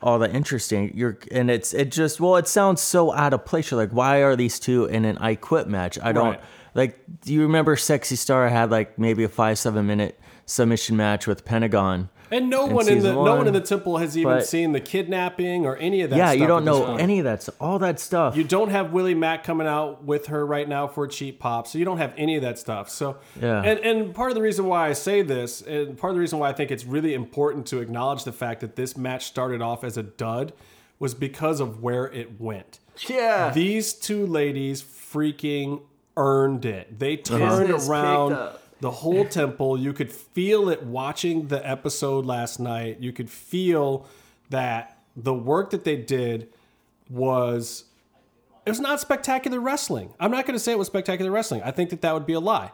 all 0.03 0.19
that 0.19 0.35
interesting. 0.35 0.93
You're, 0.95 1.19
and 1.33 1.51
it's, 1.51 1.73
it 1.73 1.91
just, 1.91 2.21
well, 2.21 2.37
it 2.37 2.47
sounds 2.47 2.83
so 2.83 3.13
out 3.15 3.33
of 3.33 3.47
place. 3.47 3.71
You're 3.71 3.81
like, 3.81 3.93
why 3.93 4.19
are 4.23 4.37
these 4.37 4.61
two 4.61 4.85
in 4.85 5.07
an 5.07 5.17
I 5.19 5.37
Quit 5.37 5.69
match? 5.69 5.99
I 6.03 6.13
don't 6.13 6.33
Right. 6.33 6.41
like. 6.75 7.01
Do 7.25 7.33
you 7.33 7.43
remember 7.43 7.77
Sexy 7.77 8.15
Star 8.17 8.47
had 8.51 8.71
like 8.71 8.99
maybe 8.99 9.25
a 9.25 9.29
five 9.29 9.59
seven 9.59 9.87
minute 9.87 10.21
submission 10.45 10.99
match 10.99 11.27
with 11.27 11.47
Pentagon? 11.47 12.11
And 12.31 12.51
no 12.51 12.67
in 12.67 12.75
one 12.75 12.89
in 12.89 12.95
the 12.95 13.01
season 13.03 13.15
no 13.15 13.21
one 13.23 13.39
one, 13.39 13.47
in 13.47 13.53
the 13.55 13.61
temple 13.61 13.99
has 13.99 14.17
even 14.19 14.39
but- 14.39 14.47
seen 14.47 14.73
the 14.73 14.81
kidnapping 14.81 15.65
or 15.65 15.77
any 15.77 16.01
of 16.03 16.11
that. 16.11 16.17
yeah, 16.17 16.27
stuff 16.31 16.41
you 16.41 16.47
don't 16.47 16.65
know 16.65 16.85
point. 16.85 17.01
any 17.01 17.19
of 17.21 17.25
that. 17.25 17.39
s- 17.39 17.51
All 17.61 17.79
that 17.79 18.01
stuff. 18.01 18.37
You 18.37 18.43
don't 18.45 18.71
have 18.71 18.93
Willie 18.93 19.15
Mack 19.15 19.45
coming 19.45 19.67
out 19.67 20.03
with 20.05 20.27
her 20.27 20.45
right 20.45 20.69
now 20.69 20.87
for 20.89 21.05
a 21.05 21.09
cheap 21.09 21.39
pop, 21.39 21.67
so 21.67 21.79
you 21.79 21.85
don't 21.85 21.99
have 21.99 22.13
any 22.17 22.37
of 22.37 22.43
that 22.43 22.59
stuff. 22.59 22.89
So, 22.91 23.17
Yeah. 23.41 23.63
and 23.63 23.79
and 23.81 24.15
part 24.15 24.31
of 24.31 24.35
the 24.35 24.43
reason 24.43 24.67
why 24.67 24.89
I 24.89 24.93
say 24.93 25.23
this, 25.23 25.63
and 25.63 25.97
part 25.97 26.11
of 26.11 26.17
the 26.17 26.21
reason 26.21 26.39
why 26.39 26.49
I 26.49 26.53
think 26.53 26.71
it's 26.71 26.85
really 26.85 27.15
important 27.15 27.67
to 27.67 27.79
acknowledge 27.81 28.25
the 28.25 28.33
fact 28.33 28.61
that 28.61 28.77
this 28.77 28.97
match 28.97 29.27
started 29.27 29.63
off 29.63 29.85
as 29.85 29.97
a 29.97 30.03
dud, 30.03 30.53
was 30.99 31.15
because 31.15 31.61
of 31.61 31.83
where 31.83 32.07
it 32.07 32.41
went. 32.41 32.81
Yeah. 33.09 33.51
These 33.51 33.93
two 33.95 34.25
ladies 34.27 34.83
freaking 34.83 35.83
earned 36.17 36.65
it. 36.65 36.99
They 36.99 37.17
turned 37.19 37.67
Business 37.69 37.89
around 37.89 38.31
picked 38.31 38.41
up. 38.41 38.63
The 38.81 38.91
whole 38.91 39.25
temple. 39.29 39.79
You 39.79 39.93
could 39.93 40.13
feel 40.13 40.69
it 40.69 40.83
watching 40.83 41.49
the 41.49 41.67
episode 41.69 42.27
last 42.27 42.61
night. 42.61 42.99
You 43.01 43.13
could 43.13 43.31
feel 43.31 44.07
that 44.51 44.99
the 45.17 45.35
work 45.35 45.71
that 45.71 45.85
they 45.85 45.97
did 45.97 46.49
was 47.09 47.85
it 48.65 48.71
was 48.71 48.81
not 48.81 49.01
spectacular 49.01 49.61
wrestling. 49.61 50.13
I'm 50.19 50.31
not 50.31 50.45
going 50.45 50.57
to 50.57 50.59
say 50.59 50.73
it 50.73 50.79
was 50.79 50.89
spectacular 50.89 51.31
wrestling. 51.31 51.63
I 51.63 51.71
think 51.71 51.91
that 51.91 52.01
that 52.03 52.13
would 52.13 52.27
be 52.27 52.33
a 52.33 52.41
lie. 52.41 52.73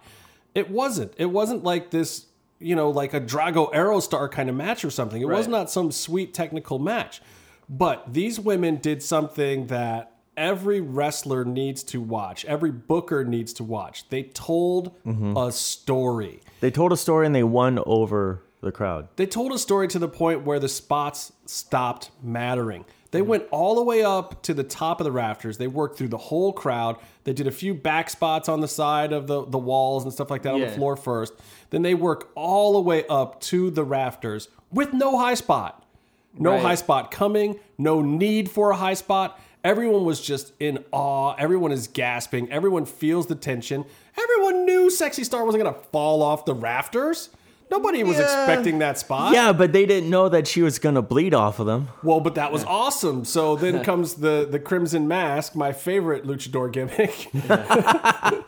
It 0.55 0.71
wasn't. 0.71 1.13
It 1.19 1.27
wasn't 1.27 1.65
like 1.65 1.91
this, 1.91 2.27
you 2.59 2.75
know, 2.75 2.91
like 2.91 3.13
a 3.13 3.21
Drago 3.21 3.73
Aerostar 3.73 4.31
kind 4.31 4.49
of 4.49 4.57
match 4.57 4.85
or 4.85 4.91
something. 4.91 5.21
It 5.21 5.29
was 5.29 5.49
not 5.49 5.71
some 5.71 5.93
sweet 5.93 6.33
technical 6.33 6.79
match. 6.79 7.21
But 7.69 8.13
these 8.13 8.41
women 8.41 8.77
did 8.77 9.03
something 9.03 9.67
that 9.69 10.12
every 10.37 10.81
wrestler 10.81 11.45
needs 11.45 11.83
to 11.85 12.01
watch. 12.01 12.45
Every 12.45 12.71
booker 12.71 13.25
needs 13.25 13.53
to 13.55 13.65
watch. 13.65 14.09
They 14.09 14.25
told 14.25 14.97
mm-hmm. 15.05 15.37
a 15.37 15.53
story. 15.53 16.41
they 16.61 16.71
told 16.71 16.93
a 16.93 16.97
story 16.97 17.27
and 17.27 17.35
they 17.35 17.43
won 17.43 17.79
over 17.87 18.43
the 18.61 18.73
crowd. 18.73 19.09
They 19.17 19.27
told 19.27 19.53
a 19.53 19.59
story 19.59 19.89
to 19.89 19.99
the 19.99 20.09
point 20.09 20.45
where 20.45 20.59
the 20.59 20.69
spots 20.69 21.33
stopped 21.47 22.11
mattering. 22.23 22.85
They 23.11 23.21
mm-hmm. 23.21 23.29
went 23.29 23.45
all 23.51 23.75
the 23.75 23.83
way 23.83 24.05
up 24.05 24.43
to 24.45 24.55
the 24.55 24.65
top 24.65 25.01
of 25.01 25.05
the 25.05 25.13
rafters. 25.13 25.59
They 25.59 25.67
worked 25.67 25.99
through 25.99 26.09
the 26.09 26.19
whole 26.19 26.53
crowd. 26.53 26.97
They 27.25 27.33
did 27.33 27.47
a 27.47 27.51
few 27.53 27.75
back 27.75 28.09
spots 28.09 28.49
on 28.49 28.61
the 28.61 28.69
side 28.69 29.13
of 29.13 29.27
the, 29.27 29.45
the 29.45 29.59
walls 29.59 30.05
and 30.05 30.13
stuff 30.13 30.31
like 30.31 30.43
that 30.43 30.55
on 30.55 30.61
the 30.61 30.69
floor 30.69 30.97
first. 30.97 31.35
Then 31.71 31.83
they 31.83 31.95
work 31.95 32.31
all 32.35 32.73
the 32.75 32.81
way 32.81 33.05
up 33.09 33.41
to 33.43 33.71
the 33.71 33.85
rafters 33.85 34.49
with 34.71 34.93
no 34.93 35.19
high 35.19 35.35
spot. 35.35 35.85
No 36.35 36.53
Right. 36.53 36.63
high 36.63 36.75
spot 36.77 37.11
coming, 37.11 37.61
no 37.77 38.01
need 38.01 38.51
for 38.51 38.71
a 38.71 38.77
high 38.77 38.95
spot. 38.95 39.39
Everyone 39.65 40.05
was 40.05 40.21
just 40.21 40.53
in 40.59 40.85
awe. 40.91 41.35
Everyone 41.39 41.71
is 41.73 41.87
gasping. 41.87 42.51
Everyone 42.51 42.85
feels 42.85 43.27
the 43.27 43.35
tension. 43.37 43.85
Everyone 44.21 44.67
knew 44.67 44.91
Sexy 44.91 45.25
Star 45.25 45.45
wasn't 45.45 45.63
going 45.63 45.75
to 45.75 45.81
fall 45.91 46.23
off 46.23 46.45
the 46.45 46.55
rafters. 46.55 47.31
Nobody 47.71 48.05
was 48.05 48.19
Yeah. 48.19 48.25
expecting 48.25 48.81
that 48.81 48.99
spot. 48.99 49.33
Yeah, 49.33 49.53
but 49.55 49.73
they 49.73 49.87
didn't 49.87 50.11
know 50.11 50.29
that 50.29 50.47
she 50.47 50.61
was 50.61 50.79
gonna 50.79 51.01
bleed 51.01 51.33
off 51.33 51.59
of 51.59 51.65
them. 51.65 51.89
Well, 52.03 52.21
but 52.21 52.35
that 52.35 52.53
was 52.53 52.65
awesome. 52.65 53.25
So 53.25 53.57
then 53.57 53.83
comes 53.91 54.17
the 54.17 54.47
the 54.51 54.59
Crimson 54.59 55.09
Mask, 55.09 55.57
my 55.57 55.73
favorite 55.73 56.27
luchador 56.27 56.71
gimmick. 56.71 57.31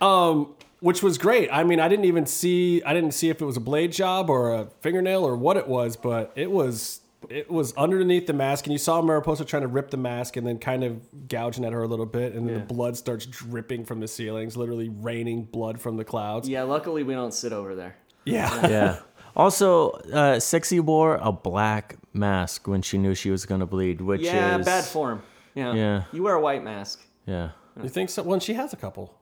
um, 0.00 0.54
which 0.80 1.02
was 1.02 1.18
great. 1.18 1.50
I 1.52 1.62
mean, 1.62 1.78
I 1.78 1.88
didn't 1.88 2.06
even 2.06 2.24
see 2.24 2.82
I 2.84 2.94
didn't 2.94 3.12
see 3.12 3.28
if 3.28 3.42
it 3.42 3.44
was 3.44 3.58
a 3.58 3.60
blade 3.60 3.92
job 3.92 4.30
or 4.30 4.54
a 4.54 4.68
fingernail 4.80 5.24
or 5.24 5.36
what 5.36 5.58
it 5.58 5.68
was, 5.68 5.96
but 5.96 6.32
it 6.34 6.50
was 6.50 7.01
it 7.30 7.50
was 7.50 7.72
underneath 7.74 8.26
the 8.26 8.32
mask, 8.32 8.66
and 8.66 8.72
you 8.72 8.78
saw 8.78 9.00
Mariposa 9.02 9.44
trying 9.44 9.62
to 9.62 9.68
rip 9.68 9.90
the 9.90 9.96
mask 9.96 10.36
and 10.36 10.46
then 10.46 10.58
kind 10.58 10.84
of 10.84 11.28
gouging 11.28 11.64
at 11.64 11.72
her 11.72 11.82
a 11.82 11.86
little 11.88 12.06
bit, 12.06 12.34
and 12.34 12.48
then 12.48 12.54
the 12.54 12.74
blood 12.74 12.96
starts 12.96 13.26
dripping 13.26 13.84
from 13.84 14.00
the 14.00 14.08
ceilings, 14.08 14.56
literally 14.56 14.88
raining 14.88 15.44
blood 15.44 15.80
from 15.80 15.96
the 15.96 16.04
clouds. 16.04 16.48
yeah, 16.48 16.62
luckily 16.62 17.02
we 17.02 17.14
don't 17.14 17.34
sit 17.34 17.52
over 17.52 17.74
there. 17.74 17.96
Yeah. 18.24 18.68
Yeah. 18.68 18.98
Also, 19.34 19.90
uh, 20.12 20.38
Sexy 20.38 20.78
wore 20.78 21.18
a 21.22 21.32
black 21.32 21.96
mask 22.12 22.68
when 22.68 22.82
she 22.82 22.98
knew 22.98 23.14
she 23.14 23.30
was 23.30 23.46
gonna 23.46 23.66
bleed, 23.66 24.00
which 24.00 24.20
Yeah, 24.20 24.58
is 24.58 24.66
bad 24.66 24.84
form. 24.84 25.22
Yeah. 25.54 25.74
Yeah. 25.74 26.02
You 26.12 26.22
wear 26.22 26.34
a 26.34 26.40
white 26.40 26.62
mask. 26.62 27.04
Yeah. 27.26 27.50
You 27.82 27.88
think 27.88 28.10
so? 28.10 28.22
Well, 28.22 28.38
she 28.40 28.54
has 28.54 28.72
a 28.72 28.76
couple. 28.76 29.14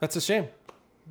That's 0.00 0.16
a 0.16 0.20
shame. 0.20 0.46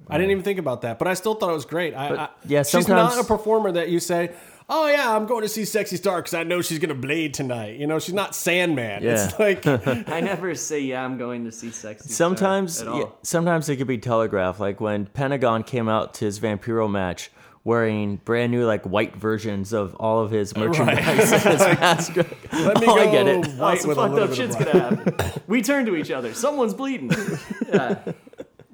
I 0.07 0.17
didn't 0.17 0.31
even 0.31 0.43
think 0.43 0.59
about 0.59 0.81
that, 0.81 0.99
but 0.99 1.07
I 1.07 1.13
still 1.15 1.33
thought 1.35 1.49
it 1.49 1.53
was 1.53 1.65
great. 1.65 1.93
I, 1.93 2.07
I, 2.15 2.29
yeah, 2.45 2.63
she's 2.63 2.87
not 2.87 3.17
a 3.19 3.23
performer 3.23 3.71
that 3.73 3.89
you 3.89 3.99
say, 3.99 4.31
"Oh 4.69 4.87
yeah, 4.87 5.15
I'm 5.15 5.25
going 5.25 5.41
to 5.43 5.49
see 5.49 5.65
Sexy 5.65 5.95
Star 5.97 6.17
because 6.19 6.33
I 6.33 6.43
know 6.43 6.61
she's 6.61 6.79
going 6.79 6.89
to 6.89 6.95
blade 6.95 7.33
tonight." 7.33 7.79
You 7.79 7.87
know, 7.87 7.99
she's 7.99 8.13
not 8.15 8.35
Sandman. 8.35 9.03
Yeah. 9.03 9.25
It's 9.25 9.39
like, 9.39 9.65
I 10.09 10.19
never 10.21 10.53
say, 10.55 10.79
yeah, 10.81 11.03
I'm 11.03 11.17
going 11.17 11.45
to 11.45 11.51
see 11.51 11.71
Sexy 11.71 12.09
Star 12.09 12.15
Sometimes, 12.15 12.81
at 12.81 12.87
all. 12.87 12.99
yeah, 12.99 13.05
sometimes 13.23 13.69
it 13.69 13.77
could 13.77 13.87
be 13.87 13.97
telegraphed. 13.97 14.59
Like 14.59 14.79
when 14.81 15.05
Pentagon 15.07 15.63
came 15.63 15.87
out 15.89 16.13
to 16.15 16.25
his 16.25 16.39
Vampiro 16.39 16.89
match, 16.89 17.31
wearing 17.63 18.15
brand 18.23 18.49
new 18.51 18.65
like 18.65 18.83
white 18.83 19.13
versions 19.15 19.73
of 19.73 19.93
all 19.95 20.21
of 20.23 20.31
his 20.31 20.55
merchandise 20.55 21.31
and 21.33 21.41
his 21.43 21.59
mask. 21.59 22.15
let 22.15 22.25
me 22.79 22.87
Oh, 22.87 22.95
go 22.95 22.95
I 22.95 23.11
get 23.11 23.27
it. 23.27 23.45
Oh, 23.45 23.49
white 23.57 23.79
some 23.81 23.89
with 23.89 23.97
fucked 23.97 24.13
little 24.13 24.23
up 24.23 24.29
bit 24.29 24.37
shit's 24.37 24.55
gonna 24.55 24.79
happen. 24.79 25.41
we 25.47 25.61
turn 25.61 25.85
to 25.85 25.95
each 25.97 26.09
other. 26.11 26.33
Someone's 26.33 26.73
bleeding. 26.73 27.11
Yeah. 27.67 27.99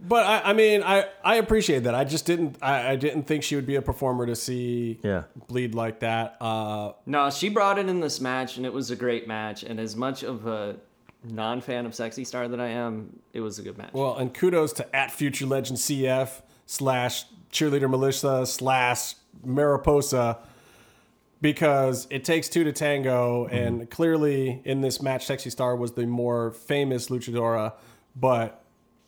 But 0.06 0.26
I, 0.26 0.50
I 0.50 0.54
mean, 0.54 0.84
I, 0.84 1.06
I 1.24 1.36
appreciate 1.36 1.84
that. 1.86 1.96
I 1.96 2.04
just 2.04 2.26
didn't 2.26 2.58
I, 2.62 2.92
I 2.92 2.96
didn't 2.98 3.24
think 3.24 3.42
she 3.44 3.56
would 3.56 3.66
be 3.66 3.76
a 3.76 3.82
performer 3.82 4.26
to 4.26 4.36
see 4.36 5.00
Yeah. 5.02 5.24
bleed 5.48 5.74
like 5.76 6.02
that. 6.02 6.36
Uh, 6.42 6.92
No, 7.06 7.30
she 7.30 7.48
brought 7.50 7.80
it 7.80 7.88
in 7.88 8.02
this 8.02 8.20
match, 8.20 8.58
and 8.58 8.66
it 8.66 8.74
was 8.74 8.92
a 8.92 8.96
great 8.98 9.28
match. 9.28 9.64
And 9.64 9.80
as 9.80 9.96
much 9.96 10.24
of 10.24 10.46
a 10.46 10.76
non-fan 11.24 11.86
of 11.86 11.96
Sexy 11.96 12.26
Star 12.26 12.50
that 12.50 12.60
I 12.60 12.68
am, 12.68 13.18
it 13.32 13.40
was 13.40 13.60
a 13.60 13.62
good 13.62 13.78
match. 13.78 13.92
Well, 13.94 14.18
and 14.18 14.34
kudos 14.34 14.74
to 14.74 14.96
at 14.96 15.10
Future 15.12 15.46
Legend 15.46 15.80
CF 15.80 16.42
slash 16.66 17.24
cheerleader 17.52 17.90
Melissa 17.90 18.46
slash 18.46 19.16
Mariposa 19.46 20.40
because 21.42 22.08
it 22.10 22.24
takes 22.24 22.48
two 22.50 22.64
to 22.64 22.72
tango, 22.72 23.46
and 23.48 23.90
clearly 23.90 24.62
in 24.66 24.82
this 24.82 25.02
match, 25.02 25.26
Sexy 25.26 25.50
Star 25.50 25.76
was 25.76 25.94
the 25.94 26.06
more 26.06 26.52
famous 26.52 27.08
luchadora, 27.10 27.74
but 28.16 28.63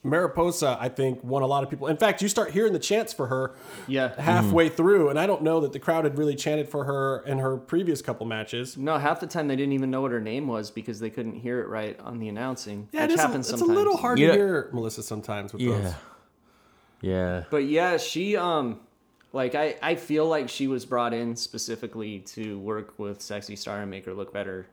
Mariposa, 0.06 0.77
I 0.80 0.90
think, 0.90 1.23
won 1.23 1.41
a 1.41 1.48
lot 1.48 1.64
of 1.64 1.69
people. 1.69 1.88
In 1.88 1.98
fact, 1.98 2.22
you 2.22 2.27
start 2.27 2.52
hearing 2.52 2.73
the 2.73 2.80
chants 2.80 3.11
for 3.11 3.27
her 3.27 3.56
yeah. 3.88 4.19
halfway 4.22 4.69
through, 4.69 5.10
and 5.10 5.19
I 5.19 5.26
don't 5.26 5.41
know 5.41 5.60
that 5.61 5.73
the 5.73 5.80
crowd 5.80 6.06
had 6.06 6.18
really 6.18 6.36
chanted 6.36 6.69
for 6.69 6.86
her 6.86 7.23
in 7.26 7.40
her 7.40 7.57
previous 7.57 8.02
couple 8.02 8.26
matches. 8.26 8.77
No, 8.77 8.98
half 8.98 9.19
the 9.19 9.27
time 9.27 9.48
they 9.48 9.56
didn't 9.56 9.73
even 9.73 9.90
know 9.90 10.02
what 10.02 10.11
her 10.11 10.22
name 10.22 10.48
was 10.48 10.69
because 10.72 10.99
they 10.99 11.10
couldn't 11.10 11.36
hear 11.36 11.60
it 11.61 11.68
right 11.68 11.99
on 11.99 12.19
the 12.19 12.30
announcing. 12.30 12.88
Yeah, 12.91 13.02
which 13.02 13.11
it 13.11 13.14
is 13.15 13.19
a, 13.19 13.23
happens 13.23 13.49
it's 13.52 13.61
a 13.61 13.65
little 13.65 13.98
hard 13.98 14.19
Yeah. 14.19 14.27
to 14.27 14.34
hear 14.34 14.69
Melissa 14.72 15.03
sometimes 15.03 15.52
with 15.52 15.64
those. 15.64 15.84
Yeah. 15.84 15.94
Yeah. 17.02 17.44
But 17.49 17.65
yeah, 17.65 17.98
she 17.98 18.36
um 18.36 18.80
like 19.34 19.53
I 19.53 19.76
I 19.82 19.95
feel 19.95 20.27
like 20.27 20.49
she 20.49 20.68
was 20.68 20.86
brought 20.86 21.14
in 21.14 21.36
specifically 21.36 22.19
to 22.19 22.57
work 22.60 22.98
with 22.98 23.22
Sexy 23.22 23.56
Star 23.56 23.82
and 23.82 23.91
make 23.91 24.06
her 24.06 24.14
look 24.14 24.34
better. 24.34 24.68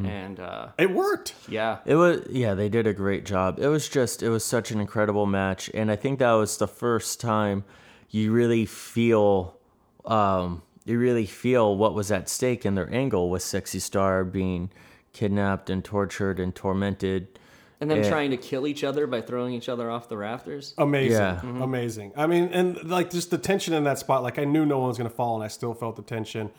Hmm. 0.00 0.06
And 0.06 0.40
uh 0.40 0.68
It 0.78 0.90
worked. 0.90 1.34
yeah. 1.48 1.78
It 1.84 1.96
was 1.96 2.22
yeah, 2.30 2.54
they 2.54 2.68
did 2.68 2.86
a 2.86 2.92
great 2.92 3.24
job. 3.24 3.58
It 3.58 3.68
was 3.68 3.88
just 3.88 4.22
it 4.22 4.30
was 4.30 4.44
such 4.44 4.70
an 4.70 4.80
incredible 4.80 5.26
match 5.26 5.70
and 5.74 5.90
I 5.90 5.96
think 5.96 6.18
that 6.20 6.32
was 6.32 6.56
the 6.56 6.68
first 6.68 7.20
time 7.20 7.64
you 8.10 8.32
really 8.32 8.66
feel 8.66 9.56
um 10.04 10.62
you 10.84 10.98
really 10.98 11.26
feel 11.26 11.76
what 11.76 11.94
was 11.94 12.10
at 12.10 12.28
stake 12.28 12.66
in 12.66 12.74
their 12.74 12.92
angle 12.92 13.30
with 13.30 13.42
Sexy 13.42 13.78
Star 13.78 14.24
being 14.24 14.70
kidnapped 15.12 15.70
and 15.70 15.84
tortured 15.84 16.40
and 16.40 16.54
tormented. 16.54 17.38
And 17.80 17.90
them 17.90 18.02
Yeah. 18.02 18.08
trying 18.08 18.30
to 18.30 18.36
kill 18.36 18.66
each 18.66 18.82
other 18.84 19.06
by 19.06 19.20
throwing 19.20 19.54
each 19.54 19.68
other 19.68 19.90
off 19.90 20.08
the 20.08 20.16
rafters. 20.16 20.72
Amazing. 20.78 21.12
Yeah. 21.18 21.40
Amazing. 21.42 22.12
I 22.16 22.26
mean, 22.26 22.44
and 22.52 22.82
like 22.88 23.10
just 23.10 23.30
the 23.30 23.38
tension 23.38 23.74
in 23.74 23.84
that 23.84 23.98
spot, 23.98 24.22
like 24.22 24.38
I 24.38 24.44
knew 24.44 24.64
no 24.64 24.78
one 24.78 24.88
was 24.88 24.98
going 24.98 25.10
to 25.10 25.14
fall 25.16 25.34
and 25.34 25.44
I 25.44 25.48
still 25.48 25.74
felt 25.74 25.96
the 25.96 26.02
tension. 26.02 26.50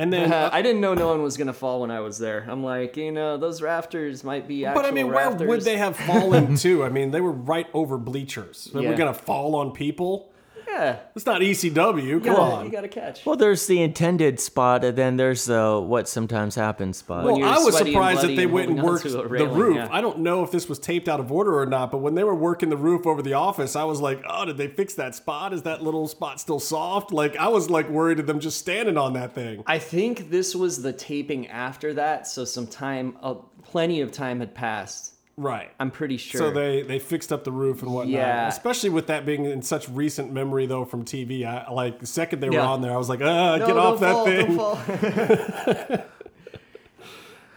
And 0.00 0.10
then, 0.12 0.32
Uh, 0.40 0.48
I 0.50 0.62
didn't 0.62 0.80
know 0.80 0.94
no 0.94 1.08
one 1.08 1.22
was 1.22 1.36
gonna 1.36 1.52
fall 1.52 1.82
when 1.82 1.90
I 1.90 2.00
was 2.00 2.16
there. 2.18 2.46
I'm 2.48 2.64
like, 2.64 2.96
you 2.96 3.12
know, 3.12 3.36
those 3.36 3.60
rafters 3.60 4.24
might 4.24 4.48
be 4.48 4.64
actual 4.64 4.82
but 4.82 4.88
I 4.88 4.92
mean, 4.92 5.08
where 5.08 5.28
rafters. 5.28 5.46
would 5.48 5.60
they 5.60 5.76
have 5.76 5.94
fallen 5.96 6.56
to? 6.64 6.84
I 6.84 6.88
mean, 6.88 7.10
they 7.10 7.20
were 7.20 7.32
right 7.32 7.66
over 7.74 7.98
bleachers. 7.98 8.70
They 8.72 8.80
Yeah. 8.82 8.90
were 8.90 8.96
going 8.96 9.12
to 9.12 9.20
fall 9.20 9.54
on 9.56 9.72
people. 9.72 10.29
Yeah, 10.72 10.96
It's 11.16 11.26
not 11.26 11.40
ECW. 11.40 12.02
you 12.02 12.20
Come 12.20 12.36
gotta, 12.36 12.54
on. 12.56 12.64
you 12.66 12.70
gotta 12.72 12.88
catch. 12.88 13.24
Well, 13.26 13.36
there's 13.36 13.66
the 13.66 13.82
intended 13.82 14.38
spot 14.40 14.84
and 14.84 14.96
then 14.96 15.16
there's 15.16 15.44
the 15.46 15.80
what 15.84 16.08
sometimes 16.08 16.54
happens 16.54 16.98
spot. 16.98 17.24
Well, 17.24 17.42
I 17.44 17.58
was 17.58 17.76
surprised 17.76 18.22
that 18.22 18.36
they 18.36 18.44
and 18.44 18.52
went 18.52 18.70
and 18.70 18.82
worked 18.82 19.04
onto 19.06 19.36
the 19.38 19.46
roof. 19.48 19.76
yeah. 19.76 19.88
I 19.90 20.00
don't 20.00 20.20
know 20.20 20.42
if 20.44 20.50
this 20.50 20.68
was 20.68 20.78
taped 20.78 21.08
out 21.08 21.20
of 21.20 21.30
order 21.32 21.58
or 21.58 21.66
not, 21.66 21.90
but 21.90 21.98
when 21.98 22.14
they 22.14 22.24
were 22.24 22.34
working 22.34 22.68
the 22.70 22.76
roof 22.76 23.06
over 23.06 23.20
the 23.22 23.34
office, 23.34 23.74
I 23.76 23.84
was 23.84 24.00
like, 24.00 24.22
"Oh, 24.28 24.44
did 24.44 24.56
they 24.56 24.68
fix 24.68 24.94
that 24.94 25.14
spot? 25.14 25.52
Is 25.52 25.62
that 25.62 25.82
little 25.82 26.06
spot 26.08 26.40
still 26.40 26.60
soft?" 26.60 27.12
Like 27.12 27.36
I 27.36 27.48
was 27.48 27.68
like 27.68 27.88
worried 27.88 28.20
of 28.20 28.26
them 28.26 28.40
just 28.40 28.58
standing 28.58 28.96
on 28.96 29.12
that 29.14 29.34
thing. 29.34 29.62
I 29.66 29.78
think 29.78 30.30
this 30.30 30.54
was 30.54 30.82
the 30.82 30.92
taping 30.92 31.48
after 31.48 31.94
that, 31.94 32.26
so 32.26 32.44
some 32.44 32.66
time, 32.66 33.16
uh, 33.22 33.34
plenty 33.62 34.00
of 34.00 34.12
time 34.12 34.40
had 34.40 34.54
passed. 34.54 35.09
Right. 35.42 35.70
I'm 35.80 35.90
pretty 35.90 36.18
sure. 36.18 36.38
So 36.38 36.50
they 36.50 36.82
they 36.82 36.98
fixed 36.98 37.32
up 37.32 37.44
the 37.44 37.50
roof 37.52 37.82
and 37.82 37.92
whatnot. 37.94 38.12
Yeah. 38.12 38.46
Especially 38.46 38.90
with 38.90 39.06
that 39.06 39.24
being 39.24 39.46
in 39.46 39.62
such 39.62 39.88
recent 39.88 40.32
memory 40.32 40.66
though 40.66 40.84
from 40.84 41.02
TV. 41.04 41.46
I 41.46 41.70
like 41.70 41.98
the 41.98 42.06
second 42.06 42.40
they 42.40 42.50
were 42.50 42.56
Yeah. 42.56 42.66
on 42.68 42.82
there, 42.82 42.92
I 42.92 42.96
was 42.98 43.08
like, 43.08 43.22
ah, 43.22 43.56
No, 43.56 43.66
get 43.66 43.76
off 43.78 44.00
that 44.00 44.12
fall, 44.12 44.76
thing. 44.76 45.98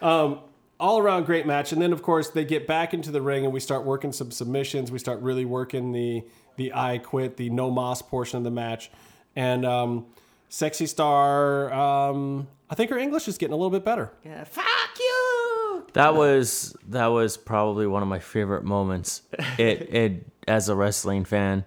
fall. 0.01 0.41
All 0.80 0.97
around 0.99 1.26
great 1.26 1.45
match. 1.45 1.72
And 1.72 1.81
then 1.81 1.93
of 1.93 2.01
course 2.01 2.30
they 2.30 2.43
get 2.45 2.68
back 2.68 2.93
into 2.93 3.11
the 3.11 3.22
ring 3.22 3.45
and 3.45 3.53
we 3.53 3.60
start 3.60 3.85
working 3.85 4.11
some 4.11 4.31
submissions. 4.31 4.91
We 4.91 4.99
start 4.99 5.19
really 5.22 5.45
working 5.45 5.91
the 5.91 6.23
the 6.55 6.72
I 6.73 6.97
quit, 6.99 7.38
the 7.38 7.49
no 7.49 7.69
moss 7.72 8.01
portion 8.01 8.38
of 8.38 8.43
the 8.43 8.51
match. 8.51 8.91
and 9.35 9.65
um, 9.65 10.05
Sexy 10.49 10.85
Star. 10.85 11.73
Um, 11.73 12.47
I 12.69 12.76
think 12.76 12.91
her 12.91 12.97
English 12.97 13.27
is 13.27 13.38
getting 13.38 13.53
a 13.53 13.57
little 13.57 13.72
bit 13.72 13.84
better. 13.84 14.11
Yeah, 14.23 14.43
fuck 14.43 14.64
you. 14.99 15.12
That 15.94 16.15
was 16.15 16.76
that 16.90 17.07
was 17.07 17.38
probably 17.38 17.88
one 17.88 18.02
of 18.02 18.10
my 18.10 18.20
favorite 18.20 18.64
moments. 18.64 19.22
It, 19.57 19.94
it 19.94 20.26
as 20.48 20.70
a 20.70 20.76
wrestling 20.76 21.26
fan 21.26 21.65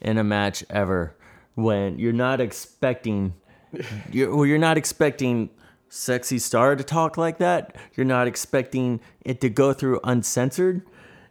in 0.00 0.18
a 0.18 0.24
match 0.24 0.64
ever 0.70 1.16
when 1.54 1.98
you're 1.98 2.12
not 2.12 2.40
expecting 2.40 3.34
you're, 4.10 4.34
well, 4.34 4.46
you're 4.46 4.58
not 4.58 4.76
expecting 4.76 5.50
sexy 5.88 6.38
star 6.38 6.76
to 6.76 6.84
talk 6.84 7.16
like 7.16 7.38
that. 7.38 7.76
You're 7.94 8.06
not 8.06 8.26
expecting 8.26 9.00
it 9.22 9.40
to 9.40 9.50
go 9.50 9.72
through 9.72 10.00
uncensored 10.04 10.82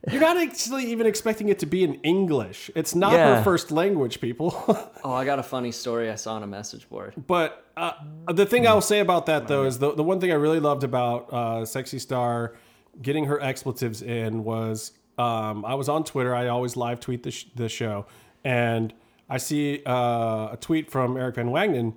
You're 0.11 0.22
not 0.22 0.38
actually 0.38 0.86
even 0.91 1.06
expecting 1.06 1.49
it 1.49 1.60
to 1.60 1.65
be 1.68 1.84
in 1.84 1.95
English. 2.02 2.72
It's 2.76 2.95
not 2.95 3.14
her 3.14 3.44
first 3.44 3.72
language, 3.72 4.19
people. 4.19 4.52
Oh, 5.03 5.14
I 5.14 5.26
got 5.26 5.40
a 5.40 5.44
funny 5.44 5.72
story 5.72 6.11
I 6.11 6.15
saw 6.15 6.36
on 6.36 6.44
a 6.44 6.48
message 6.48 6.88
board. 6.90 7.14
But 7.28 7.65
uh, 7.76 7.91
the 8.32 8.45
thing 8.45 8.68
I'll 8.68 8.82
say 8.82 8.99
about 8.99 9.26
that 9.28 9.48
though 9.48 9.65
is 9.65 9.80
the 9.80 9.94
the 9.95 10.03
one 10.03 10.19
thing 10.19 10.32
I 10.32 10.36
really 10.36 10.60
loved 10.60 10.84
about 10.84 11.32
uh, 11.34 11.65
Sexy 11.65 11.98
Star 11.99 12.56
getting 13.02 13.26
her 13.26 13.40
expletives 13.41 14.02
in 14.02 14.44
was 14.44 14.91
um, 15.18 15.65
I 15.65 15.73
was 15.76 15.90
on 15.90 16.03
Twitter. 16.03 16.34
I 16.36 16.48
always 16.49 16.76
live 16.78 16.99
tweet 16.99 17.23
the, 17.23 17.32
sh- 17.32 17.45
the 17.56 17.68
show, 17.69 18.06
and 18.44 18.94
I 19.30 19.38
see 19.38 19.82
uh, 19.86 20.53
a 20.53 20.57
tweet 20.61 20.91
from 20.91 21.18
Eric 21.18 21.36
Van 21.36 21.48
Wagenen 21.49 21.94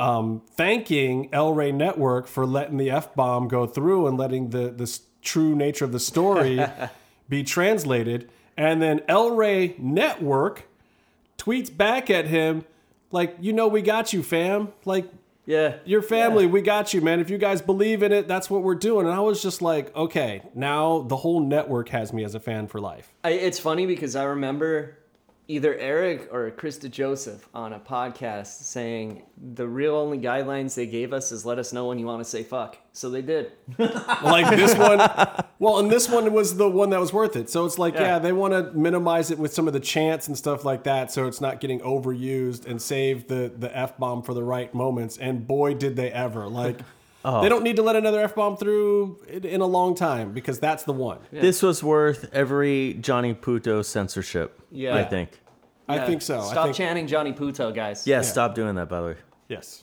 um, 0.00 0.42
thanking 0.56 1.28
El 1.32 1.54
Rey 1.54 1.72
Network 1.72 2.26
for 2.26 2.44
letting 2.46 2.76
the 2.76 2.90
f 2.90 3.14
bomb 3.14 3.48
go 3.48 3.66
through 3.66 4.06
and 4.08 4.18
letting 4.18 4.50
the 4.50 4.70
the 4.70 4.82
s- 4.84 5.00
true 5.22 5.54
nature 5.54 5.84
of 5.84 5.92
the 5.92 6.00
story 6.00 6.58
be 7.28 7.42
translated. 7.42 8.30
And 8.56 8.80
then 8.80 9.00
El 9.08 9.30
Rey 9.36 9.74
Network 9.78 10.64
tweets 11.38 11.74
back 11.74 12.10
at 12.10 12.26
him 12.26 12.64
like, 13.10 13.36
"You 13.40 13.52
know, 13.52 13.68
we 13.68 13.82
got 13.82 14.12
you, 14.12 14.22
fam. 14.22 14.72
Like, 14.84 15.06
Yeah. 15.44 15.74
your 15.84 16.02
family, 16.02 16.46
we 16.46 16.60
got 16.62 16.92
you, 16.92 17.00
man. 17.00 17.20
If 17.20 17.30
you 17.30 17.38
guys 17.38 17.60
believe 17.62 18.02
in 18.02 18.12
it, 18.12 18.26
that's 18.26 18.50
what 18.50 18.62
we're 18.62 18.74
doing." 18.74 19.06
And 19.06 19.14
I 19.14 19.20
was 19.20 19.42
just 19.42 19.60
like, 19.62 19.94
"Okay, 19.94 20.42
now 20.54 21.00
the 21.02 21.16
whole 21.16 21.40
network 21.40 21.90
has 21.90 22.12
me 22.12 22.24
as 22.24 22.34
a 22.34 22.40
fan 22.40 22.66
for 22.66 22.80
life." 22.80 23.12
I, 23.22 23.30
it's 23.30 23.58
funny 23.58 23.86
because 23.86 24.16
I 24.16 24.24
remember 24.24 24.96
either 25.48 25.74
Eric 25.76 26.28
or 26.32 26.50
Chris 26.50 26.78
DeJoseph 26.78 27.40
on 27.54 27.72
a 27.72 27.78
podcast 27.78 28.46
saying 28.64 29.22
the 29.54 29.66
real 29.68 29.94
only 29.94 30.18
guidelines 30.18 30.74
they 30.74 30.86
gave 30.86 31.12
us 31.12 31.30
is 31.30 31.44
let 31.46 31.58
us 31.58 31.72
know 31.72 31.86
when 31.86 31.98
you 31.98 32.06
want 32.06 32.20
to 32.22 32.28
say 32.28 32.42
fuck. 32.42 32.76
So 32.92 33.10
they 33.10 33.22
did. 33.22 33.52
like 33.78 34.48
this 34.56 34.74
one 34.76 34.98
well 35.58 35.78
and 35.78 35.90
this 35.90 36.08
one 36.08 36.32
was 36.32 36.56
the 36.56 36.68
one 36.68 36.90
that 36.90 37.00
was 37.00 37.12
worth 37.12 37.36
it 37.36 37.48
so 37.50 37.64
it's 37.66 37.78
like 37.78 37.94
yeah, 37.94 38.00
Yeah. 38.02 38.18
they 38.18 38.32
want 38.32 38.52
to 38.54 38.72
minimize 38.78 39.30
it 39.30 39.38
with 39.38 39.52
some 39.54 39.66
of 39.66 39.72
the 39.74 39.80
chants 39.80 40.28
and 40.28 40.36
stuff 40.36 40.64
like 40.64 40.84
that 40.84 41.10
so 41.12 41.26
it's 41.26 41.40
not 41.40 41.60
getting 41.60 41.80
overused 41.80 42.66
and 42.66 42.80
save 42.80 43.28
the 43.28 43.52
the 43.56 43.74
f-bomb 43.76 44.22
for 44.22 44.32
the 44.34 44.42
right 44.42 44.72
moments 44.74 45.16
and 45.18 45.46
boy 45.46 45.74
did 45.74 45.96
they 45.96 46.10
ever 46.10 46.46
like 46.46 46.78
Oh. 47.28 47.42
they 47.42 47.48
don't 47.48 47.64
need 47.64 47.74
to 47.76 47.82
let 47.82 47.96
another 47.96 48.20
f-bomb 48.22 48.56
through 48.56 49.18
in, 49.28 49.44
in 49.44 49.60
a 49.60 49.66
long 49.66 49.96
time 49.96 50.32
because 50.32 50.60
that's 50.60 50.84
the 50.84 50.92
one 50.92 51.18
this 51.32 51.60
was 51.60 51.82
worth 51.82 52.28
every 52.32 52.94
johnny 53.00 53.34
puto 53.34 53.82
censorship 53.82 54.60
Yeah. 54.70 54.94
i 54.94 55.02
think 55.02 55.30
i 55.88 55.98
think 56.06 56.22
so 56.22 56.40
Stop 56.42 56.66
think 56.66 56.76
chanting 56.76 57.06
Johnny 57.08 57.32
Puto, 57.32 57.72
guys. 57.72 58.06
yeah, 58.06 58.20
stop 58.20 58.54
doing 58.54 58.76
that 58.76 58.88
by 58.88 59.00
the 59.00 59.06
way 59.08 59.16
yes 59.48 59.82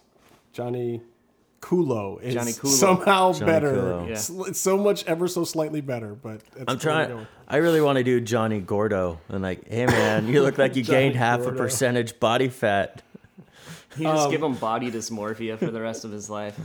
johnny 0.53 1.02
Kulo 1.60 2.18
is 2.22 2.34
Johnny 2.34 2.52
Kulo. 2.52 2.74
somehow 2.74 3.32
Johnny 3.32 3.45
better. 3.45 3.72
Kulo. 3.74 4.10
It's, 4.10 4.30
it's 4.30 4.60
so 4.60 4.76
much 4.78 5.06
ever 5.06 5.30
so 5.30 5.45
slightly 5.45 5.80
better, 5.80 6.14
but 6.14 6.41
I'm 6.68 6.78
trying. 6.78 7.26
I 7.48 7.56
really 7.57 7.80
want 7.80 7.99
to 7.99 8.03
do 8.03 8.20
Johnny 8.20 8.60
Gordo 8.60 9.22
and 9.30 9.41
like, 9.41 9.65
hey 9.70 9.86
man, 9.86 10.28
you 10.28 10.41
look 10.41 10.57
like 10.57 10.76
you 10.76 10.84
gained 10.98 11.15
half 11.15 11.40
a 11.45 11.53
percentage 11.53 12.20
body 12.20 12.49
fat. 12.49 13.02
He 13.95 14.03
just 14.03 14.26
um, 14.26 14.32
give 14.32 14.44
him 14.44 14.56
body 14.56 14.91
dysmorphia 14.91 15.57
for 15.57 15.72
the 15.72 15.80
rest 15.80 16.03
of 16.03 16.11
his 16.11 16.30
life. 16.30 16.60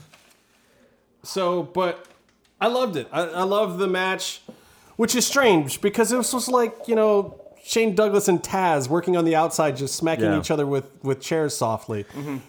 So, 1.23 1.63
but 1.63 2.07
I 2.61 2.69
loved 2.69 2.97
it. 2.97 3.09
I, 3.13 3.23
I 3.23 3.43
love 3.43 3.79
the 3.79 3.89
match, 3.89 4.43
which 4.97 5.15
is 5.15 5.27
strange 5.27 5.81
because 5.81 6.13
it 6.13 6.17
was 6.17 6.31
just 6.33 6.49
like 6.49 6.75
you 6.87 6.95
know 6.95 7.41
Shane 7.65 7.95
Douglas 7.95 8.29
and 8.29 8.43
Taz 8.43 8.89
working 8.89 9.17
on 9.17 9.25
the 9.25 9.37
outside, 9.37 9.77
just 9.77 9.95
smacking 9.95 10.25
Yeah. 10.27 10.39
each 10.39 10.51
other 10.51 10.67
with 10.67 10.91
with 11.03 11.21
chairs 11.21 11.57
softly. 11.57 12.05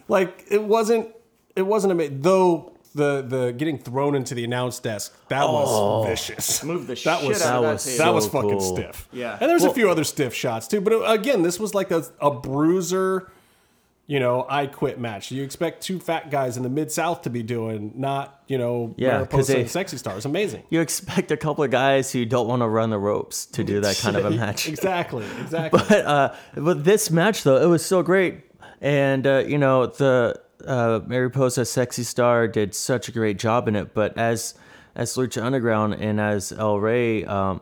Like 0.08 0.46
it 0.50 0.64
wasn't. 0.64 1.10
It 1.56 1.64
wasn't 1.64 1.92
amazing 1.92 2.22
though. 2.22 2.74
The 2.96 3.22
the 3.22 3.52
getting 3.52 3.78
thrown 3.78 4.16
into 4.16 4.34
the 4.34 4.44
announce 4.44 4.80
desk 4.80 5.16
that 5.28 5.44
was 5.48 5.68
oh. 5.70 6.04
vicious. 6.08 6.64
Move 6.64 6.88
the 6.88 6.96
that 6.96 6.98
shit 6.98 7.28
was 7.28 7.46
out 7.46 7.64
of 7.64 7.64
that 7.64 7.68
that 7.68 7.72
was 7.74 7.84
table. 7.86 7.98
that 7.98 8.04
so 8.04 8.14
was 8.14 8.28
fucking 8.28 8.50
cool. 8.50 8.76
stiff. 8.76 9.08
Yeah. 9.12 9.38
and 9.40 9.48
there's 9.50 9.64
a 9.64 9.72
few 9.72 9.92
other 9.92 10.04
stiff 10.04 10.34
shots 10.34 10.68
too. 10.68 10.82
But 10.82 10.94
uh, 10.94 11.04
again, 11.04 11.44
this 11.44 11.60
was 11.60 11.76
like 11.76 11.92
a, 11.92 12.04
a 12.20 12.32
bruiser. 12.32 13.32
You 14.12 14.20
know, 14.20 14.44
I 14.50 14.66
quit 14.66 15.00
match. 15.00 15.30
You 15.30 15.44
expect 15.44 15.84
two 15.84 16.00
fat 16.00 16.32
guys 16.32 16.58
in 16.58 16.64
the 16.64 16.70
mid 16.70 16.92
south 16.92 17.22
to 17.22 17.30
be 17.30 17.44
doing, 17.44 17.92
not 17.96 18.42
you 18.48 18.58
know, 18.58 18.96
Yeah, 18.98 19.10
Mariposa 19.18 19.54
they- 19.54 19.62
and 19.62 19.70
sexy 19.70 19.98
stars. 19.98 20.26
Amazing. 20.26 20.64
You 20.72 20.82
expect 20.82 21.30
a 21.30 21.38
couple 21.38 21.64
of 21.64 21.70
guys 21.70 22.12
who 22.12 22.26
don't 22.26 22.48
want 22.48 22.64
to 22.64 22.68
run 22.68 22.90
the 22.90 22.98
ropes 22.98 23.46
to 23.46 23.64
do 23.64 23.80
that 23.82 24.00
kind 24.02 24.18
of 24.18 24.26
a 24.26 24.32
match. 24.44 24.68
Exactly, 24.68 25.24
exactly. 25.42 25.80
But 25.88 26.06
uh, 26.06 26.34
but 26.56 26.84
this 26.84 27.12
match 27.12 27.44
though, 27.44 27.58
it 27.62 27.68
was 27.68 27.86
so 27.86 28.02
great, 28.02 28.42
and 28.82 29.28
uh, 29.28 29.44
you 29.46 29.60
know 29.60 29.86
the 29.86 30.42
uh, 30.66 31.02
Mariposa 31.06 31.64
Sexy 31.64 32.02
Star 32.04 32.48
did 32.48 32.74
such 32.74 33.10
a 33.10 33.12
great 33.12 33.38
job 33.38 33.68
in 33.68 33.76
it. 33.76 33.94
But 33.94 34.18
as 34.18 34.56
as 34.96 35.14
Lucha 35.18 35.44
Underground 35.44 35.94
and 35.94 36.20
as 36.20 36.52
El 36.52 36.80
Rey, 36.80 37.26
um, 37.26 37.62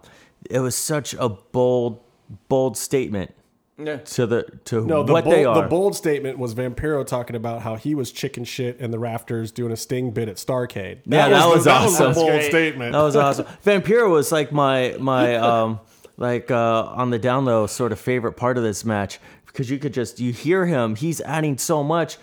it 0.50 0.60
was 0.62 0.78
such 0.78 1.14
a 1.16 1.28
bold 1.28 2.00
bold 2.48 2.78
statement 2.78 3.34
Yeah. 3.80 3.98
to 3.98 4.26
the 4.26 4.44
to 4.66 4.86
no, 4.86 5.04
the 5.04 5.14
what 5.14 5.24
bold, 5.26 5.36
they 5.36 5.46
are. 5.46 5.62
the 5.62 5.68
bold 5.68 5.96
statement 5.96 6.40
was 6.40 6.56
Vampiro 6.56 7.06
talking 7.06 7.36
about 7.36 7.62
how 7.62 7.76
he 7.76 7.94
was 7.94 8.12
chicken 8.12 8.44
shit 8.44 8.80
in 8.80 8.90
the 8.90 8.98
rafters 8.98 9.52
doing 9.52 9.72
a 9.72 9.78
sting 9.78 10.10
bit 10.12 10.28
at 10.28 10.38
Starcade. 10.38 11.00
Yeah, 11.06 11.30
that 11.30 11.44
the- 11.44 11.50
was 11.56 11.66
that 11.66 11.84
was 11.84 11.94
awesome. 12.02 12.12
a 12.12 12.16
bold 12.16 12.30
great. 12.32 12.50
statement. 12.50 12.94
That 12.94 13.02
was 13.04 13.16
awesome. 13.18 13.46
Vampiro 13.64 14.10
was 14.10 14.32
like 14.32 14.52
my 14.52 14.96
my 15.00 15.36
um 15.36 15.80
like 16.18 16.50
uh 16.50 16.86
on 16.86 17.12
the 17.12 17.20
down 17.20 17.46
low 17.46 17.68
sort 17.68 17.92
of 17.92 18.00
favorite 18.00 18.34
part 18.34 18.58
of 18.58 18.64
this 18.64 18.84
match 18.84 19.20
because 19.46 19.70
you 19.70 19.78
could 19.78 19.94
just 19.94 20.20
you 20.20 20.32
hear 20.34 20.66
him 20.66 20.96
he's 20.96 21.22
adding 21.22 21.58
so 21.60 21.84
much 21.84 22.18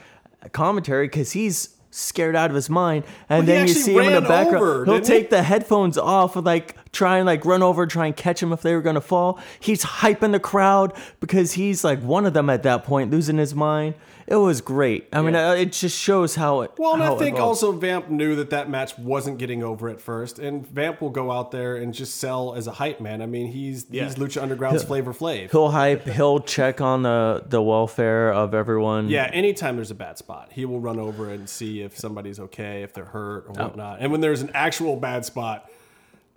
commentary 0.52 1.06
because 1.06 1.32
he's 1.32 1.73
scared 1.96 2.34
out 2.34 2.50
of 2.50 2.56
his 2.56 2.68
mind 2.68 3.04
and 3.28 3.46
Well, 3.46 3.56
then 3.56 3.68
you 3.68 3.74
see 3.74 3.94
him 3.94 4.04
in 4.04 4.14
the 4.14 4.20
background 4.28 4.56
over, 4.64 4.84
he'll 4.84 5.00
take 5.00 5.24
he? 5.24 5.28
the 5.30 5.42
headphones 5.44 5.96
off 5.96 6.34
and 6.36 6.44
like 6.44 6.76
try 6.92 7.18
and 7.18 7.26
like 7.26 7.44
run 7.44 7.62
over 7.62 7.86
try 7.86 8.06
and 8.06 8.16
catch 8.16 8.42
him 8.42 8.52
if 8.52 8.62
they 8.62 8.74
were 8.74 8.82
gonna 8.82 9.00
fall 9.00 9.38
he's 9.60 9.84
hyping 9.84 10.32
the 10.32 10.40
crowd 10.40 10.92
because 11.20 11.52
he's 11.52 11.84
like 11.84 12.00
one 12.02 12.26
of 12.26 12.32
them 12.32 12.50
at 12.50 12.62
that 12.64 12.84
point 12.84 13.10
losing 13.12 13.38
his 13.38 13.54
mind 13.54 13.94
it 14.26 14.36
was 14.36 14.60
great 14.60 15.06
i 15.12 15.20
mean 15.20 15.34
Yeah. 15.34 15.50
uh, 15.50 15.54
it 15.54 15.70
just 15.72 16.00
shows 16.00 16.34
how 16.34 16.62
it 16.62 16.70
Well, 16.78 16.94
and 16.94 17.02
I 17.02 17.14
think 17.16 17.38
also 17.38 17.72
Vamp 17.72 18.08
knew 18.08 18.34
that 18.36 18.50
that 18.50 18.70
match 18.70 18.96
wasn't 18.98 19.36
getting 19.38 19.62
over 19.62 19.88
at 19.90 20.00
first, 20.00 20.38
and 20.38 20.66
Vamp 20.66 21.00
will 21.02 21.10
go 21.10 21.30
out 21.30 21.50
there 21.50 21.76
and 21.76 21.92
just 21.92 22.16
sell 22.16 22.54
as 22.54 22.66
a 22.66 22.72
hype 22.72 23.00
man. 23.00 23.20
I 23.20 23.26
mean, 23.26 23.48
he's 23.52 23.84
Yeah. 23.90 24.04
he's 24.04 24.14
Lucha 24.14 24.40
Underground's 24.40 24.82
Flavor 24.82 25.12
Flav. 25.12 25.50
He'll 25.50 25.70
hype. 25.70 26.06
He'll 26.08 26.40
check 26.40 26.80
on 26.80 27.02
the 27.02 27.44
the 27.46 27.60
welfare 27.60 28.32
of 28.32 28.54
everyone. 28.54 29.08
Yeah, 29.10 29.28
anytime 29.32 29.76
there's 29.76 29.90
a 29.90 29.94
bad 29.94 30.16
spot, 30.16 30.48
he 30.52 30.64
will 30.64 30.80
run 30.80 30.98
over 30.98 31.28
and 31.28 31.46
see 31.46 31.82
if 31.84 31.98
somebody's 31.98 32.40
okay, 32.40 32.82
if 32.82 32.92
they're 32.92 33.04
hurt 33.04 33.44
Oh. 33.48 33.52
or 33.60 33.64
whatnot. 33.68 33.98
And 34.00 34.10
when 34.10 34.20
there's 34.20 34.42
an 34.42 34.50
actual 34.54 34.96
bad 34.96 35.24
spot, 35.24 35.70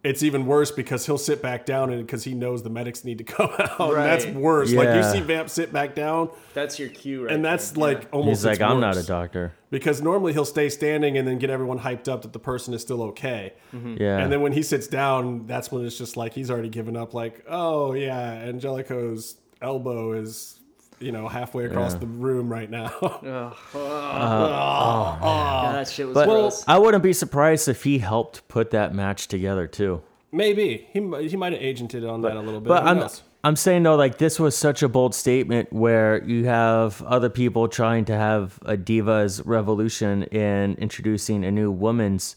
it's 0.04 0.22
even 0.22 0.46
worse 0.46 0.70
because 0.72 1.06
he'll 1.08 1.18
sit 1.18 1.42
back 1.42 1.66
down 1.66 1.90
and 1.92 2.06
because 2.06 2.24
he 2.24 2.34
knows 2.36 2.62
the 2.64 2.70
medics 2.70 3.04
need 3.04 3.18
to 3.18 3.24
come 3.36 3.50
out. 3.58 3.80
And 3.80 3.96
that's 3.98 4.26
Right. 4.26 4.36
worse. 4.36 4.72
Like 4.72 4.90
you 4.90 4.94
Yeah. 4.96 5.12
see 5.12 5.20
Vamp 5.22 5.50
sit 5.50 5.74
back 5.74 5.96
down, 5.96 6.30
That's 6.54 6.78
your 6.80 6.88
cue, 6.90 7.26
right? 7.26 7.34
and 7.34 7.44
that's 7.44 7.72
there. 7.72 7.82
like 7.82 8.08
almost 8.14 8.40
He's 8.42 8.46
like, 8.46 8.54
it's 8.56 8.62
I'm 8.64 8.80
not 8.80 8.94
a 8.96 9.00
worse. 9.00 9.08
doctor. 9.08 9.54
because 9.72 10.02
normally 10.02 10.32
he'll 10.34 10.46
stay 10.46 10.70
standing 10.70 11.18
and 11.18 11.28
then 11.28 11.40
get 11.40 11.50
everyone 11.50 11.80
hyped 11.80 12.08
up 12.08 12.22
that 12.22 12.32
the 12.32 12.40
person 12.40 12.74
is 12.74 12.82
still 12.82 13.02
okay. 13.04 13.54
Mm-hmm. 13.76 13.96
Yeah. 14.00 14.20
And 14.20 14.32
then 14.32 14.42
when 14.42 14.54
he 14.54 14.62
sits 14.62 14.88
down, 14.88 15.46
that's 15.48 15.72
when 15.72 15.84
it's 15.86 15.98
just 15.98 16.16
like 16.16 16.32
he's 16.34 16.50
already 16.52 16.70
given 16.70 16.96
up. 16.96 17.14
Like, 17.14 17.44
oh 17.50 17.94
yeah, 17.94 18.20
Angelico's 18.44 19.36
elbow 19.62 20.14
is 20.14 20.57
you 21.00 21.12
know 21.12 21.28
halfway 21.28 21.66
across 21.66 21.94
Yeah. 21.94 22.00
the 22.00 22.08
room 22.08 22.52
right 22.52 22.70
now. 22.70 22.92
Yeah, 23.24 23.52
uh, 23.74 25.20
oh, 25.22 25.28
uh, 25.28 25.72
that 25.74 25.88
shit 25.88 26.08
was 26.08 26.14
but 26.16 26.26
gross. 26.26 26.64
I 26.68 26.78
wouldn't 26.78 27.04
be 27.04 27.14
surprised 27.14 27.68
if 27.68 27.84
he 27.84 28.00
helped 28.00 28.48
put 28.48 28.72
that 28.72 28.94
match 28.94 29.28
together 29.28 29.68
too. 29.68 30.02
Maybe 30.32 30.88
he 30.92 31.00
he 31.28 31.38
might 31.38 31.54
have 31.54 31.62
agented 31.62 32.10
on 32.10 32.22
that 32.22 32.36
a 32.36 32.42
little 32.42 32.60
bit. 32.60 32.70
But 32.70 32.84
Who 32.84 32.90
I'm 32.90 32.98
knows? 33.00 33.24
I'm 33.44 33.56
saying 33.56 33.84
though, 33.84 33.96
like 33.96 34.18
this 34.18 34.40
was 34.40 34.58
such 34.58 34.84
a 34.84 34.90
bold 34.90 35.16
statement 35.16 35.72
where 35.72 36.24
you 36.24 36.46
have 36.46 37.02
other 37.04 37.30
people 37.30 37.68
trying 37.68 38.06
to 38.06 38.16
have 38.16 38.60
a 38.66 38.76
divas 38.76 39.42
revolution 39.46 40.24
in 40.24 40.76
introducing 40.76 41.46
a 41.46 41.52
new 41.52 41.72
woman's 41.72 42.36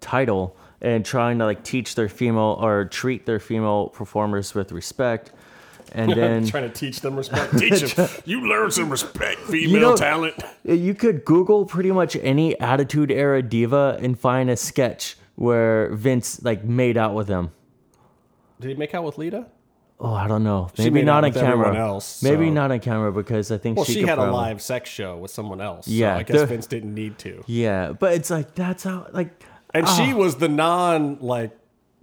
title 0.00 0.56
and 0.80 1.04
trying 1.04 1.38
to 1.38 1.44
like 1.46 1.62
teach 1.64 1.94
their 1.94 2.08
female 2.08 2.58
or 2.60 2.84
treat 2.84 3.26
their 3.26 3.38
female 3.40 3.88
performers 3.88 4.54
with 4.54 4.72
respect. 4.72 5.32
And 5.94 6.12
then 6.16 6.46
trying 6.46 6.70
to 6.70 6.74
teach 6.74 7.00
them 7.00 7.16
respect. 7.16 7.58
Teach 7.58 7.94
them. 7.94 8.08
You 8.24 8.46
learn 8.48 8.70
some 8.70 8.90
respect, 8.90 9.40
female 9.42 9.90
know- 9.90 9.96
talent. 9.96 10.34
You 10.64 10.94
could 10.94 11.24
Google 11.24 11.64
pretty 11.66 11.92
much 11.92 12.16
any 12.16 12.58
Attitude 12.60 13.10
Era 13.10 13.42
diva 13.42 13.98
and 14.00 14.18
find 14.18 14.50
a 14.50 14.56
sketch 14.56 15.16
where 15.36 15.92
Vince 15.94 16.42
like 16.42 16.64
made 16.64 16.96
out 16.96 17.14
with 17.14 17.26
them. 17.26 17.52
Did 18.60 18.70
he 18.70 18.74
make 18.76 18.94
out 18.94 19.04
with 19.04 19.18
Lita? 19.18 19.46
Oh, 19.98 20.12
I 20.12 20.26
don't 20.26 20.42
know. 20.42 20.68
Maybe 20.78 21.02
not 21.02 21.24
on 21.24 21.32
camera. 21.32 21.76
else, 21.76 22.24
Maybe 22.24 22.50
not 22.50 22.72
on 22.72 22.80
camera 22.80 23.12
because 23.12 23.52
I 23.52 23.58
think 23.58 23.76
Well, 23.76 23.84
she, 23.84 23.94
she, 23.94 24.02
had 24.02 24.18
a 24.18 24.32
live 24.32 24.60
sex 24.60 24.90
show 24.90 25.16
with 25.16 25.30
someone 25.30 25.60
else. 25.60 25.86
so 25.86 25.92
Yeah, 25.92 26.16
I 26.16 26.24
guess 26.24 26.40
the- 26.40 26.46
Vince 26.46 26.66
didn't 26.66 26.92
need 26.92 27.18
to. 27.18 27.44
Yeah, 27.46 27.92
but 27.92 28.14
it's 28.14 28.28
like 28.28 28.54
that's 28.56 28.82
how 28.82 29.06
like 29.12 29.44
And 29.72 29.86
ah. 29.86 29.94
she 29.94 30.12
was 30.12 30.36
the 30.36 30.48
non 30.48 31.18
like 31.20 31.56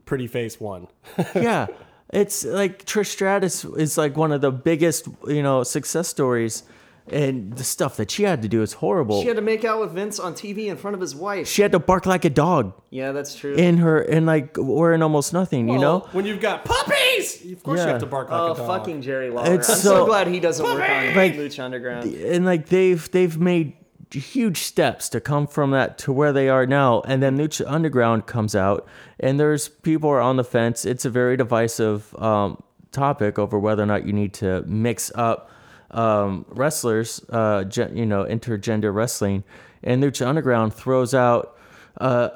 pretty 0.05 0.27
face 0.27 0.59
one. 0.61 0.87
yeah. 1.35 1.67
It's 2.11 2.43
like 2.45 2.85
Trish 2.85 3.07
Stratus 3.07 3.63
is 3.65 3.97
like 3.97 4.17
one 4.17 4.31
of 4.31 4.41
the 4.41 4.51
biggest, 4.51 5.07
you 5.27 5.43
know, 5.43 5.63
success 5.63 6.07
stories, 6.07 6.63
and 7.11 7.53
the 7.53 7.63
stuff 7.63 7.97
that 7.97 8.09
she 8.11 8.23
had 8.23 8.41
to 8.43 8.47
do 8.47 8.61
is 8.61 8.73
horrible. 8.73 9.21
She 9.21 9.27
had 9.27 9.35
to 9.37 9.41
make 9.43 9.63
out 9.65 9.79
with 9.79 9.91
Vince 9.91 10.19
on 10.19 10.33
TV 10.33 10.67
in 10.67 10.77
front 10.77 10.93
of 10.95 11.01
his 11.01 11.15
wife. 11.15 11.47
She 11.47 11.61
had 11.63 11.71
to 11.71 11.79
bark 11.79 12.05
like 12.05 12.25
a 12.25 12.29
dog 12.29 12.73
Yeah, 12.91 13.11
that's 13.13 13.35
true. 13.35 13.55
in 13.55 13.77
her 13.77 13.99
and 13.99 14.25
like 14.27 14.55
wearing 14.59 15.01
almost 15.01 15.33
nothing, 15.33 15.69
you 15.69 15.79
know. 15.79 16.07
when 16.11 16.25
you've 16.25 16.39
got 16.41 16.65
puppies, 16.65 17.51
of 17.51 17.63
course 17.63 17.79
you 17.79 17.85
Yeah. 17.85 17.91
have 17.93 18.01
to 18.01 18.05
bark 18.07 18.29
like 18.29 18.39
oh, 18.39 18.53
a 18.53 18.57
dog. 18.57 18.67
fucking 18.67 19.01
Jerry 19.01 19.29
Lawler. 19.31 19.53
It's 19.55 19.69
I'm 19.69 19.75
so- 19.77 19.81
so, 19.99 20.05
glad 20.05 20.27
he 20.27 20.39
doesn't 20.39 20.63
work 20.65 20.75
on 20.87 21.15
Like- 21.15 21.35
Lucha 21.35 21.63
Underground. 21.63 22.11
and 22.13 22.45
like 22.45 22.69
they've 22.69 23.09
they've 23.11 23.37
made 23.39 23.73
huge 24.11 24.61
steps 24.61 25.09
to 25.09 25.19
come 25.19 25.45
from 25.45 25.71
that 25.71 25.97
to 25.99 26.11
where 26.11 26.33
they 26.33 26.49
are 26.49 26.65
now. 26.65 27.01
And 27.01 27.21
then 27.21 27.37
lucha 27.37 27.65
underground 27.67 28.25
comes 28.25 28.55
out 28.55 28.87
and 29.19 29.39
there's 29.39 29.69
people 29.69 30.09
are 30.09 30.21
on 30.21 30.37
the 30.37 30.43
fence. 30.43 30.85
It's 30.85 31.05
a 31.05 31.09
very 31.09 31.37
divisive 31.37 32.15
um, 32.19 32.61
topic 32.91 33.37
over 33.37 33.59
whether 33.59 33.83
or 33.83 33.85
not 33.85 34.05
you 34.05 34.13
need 34.13 34.33
to 34.35 34.63
mix 34.63 35.11
up 35.13 35.51
um, 35.91 36.45
wrestlers 36.49 37.23
uh, 37.29 37.63
gen, 37.65 37.95
you 37.95 38.05
know 38.05 38.23
intergender 38.23 38.93
wrestling. 38.93 39.43
And 39.83 40.03
lucha 40.03 40.25
underground 40.25 40.73
throws 40.73 41.13
out 41.13 41.57
uh, 41.99 42.29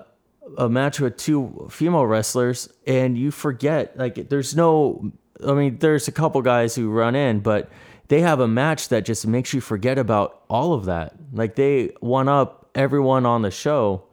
a 0.58 0.70
match 0.70 1.00
with 1.00 1.18
two 1.18 1.68
female 1.72 2.06
wrestlers 2.06 2.70
and 2.86 3.18
you 3.18 3.32
forget 3.32 3.98
like 3.98 4.30
there's 4.30 4.56
no 4.56 5.12
I 5.46 5.54
mean 5.54 5.78
there's 5.78 6.08
a 6.08 6.12
couple 6.12 6.42
guys 6.42 6.76
who 6.76 6.90
run 6.90 7.16
in 7.16 7.40
but 7.40 7.70
they 8.10 8.22
have 8.22 8.40
a 8.40 8.48
match 8.48 8.90
that 8.90 9.06
just 9.06 9.26
makes 9.26 9.54
you 9.54 9.62
forget 9.62 9.98
about 9.98 10.42
all 10.50 10.74
of 10.74 10.86
that 10.86 11.14
like 11.32 11.56
they 11.56 11.92
one 12.00 12.28
up 12.28 12.70
everyone 12.76 13.26
on 13.26 13.42
the 13.42 13.52
show 13.52 14.04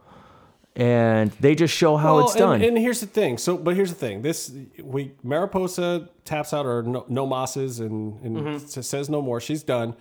and 0.76 1.32
they 1.40 1.54
just 1.54 1.74
show 1.74 1.96
how 1.96 2.16
Well, 2.16 2.26
it's 2.26 2.34
done 2.36 2.54
And, 2.56 2.64
and 2.64 2.78
here's 2.78 3.00
the 3.00 3.06
thing. 3.06 3.38
So, 3.38 3.56
but 3.58 3.74
here's 3.74 3.90
the 3.90 3.96
thing. 3.98 4.22
This 4.22 4.52
we 4.82 5.12
Mariposa 5.22 6.08
taps 6.24 6.54
out 6.54 6.64
her 6.64 6.82
no, 6.82 7.04
no 7.08 7.26
mosses 7.26 7.80
and, 7.80 8.20
and 8.22 8.36
Mm-hmm. 8.36 8.80
says 8.80 9.10
no 9.10 9.20
more. 9.20 9.40
She's 9.40 9.62
done. 9.64 9.94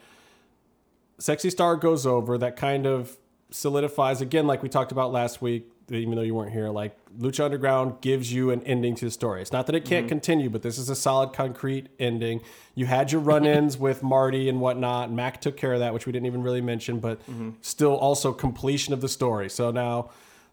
Sexy 1.18 1.50
Star 1.50 1.76
goes 1.76 2.06
over. 2.06 2.38
That 2.38 2.56
kind 2.56 2.86
of 2.86 3.18
solidifies 3.52 4.22
again, 4.22 4.46
like 4.48 4.62
we 4.64 4.70
talked 4.70 4.92
about 4.92 5.12
last 5.12 5.42
week. 5.42 5.68
Even 5.92 6.16
though 6.16 6.22
you 6.22 6.36
weren't 6.36 6.52
here, 6.52 6.70
like 6.70 6.96
Lucha 7.18 7.46
Underground 7.46 8.02
gives 8.02 8.32
you 8.32 8.52
an 8.52 8.62
ending 8.64 8.96
to 8.96 9.06
the 9.06 9.12
story. 9.12 9.42
It's 9.42 9.52
not 9.52 9.66
that 9.68 9.76
it 9.76 9.86
can't 9.86 10.04
Mm-hmm. 10.06 10.10
continue, 10.10 10.50
but 10.50 10.62
this 10.62 10.78
is 10.78 10.90
a 10.90 10.96
solid, 10.96 11.34
concrete 11.34 11.88
ending. 12.00 12.42
You 12.76 12.86
had 12.86 13.12
your 13.12 13.22
run-ins 13.22 13.78
with 13.88 14.04
Marty 14.04 14.50
and 14.50 14.62
whatnot. 14.62 15.12
Mac 15.12 15.42
took 15.42 15.58
care 15.58 15.74
of 15.74 15.80
that, 15.80 15.94
which 15.94 16.06
we 16.06 16.12
didn't 16.12 16.28
even 16.28 16.44
really 16.44 16.62
mention, 16.62 17.00
but 17.00 17.20
Mm-hmm. 17.22 17.50
still 17.62 17.96
also 17.96 18.32
completion 18.34 18.94
of 18.94 19.02
the 19.02 19.10
story. 19.10 19.50
So 19.50 19.72
now 19.72 20.12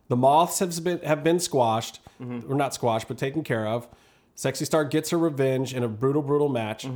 the 0.09 0.17
moths 0.17 0.59
have 0.61 0.83
been 0.85 1.01
have 1.01 1.23
been 1.25 1.39
squashed, 1.41 2.01
Mm-hmm. 2.21 2.51
or 2.51 2.57
not 2.57 2.73
squashed, 2.75 3.09
but 3.09 3.19
taken 3.19 3.43
care 3.45 3.67
of. 3.67 3.87
Sexy 4.35 4.65
Star 4.65 4.85
gets 4.85 5.11
her 5.11 5.19
revenge 5.19 5.75
in 5.75 5.83
a 5.83 5.89
brutal, 5.89 6.23
brutal 6.23 6.49
match. 6.49 6.87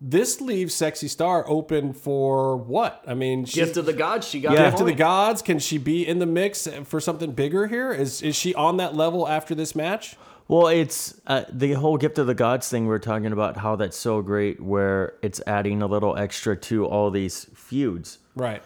Mm-hmm. 0.00 0.10
This 0.10 0.40
leaves 0.40 0.74
Sexy 0.74 1.08
Star 1.08 1.44
open 1.48 1.92
for 1.92 2.56
what? 2.56 3.02
I 3.06 3.14
mean, 3.14 3.44
she, 3.44 3.60
Gift 3.60 3.76
of 3.76 3.86
the 3.86 3.92
gods. 3.92 4.28
She 4.28 4.40
got 4.40 4.52
Yeah. 4.52 4.66
gift 4.66 4.78
to 4.78 4.84
the 4.84 4.92
gods. 4.94 5.42
Can 5.42 5.58
she 5.58 5.78
be 5.78 6.06
in 6.06 6.18
the 6.18 6.26
mix 6.26 6.68
for 6.84 7.00
something 7.00 7.32
bigger 7.32 7.66
here? 7.66 7.92
Is 7.92 8.22
is 8.22 8.36
she 8.36 8.54
on 8.54 8.76
that 8.78 8.94
level 8.94 9.26
after 9.26 9.54
this 9.54 9.74
match? 9.74 10.16
Well, 10.46 10.68
it's 10.68 11.20
uh, 11.26 11.44
the 11.52 11.72
whole 11.74 11.98
gift 11.98 12.18
of 12.18 12.26
the 12.26 12.34
gods 12.34 12.68
thing. 12.70 12.86
We're 12.86 12.98
talking 13.00 13.32
about 13.32 13.58
how 13.58 13.76
that's 13.76 13.98
so 13.98 14.22
great, 14.22 14.62
where 14.62 15.12
it's 15.20 15.42
adding 15.46 15.82
a 15.82 15.86
little 15.86 16.16
extra 16.16 16.56
to 16.56 16.86
all 16.86 17.10
these 17.10 17.44
feuds, 17.54 18.18
Right. 18.34 18.62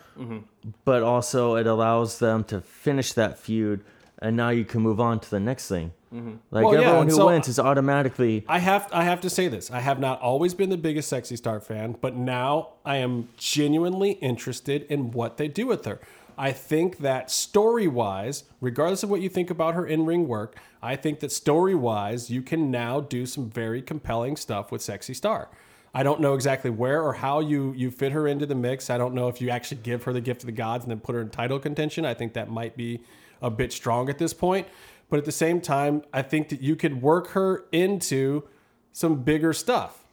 but 0.85 1.03
also 1.03 1.57
it 1.57 1.67
allows 1.67 2.21
them 2.21 2.45
to 2.45 2.61
finish 2.61 3.13
that 3.15 3.37
feud, 3.37 3.83
and 4.21 4.37
now 4.37 4.51
you 4.51 4.65
can 4.65 4.81
move 4.81 5.01
on 5.01 5.19
to 5.21 5.31
the 5.31 5.41
next 5.41 5.67
thing. 5.67 5.91
Mm-hmm. 6.13 6.33
Like 6.51 6.65
Well, 6.65 6.75
everyone 6.75 7.01
and 7.03 7.11
who 7.11 7.17
so- 7.17 7.27
wins 7.27 7.49
is 7.49 7.59
automatically 7.59 8.45
I 8.49 8.59
have 8.59 8.89
I 8.93 9.05
have 9.05 9.21
to 9.23 9.31
say 9.31 9.49
this. 9.49 9.71
I 9.71 9.81
have 9.81 9.99
not 9.99 10.21
always 10.21 10.55
been 10.55 10.71
the 10.71 10.77
biggest 10.77 11.09
Sexy 11.09 11.37
Star 11.37 11.59
fan, 11.61 11.97
but 12.01 12.15
now 12.17 12.75
I 12.85 12.97
am 12.97 13.29
genuinely 13.37 14.13
interested 14.13 14.83
in 14.91 15.11
what 15.13 15.37
they 15.37 15.49
do 15.49 15.67
with 15.67 15.85
her. 15.87 16.01
I 16.37 16.53
think 16.53 16.99
that 16.99 17.31
story 17.31 17.87
wise, 17.87 18.45
regardless 18.61 19.03
of 19.03 19.11
what 19.11 19.21
you 19.21 19.29
think 19.29 19.51
about 19.51 19.75
her 19.75 19.87
in 19.87 20.07
ring 20.07 20.27
work, 20.27 20.57
I 20.83 20.97
think 20.97 21.21
that 21.21 21.31
story 21.31 21.75
wise, 21.75 22.31
you 22.31 22.43
can 22.43 22.71
now 22.71 23.01
do 23.01 23.27
some 23.27 23.51
very 23.51 23.83
compelling 23.83 24.37
stuff 24.37 24.73
with 24.73 24.83
Sexy 24.83 25.15
Star. 25.15 25.49
I 25.95 26.03
don't 26.03 26.21
know 26.21 26.33
exactly 26.35 26.71
where 26.71 27.03
or 27.03 27.13
how 27.13 27.41
you 27.41 27.75
you 27.77 27.91
fit 27.91 28.13
her 28.13 28.27
into 28.27 28.47
the 28.47 28.55
mix. 28.55 28.89
I 28.89 28.97
don't 28.99 29.15
know 29.15 29.29
if 29.29 29.41
you 29.41 29.51
actually 29.51 29.83
give 29.83 30.05
her 30.05 30.13
the 30.13 30.23
gift 30.23 30.43
of 30.43 30.47
the 30.47 30.53
gods 30.53 30.85
and 30.85 30.91
then 30.91 31.01
put 31.01 31.15
her 31.15 31.21
in 31.21 31.29
title 31.31 31.59
contention. 31.59 32.05
I 32.07 32.15
think 32.15 32.33
that 32.33 32.49
might 32.51 32.77
be 32.77 33.01
a 33.43 33.51
bit 33.51 33.73
strong 33.73 34.09
at 34.09 34.19
this 34.19 34.33
point. 34.33 34.67
But 35.13 35.19
at 35.19 35.27
the 35.27 35.31
same 35.31 35.61
time, 35.61 36.05
I 36.11 36.23
think 36.23 36.49
that 36.49 36.63
you 36.63 36.75
could 36.75 37.03
work 37.03 37.33
her 37.33 37.67
into 37.71 38.45
some 38.93 39.25
bigger 39.25 39.53
stuff. 39.53 40.07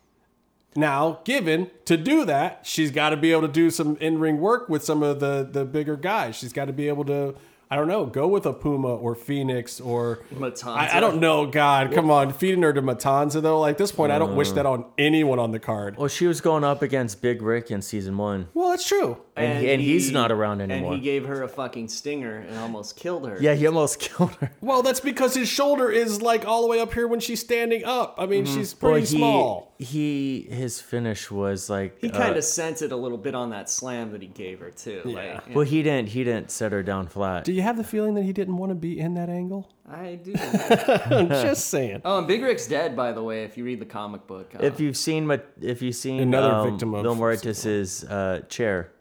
Now, 0.75 1.21
given 1.23 1.71
to 1.85 1.95
do 1.95 2.25
that, 2.25 2.65
she's 2.65 2.91
got 2.91 3.11
to 3.11 3.15
be 3.15 3.31
able 3.31 3.43
to 3.43 3.47
do 3.47 3.69
some 3.69 3.95
in-ring 4.01 4.41
work 4.41 4.67
with 4.67 4.83
some 4.83 5.01
of 5.01 5.21
the 5.21 5.47
the 5.49 5.63
bigger 5.63 5.95
guys. 5.95 6.35
She's 6.35 6.51
got 6.51 6.65
to 6.65 6.73
be 6.73 6.89
able 6.89 7.05
to, 7.05 7.35
I 7.71 7.75
don't 7.75 7.87
know, 7.87 8.07
go 8.07 8.27
with 8.27 8.47
a 8.47 8.53
Puma 8.53 8.87
or 8.95 9.13
Fenix 9.13 9.79
or 9.79 10.23
Matanza. 10.33 10.67
I, 10.75 10.97
I 10.97 10.99
don't 10.99 11.19
know. 11.19 11.45
God, 11.45 11.91
come 11.93 12.09
on, 12.09 12.33
feeding 12.33 12.63
her 12.63 12.73
to 12.73 12.81
Matanza 12.81 13.41
though. 13.43 13.59
Like 13.59 13.77
this 13.77 13.91
point, 13.91 14.11
I 14.11 14.17
don't 14.17 14.35
wish 14.35 14.51
that 14.53 14.65
on 14.65 14.85
anyone 14.97 15.37
on 15.37 15.51
the 15.51 15.59
card. 15.59 15.95
well, 15.97 16.07
she 16.07 16.25
was 16.25 16.41
going 16.41 16.63
up 16.63 16.81
against 16.81 17.21
Big 17.21 17.41
Ryck 17.41 17.69
in 17.69 17.81
season 17.83 18.17
one, 18.17 18.47
Well, 18.55 18.69
that's 18.71 18.87
true. 18.87 19.17
and, 19.35 19.59
he, 19.63 19.71
and 19.71 19.81
he's 19.81 20.11
not 20.11 20.31
around 20.31 20.61
anymore. 20.61 20.93
And 20.93 20.99
he 21.01 21.05
gave 21.05 21.27
her 21.27 21.43
a 21.43 21.47
fucking 21.47 21.89
stinger 21.89 22.37
and 22.37 22.57
almost 22.57 22.95
killed 22.95 23.27
her. 23.27 23.37
yeah, 23.39 23.53
he 23.53 23.67
almost 23.67 23.99
killed 23.99 24.33
her. 24.37 24.51
Well, 24.61 24.81
that's 24.81 24.99
because 24.99 25.35
his 25.35 25.47
shoulder 25.47 25.91
is 25.91 26.21
like 26.23 26.45
all 26.47 26.61
the 26.63 26.67
way 26.67 26.79
up 26.79 26.91
here 26.93 27.07
when 27.07 27.19
she's 27.19 27.39
standing 27.39 27.85
up. 27.85 28.15
I 28.17 28.25
mean, 28.25 28.45
she's 28.45 28.75
Well, 28.81 28.93
pretty 28.93 29.05
he, 29.07 29.17
small. 29.17 29.75
He 29.77 30.47
his 30.51 30.81
finish 30.81 31.31
was 31.31 31.69
like 31.69 32.01
He 32.01 32.09
uh, 32.11 32.17
kind 32.17 32.35
of 32.35 32.43
sent 32.43 32.81
it 32.81 32.91
a 32.91 32.95
little 32.97 33.17
bit 33.17 33.33
on 33.33 33.51
that 33.51 33.69
slam 33.69 34.11
that 34.11 34.21
he 34.21 34.27
gave 34.27 34.59
her 34.59 34.71
too. 34.71 35.01
Like, 35.05 35.55
Well, 35.55 35.63
he 35.65 35.83
didn't. 35.83 36.09
He 36.09 36.23
didn't 36.25 36.51
set 36.51 36.71
her 36.73 36.83
down 36.83 37.07
flat. 37.07 37.45
Do 37.45 37.53
you 37.53 37.58
have 37.61 37.77
the 37.77 37.83
feeling 37.83 38.13
that 38.15 38.23
he 38.23 38.33
didn't 38.33 38.57
want 38.57 38.71
to 38.71 38.75
be 38.75 38.99
in 38.99 39.13
that 39.15 39.29
angle? 39.29 39.71
I 39.89 40.15
do. 40.15 40.33
I'm 40.37 41.29
just 41.29 41.67
saying. 41.67 42.01
oh, 42.05 42.19
and 42.19 42.27
Big 42.27 42.41
Ryck's 42.43 42.67
dead, 42.67 42.95
by 42.95 43.11
the 43.11 43.23
way. 43.23 43.43
If 43.43 43.57
you 43.57 43.63
read 43.65 43.79
the 43.79 43.85
comic 43.85 44.27
book, 44.27 44.53
uh, 44.55 44.63
If 44.63 44.79
you've 44.79 44.97
seen 44.97 45.25
Ma- 45.27 45.37
if 45.61 45.81
you've 45.81 45.95
seen 45.95 46.21
Another 46.21 46.53
um, 46.53 46.69
victim 46.71 46.93
of- 46.93 47.03
Mil 47.03 47.15
Muertes's 47.15 48.03
uh, 48.03 48.41
chair, 48.49 48.91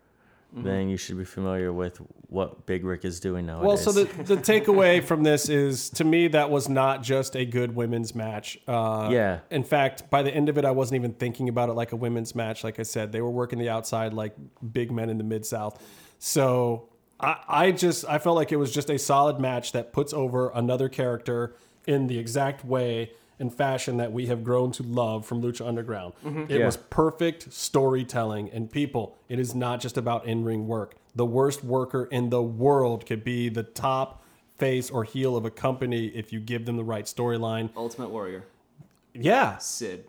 then 0.52 0.88
you 0.88 0.96
should 0.96 1.18
be 1.18 1.24
familiar 1.24 1.72
with 1.72 2.00
what 2.30 2.64
Big 2.66 2.82
Rick 2.84 3.04
is 3.04 3.20
doing 3.20 3.46
nowadays. 3.46 3.66
Well, 3.66 3.76
so 3.76 3.92
the, 3.92 4.04
the 4.22 4.36
takeaway 4.36 5.04
from 5.04 5.22
this 5.22 5.48
is 5.48 5.90
to 5.90 6.04
me, 6.04 6.26
that 6.28 6.50
was 6.50 6.68
not 6.70 7.02
just 7.02 7.36
a 7.36 7.44
good 7.44 7.74
women's 7.76 8.14
match. 8.14 8.58
Uh, 8.66 9.08
Yeah. 9.12 9.40
In 9.50 9.62
fact, 9.62 10.08
by 10.10 10.22
the 10.22 10.34
end 10.34 10.48
of 10.48 10.56
it, 10.58 10.64
I 10.64 10.70
wasn't 10.70 10.96
even 11.00 11.12
thinking 11.12 11.48
about 11.50 11.68
it 11.68 11.74
like 11.74 11.92
a 11.92 11.96
women's 11.96 12.34
match. 12.34 12.64
Like 12.64 12.80
I 12.80 12.82
said, 12.82 13.12
they 13.12 13.20
were 13.20 13.30
working 13.30 13.58
the 13.58 13.68
outside 13.68 14.14
like 14.14 14.34
big 14.72 14.90
men 14.90 15.10
in 15.10 15.18
the 15.18 15.24
Mid 15.24 15.44
South. 15.46 15.82
So 16.18 16.87
I, 17.20 17.36
I 17.48 17.70
just, 17.72 18.04
I 18.08 18.18
felt 18.18 18.36
like 18.36 18.52
it 18.52 18.56
was 18.56 18.72
just 18.72 18.90
a 18.90 18.98
solid 18.98 19.40
match 19.40 19.72
that 19.72 19.92
puts 19.92 20.12
over 20.12 20.50
another 20.54 20.88
character 20.88 21.54
in 21.86 22.06
the 22.06 22.18
exact 22.18 22.64
way 22.64 23.12
and 23.40 23.54
fashion 23.54 23.96
that 23.98 24.12
we 24.12 24.26
have 24.26 24.42
grown 24.42 24.72
to 24.72 24.82
love 24.82 25.24
from 25.24 25.40
Lucha 25.42 25.66
Underground. 25.66 26.12
Mm-hmm. 26.24 26.42
It 26.52 26.58
Yeah. 26.60 26.66
was 26.66 26.76
perfect 26.76 27.52
storytelling. 27.52 28.50
And 28.50 28.70
people, 28.70 29.16
it 29.28 29.38
is 29.38 29.54
not 29.54 29.80
just 29.80 29.96
about 29.96 30.26
in 30.26 30.44
ring 30.44 30.66
work. 30.66 30.96
The 31.14 31.24
worst 31.26 31.62
worker 31.64 32.04
in 32.10 32.30
the 32.30 32.42
world 32.42 33.06
could 33.06 33.22
be 33.24 33.48
the 33.48 33.62
top 33.62 34.22
face 34.58 34.90
or 34.90 35.04
heel 35.04 35.36
of 35.36 35.44
a 35.44 35.50
company 35.50 36.06
if 36.08 36.32
you 36.32 36.40
give 36.40 36.66
them 36.66 36.76
the 36.76 36.84
right 36.84 37.04
storyline. 37.04 37.70
Ultimate 37.76 38.10
Warrior, 38.10 38.44
Yeah, 39.14 39.58
Sid. 39.58 40.04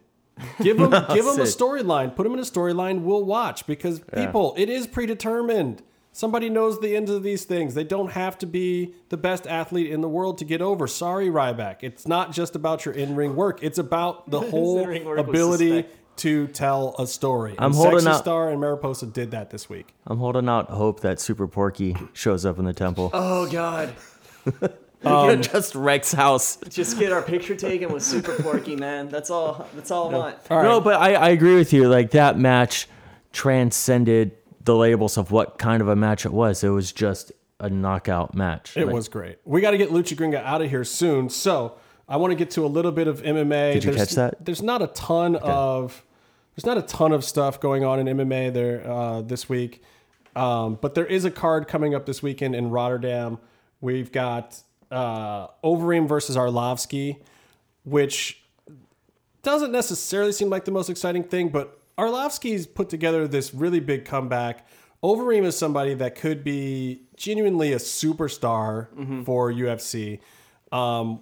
give 0.62 0.78
them 0.78 0.90
give 1.14 1.26
them 1.26 1.40
a 1.40 1.44
storyline. 1.44 2.16
Put 2.16 2.24
them 2.24 2.34
in 2.34 2.40
a 2.40 2.44
storyline. 2.44 3.02
We'll 3.02 3.24
watch 3.26 3.68
because 3.68 4.00
people, 4.16 4.56
it 4.58 4.70
is 4.70 4.88
predetermined. 4.88 5.84
Somebody 6.20 6.50
knows 6.50 6.82
the 6.82 6.98
ends 6.98 7.10
of 7.10 7.24
these 7.24 7.46
things. 7.46 7.76
They 7.76 7.86
don't 7.86 8.12
have 8.12 8.38
to 8.40 8.46
be 8.46 8.94
the 9.08 9.16
best 9.16 9.48
athlete 9.48 9.90
in 9.90 10.02
the 10.02 10.10
world 10.10 10.38
to 10.40 10.44
get 10.44 10.62
over. 10.62 10.86
Sorry, 10.86 11.30
Ryback. 11.30 11.78
It's 11.80 12.06
not 12.06 12.34
just 12.34 12.58
about 12.58 12.84
your 12.84 12.94
in 12.94 13.16
ring 13.16 13.38
work. 13.38 13.60
It's 13.64 13.78
about 13.78 14.30
the 14.30 14.42
whole 14.52 14.80
in-ring 14.80 15.06
work 15.06 15.18
was 15.20 15.30
ability 15.30 15.86
to 16.18 16.48
tell 16.48 16.94
a 17.00 17.08
story. 17.08 17.56
I'm 17.58 17.68
and 17.68 17.76
holding 17.76 18.00
Sexy 18.00 18.10
out- 18.10 18.20
Star 18.20 18.50
and 18.50 18.60
Mariposa 18.60 19.06
did 19.06 19.32
that 19.32 19.50
this 19.50 19.70
week. 19.70 19.94
I'm 20.08 20.18
holding 20.18 20.50
out 20.50 20.70
hope 20.70 21.00
that 21.00 21.22
Super 21.22 21.48
Porky 21.48 21.96
shows 22.12 22.46
up 22.46 22.60
in 22.60 22.66
the 22.66 22.74
temple. 22.74 23.12
Oh 23.14 23.50
God! 23.50 23.94
Um, 25.02 25.42
just 25.42 25.76
Rex's 25.76 26.12
house. 26.12 26.58
Just 26.68 27.00
get 27.00 27.14
our 27.14 27.22
picture 27.22 27.56
taken 27.56 27.94
with 27.94 28.04
Super 28.04 28.36
Porky, 28.44 28.76
man. 28.76 29.08
That's 29.08 29.30
all. 29.30 29.66
That's 29.74 29.92
all 29.92 30.14
I 30.14 30.18
want. 30.18 30.38
All 30.50 30.58
right. 30.58 30.64
No, 30.64 30.82
but 30.82 30.96
I, 31.00 31.14
I 31.14 31.30
agree 31.30 31.56
with 31.56 31.72
you. 31.72 31.88
Like 31.88 32.12
that 32.12 32.38
match 32.38 32.90
transcended 33.32 34.39
the 34.64 34.76
labels 34.76 35.18
of 35.18 35.32
what 35.32 35.58
kind 35.58 35.82
of 35.82 35.88
a 35.88 35.96
match 35.96 36.26
it 36.26 36.34
was. 36.34 36.64
It 36.64 36.70
was 36.70 36.92
just 36.92 37.32
a 37.60 37.70
knockout 37.70 38.34
match. 38.36 38.76
It 38.78 38.86
Like, 38.86 38.94
was 38.94 39.08
great. 39.10 39.38
We 39.46 39.62
got 39.62 39.72
to 39.72 39.78
get 39.78 39.90
Lucha 39.90 40.16
Gringa 40.16 40.44
out 40.44 40.62
of 40.62 40.70
here 40.70 40.84
soon. 40.84 41.30
So 41.30 41.76
I 42.08 42.18
want 42.18 42.32
to 42.32 42.36
get 42.36 42.52
to 42.52 42.66
a 42.66 42.68
little 42.68 42.92
bit 42.92 43.08
of 43.08 43.22
MMA. 43.22 43.74
Did 43.74 43.84
you 43.84 43.92
there's, 43.92 44.08
catch 44.08 44.16
that? 44.16 44.44
There's 44.44 44.62
not 44.62 44.82
a 44.82 44.88
ton 44.88 45.36
of 45.38 46.04
there's 46.56 46.66
not 46.66 46.78
a 46.78 46.82
ton 46.82 47.14
of 47.14 47.24
stuff 47.24 47.62
going 47.62 47.86
on 47.86 48.06
in 48.06 48.18
MMA 48.18 48.52
there 48.54 48.86
uh, 48.86 49.22
this 49.22 49.48
week, 49.48 49.82
um, 50.36 50.78
but 50.82 50.94
there 50.94 51.06
is 51.06 51.24
a 51.24 51.32
card 51.32 51.68
coming 51.70 51.96
up 51.96 52.06
this 52.06 52.22
weekend 52.22 52.54
in 52.54 52.70
Rotterdam. 52.70 53.38
We've 53.80 54.12
got 54.12 54.62
uh, 54.92 55.48
Overeem 55.64 56.08
versus 56.08 56.36
Arlovsky, 56.36 57.22
which 57.84 58.44
doesn't 59.42 59.72
necessarily 59.72 60.34
seem 60.34 60.50
like 60.50 60.66
the 60.66 60.72
most 60.72 60.90
exciting 60.90 61.24
thing, 61.24 61.48
but 61.50 61.79
Arlovsky's 62.00 62.66
put 62.66 62.90
together 62.90 63.28
this 63.28 63.54
really 63.54 63.80
big 63.80 64.06
comeback. 64.06 64.66
Overeem 65.04 65.44
is 65.46 65.58
somebody 65.58 65.94
that 65.96 66.16
could 66.16 66.44
be 66.44 67.04
genuinely 67.16 67.74
a 67.74 67.78
superstar 67.78 68.88
for 69.26 69.52
UFC. 69.52 70.20
Um, 70.72 71.22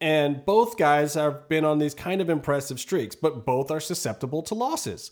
and 0.00 0.44
both 0.46 0.76
guys 0.78 1.14
have 1.14 1.48
been 1.48 1.64
on 1.64 1.78
these 1.78 1.94
kind 1.94 2.20
of 2.20 2.30
impressive 2.30 2.80
streaks, 2.80 3.14
but 3.14 3.44
both 3.44 3.70
are 3.70 3.80
susceptible 3.80 4.42
to 4.44 4.54
losses. 4.54 5.10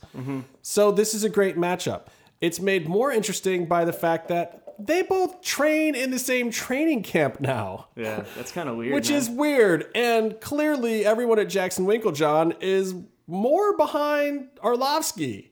So 0.63 0.91
this 0.91 1.13
is 1.15 1.25
a 1.25 1.29
great 1.29 1.57
matchup. 1.57 2.07
It's 2.41 2.61
made 2.61 2.89
more 2.89 3.11
interesting 3.13 3.67
by 3.67 3.85
the 3.85 3.93
fact 3.93 4.29
that 4.29 4.63
they 4.79 5.03
both 5.03 5.43
train 5.43 5.95
in 5.97 6.11
the 6.13 6.21
same 6.21 6.51
training 6.53 7.03
camp 7.03 7.41
now 7.41 7.89
Yeah, 7.97 8.25
that's 8.37 8.53
kind 8.53 8.69
of 8.69 8.77
weird. 8.79 8.95
which 8.95 9.09
man. 9.11 9.19
is 9.19 9.29
weird. 9.29 9.87
And 9.95 10.41
clearly, 10.41 11.05
everyone 11.05 11.41
at 11.41 11.49
Jackson 11.49 11.85
Winkeljohn 11.85 12.55
is 12.63 12.95
more 13.29 13.77
behind 13.77 14.49
Arlovsky. 14.65 15.51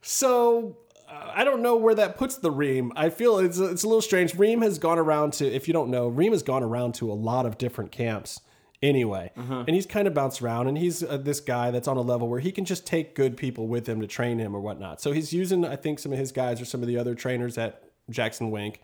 So 0.00 0.78
uh, 1.10 1.32
I 1.34 1.44
don't 1.44 1.60
know 1.60 1.76
where 1.76 1.94
that 1.94 2.16
puts 2.16 2.36
the 2.36 2.50
Reem. 2.50 2.92
I 2.96 3.10
feel 3.10 3.38
it's 3.38 3.58
it's 3.58 3.82
a 3.82 3.88
little 3.88 4.00
strange. 4.00 4.34
Reem 4.36 4.62
has 4.62 4.78
gone 4.78 4.98
around 4.98 5.34
to, 5.34 5.46
if 5.46 5.66
you 5.68 5.74
don't 5.74 5.90
know, 5.90 6.08
Reem 6.08 6.32
has 6.32 6.42
gone 6.42 6.62
around 6.62 6.94
to 6.94 7.10
a 7.10 7.14
lot 7.14 7.44
of 7.44 7.58
different 7.58 7.90
camps 7.90 8.40
anyway, 8.80 9.32
and 9.66 9.70
he's 9.70 9.86
kind 9.86 10.06
of 10.06 10.14
bounced 10.14 10.40
around. 10.40 10.68
And 10.68 10.78
he's 10.78 11.02
uh, 11.02 11.16
this 11.16 11.40
guy 11.40 11.72
that's 11.72 11.88
on 11.88 11.96
a 11.96 12.00
level 12.00 12.28
where 12.28 12.40
he 12.40 12.52
can 12.52 12.64
just 12.64 12.86
take 12.86 13.16
good 13.16 13.36
people 13.36 13.66
with 13.66 13.88
him 13.88 14.00
to 14.00 14.06
train 14.06 14.38
him 14.38 14.54
or 14.54 14.60
whatnot. 14.60 15.00
So 15.00 15.10
he's 15.10 15.32
using, 15.32 15.64
I 15.64 15.74
think, 15.74 15.98
some 15.98 16.12
of 16.12 16.18
his 16.18 16.30
guys 16.30 16.60
or 16.60 16.64
some 16.64 16.80
of 16.80 16.86
the 16.86 16.96
other 16.96 17.16
trainers 17.16 17.58
at 17.58 17.82
Jackson 18.08 18.52
Wink, 18.52 18.80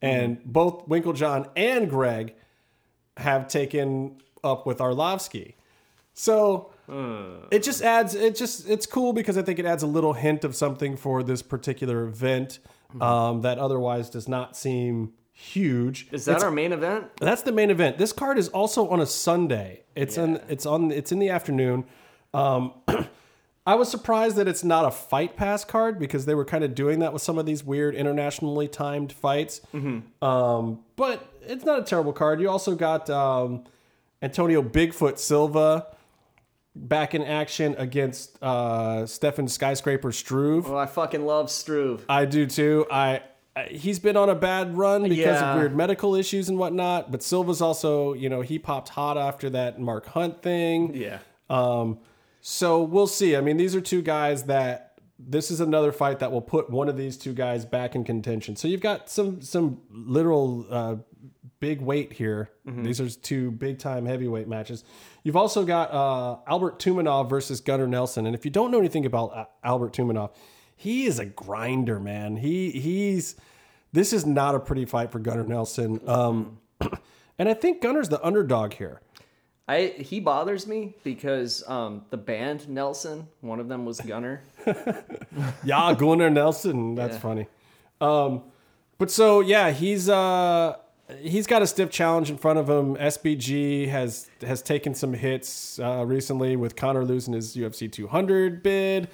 and 0.00 0.42
both 0.44 0.88
Winkeljohn 0.88 1.50
and 1.54 1.90
Greg 1.90 2.34
have 3.18 3.48
taken 3.48 4.22
up 4.42 4.66
with 4.66 4.78
Arlovsky. 4.78 5.54
So 6.14 6.72
it 6.88 7.62
just 7.62 7.82
adds 7.82 8.14
it 8.14 8.36
just 8.36 8.68
it's 8.68 8.86
cool 8.86 9.12
because 9.12 9.36
I 9.36 9.42
think 9.42 9.58
it 9.58 9.66
adds 9.66 9.82
a 9.82 9.86
little 9.86 10.12
hint 10.12 10.44
of 10.44 10.54
something 10.54 10.96
for 10.96 11.22
this 11.22 11.42
particular 11.42 12.04
event 12.04 12.58
um, 13.00 13.40
that 13.42 13.58
otherwise 13.58 14.08
does 14.10 14.28
not 14.28 14.56
seem 14.56 15.12
huge. 15.32 16.08
Is 16.12 16.24
that 16.24 16.32
It's- 16.32 16.44
our 16.44 16.50
main 16.50 16.72
event? 16.72 17.06
that's 17.20 17.42
the 17.42 17.52
main 17.52 17.70
event. 17.70 17.98
This 17.98 18.12
card 18.12 18.38
is 18.38 18.48
also 18.48 18.88
on 18.88 19.00
a 19.00 19.06
Sunday. 19.06 19.82
It's 19.94 20.16
on 20.18 20.40
it's 20.48 20.64
on 20.66 20.90
it's 20.90 21.12
in 21.12 21.18
the 21.18 21.30
afternoon. 21.30 21.84
Um, 22.32 22.72
I 23.68 23.74
was 23.74 23.90
surprised 23.90 24.36
that 24.36 24.46
it's 24.46 24.62
not 24.62 24.84
a 24.84 24.92
fight 24.92 25.36
pass 25.36 25.64
card 25.64 25.98
because 25.98 26.24
they 26.24 26.36
were 26.36 26.44
kind 26.44 26.62
of 26.62 26.74
doing 26.76 27.00
that 27.00 27.12
with 27.12 27.20
some 27.22 27.36
of 27.36 27.46
these 27.46 27.64
weird 27.64 27.96
internationally 27.96 28.68
timed 28.68 29.12
fights. 29.12 29.60
Um, 30.22 30.80
but 30.94 31.26
it's 31.42 31.64
not 31.64 31.80
a 31.80 31.82
terrible 31.82 32.12
card. 32.12 32.40
You 32.40 32.48
also 32.48 32.76
got 32.76 33.10
um, 33.10 33.64
Antonio 34.22 34.62
Bigfoot 34.62 35.18
Silva 35.18 35.88
back 36.76 37.14
in 37.14 37.22
action 37.22 37.74
against 37.78 38.40
uh, 38.42 39.06
Stefan 39.06 39.48
Skyscraper 39.48 40.12
Struve. 40.12 40.68
Oh, 40.70 40.76
I 40.76 40.86
fucking 40.86 41.24
love 41.24 41.50
Struve. 41.50 42.04
I 42.08 42.24
do 42.26 42.46
too. 42.46 42.86
I, 42.90 43.22
I 43.56 43.64
he's 43.64 43.98
been 43.98 44.16
on 44.16 44.28
a 44.28 44.34
bad 44.34 44.76
run 44.76 45.02
because 45.04 45.18
Yeah. 45.40 45.52
of 45.52 45.58
weird 45.58 45.74
medical 45.74 46.14
issues 46.14 46.48
and 46.48 46.58
whatnot. 46.58 47.10
But 47.10 47.22
Silva's 47.22 47.60
also, 47.62 48.12
you 48.12 48.28
know, 48.28 48.42
he 48.42 48.58
popped 48.58 48.90
hot 48.90 49.16
after 49.16 49.48
that 49.50 49.80
Mark 49.80 50.06
Hunt 50.06 50.42
thing. 50.42 50.94
Yeah. 50.94 51.18
Um, 51.48 51.98
so 52.40 52.82
we'll 52.82 53.06
see. 53.06 53.34
I 53.36 53.40
mean, 53.40 53.56
these 53.56 53.74
are 53.74 53.80
two 53.80 54.02
guys 54.02 54.44
that 54.44 54.82
this 55.18 55.50
is 55.50 55.60
another 55.60 55.92
fight 55.92 56.18
that 56.18 56.30
will 56.30 56.42
put 56.42 56.68
one 56.68 56.88
of 56.90 56.96
these 56.98 57.16
two 57.16 57.32
guys 57.32 57.64
back 57.64 57.94
in 57.94 58.04
contention. 58.04 58.54
So 58.54 58.68
you've 58.68 58.82
got 58.82 59.08
some 59.08 59.40
some 59.40 59.80
literal 59.90 60.66
uh, 60.70 60.96
big 61.60 61.80
weight 61.80 62.12
here. 62.12 62.50
These 62.64 63.00
are 63.00 63.08
two 63.08 63.50
big 63.50 63.78
time 63.78 64.06
heavyweight 64.06 64.48
matches. 64.48 64.84
You've 65.22 65.36
also 65.36 65.64
got 65.64 65.92
uh, 65.92 66.38
Albert 66.46 66.78
Tumenov 66.78 67.28
versus 67.30 67.60
Gunnar 67.60 67.86
Nelson. 67.86 68.26
And 68.26 68.34
if 68.34 68.44
you 68.44 68.50
don't 68.50 68.70
know 68.70 68.78
anything 68.78 69.06
about 69.06 69.26
uh, 69.34 69.44
Albert 69.64 69.92
Tumenov, 69.92 70.34
he 70.76 71.06
is 71.06 71.18
a 71.18 71.26
grinder, 71.26 71.98
man. 72.00 72.36
He 72.36 72.70
he's 72.70 73.36
this 73.92 74.12
is 74.12 74.26
not 74.26 74.54
a 74.54 74.60
pretty 74.60 74.84
fight 74.84 75.10
for 75.12 75.18
Gunnar 75.18 75.44
Nelson. 75.44 76.00
Um, 76.06 76.58
and 77.38 77.48
I 77.48 77.54
think 77.54 77.80
Gunnar's 77.82 78.08
the 78.08 78.24
underdog 78.24 78.74
here. 78.74 79.00
I 79.68 79.94
he 79.98 80.20
bothers 80.20 80.66
me 80.66 80.94
because 81.02 81.64
um, 81.68 82.04
the 82.10 82.16
band 82.16 82.68
Nelson, 82.68 83.26
one 83.40 83.58
of 83.58 83.68
them 83.68 83.84
was 83.84 84.00
Gunner. 84.00 84.42
Yeah, 85.64 85.94
Gunnar 85.94 86.30
Nelson. 86.30 86.94
That's 86.94 87.14
Yeah. 87.14 87.20
funny. 87.20 87.46
Um, 88.00 88.42
but 88.98 89.10
so 89.10 89.40
yeah, 89.40 89.70
he's 89.72 90.08
uh 90.08 90.76
he's 91.20 91.46
got 91.46 91.62
a 91.62 91.66
stiff 91.66 91.90
challenge 91.90 92.30
in 92.30 92.36
front 92.36 92.58
of 92.58 92.68
him. 92.68 92.96
SBG 92.96 93.88
has 93.88 94.28
has 94.42 94.62
taken 94.62 94.94
some 94.94 95.12
hits 95.14 95.78
uh, 95.78 96.04
recently 96.06 96.56
with 96.56 96.76
Conor 96.76 97.04
losing 97.04 97.34
his 97.34 97.56
UFC 97.56 97.90
200 97.90 98.62
bid. 98.62 99.08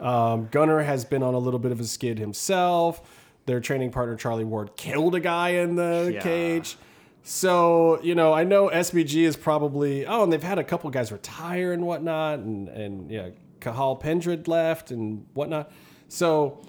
Um, 0.00 0.48
Gunnar 0.50 0.80
has 0.82 1.04
been 1.04 1.22
on 1.22 1.34
a 1.34 1.38
little 1.38 1.58
bit 1.60 1.72
of 1.72 1.80
a 1.80 1.84
skid 1.84 2.18
himself. 2.18 3.00
Their 3.46 3.60
training 3.60 3.90
partner 3.90 4.14
Charlie 4.16 4.44
Ward 4.44 4.76
killed 4.76 5.14
a 5.14 5.20
guy 5.20 5.50
in 5.50 5.76
the 5.76 6.10
Yeah. 6.14 6.20
cage. 6.20 6.76
So 7.22 8.00
you 8.02 8.14
know, 8.14 8.32
I 8.32 8.44
know 8.44 8.68
SBG 8.68 9.22
is 9.24 9.36
probably 9.36 10.06
oh, 10.06 10.22
and 10.22 10.32
they've 10.32 10.42
had 10.42 10.58
a 10.58 10.64
couple 10.64 10.88
guys 10.90 11.12
retire 11.12 11.72
and 11.72 11.84
whatnot, 11.86 12.38
and 12.40 12.68
and 12.68 13.10
yeah, 13.10 13.30
Cathal 13.60 13.96
Pendred 13.96 14.48
left 14.48 14.90
and 14.90 15.26
whatnot. 15.34 15.70
So 16.08 16.60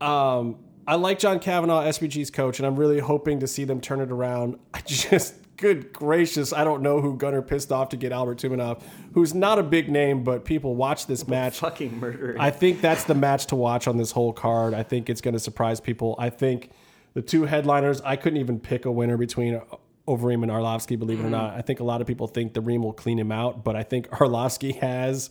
um, 0.00 0.58
I 0.86 0.96
like 0.96 1.18
John 1.18 1.38
Kavanagh, 1.38 1.84
SBG's 1.88 2.30
coach, 2.30 2.58
and 2.58 2.66
I'm 2.66 2.76
really 2.76 2.98
hoping 2.98 3.40
to 3.40 3.46
see 3.46 3.64
them 3.64 3.80
turn 3.80 4.00
it 4.00 4.10
around. 4.10 4.58
I 4.74 4.80
just, 4.80 5.34
good 5.56 5.92
gracious, 5.92 6.52
I 6.52 6.64
don't 6.64 6.82
know 6.82 7.00
who 7.00 7.16
Gunnar 7.16 7.42
pissed 7.42 7.70
off 7.70 7.90
to 7.90 7.96
get 7.96 8.12
Albert 8.12 8.38
Tumenov, 8.38 8.82
who's 9.14 9.34
not 9.34 9.58
a 9.58 9.62
big 9.62 9.88
name, 9.88 10.24
but 10.24 10.44
people 10.44 10.74
watch 10.74 11.06
this 11.06 11.26
match. 11.28 11.58
Fucking 11.58 11.98
murderer. 11.98 12.36
I 12.38 12.50
think 12.50 12.80
that's 12.80 13.04
the 13.04 13.14
match 13.14 13.46
to 13.46 13.56
watch 13.56 13.86
on 13.86 13.96
this 13.96 14.10
whole 14.10 14.32
card. 14.32 14.74
I 14.74 14.82
think 14.82 15.08
it's 15.08 15.20
going 15.20 15.34
to 15.34 15.40
surprise 15.40 15.80
people. 15.80 16.16
I 16.18 16.30
think 16.30 16.70
the 17.14 17.22
two 17.22 17.44
headliners, 17.44 18.00
I 18.00 18.16
couldn't 18.16 18.40
even 18.40 18.58
pick 18.58 18.84
a 18.84 18.90
winner 18.90 19.16
between 19.16 19.60
Overeem 20.08 20.42
and 20.42 20.50
Arlovsky, 20.50 20.98
believe 20.98 21.20
it 21.20 21.22
or 21.22 21.24
mm-hmm. 21.24 21.32
not. 21.32 21.54
I 21.54 21.62
think 21.62 21.80
a 21.80 21.84
lot 21.84 22.00
of 22.00 22.06
people 22.06 22.26
think 22.26 22.54
the 22.54 22.60
Reem 22.60 22.82
will 22.82 22.92
clean 22.92 23.18
him 23.18 23.30
out, 23.30 23.62
but 23.62 23.76
I 23.76 23.82
think 23.84 24.08
Arlovsky 24.08 24.78
has 24.80 25.30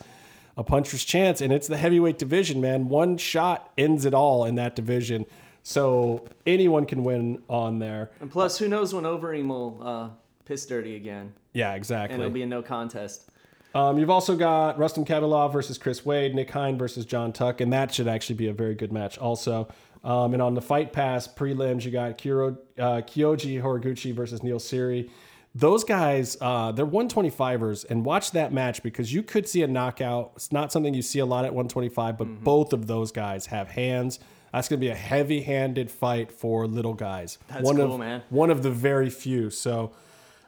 a 0.57 0.63
puncher's 0.63 1.03
chance, 1.03 1.41
and 1.41 1.51
it's 1.51 1.67
the 1.67 1.77
heavyweight 1.77 2.17
division, 2.17 2.61
man. 2.61 2.87
One 2.87 3.17
shot 3.17 3.71
ends 3.77 4.05
it 4.05 4.13
all 4.13 4.45
in 4.45 4.55
that 4.55 4.75
division. 4.75 5.25
So 5.63 6.27
anyone 6.45 6.85
can 6.85 7.03
win 7.03 7.41
on 7.47 7.79
there. 7.79 8.11
and 8.19 8.31
plus, 8.31 8.57
who 8.57 8.67
knows 8.67 8.93
when 8.93 9.03
Overeem 9.03 9.47
will 9.47 9.79
uh, 9.81 10.09
piss 10.45 10.65
dirty 10.65 10.95
again, 10.95 11.33
Yeah, 11.53 11.73
exactly. 11.75 12.15
and 12.15 12.23
it'll 12.23 12.33
be 12.33 12.41
a 12.41 12.47
no 12.47 12.61
contest. 12.61 13.27
Um, 13.73 13.97
you've 13.97 14.09
also 14.09 14.35
got 14.35 14.77
Rustam 14.77 15.05
Khabilov 15.05 15.53
versus 15.53 15.77
Chris 15.77 16.05
Wade, 16.05 16.35
Nick 16.35 16.49
Hein 16.51 16.77
versus 16.77 17.05
Jon 17.05 17.31
Tuck, 17.31 17.61
and 17.61 17.71
that 17.71 17.93
should 17.93 18.07
actually 18.07 18.35
be 18.35 18.47
a 18.47 18.53
very 18.53 18.75
good 18.75 18.91
match 18.91 19.17
also. 19.17 19.67
Um, 20.03 20.33
and 20.33 20.41
on 20.41 20.55
the 20.55 20.61
Fight 20.61 20.91
Pass 20.91 21.27
prelims, 21.27 21.85
you 21.85 21.91
got 21.91 22.17
Kiro, 22.17 22.57
uh, 22.77 23.01
Kyoji 23.01 23.61
Horiguchi 23.61 24.13
versus 24.13 24.43
Neil 24.43 24.57
Seery. 24.59 25.09
Those 25.53 25.83
guys, 25.83 26.37
uh, 26.41 26.71
they're 26.71 26.85
125ers, 26.87 27.85
and 27.89 28.03
watch 28.03 28.31
that 28.31 28.51
match 28.51 28.81
because 28.83 29.13
you 29.13 29.21
could 29.21 29.47
see 29.47 29.61
a 29.61 29.67
knockout. 29.67 30.31
It's 30.35 30.51
not 30.51 30.71
something 30.71 30.93
you 30.93 31.01
see 31.01 31.19
a 31.19 31.25
lot 31.25 31.45
at 31.45 31.51
125, 31.53 32.17
but 32.17 32.43
both 32.43 32.73
of 32.73 32.87
those 32.87 33.11
guys 33.11 33.45
have 33.47 33.69
hands. 33.69 34.19
That's 34.51 34.67
going 34.67 34.79
to 34.79 34.85
be 34.85 34.91
a 34.91 34.95
heavy-handed 34.95 35.89
fight 35.89 36.31
for 36.31 36.67
little 36.67 36.93
guys. 36.93 37.37
That's 37.47 37.63
one 37.63 37.77
cool, 37.77 37.93
of, 37.93 37.99
man. 37.99 38.21
One 38.29 38.49
of 38.49 38.63
the 38.63 38.71
very 38.71 39.09
few. 39.09 39.49
So, 39.49 39.93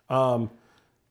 um, 0.09 0.49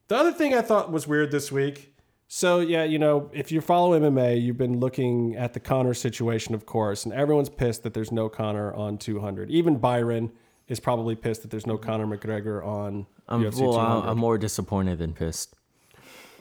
the 0.07 0.15
other 0.15 0.31
thing 0.31 0.53
I 0.53 0.61
thought 0.61 0.91
was 0.91 1.07
weird 1.07 1.31
this 1.31 1.51
week. 1.51 1.93
So 2.27 2.61
yeah, 2.61 2.83
you 2.83 2.97
know, 2.97 3.29
if 3.31 3.51
you 3.51 3.61
follow 3.61 3.99
MMA, 3.99 4.41
you've 4.41 4.57
been 4.57 4.79
looking 4.79 5.35
at 5.35 5.53
the 5.53 5.59
Conor 5.59 5.93
situation, 5.93 6.55
of 6.55 6.65
course, 6.65 7.05
and 7.05 7.13
everyone's 7.13 7.47
pissed 7.49 7.83
that 7.83 7.93
there's 7.93 8.11
no 8.11 8.27
Conor 8.27 8.73
on 8.73 8.97
200. 8.97 9.51
Even 9.51 9.77
Byron 9.77 10.31
is 10.67 10.79
probably 10.79 11.15
pissed 11.15 11.43
that 11.43 11.51
there's 11.51 11.67
no 11.67 11.77
Conor 11.77 12.07
McGregor 12.07 12.65
on 12.65 13.05
I'm, 13.27 13.43
UFC 13.43 13.61
well, 13.61 13.73
200. 13.73 14.09
I'm 14.09 14.17
more 14.17 14.39
disappointed 14.39 14.97
than 14.97 15.13
pissed. 15.13 15.55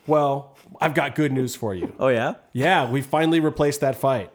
well, 0.07 0.57
I've 0.81 0.95
got 0.95 1.15
good 1.15 1.31
news 1.31 1.55
for 1.55 1.74
you. 1.74 1.95
Oh 1.99 2.09
yeah. 2.09 2.37
Yeah, 2.55 2.91
we 2.91 3.03
finally 3.03 3.41
replaced 3.41 3.83
that 3.83 3.97
fight. 3.97 4.33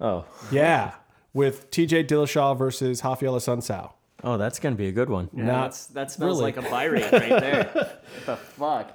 Oh. 0.00 0.24
Yeah, 0.52 0.92
with 1.34 1.70
TJ 1.70 2.06
Dillashaw 2.06 2.56
versus 2.56 3.02
Raphael 3.04 3.34
Assunção. 3.34 3.92
Oh, 4.24 4.36
that's 4.36 4.58
gonna 4.60 4.76
be 4.76 4.86
a 4.88 4.92
good 4.92 5.10
one. 5.10 5.28
Yeah, 5.34 5.44
Not 5.44 5.62
that's, 5.62 5.86
that 5.88 6.10
smells 6.12 6.38
really. 6.40 6.52
like 6.52 6.56
a 6.64 6.70
buy 6.70 6.84
rate 6.84 7.10
right 7.10 7.28
there. 7.28 7.64
what 7.72 8.02
the 8.26 8.36
fuck? 8.36 8.92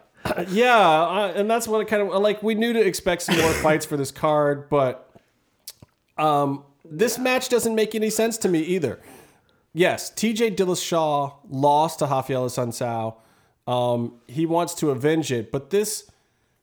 Yeah, 0.50 0.78
uh, 0.78 1.34
and 1.36 1.50
that's 1.50 1.68
what 1.68 1.82
I 1.82 1.84
kind 1.84 2.02
of 2.10 2.22
like. 2.22 2.42
We 2.44 2.56
knew 2.56 2.74
to 2.74 2.80
expect 2.86 3.22
some 3.24 3.38
more 3.38 3.52
fights 3.54 3.86
for 3.86 3.98
this 3.98 4.12
card, 4.12 4.70
but 4.70 5.10
um, 6.18 6.64
this 6.86 7.18
match 7.18 7.50
doesn't 7.50 7.76
make 7.76 7.94
any 7.96 8.10
sense 8.10 8.38
to 8.40 8.50
me 8.50 8.60
either. 8.62 9.00
Yes, 9.74 10.10
TJ 10.12 10.56
Dillashaw 10.56 11.34
lost 11.50 12.00
to 12.00 12.06
Raphael 12.06 12.46
Assunção. 12.48 13.16
Um, 13.68 14.14
he 14.28 14.46
wants 14.46 14.74
to 14.76 14.92
avenge 14.92 15.32
it, 15.32 15.52
but 15.52 15.70
this 15.70 16.10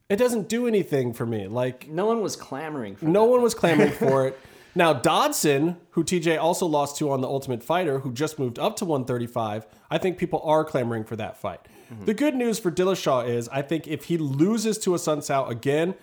it 0.09 0.17
doesn't 0.17 0.49
do 0.49 0.67
anything 0.67 1.13
for 1.13 1.27
me. 1.27 1.47
Like 1.47 1.89
No 1.89 2.07
one 2.07 2.23
was 2.23 2.35
clamoring 2.37 2.97
for 2.97 3.05
no 3.05 3.25
that. 3.25 3.31
one 3.31 3.43
was 3.43 3.55
clamoring 3.55 3.93
for 3.93 4.27
it. 4.29 4.39
Now 4.75 4.93
Dodson, 4.93 5.77
who 5.91 6.03
TJ 6.03 6.41
also 6.41 6.67
lost 6.67 6.97
to 6.99 7.11
on 7.11 7.21
the 7.21 7.29
Ultimate 7.29 7.63
Fighter, 7.63 8.01
who 8.01 8.13
just 8.13 8.39
moved 8.39 8.59
up 8.59 8.77
to 8.77 8.85
135, 8.85 9.67
I 9.91 9.99
think 9.99 10.19
people 10.19 10.41
are 10.45 10.65
clamoring 10.65 11.05
for 11.05 11.17
that 11.17 11.37
fight. 11.37 11.61
Mm-hmm. 11.93 12.07
The 12.07 12.15
good 12.15 12.35
news 12.35 12.59
for 12.59 12.71
Dillashaw 12.71 13.29
is 13.29 13.49
I 13.51 13.63
think 13.63 13.87
if 13.87 14.05
he 14.05 14.19
loses 14.19 14.79
to 14.79 14.91
Assunção 14.91 15.49
again, 15.49 15.95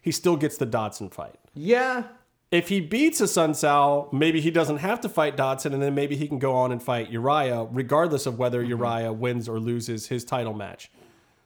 he 0.00 0.10
still 0.10 0.36
gets 0.36 0.56
the 0.56 0.66
Dodson 0.66 1.10
fight. 1.10 1.34
Yeah. 1.54 2.04
If 2.50 2.68
he 2.68 2.80
beats 2.80 3.20
Assunção, 3.20 4.12
maybe 4.12 4.40
he 4.40 4.50
doesn't 4.50 4.76
have 4.78 5.00
to 5.00 5.08
fight 5.08 5.36
Dodson, 5.36 5.72
and 5.74 5.82
then 5.82 5.94
maybe 5.94 6.14
he 6.16 6.28
can 6.28 6.38
go 6.38 6.54
on 6.54 6.72
and 6.72 6.82
fight 6.82 7.10
Uriah, 7.10 7.66
regardless 7.70 8.26
of 8.26 8.38
whether 8.38 8.62
Uriah 8.62 9.12
wins 9.12 9.48
or 9.48 9.58
loses 9.58 10.06
his 10.06 10.24
title 10.24 10.54
match. 10.54 10.90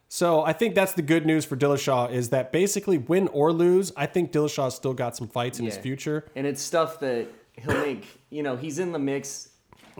So 0.08 0.42
I 0.42 0.54
think 0.54 0.74
that's 0.74 0.92
the 0.94 1.02
good 1.02 1.26
news 1.26 1.44
for 1.44 1.56
Dillashaw 1.56 2.10
is 2.10 2.30
that 2.30 2.50
basically 2.50 2.96
win 2.98 3.28
or 3.28 3.52
lose, 3.52 3.92
I 3.96 4.06
think 4.06 4.32
Dillashaw's 4.32 4.74
still 4.74 4.94
got 4.94 5.14
some 5.16 5.28
fights 5.28 5.58
in 5.58 5.66
his 5.66 5.76
future. 5.76 6.24
And 6.34 6.46
it's 6.46 6.62
stuff 6.62 6.98
that 7.00 7.28
he'll 7.58 7.78
make, 7.82 8.06
you 8.30 8.42
know, 8.42 8.56
he's 8.56 8.78
in 8.78 8.92
the 8.92 8.98
mix 8.98 9.50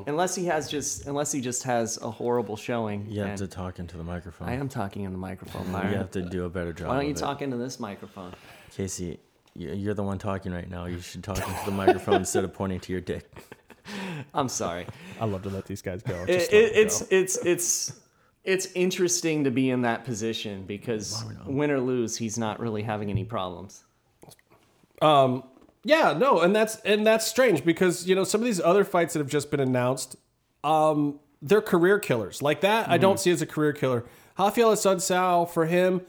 unless 0.06 0.34
he 0.34 0.46
has 0.46 0.70
just 0.70 1.06
unless 1.06 1.30
he 1.30 1.40
just 1.42 1.62
has 1.64 1.98
a 2.00 2.10
horrible 2.10 2.56
showing. 2.56 3.06
You 3.10 3.22
have 3.22 3.38
to 3.38 3.46
talk 3.46 3.78
into 3.78 3.98
the 3.98 4.04
microphone. 4.04 4.48
I 4.48 4.54
am 4.54 4.68
talking 4.68 5.02
in 5.04 5.12
the 5.12 5.18
microphone, 5.18 5.66
You 5.66 5.96
have 5.98 6.10
to 6.12 6.22
do 6.22 6.44
a 6.44 6.48
better 6.48 6.72
job. 6.72 6.88
Why 6.88 6.94
don't 6.94 7.04
you 7.04 7.10
of 7.10 7.16
it. 7.16 7.20
talk 7.20 7.42
into 7.42 7.56
this 7.58 7.78
microphone? 7.78 8.32
Casey? 8.74 9.20
you- 9.54 9.72
You're 9.74 9.94
the 9.94 10.02
one 10.04 10.18
talking 10.18 10.52
right 10.52 10.70
now. 10.70 10.86
You 10.86 11.00
should 11.00 11.22
talk 11.22 11.36
into 11.38 11.64
the 11.66 11.72
microphone 11.72 12.14
instead 12.16 12.44
of 12.44 12.54
pointing 12.54 12.80
to 12.80 12.92
your 12.92 13.00
dick. 13.02 13.30
I'm 14.34 14.48
sorry. 14.48 14.86
I 15.20 15.24
love 15.26 15.42
to 15.42 15.50
let 15.50 15.66
these 15.66 15.82
guys 15.82 16.02
go. 16.02 16.14
It, 16.28 16.30
it, 16.30 16.52
it's 16.52 17.02
it's 17.10 17.36
it's 17.44 17.92
it's 18.48 18.66
interesting 18.74 19.44
to 19.44 19.50
be 19.50 19.68
in 19.68 19.82
that 19.82 20.04
position 20.04 20.64
because 20.66 21.22
win 21.44 21.70
or 21.70 21.80
lose, 21.80 22.16
he's 22.16 22.38
not 22.38 22.58
really 22.58 22.82
having 22.82 23.10
any 23.10 23.22
problems. 23.22 23.84
Yeah, 25.84 26.14
no, 26.14 26.40
and 26.40 26.56
that's 26.56 26.76
and 26.80 27.06
that's 27.06 27.26
strange 27.26 27.64
because 27.64 28.08
you 28.08 28.14
know 28.14 28.24
some 28.24 28.40
of 28.40 28.46
these 28.46 28.60
other 28.60 28.84
fights 28.84 29.12
that 29.12 29.20
have 29.20 29.28
just 29.28 29.50
been 29.50 29.60
announced, 29.60 30.16
um, 30.64 31.20
they're 31.42 31.62
career 31.62 31.98
killers. 31.98 32.42
Like 32.42 32.62
that, 32.62 32.88
I 32.88 32.96
don't 32.98 33.20
see 33.20 33.30
as 33.30 33.42
a 33.42 33.46
career 33.46 33.72
killer. 33.72 34.04
Raphael 34.38 34.72
Assunção 34.72 35.48
for 35.48 35.66
him, 35.66 36.00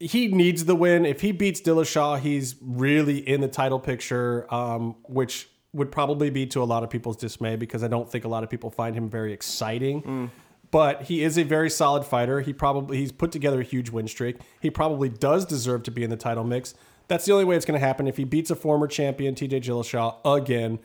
he 0.00 0.28
needs 0.28 0.64
the 0.64 0.74
win. 0.74 1.04
If 1.04 1.20
he 1.20 1.32
beats 1.32 1.60
Dillashaw, 1.60 2.20
he's 2.20 2.56
really 2.60 3.18
in 3.18 3.40
the 3.40 3.48
title 3.48 3.78
picture, 3.78 4.52
um, 4.52 4.96
which 5.04 5.48
would 5.72 5.92
probably 5.92 6.30
be 6.30 6.46
to 6.46 6.62
a 6.62 6.64
lot 6.64 6.82
of 6.82 6.90
people's 6.90 7.16
dismay 7.16 7.56
because 7.56 7.84
I 7.84 7.88
don't 7.88 8.10
think 8.10 8.24
a 8.24 8.28
lot 8.28 8.44
of 8.44 8.50
people 8.50 8.70
find 8.70 8.94
him 8.96 9.10
very 9.10 9.32
exciting. 9.32 10.30
But 10.70 11.02
he 11.02 11.22
is 11.22 11.38
a 11.38 11.44
very 11.44 11.70
solid 11.70 12.04
fighter. 12.04 12.40
He 12.40 12.52
probably 12.52 12.98
he's 12.98 13.12
put 13.12 13.32
together 13.32 13.60
a 13.60 13.64
huge 13.64 13.90
win 13.90 14.06
streak. 14.06 14.36
He 14.60 14.70
probably 14.70 15.08
does 15.08 15.46
deserve 15.46 15.82
to 15.84 15.90
be 15.90 16.04
in 16.04 16.10
the 16.10 16.16
title 16.16 16.44
mix. 16.44 16.74
That's 17.08 17.24
the 17.24 17.32
only 17.32 17.46
way 17.46 17.56
it's 17.56 17.64
going 17.64 17.80
to 17.80 17.86
happen. 17.86 18.06
If 18.06 18.18
he 18.18 18.24
beats 18.24 18.50
a 18.50 18.54
former 18.54 18.86
champion, 18.86 19.34
TJ 19.34 19.62
Dillashaw, 19.62 20.16
again, 20.36 20.78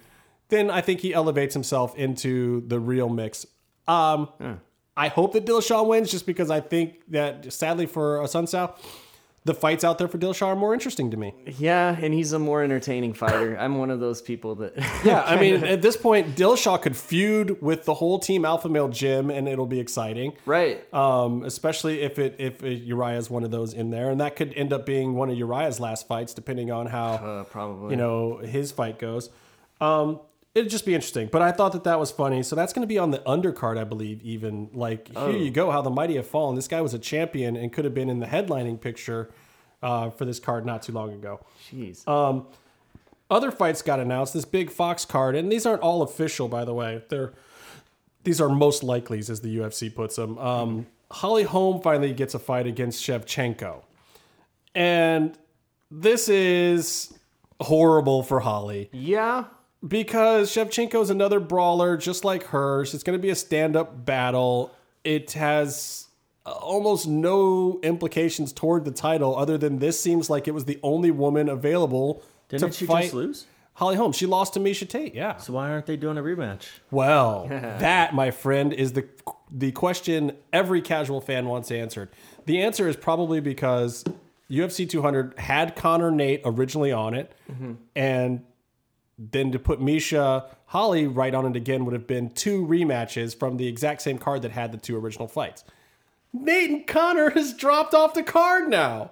then 0.48 0.70
I 0.70 0.80
think 0.80 1.02
he 1.02 1.14
elevates 1.14 1.54
himself 1.54 1.96
into 1.98 2.62
the 2.68 2.80
real 2.80 3.10
mix. 3.10 3.46
Um, 3.88 4.30
I 4.96 5.10
hope 5.10 5.34
that 5.34 5.46
Dillashaw 5.46 5.86
wins 5.86 6.12
just 6.12 6.26
because 6.26 6.50
I 6.50 6.62
think 6.62 7.02
that 7.10 7.52
sadly 7.52 7.88
for 7.88 8.20
Assunção, 8.20 8.74
the 9.46 9.54
fights 9.54 9.84
out 9.84 9.98
there 9.98 10.08
for 10.08 10.18
Dillashaw 10.18 10.48
are 10.48 10.56
more 10.56 10.74
interesting 10.74 11.12
to 11.12 11.18
me. 11.18 11.34
Yeah, 11.60 11.98
and 12.00 12.14
he's 12.14 12.32
a 12.32 12.40
more 12.40 12.64
entertaining 12.64 13.14
fighter. 13.14 13.58
I'm 13.60 13.78
one 13.78 13.90
of 13.92 14.00
those 14.00 14.22
people 14.22 14.56
that 14.56 14.74
Yeah, 15.06 15.22
I 15.22 15.40
mean, 15.40 15.64
at 15.66 15.82
this 15.82 15.98
point, 15.98 16.36
Dillashaw 16.36 16.82
could 16.82 16.96
feud 16.96 17.62
with 17.62 17.84
the 17.86 17.94
whole 17.94 18.20
team 18.20 18.46
Alpha 18.46 18.70
Male 18.70 18.88
Gym, 18.90 19.30
and 19.30 19.48
it'll 19.48 19.66
be 19.66 19.80
exciting. 19.82 20.34
right. 20.46 20.82
Um, 20.94 21.44
especially 21.44 22.02
if 22.02 22.20
it 22.20 22.36
if 22.40 22.62
Uriah 22.64 23.18
is 23.18 23.30
one 23.30 23.44
of 23.44 23.52
those 23.52 23.74
in 23.74 23.90
there, 23.90 24.10
and 24.10 24.22
that 24.22 24.36
could 24.36 24.54
end 24.56 24.72
up 24.72 24.86
being 24.86 25.16
one 25.16 25.30
of 25.30 25.38
Uriah's 25.38 25.80
last 25.80 26.08
fights, 26.08 26.34
depending 26.34 26.72
on 26.72 26.86
how 26.88 27.14
Uh, 27.16 27.44
probably. 27.44 27.92
you 27.92 27.98
know 27.98 28.38
his 28.38 28.72
fight 28.72 28.98
goes. 29.00 29.30
Um, 29.82 30.20
it'd 30.56 30.70
just 30.70 30.86
be 30.86 30.94
interesting. 30.96 31.30
But 31.32 31.42
I 31.42 31.52
thought 31.52 31.72
that 31.74 31.84
that 31.86 32.00
was 32.00 32.12
funny. 32.12 32.44
So 32.44 32.56
that's 32.56 32.74
going 32.74 32.84
to 32.84 32.88
be 32.88 32.98
on 32.98 33.12
the 33.12 33.20
undercard, 33.20 33.78
I 33.78 33.84
believe. 33.84 34.22
Even 34.24 34.70
like 34.74 35.10
here 35.16 35.32
you 35.32 35.52
go, 35.52 35.72
how 35.72 35.82
the 35.82 35.90
mighty 35.90 36.16
have 36.16 36.28
fallen. 36.28 36.56
This 36.56 36.68
guy 36.68 36.82
was 36.82 36.94
a 36.94 37.00
champion 37.00 37.56
and 37.56 37.72
could 37.72 37.86
have 37.86 37.94
been 37.94 38.10
in 38.10 38.20
the 38.20 38.28
headlining 38.28 38.80
picture 38.80 39.32
uh, 39.82 40.10
for 40.10 40.26
this 40.26 40.40
card 40.40 40.66
not 40.66 40.84
too 40.84 40.92
long 40.92 41.12
ago. 41.14 41.40
Jeez. 41.72 42.04
Other 43.30 43.52
fights 43.52 43.82
got 43.82 44.00
announced. 44.00 44.34
This 44.34 44.46
big 44.46 44.70
Fox 44.70 45.06
card, 45.06 45.36
and 45.36 45.52
these 45.52 45.66
aren't 45.66 45.82
all 45.82 46.04
official, 46.04 46.48
by 46.48 46.66
the 46.66 46.74
way. 46.74 47.04
They're 47.10 47.34
these 48.24 48.40
are 48.40 48.48
most 48.48 48.84
likelies, 48.84 49.30
as 49.30 49.42
the 49.42 49.58
UFC 49.58 49.94
puts 49.94 50.16
them. 50.16 50.38
Um, 50.38 50.88
Holly 51.12 51.44
Holm 51.44 51.82
finally 51.82 52.14
gets 52.14 52.34
a 52.34 52.40
fight 52.40 52.68
against 52.68 53.04
Shevchenko, 53.04 53.84
and 54.76 55.38
this 55.90 56.30
is 56.30 57.18
horrible 57.60 58.24
for 58.24 58.42
Holly 58.42 58.90
yeah. 58.92 59.46
Because 59.86 60.52
Shevchenko 60.52 61.02
is 61.02 61.10
another 61.10 61.40
brawler 61.40 61.98
just 61.98 62.24
like 62.24 62.44
hers. 62.46 62.94
It's 62.94 63.04
going 63.04 63.18
to 63.18 63.22
be 63.22 63.30
a 63.30 63.36
stand 63.36 63.76
up 63.76 64.06
battle. 64.06 64.72
It 65.04 65.34
has 65.34 66.08
uh, 66.46 66.52
almost 66.52 67.08
no 67.08 67.80
implications 67.84 68.54
toward 68.54 68.86
the 68.86 68.92
title 68.92 69.36
other 69.38 69.58
than 69.58 69.80
this 69.80 70.00
seems 70.00 70.30
like 70.30 70.48
it 70.48 70.52
was 70.52 70.66
the 70.66 70.80
only 70.84 71.12
woman 71.12 71.50
available 71.50 72.24
Didn't 72.48 72.72
to 72.72 72.78
she 72.78 72.86
fight 72.86 73.04
just 73.04 73.14
lose? 73.14 73.46
Holly 73.76 73.96
Holm. 73.96 74.12
She 74.12 74.26
lost 74.26 74.54
to 74.54 74.60
Miesha 74.60 74.88
Tate. 74.88 75.16
Yeah. 75.16 75.38
So 75.38 75.54
why 75.54 75.70
aren't 75.72 75.86
they 75.88 75.98
doing 75.98 76.18
a 76.18 76.22
rematch? 76.22 76.68
Well, 76.92 77.48
that, 77.50 78.14
my 78.14 78.32
friend, 78.32 78.72
is 78.72 78.94
the 78.94 79.08
the 79.52 79.72
question 79.72 80.36
every 80.52 80.82
casual 80.82 81.22
fan 81.22 81.48
wants 81.48 81.72
answered. 81.72 82.10
The 82.46 82.62
answer 82.62 82.88
is 82.88 82.96
probably 82.96 83.40
because 83.40 84.04
UFC 84.50 84.90
200 84.90 85.38
had 85.40 85.76
Conor 85.76 86.12
Nate 86.12 86.42
originally 86.46 86.92
on 86.92 87.14
it, 87.14 87.34
and 87.96 88.44
then 89.18 89.52
to 89.52 89.60
put 89.60 89.80
Miesha 89.80 90.46
Holly 90.68 91.06
right 91.08 91.34
on 91.36 91.46
it 91.46 91.56
again 91.56 91.86
would 91.86 91.94
have 91.94 92.08
been 92.08 92.32
two 92.32 92.66
rematches 92.66 93.38
from 93.38 93.58
the 93.58 93.68
exact 93.68 94.02
same 94.02 94.18
card 94.18 94.42
that 94.42 94.52
had 94.52 94.72
the 94.72 94.78
two 94.78 94.98
original 94.98 95.28
fights. 95.28 95.64
Nate 96.34 96.70
and 96.70 96.88
Conor 96.88 97.30
has 97.32 97.54
dropped 97.54 97.94
off 97.94 98.16
the 98.16 98.24
card 98.24 98.68
now. 98.68 99.12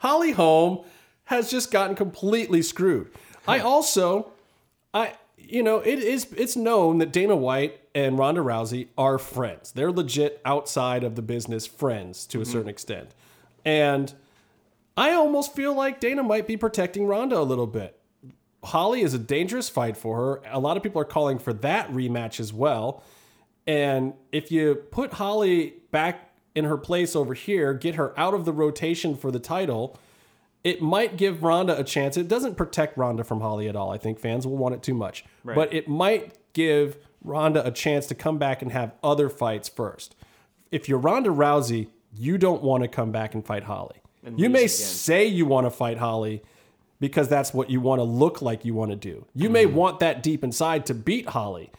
Holly 0.00 0.32
Holm 0.32 0.84
has 1.24 1.50
just 1.50 1.70
gotten 1.70 1.96
completely 1.96 2.62
screwed. 2.62 3.10
I 3.46 3.60
also, 3.60 4.32
I 4.92 5.14
you 5.38 5.62
know 5.62 5.78
it 5.78 5.98
is 5.98 6.26
it's 6.36 6.56
known 6.56 6.98
that 6.98 7.12
Dana 7.12 7.34
White 7.34 7.80
and 7.94 8.18
Ronda 8.18 8.42
Rousey 8.42 8.88
are 8.98 9.18
friends. 9.18 9.72
They're 9.72 9.90
legit 9.90 10.40
outside 10.44 11.04
of 11.04 11.16
the 11.16 11.22
business 11.22 11.66
friends 11.66 12.26
to 12.26 12.38
a 12.38 12.42
mm-hmm. 12.42 12.52
certain 12.52 12.68
extent, 12.68 13.14
and 13.64 14.12
I 14.96 15.12
almost 15.12 15.54
feel 15.54 15.74
like 15.74 16.00
Dana 16.00 16.22
might 16.22 16.46
be 16.46 16.56
protecting 16.56 17.06
Ronda 17.06 17.38
a 17.38 17.42
little 17.42 17.66
bit. 17.66 17.97
Holly 18.64 19.02
is 19.02 19.14
a 19.14 19.18
dangerous 19.18 19.68
fight 19.68 19.96
for 19.96 20.16
her. 20.16 20.42
A 20.50 20.58
lot 20.58 20.76
of 20.76 20.82
people 20.82 21.00
are 21.00 21.06
calling 21.06 21.38
for 21.38 21.52
that 21.52 21.90
rematch 21.90 22.40
as 22.40 22.52
well. 22.52 23.02
And 23.66 24.14
if 24.32 24.50
you 24.50 24.74
put 24.74 25.14
Holly 25.14 25.74
back 25.90 26.32
in 26.54 26.64
her 26.64 26.76
place 26.76 27.14
over 27.14 27.34
here, 27.34 27.72
get 27.74 27.94
her 27.94 28.18
out 28.18 28.34
of 28.34 28.44
the 28.44 28.52
rotation 28.52 29.16
for 29.16 29.30
the 29.30 29.38
title, 29.38 29.96
it 30.64 30.82
might 30.82 31.16
give 31.16 31.42
Ronda 31.42 31.78
a 31.78 31.84
chance. 31.84 32.16
It 32.16 32.28
doesn't 32.28 32.56
protect 32.56 32.98
Ronda 32.98 33.24
from 33.24 33.40
Holly 33.40 33.68
at 33.68 33.76
all. 33.76 33.90
I 33.90 33.98
think 33.98 34.18
fans 34.18 34.46
will 34.46 34.56
want 34.56 34.74
it 34.74 34.82
too 34.82 34.94
much. 34.94 35.24
But 35.54 35.72
it 35.72 35.88
might 35.88 36.36
give 36.52 36.96
Ronda 37.22 37.64
a 37.64 37.70
chance 37.70 38.06
to 38.06 38.14
come 38.14 38.38
back 38.38 38.62
and 38.62 38.72
have 38.72 38.92
other 39.02 39.28
fights 39.28 39.68
first. 39.68 40.16
If 40.70 40.88
you're 40.88 40.98
Ronda 40.98 41.30
Rousey, 41.30 41.88
you 42.12 42.38
don't 42.38 42.62
want 42.62 42.82
to 42.82 42.88
come 42.88 43.12
back 43.12 43.34
and 43.34 43.44
fight 43.44 43.64
Holly. 43.64 43.96
you 44.36 44.48
may 44.50 44.60
again. 44.60 44.68
say 44.68 45.26
you 45.26 45.46
want 45.46 45.66
to 45.66 45.70
fight 45.70 45.98
Holly 45.98 46.42
because 47.00 47.28
that's 47.28 47.54
what 47.54 47.70
you 47.70 47.80
want 47.80 48.00
to 48.00 48.04
look 48.04 48.42
like 48.42 48.64
you 48.64 48.74
want 48.74 48.90
to 48.90 48.96
do. 48.96 49.26
You 49.34 49.48
may 49.50 49.64
mm-hmm. 49.64 49.76
want 49.76 50.00
that 50.00 50.22
deep 50.22 50.42
inside 50.42 50.86
to 50.86 50.94
beat 50.94 51.28
Holly. 51.28 51.70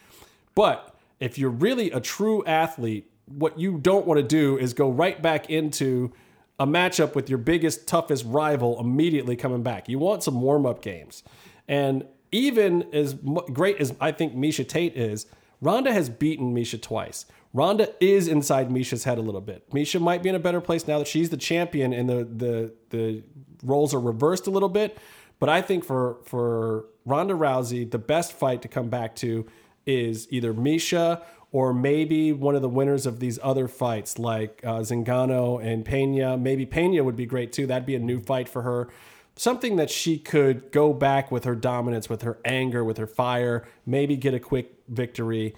But 0.55 0.95
if 1.19 1.37
you're 1.37 1.49
really 1.49 1.91
a 1.91 1.99
true 1.99 2.43
athlete, 2.45 3.09
what 3.25 3.59
you 3.59 3.77
don't 3.77 4.07
want 4.07 4.17
to 4.19 4.23
do 4.23 4.57
is 4.57 4.73
go 4.73 4.89
right 4.89 5.21
back 5.21 5.49
into 5.49 6.11
a 6.59 6.65
matchup 6.65 7.15
with 7.15 7.29
your 7.29 7.37
biggest, 7.37 7.87
toughest 7.87 8.25
rival 8.25 8.79
immediately 8.79 9.35
coming 9.35 9.63
back. 9.63 9.87
You 9.87 9.99
want 9.99 10.23
some 10.23 10.41
warm 10.41 10.65
up 10.65 10.81
games. 10.81 11.23
And 11.67 12.05
even 12.31 12.83
as 12.93 13.13
great 13.13 13.77
as 13.77 13.93
I 13.99 14.11
think 14.11 14.35
Miesha 14.35 14.67
Tate 14.67 14.95
is, 14.95 15.25
Ronda 15.61 15.91
has 15.91 16.09
beaten 16.09 16.53
Miesha 16.53 16.81
twice. 16.81 17.25
Ronda 17.53 17.89
is 17.99 18.27
inside 18.27 18.69
Miesha's 18.69 19.03
head 19.03 19.17
a 19.17 19.21
little 19.21 19.41
bit. 19.41 19.69
Miesha 19.71 19.99
might 19.99 20.23
be 20.23 20.29
in 20.29 20.35
a 20.35 20.39
better 20.39 20.61
place 20.61 20.87
now 20.87 20.99
that 20.99 21.07
she's 21.07 21.29
the 21.29 21.37
champion 21.37 21.93
and 21.93 22.09
the 22.09 22.23
the 22.23 22.73
the 22.89 23.23
roles 23.63 23.93
are 23.93 23.99
reversed 23.99 24.47
a 24.47 24.51
little 24.51 24.69
bit. 24.69 24.97
But 25.39 25.49
I 25.49 25.61
think 25.61 25.83
for 25.83 26.17
for 26.25 26.85
Ronda 27.05 27.33
Rousey, 27.33 27.89
the 27.89 27.97
best 27.97 28.33
fight 28.33 28.61
to 28.61 28.67
come 28.67 28.89
back 28.89 29.15
to 29.17 29.47
is 29.85 30.27
either 30.31 30.53
Miesha 30.53 31.23
or 31.51 31.73
maybe 31.73 32.31
one 32.31 32.55
of 32.55 32.61
the 32.61 32.69
winners 32.69 33.05
of 33.05 33.19
these 33.19 33.39
other 33.41 33.67
fights 33.67 34.19
like 34.19 34.61
uh, 34.63 34.79
Zingano 34.79 35.63
and 35.63 35.83
Pena. 35.83 36.37
Maybe 36.37 36.65
Pena 36.65 37.03
would 37.03 37.15
be 37.15 37.25
great 37.25 37.51
too. 37.51 37.65
That'd 37.65 37.87
be 37.87 37.95
a 37.95 37.99
new 37.99 38.19
fight 38.21 38.47
for 38.47 38.61
her. 38.61 38.89
Something 39.39 39.77
that 39.77 39.89
she 39.89 40.17
could 40.17 40.69
go 40.69 40.91
back 40.91 41.31
with 41.31 41.45
her 41.45 41.55
dominance, 41.55 42.09
with 42.09 42.23
her 42.23 42.39
anger, 42.43 42.83
with 42.83 42.97
her 42.97 43.07
fire, 43.07 43.65
maybe 43.85 44.17
get 44.17 44.33
a 44.33 44.39
quick 44.39 44.73
victory. 44.89 45.55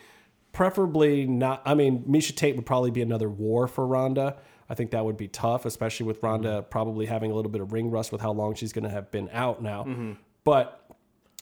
preferably 0.52 1.26
not. 1.26 1.64
I 1.66 1.74
mean, 1.74 2.04
Miesha 2.04 2.36
Tate 2.36 2.56
would 2.56 2.66
probably 2.68 2.92
be 2.92 3.02
another 3.02 3.28
war 3.28 3.68
for 3.68 3.88
Ronda. 3.88 4.38
I 4.70 4.76
think 4.76 4.92
that 4.92 5.04
would 5.04 5.18
be 5.18 5.28
tough, 5.28 5.66
especially 5.66 6.06
with 6.06 6.22
Ronda 6.22 6.50
mm-hmm. 6.60 6.70
probably 6.70 7.08
having 7.08 7.32
a 7.32 7.34
little 7.34 7.52
bit 7.52 7.60
of 7.60 7.74
ring 7.74 7.90
rust 7.90 8.12
with 8.12 8.22
how 8.22 8.32
long 8.32 8.54
she's 8.54 8.72
going 8.72 8.84
to 8.84 8.90
have 8.92 9.10
been 9.10 9.30
out 9.34 9.64
now. 9.64 9.84
Mm-hmm. 9.84 10.12
But 10.44 10.78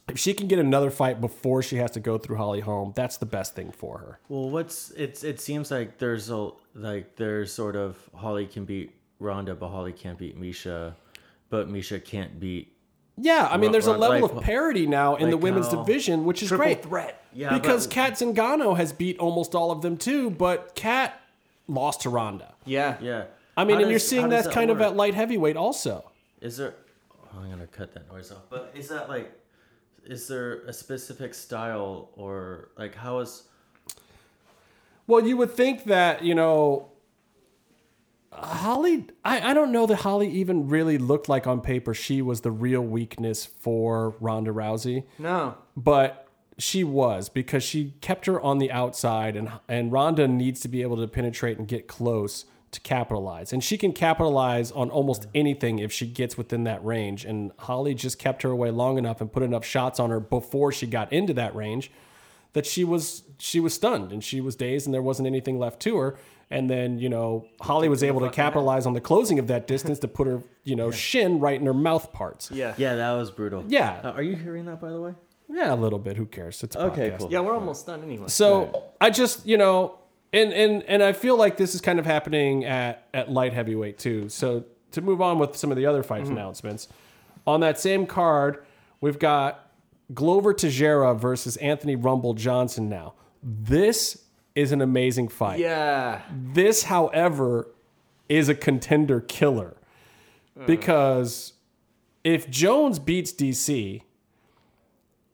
if 0.08 0.18
she 0.18 0.34
can 0.34 0.48
get 0.48 0.60
another 0.60 0.92
fight 0.92 1.20
before 1.20 1.62
she 1.62 1.76
has 1.76 1.92
to 1.92 2.00
go 2.00 2.18
through 2.18 2.38
Holly 2.38 2.62
Holm, 2.62 2.94
that's 2.96 3.18
the 3.18 3.26
best 3.26 3.54
thing 3.54 3.72
for 3.72 3.98
her. 3.98 4.20
Well, 4.30 4.50
what's 4.50 4.92
it's 4.92 5.26
it 5.26 5.42
seems 5.42 5.72
like 5.72 5.98
there's 5.98 6.30
a 6.30 6.52
like 6.74 7.18
there's 7.18 7.52
sort 7.52 7.76
of 7.76 7.98
Holly 8.16 8.46
can 8.48 8.64
beat 8.64 8.96
Ronda, 9.20 9.56
but 9.56 9.70
Holly 9.70 9.92
can't 9.92 10.18
beat 10.18 10.40
Miesha, 10.40 10.96
but 11.50 11.70
Miesha 11.70 12.04
can't 12.04 12.40
beat. 12.40 12.76
Yeah, 13.18 13.48
I 13.52 13.58
mean, 13.58 13.72
there's 13.72 13.88
a 13.88 13.98
level 13.98 14.22
like- 14.28 14.38
of 14.38 14.44
parity 14.44 14.88
now 14.88 15.16
in 15.18 15.30
the 15.30 15.38
women's 15.38 15.68
how- 15.68 15.84
division, 15.84 16.24
which 16.26 16.42
is 16.42 16.50
great. 16.52 16.84
threat. 16.84 17.22
Yeah, 17.34 17.54
because 17.54 17.86
but- 17.86 17.94
Cat 17.94 18.14
Zingano 18.14 18.78
has 18.78 18.94
beat 18.94 19.20
almost 19.20 19.54
all 19.56 19.72
of 19.72 19.82
them 19.82 19.98
too, 19.98 20.30
but 20.30 20.74
Cat 20.76 21.20
lost 21.68 22.02
to 22.02 22.10
Ronda. 22.10 22.54
Yeah. 22.66 22.98
Yeah, 23.02 23.26
I 23.58 23.66
mean, 23.66 23.76
How 23.76 23.82
and 23.82 23.92
you're 23.92 24.00
seeing 24.00 24.24
how 24.24 24.30
does 24.30 24.46
that 24.46 24.54
kind 24.54 24.72
of 24.72 24.80
at 24.82 24.96
light 24.96 25.16
heavyweight 25.16 25.58
also. 25.58 26.12
Is 26.40 26.58
there? 26.58 26.76
Oh, 27.12 27.40
I'm 27.42 27.50
gonna 27.50 27.68
cut 27.68 27.94
that 27.94 28.10
noise 28.12 28.32
off. 28.32 28.44
But 28.50 28.72
is 28.74 28.88
that 28.88 29.10
like? 29.10 29.32
Is 30.06 30.28
there 30.28 30.62
a 30.62 30.74
specific 30.74 31.34
style 31.34 32.10
or 32.16 32.70
like 32.78 32.96
how 32.96 33.20
is? 33.20 33.44
Well, 35.08 35.28
you 35.28 35.38
would 35.38 35.52
think 35.52 35.86
that, 35.86 36.24
you 36.24 36.36
know, 36.36 36.90
Holly, 38.32 39.08
I, 39.26 39.52
I 39.52 39.54
don't 39.54 39.72
know 39.72 39.86
that 39.88 39.98
Holly 39.98 40.30
even 40.30 40.70
really 40.70 40.98
looked 40.98 41.28
like 41.30 41.48
on 41.48 41.62
paper 41.62 41.94
she 41.94 42.22
was 42.22 42.42
the 42.42 42.52
real 42.52 42.82
weakness 42.82 43.46
for 43.46 44.16
Ronda 44.20 44.52
Rousey, 44.52 45.04
No. 45.18 45.56
but 45.76 46.28
she 46.58 46.84
was 46.84 47.30
because 47.30 47.64
she 47.64 47.96
kept 48.02 48.26
her 48.28 48.40
on 48.40 48.60
the 48.60 48.72
outside 48.72 49.36
and 49.36 49.50
and 49.68 49.92
Ronda 49.92 50.28
needs 50.28 50.60
to 50.62 50.68
be 50.68 50.82
able 50.82 50.98
to 50.98 51.08
penetrate 51.08 51.58
and 51.58 51.68
get 51.68 51.88
close 51.88 52.46
to 52.72 52.80
capitalize. 52.82 53.52
And 53.52 53.64
she 53.64 53.78
can 53.80 53.94
capitalize 53.94 54.72
on 54.74 54.92
almost 54.92 55.26
anything 55.34 55.80
if 55.80 55.92
she 55.92 56.06
gets 56.06 56.38
within 56.38 56.66
that 56.66 56.84
range. 56.86 57.26
And 57.26 57.52
Holly 57.60 57.96
just 57.96 58.20
kept 58.20 58.44
her 58.44 58.52
away 58.52 58.70
long 58.70 58.98
enough 59.00 59.22
and 59.22 59.32
put 59.32 59.42
enough 59.42 59.66
shots 59.66 60.00
on 60.00 60.12
her 60.12 60.20
before 60.20 60.72
she 60.72 60.86
got 60.86 61.12
into 61.12 61.34
that 61.34 61.56
range 61.56 61.90
that 62.54 62.66
she 62.68 62.84
was 62.84 63.24
she 63.40 63.60
was 63.60 63.74
stunned 63.74 64.12
and 64.12 64.24
she 64.24 64.40
was 64.42 64.56
dazed 64.56 64.86
and 64.86 64.94
there 64.94 65.02
wasn't 65.02 65.26
anything 65.28 65.58
left 65.58 65.80
to 65.82 65.98
her. 65.98 66.18
And 66.52 66.68
then, 66.70 66.98
you 66.98 67.10
know, 67.10 67.46
Holly 67.62 67.90
was 67.90 68.04
able 68.04 68.22
to 68.22 68.30
capitalize 68.32 68.88
on 68.88 68.94
the 68.94 69.02
closing 69.02 69.38
of 69.38 69.48
that 69.48 69.68
distance 69.68 70.00
to 70.00 70.08
put 70.08 70.26
her, 70.28 70.42
you 70.64 70.76
know, 70.76 70.90
shin 70.90 71.40
right 71.40 71.60
in 71.60 71.66
her 71.68 71.74
mouth 71.76 72.12
parts. 72.12 72.50
Yeah. 72.50 72.74
Yeah, 72.78 72.96
that 72.96 73.12
was 73.14 73.30
brutal. 73.30 73.64
Yeah. 73.68 74.02
Uh, 74.04 74.12
are 74.14 74.24
you 74.24 74.36
hearing 74.36 74.66
that 74.66 74.82
by 74.82 74.90
the 74.90 75.00
way? 75.00 75.14
Yeah, 75.48 75.74
a 75.74 75.76
little 75.76 76.00
bit. 76.00 76.18
Who 76.18 76.26
cares? 76.26 76.64
It's 76.64 76.76
a 76.76 76.86
Okay, 76.86 77.12
podcast. 77.12 77.18
cool. 77.20 77.32
Yeah, 77.32 77.40
we're 77.42 77.54
almost 77.54 77.86
done 77.86 78.02
anyway. 78.04 78.28
So 78.28 78.84
I 79.00 79.10
just, 79.12 79.46
you 79.46 79.58
know, 79.58 80.00
and 80.34 80.52
and 80.54 80.84
and 80.84 81.02
I 81.04 81.14
feel 81.14 81.38
like 81.38 81.58
this 81.58 81.74
is 81.76 81.82
kind 81.82 81.98
of 82.00 82.06
happening 82.06 82.66
at 82.66 83.08
at 83.14 83.32
light 83.32 83.54
heavyweight 83.54 83.98
too. 84.00 84.30
So 84.30 84.64
to 84.92 85.02
move 85.02 85.22
on 85.22 85.38
with 85.40 85.56
some 85.56 85.72
of 85.72 85.78
the 85.78 85.86
other 85.86 86.02
fight 86.04 86.26
announcements, 86.26 86.88
on 87.48 87.60
that 87.62 87.80
same 87.80 88.06
card, 88.08 88.64
we've 89.02 89.18
got 89.20 89.72
Glover 90.14 90.54
Teixeira 90.54 91.14
versus 91.16 91.58
Anthony 91.58 91.96
Rumble 91.96 92.34
Johnson. 92.36 92.90
Now, 92.90 93.14
this 93.44 94.24
is 94.60 94.72
an 94.72 94.82
amazing 94.82 95.28
fight. 95.30 95.60
yeah. 95.60 96.22
This, 96.32 96.84
however, 96.84 97.68
is 98.28 98.50
a 98.50 98.56
contender 98.56 99.22
killer 99.22 99.78
uh. 100.60 100.66
because 100.66 101.54
if 102.24 102.50
Jones 102.50 103.00
beats 103.00 103.32
DC 103.34 104.02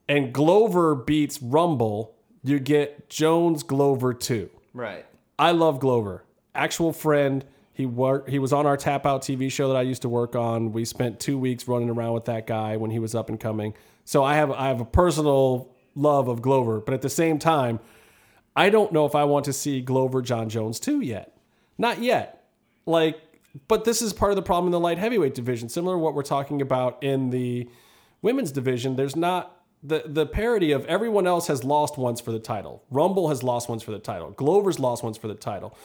and 0.07 0.33
Glover 0.33 0.95
beats 0.95 1.41
Rumble, 1.41 2.15
you 2.43 2.59
get 2.59 3.09
Jones 3.09 3.63
Glover 3.63 4.13
2. 4.13 4.49
Right. 4.73 5.05
I 5.37 5.51
love 5.51 5.79
Glover. 5.79 6.23
Actual 6.53 6.93
friend. 6.93 7.43
He 7.73 7.85
worked. 7.85 8.29
He 8.29 8.39
was 8.39 8.53
on 8.53 8.65
our 8.65 8.77
Tap 8.77 9.05
Out 9.05 9.21
TV 9.23 9.51
show 9.51 9.67
that 9.67 9.75
I 9.75 9.81
used 9.81 10.03
to 10.03 10.09
work 10.09 10.33
on. 10.33 10.71
We 10.71 10.85
spent 10.85 11.19
two 11.19 11.37
weeks 11.37 11.67
running 11.67 11.89
around 11.89 12.13
with 12.13 12.25
that 12.25 12.47
guy 12.47 12.77
when 12.77 12.89
he 12.89 12.99
was 12.99 13.13
up 13.13 13.27
and 13.27 13.37
coming. 13.37 13.73
So 14.05 14.23
I 14.23 14.35
have 14.35 14.49
I 14.51 14.67
have 14.67 14.79
a 14.79 14.85
personal 14.85 15.75
love 15.93 16.29
of 16.29 16.41
Glover, 16.41 16.79
but 16.79 16.93
at 16.93 17.01
the 17.01 17.09
same 17.09 17.37
time, 17.37 17.81
I 18.55 18.69
don't 18.69 18.91
know 18.91 19.05
if 19.05 19.15
I 19.15 19.25
want 19.25 19.45
to 19.45 19.53
see 19.53 19.81
Glover 19.81 20.21
Jon 20.21 20.49
Jones 20.49 20.79
too 20.79 21.01
yet. 21.01 21.37
Not 21.77 22.01
yet. 22.01 22.45
Like, 22.85 23.19
but 23.67 23.83
this 23.83 24.01
is 24.01 24.13
part 24.13 24.31
of 24.31 24.35
the 24.35 24.41
problem 24.41 24.67
in 24.67 24.71
the 24.71 24.79
light 24.79 24.97
heavyweight 24.97 25.33
division. 25.33 25.69
Similar 25.69 25.95
to 25.95 25.99
what 25.99 26.13
we're 26.13 26.23
talking 26.23 26.61
about 26.61 27.03
in 27.03 27.29
the 27.29 27.69
women's 28.21 28.51
division. 28.51 28.95
There's 28.95 29.15
not 29.15 29.61
the 29.83 30.03
the 30.05 30.25
parity 30.25 30.71
of 30.71 30.85
everyone 30.85 31.27
else 31.27 31.47
has 31.47 31.63
lost 31.63 31.97
once 31.97 32.21
for 32.21 32.31
the 32.31 32.39
title. 32.39 32.83
Rumble 32.89 33.29
has 33.29 33.43
lost 33.43 33.69
once 33.69 33.83
for 33.83 33.91
the 33.91 33.99
title. 33.99 34.31
Glover's 34.31 34.79
lost 34.79 35.03
once 35.03 35.17
for 35.17 35.27
the 35.27 35.35
title. 35.35 35.75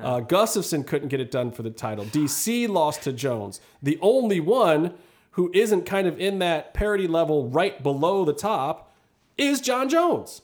Uh, 0.00 0.20
Gustafsson 0.20 0.86
couldn't 0.86 1.08
get 1.08 1.18
it 1.18 1.32
done 1.32 1.50
for 1.50 1.64
the 1.64 1.70
title. 1.70 2.04
DC 2.04 2.68
lost 2.68 3.02
to 3.02 3.12
Jones. 3.12 3.60
The 3.82 3.98
only 4.00 4.38
one 4.38 4.94
who 5.32 5.50
isn't 5.52 5.86
kind 5.86 6.06
of 6.06 6.20
in 6.20 6.38
that 6.38 6.72
parity 6.72 7.08
level 7.08 7.48
right 7.48 7.82
below 7.82 8.24
the 8.24 8.32
top 8.32 8.94
is 9.36 9.60
Jon 9.60 9.88
Jones. 9.88 10.42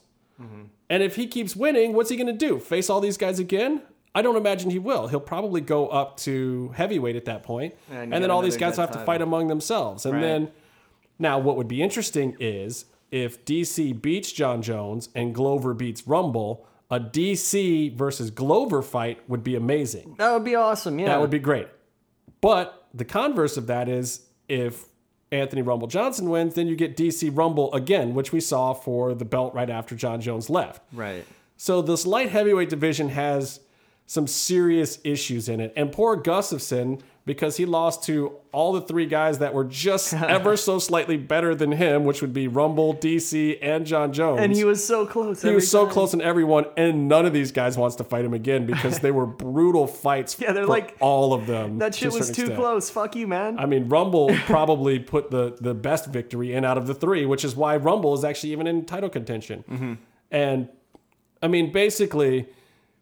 And 0.89 1.01
if 1.01 1.15
he 1.15 1.27
keeps 1.27 1.55
winning, 1.55 1.93
what's 1.93 2.09
he 2.09 2.15
going 2.15 2.27
to 2.27 2.33
do? 2.33 2.59
Face 2.59 2.89
all 2.89 3.01
these 3.01 3.17
guys 3.17 3.39
again? 3.39 3.81
I 4.13 4.21
don't 4.21 4.35
imagine 4.37 4.69
he 4.69 4.79
will. 4.79 5.07
He'll 5.07 5.19
probably 5.19 5.59
go 5.61 5.87
up 5.87 6.15
to 6.17 6.71
heavyweight 6.75 7.15
at 7.17 7.25
that 7.25 7.43
point, 7.43 7.73
And 7.91 8.13
and, 8.13 8.23
then 8.23 8.31
all 8.31 8.41
these 8.41 8.55
guys 8.55 8.77
will 8.77 8.85
have 8.87 8.95
to 8.95 9.03
fight 9.03 9.21
among 9.21 9.47
themselves. 9.47 10.05
And 10.05 10.15
Right. 10.15 10.21
then, 10.21 10.51
now 11.19 11.37
what 11.39 11.57
would 11.57 11.67
be 11.67 11.81
interesting 11.81 12.37
is 12.39 12.85
if 13.11 13.43
DC 13.45 13.93
beats 14.01 14.31
Jon 14.31 14.61
Jones 14.61 15.09
and 15.15 15.33
Glover 15.35 15.73
beats 15.73 16.07
Rumble, 16.07 16.65
a 16.89 16.99
DC 16.99 17.93
versus 17.95 18.29
Glover 18.31 18.81
fight 18.81 19.19
would 19.27 19.43
be 19.43 19.55
amazing. 19.55 20.15
That 20.17 20.31
would 20.33 20.45
be 20.45 20.55
awesome. 20.55 20.97
Yeah. 20.99 21.07
That 21.07 21.19
would 21.19 21.29
be 21.29 21.39
great. 21.39 21.67
But 22.41 22.87
the 22.93 23.05
converse 23.05 23.57
of 23.57 23.67
that 23.67 23.89
is 23.89 24.21
if 24.47 24.85
Anthony 25.31 25.61
Rumble 25.61 25.87
Johnson 25.87 26.29
wins, 26.29 26.53
then 26.53 26.67
you 26.67 26.75
get 26.75 26.95
DC 26.95 27.35
Rumble 27.35 27.73
again, 27.73 28.13
which 28.13 28.31
we 28.31 28.39
saw 28.39 28.73
for 28.73 29.13
the 29.13 29.25
belt 29.25 29.53
right 29.53 29.69
after 29.69 29.95
Jon 29.95 30.21
Jones 30.21 30.49
left. 30.49 30.81
right. 30.93 31.25
So 31.57 31.81
this 31.81 32.05
light 32.05 32.29
heavyweight 32.29 32.69
division 32.69 33.09
has 33.09 33.61
some 34.05 34.27
serious 34.27 34.99
issues 35.03 35.47
in 35.49 35.59
it. 35.59 35.73
And 35.75 35.91
poor 35.91 36.21
Gustafsson, 36.21 37.01
because 37.25 37.57
he 37.57 37.65
lost 37.65 38.03
to 38.03 38.33
all 38.51 38.71
the 38.71 38.81
three 38.81 39.07
guys 39.07 39.39
that 39.39 39.53
were 39.53 39.63
just 39.63 40.13
ever 40.13 40.55
so 40.55 40.77
slightly 40.77 41.17
better 41.17 41.55
than 41.55 41.71
him, 41.71 42.05
which 42.05 42.21
would 42.21 42.33
be 42.33 42.47
Rumble, 42.47 42.93
DC, 42.93 43.57
and 43.61 43.85
Jon 43.85 44.13
Jones. 44.13 44.41
And 44.41 44.55
he 44.55 44.63
was 44.63 44.85
so 44.85 45.07
close. 45.07 45.41
He 45.41 45.49
was 45.49 45.69
so 45.69 45.87
close 45.87 46.13
in 46.13 46.21
everyone, 46.21 46.65
and 46.77 47.07
none 47.07 47.25
of 47.25 47.33
these 47.33 47.51
guys 47.51 47.77
wants 47.77 47.95
to 47.97 48.03
fight 48.03 48.23
him 48.23 48.33
again 48.33 48.65
because 48.67 48.99
they 48.99 49.11
were 49.11 49.25
brutal 49.25 49.87
fights. 49.87 50.37
Yeah, 50.45 50.51
they're 50.51 50.65
for 50.65 50.69
like, 50.69 50.95
all 50.99 51.33
of 51.33 51.47
them. 51.47 51.79
That 51.79 51.95
shit 51.95 52.13
a 52.13 52.17
was 52.17 52.29
too 52.29 52.43
extent. 52.43 52.59
close. 52.59 52.89
Fuck 52.91 53.15
you, 53.15 53.25
man. 53.25 53.57
I 53.57 53.65
mean, 53.65 53.89
Rumble 53.89 54.29
probably 54.45 54.99
put 54.99 55.31
the 55.31 55.57
the 55.59 55.73
best 55.73 56.07
victory 56.07 56.53
in 56.53 56.63
out 56.63 56.77
of 56.77 56.85
the 56.85 56.93
three, 56.93 57.25
which 57.25 57.43
is 57.43 57.55
why 57.55 57.77
Rumble 57.77 58.13
is 58.13 58.23
actually 58.23 58.51
even 58.51 58.67
in 58.67 58.85
title 58.85 59.09
contention. 59.09 59.63
Mm-hmm. 59.67 59.93
And 60.29 60.69
I 61.41 61.47
mean, 61.47 61.71
basically, 61.71 62.47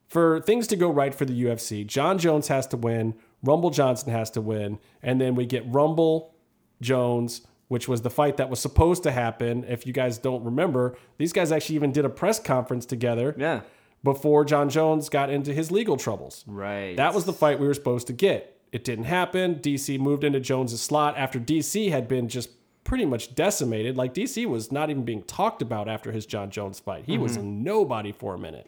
for 0.08 0.40
things 0.42 0.68
to 0.68 0.76
go 0.76 0.90
right 0.90 1.14
for 1.14 1.26
the 1.26 1.44
UFC, 1.44 1.86
Jon 1.86 2.18
Jones 2.18 2.48
has 2.48 2.68
to 2.68 2.78
win, 2.78 3.16
Rumble 3.44 3.70
Johnson 3.70 4.12
has 4.12 4.32
to 4.32 4.42
win, 4.42 4.80
and 5.02 5.20
then 5.20 5.36
we 5.36 5.46
get 5.46 5.64
Rumble 5.68 6.34
Jones, 6.82 7.42
which 7.68 7.88
was 7.88 8.02
the 8.02 8.10
fight 8.10 8.38
that 8.38 8.50
was 8.50 8.60
supposed 8.60 9.04
to 9.04 9.12
happen. 9.12 9.66
If 9.68 9.86
you 9.86 9.94
guys 9.94 10.18
don't 10.18 10.44
remember, 10.44 10.96
these 11.18 11.34
guys 11.34 11.52
actually 11.52 11.76
even 11.76 11.92
did 11.92 12.06
a 12.06 12.10
press 12.10 12.40
conference 12.40 12.86
together 12.86 13.36
yeah. 13.38 13.62
before 14.04 14.46
Jon 14.46 14.70
Jones 14.70 15.10
got 15.10 15.30
into 15.30 15.54
his 15.54 15.72
legal 15.72 15.98
troubles. 15.98 16.44
Right. 16.48 16.96
That 16.96 17.14
was 17.14 17.26
the 17.26 17.34
fight 17.34 17.60
we 17.60 17.68
were 17.68 17.74
supposed 17.74 18.08
to 18.08 18.14
get. 18.14 18.58
It 18.72 18.84
didn't 18.84 19.06
happen. 19.06 19.56
DC 19.56 20.00
moved 20.00 20.24
into 20.24 20.40
Jones's 20.40 20.82
slot 20.82 21.16
after 21.18 21.40
DC 21.40 21.92
had 21.92 22.08
been 22.08 22.28
just 22.28 22.50
pretty 22.84 23.06
much 23.06 23.36
decimated. 23.36 23.98
Like 23.98 24.14
DC 24.14 24.46
was 24.46 24.72
not 24.72 24.90
even 24.90 25.04
being 25.04 25.24
talked 25.24 25.62
about 25.62 25.88
after 25.88 26.12
his 26.12 26.26
Jon 26.26 26.50
Jones 26.50 26.80
fight. 26.80 27.06
He 27.06 27.18
was 27.18 27.38
nobody 27.38 28.12
for 28.12 28.34
a 28.34 28.40
minute. 28.40 28.68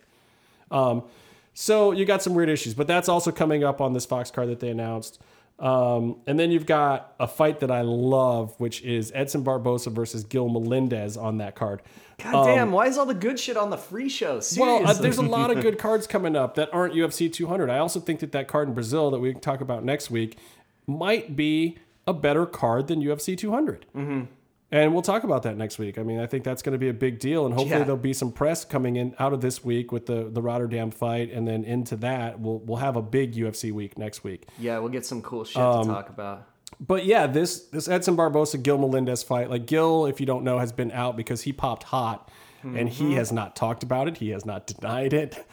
Um, 0.72 1.04
so 1.56 1.94
you 1.94 2.04
got 2.04 2.22
some 2.22 2.36
weird 2.36 2.50
issues, 2.50 2.74
but 2.74 2.86
that's 2.86 3.08
also 3.08 3.32
coming 3.32 3.64
up 3.64 3.80
on 3.80 3.94
this 3.94 4.06
Fox 4.06 4.30
card 4.30 4.50
that 4.50 4.60
they 4.60 4.70
announced. 4.70 5.20
Um, 5.58 6.18
and 6.28 6.38
then 6.38 6.52
you've 6.52 6.66
got 6.66 7.16
a 7.18 7.28
fight 7.28 7.62
that 7.62 7.72
I 7.72 7.80
love, 7.82 8.54
which 8.60 8.82
is 8.82 9.10
Edson 9.16 9.42
Barbosa 9.44 9.90
versus 9.90 10.26
Gil 10.26 10.50
Melendez 10.50 11.16
on 11.16 11.38
that 11.38 11.56
card. 11.56 11.82
God 12.22 12.46
damn, 12.46 12.74
why 12.74 12.88
is 12.88 12.98
all 12.98 13.06
the 13.06 13.14
good 13.14 13.40
shit 13.40 13.56
on 13.56 13.70
the 13.70 13.78
free 13.78 14.10
show? 14.10 14.42
Seriously. 14.42 14.84
Well, 14.84 14.86
uh, 14.86 14.94
there's 14.94 15.18
a 15.18 15.22
lot 15.22 15.50
of 15.50 15.62
good 15.62 15.78
cards 15.80 16.08
coming 16.08 16.36
up 16.36 16.56
that 16.56 16.74
aren't 16.74 16.94
UFC 16.94 17.32
200. 17.32 17.70
I 17.70 17.78
also 17.78 18.02
think 18.02 18.20
that 18.20 18.34
that 18.34 18.50
card 18.50 18.68
in 18.68 18.74
Brazil 18.74 19.10
that 19.12 19.20
we 19.20 19.32
can 19.32 19.40
talk 19.40 19.62
about 19.62 19.86
next 19.86 20.12
week 20.12 20.38
might 20.88 21.38
be 21.38 21.78
a 22.06 22.14
better 22.14 22.46
card 22.46 22.88
than 22.88 23.02
UFC 23.02 23.38
200. 23.38 23.86
Mm-hmm. 23.96 24.24
And 24.72 24.94
we'll 24.94 25.04
talk 25.04 25.24
about 25.24 25.44
that 25.44 25.58
next 25.58 25.78
week. 25.78 25.98
I 26.00 26.04
mean, 26.04 26.20
I 26.20 26.26
think 26.26 26.44
that's 26.44 26.62
going 26.64 26.74
to 26.74 26.80
be 26.80 26.90
a 26.90 26.94
big 26.94 27.20
deal, 27.20 27.46
and 27.46 27.54
hopefully 27.54 27.80
Yeah. 27.80 27.84
there'll 27.86 27.98
be 27.98 28.14
some 28.14 28.32
press 28.32 28.66
coming 28.66 28.96
in 28.96 29.14
out 29.20 29.32
of 29.32 29.40
this 29.42 29.64
week 29.64 29.92
with 29.92 30.08
the 30.08 30.24
the 30.30 30.42
Rotterdam 30.42 30.90
fight, 30.92 31.32
and 31.32 31.48
then 31.48 31.64
into 31.64 31.96
that 31.98 32.40
we'll 32.40 32.60
we'll 32.60 32.78
have 32.80 32.96
a 32.96 33.02
big 33.02 33.36
UFC 33.36 33.72
week 33.72 33.98
next 33.98 34.24
week. 34.24 34.48
yeah, 34.60 34.80
we'll 34.80 34.90
get 34.90 35.06
some 35.06 35.22
cool 35.22 35.44
shit 35.44 35.62
Um, 35.62 35.84
to 35.86 35.94
talk 35.94 36.10
about. 36.10 36.48
But 36.80 37.06
yeah, 37.06 37.28
this 37.28 37.60
this 37.68 37.88
Edson 37.88 38.18
Barbosa 38.18 38.62
Gil 38.62 38.78
Melendez 38.80 39.22
fight, 39.24 39.50
like 39.52 39.66
Gil, 39.68 40.08
if 40.08 40.20
you 40.20 40.26
don't 40.26 40.44
know, 40.44 40.58
has 40.60 40.72
been 40.72 40.92
out 40.92 41.16
because 41.16 41.44
he 41.44 41.54
popped 41.54 41.84
hot 41.84 42.30
and 42.64 42.90
he 42.90 43.14
has 43.14 43.32
not 43.32 43.56
talked 43.56 43.84
about 43.84 44.08
it. 44.08 44.18
He 44.18 44.32
has 44.32 44.44
not 44.44 44.66
denied 44.66 45.14
it. 45.14 45.46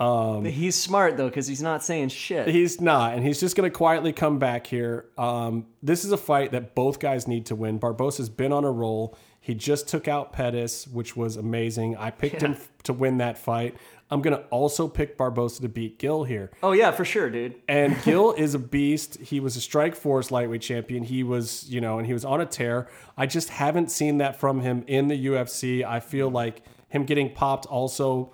He's 0.00 0.74
smart 0.74 1.16
though, 1.16 1.28
because 1.28 1.46
he's 1.46 1.62
not 1.62 1.84
saying 1.84 2.08
shit. 2.08 2.48
He's 2.48 2.80
not, 2.80 3.14
and 3.14 3.24
he's 3.24 3.38
just 3.38 3.54
going 3.56 3.70
to 3.70 3.76
quietly 3.76 4.12
come 4.12 4.38
back 4.38 4.66
here. 4.66 5.06
Um, 5.18 5.66
this 5.82 6.04
is 6.04 6.12
a 6.12 6.16
fight 6.16 6.52
that 6.52 6.74
both 6.74 6.98
guys 7.00 7.28
need 7.28 7.46
to 7.46 7.54
win. 7.54 7.78
Barbosa's 7.78 8.28
been 8.30 8.52
on 8.52 8.64
a 8.64 8.70
roll. 8.70 9.16
He 9.40 9.54
just 9.54 9.88
took 9.88 10.08
out 10.08 10.32
Pettis, 10.32 10.86
which 10.88 11.16
was 11.16 11.36
amazing. 11.36 11.96
I 11.96 12.10
picked 12.10 12.42
him 12.42 12.56
to 12.84 12.92
win 12.92 13.18
that 13.18 13.38
fight. 13.38 13.76
I'm 14.10 14.22
going 14.22 14.36
to 14.36 14.42
also 14.46 14.88
pick 14.88 15.16
Barbosa 15.16 15.60
to 15.60 15.68
beat 15.68 15.98
Gil 15.98 16.24
here. 16.24 16.50
oh 16.62 16.72
yeah, 16.72 16.90
for 16.90 17.04
sure, 17.04 17.30
dude. 17.30 17.54
And 17.68 17.96
Gil 18.04 18.32
is 18.32 18.54
a 18.54 18.58
beast. 18.58 19.18
He 19.20 19.38
was 19.38 19.56
a 19.56 19.60
Strikeforce 19.60 20.30
lightweight 20.30 20.62
champion. 20.62 21.04
He 21.04 21.22
was, 21.22 21.68
you 21.70 21.80
know, 21.80 21.98
and 21.98 22.06
he 22.06 22.12
was 22.12 22.24
on 22.24 22.40
a 22.40 22.46
tear. 22.46 22.88
I 23.16 23.26
just 23.26 23.50
haven't 23.50 23.90
seen 23.90 24.18
that 24.18 24.40
from 24.40 24.60
him 24.60 24.82
in 24.86 25.08
the 25.08 25.26
UFC. 25.26 25.84
I 25.84 26.00
feel 26.00 26.28
like 26.28 26.62
him 26.88 27.04
getting 27.04 27.32
popped 27.32 27.66
also. 27.66 28.32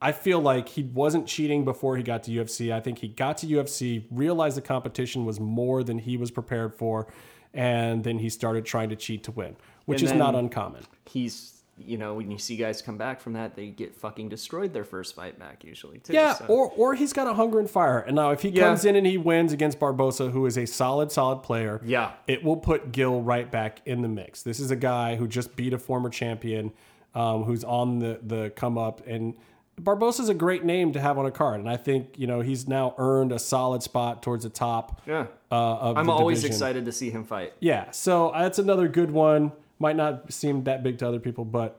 I 0.00 0.12
feel 0.12 0.40
like 0.40 0.68
he 0.68 0.84
wasn't 0.84 1.26
cheating 1.26 1.64
before 1.64 1.96
he 1.96 2.02
got 2.02 2.22
to 2.24 2.30
UFC. 2.30 2.72
I 2.72 2.80
think 2.80 2.98
he 2.98 3.08
got 3.08 3.38
to 3.38 3.46
UFC, 3.46 4.04
realized 4.10 4.56
the 4.56 4.60
competition 4.62 5.24
was 5.24 5.40
more 5.40 5.82
than 5.82 5.98
he 5.98 6.16
was 6.16 6.30
prepared 6.30 6.74
for, 6.74 7.08
and 7.52 8.04
then 8.04 8.18
he 8.20 8.28
started 8.28 8.64
trying 8.64 8.90
to 8.90 8.96
cheat 8.96 9.24
to 9.24 9.32
win, 9.32 9.56
which 9.86 10.02
And 10.02 10.10
is 10.12 10.16
not 10.16 10.34
uncommon. 10.36 10.84
He's, 11.06 11.62
you 11.76 11.98
know, 11.98 12.14
when 12.14 12.30
you 12.30 12.38
see 12.38 12.56
guys 12.56 12.80
come 12.80 12.96
back 12.96 13.20
from 13.20 13.32
that, 13.32 13.56
they 13.56 13.68
get 13.70 13.94
fucking 13.96 14.28
destroyed 14.28 14.72
their 14.72 14.84
first 14.84 15.16
fight 15.16 15.36
back 15.38 15.64
usually 15.64 15.98
too. 15.98 16.12
Yeah, 16.12 16.34
so. 16.34 16.44
or 16.46 16.70
or 16.76 16.94
he's 16.94 17.12
got 17.12 17.26
a 17.26 17.34
hunger 17.34 17.58
and 17.58 17.68
fire. 17.68 17.98
And 17.98 18.14
now 18.14 18.30
if 18.30 18.42
he 18.42 18.50
Yeah. 18.50 18.64
comes 18.64 18.84
in 18.84 18.94
and 18.94 19.06
he 19.06 19.18
wins 19.18 19.52
against 19.52 19.80
Barbosa, 19.80 20.30
who 20.30 20.46
is 20.46 20.56
a 20.56 20.66
solid, 20.66 21.10
solid 21.10 21.42
player, 21.42 21.80
Yeah. 21.84 22.12
it 22.28 22.44
will 22.44 22.56
put 22.58 22.92
Gil 22.92 23.20
right 23.22 23.50
back 23.50 23.80
in 23.84 24.02
the 24.02 24.08
mix. 24.08 24.42
This 24.42 24.60
is 24.60 24.70
a 24.70 24.76
guy 24.76 25.16
who 25.16 25.26
just 25.26 25.56
beat 25.56 25.72
a 25.72 25.78
former 25.78 26.10
champion, 26.10 26.72
um, 27.16 27.42
who's 27.44 27.64
on 27.64 27.98
the 27.98 28.20
the 28.22 28.50
come 28.54 28.76
up, 28.78 29.00
and 29.06 29.34
Barbosa's 29.80 30.28
a 30.28 30.34
great 30.34 30.64
name 30.64 30.92
to 30.92 31.00
have 31.00 31.18
on 31.18 31.26
a 31.26 31.30
card. 31.30 31.60
And 31.60 31.68
I 31.68 31.76
think 31.76 32.18
you 32.18 32.26
know 32.26 32.40
he's 32.40 32.66
now 32.68 32.94
earned 32.98 33.32
a 33.32 33.38
solid 33.38 33.82
spot 33.82 34.22
towards 34.22 34.44
the 34.44 34.50
top. 34.50 35.00
yeah, 35.06 35.26
Uh, 35.50 35.54
of 35.54 35.96
I'm 35.98 36.10
always 36.10 36.38
division. 36.42 36.54
excited 36.54 36.84
to 36.86 36.92
see 36.92 37.10
him 37.10 37.24
fight. 37.24 37.52
Yeah, 37.60 37.90
so 37.90 38.32
that's 38.34 38.58
another 38.58 38.88
good 38.88 39.10
one. 39.10 39.52
Might 39.78 39.96
not 39.96 40.32
seem 40.32 40.64
that 40.64 40.82
big 40.82 40.98
to 40.98 41.06
other 41.08 41.20
people, 41.20 41.44
but 41.44 41.78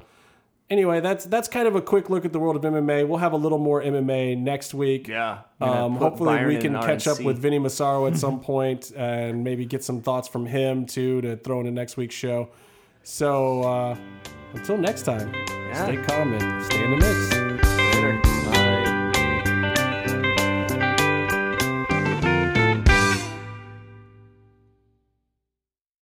anyway, 0.70 1.02
that's 1.02 1.26
that's 1.26 1.48
kind 1.50 1.68
of 1.68 1.76
a 1.76 1.82
quick 1.82 2.10
look 2.10 2.24
at 2.24 2.32
the 2.32 2.40
world 2.40 2.56
of 2.56 2.62
MMA. 2.62 3.06
We'll 3.08 3.18
have 3.20 3.34
a 3.34 3.38
little 3.38 3.58
more 3.58 3.82
MMA 3.82 4.38
next 4.38 4.74
week. 4.74 5.08
Yeah, 5.10 5.40
Um, 5.60 5.98
hopefully, 5.98 6.46
we 6.46 6.58
can 6.58 6.74
catch 6.76 7.08
up 7.08 7.20
with 7.22 7.38
Vinny 7.40 7.60
Massaro 7.60 8.08
at 8.08 8.16
some 8.18 8.40
point 8.52 8.92
and 8.96 9.44
maybe 9.44 9.66
get 9.66 9.84
some 9.84 10.02
thoughts 10.02 10.28
from 10.30 10.46
him 10.46 10.86
too 10.86 11.20
to 11.22 11.36
throw 11.36 11.60
into 11.60 11.72
next 11.72 11.98
week's 11.98 12.16
show. 12.16 12.48
So 13.04 13.64
uh, 13.64 13.98
until 14.54 14.78
next 14.78 15.04
time, 15.04 15.34
Yeah. 15.34 15.84
stay 15.86 15.98
calm 15.98 16.34
and 16.34 16.66
stay 16.66 16.84
in 16.84 16.92
the 16.92 16.98
mix. 16.98 17.49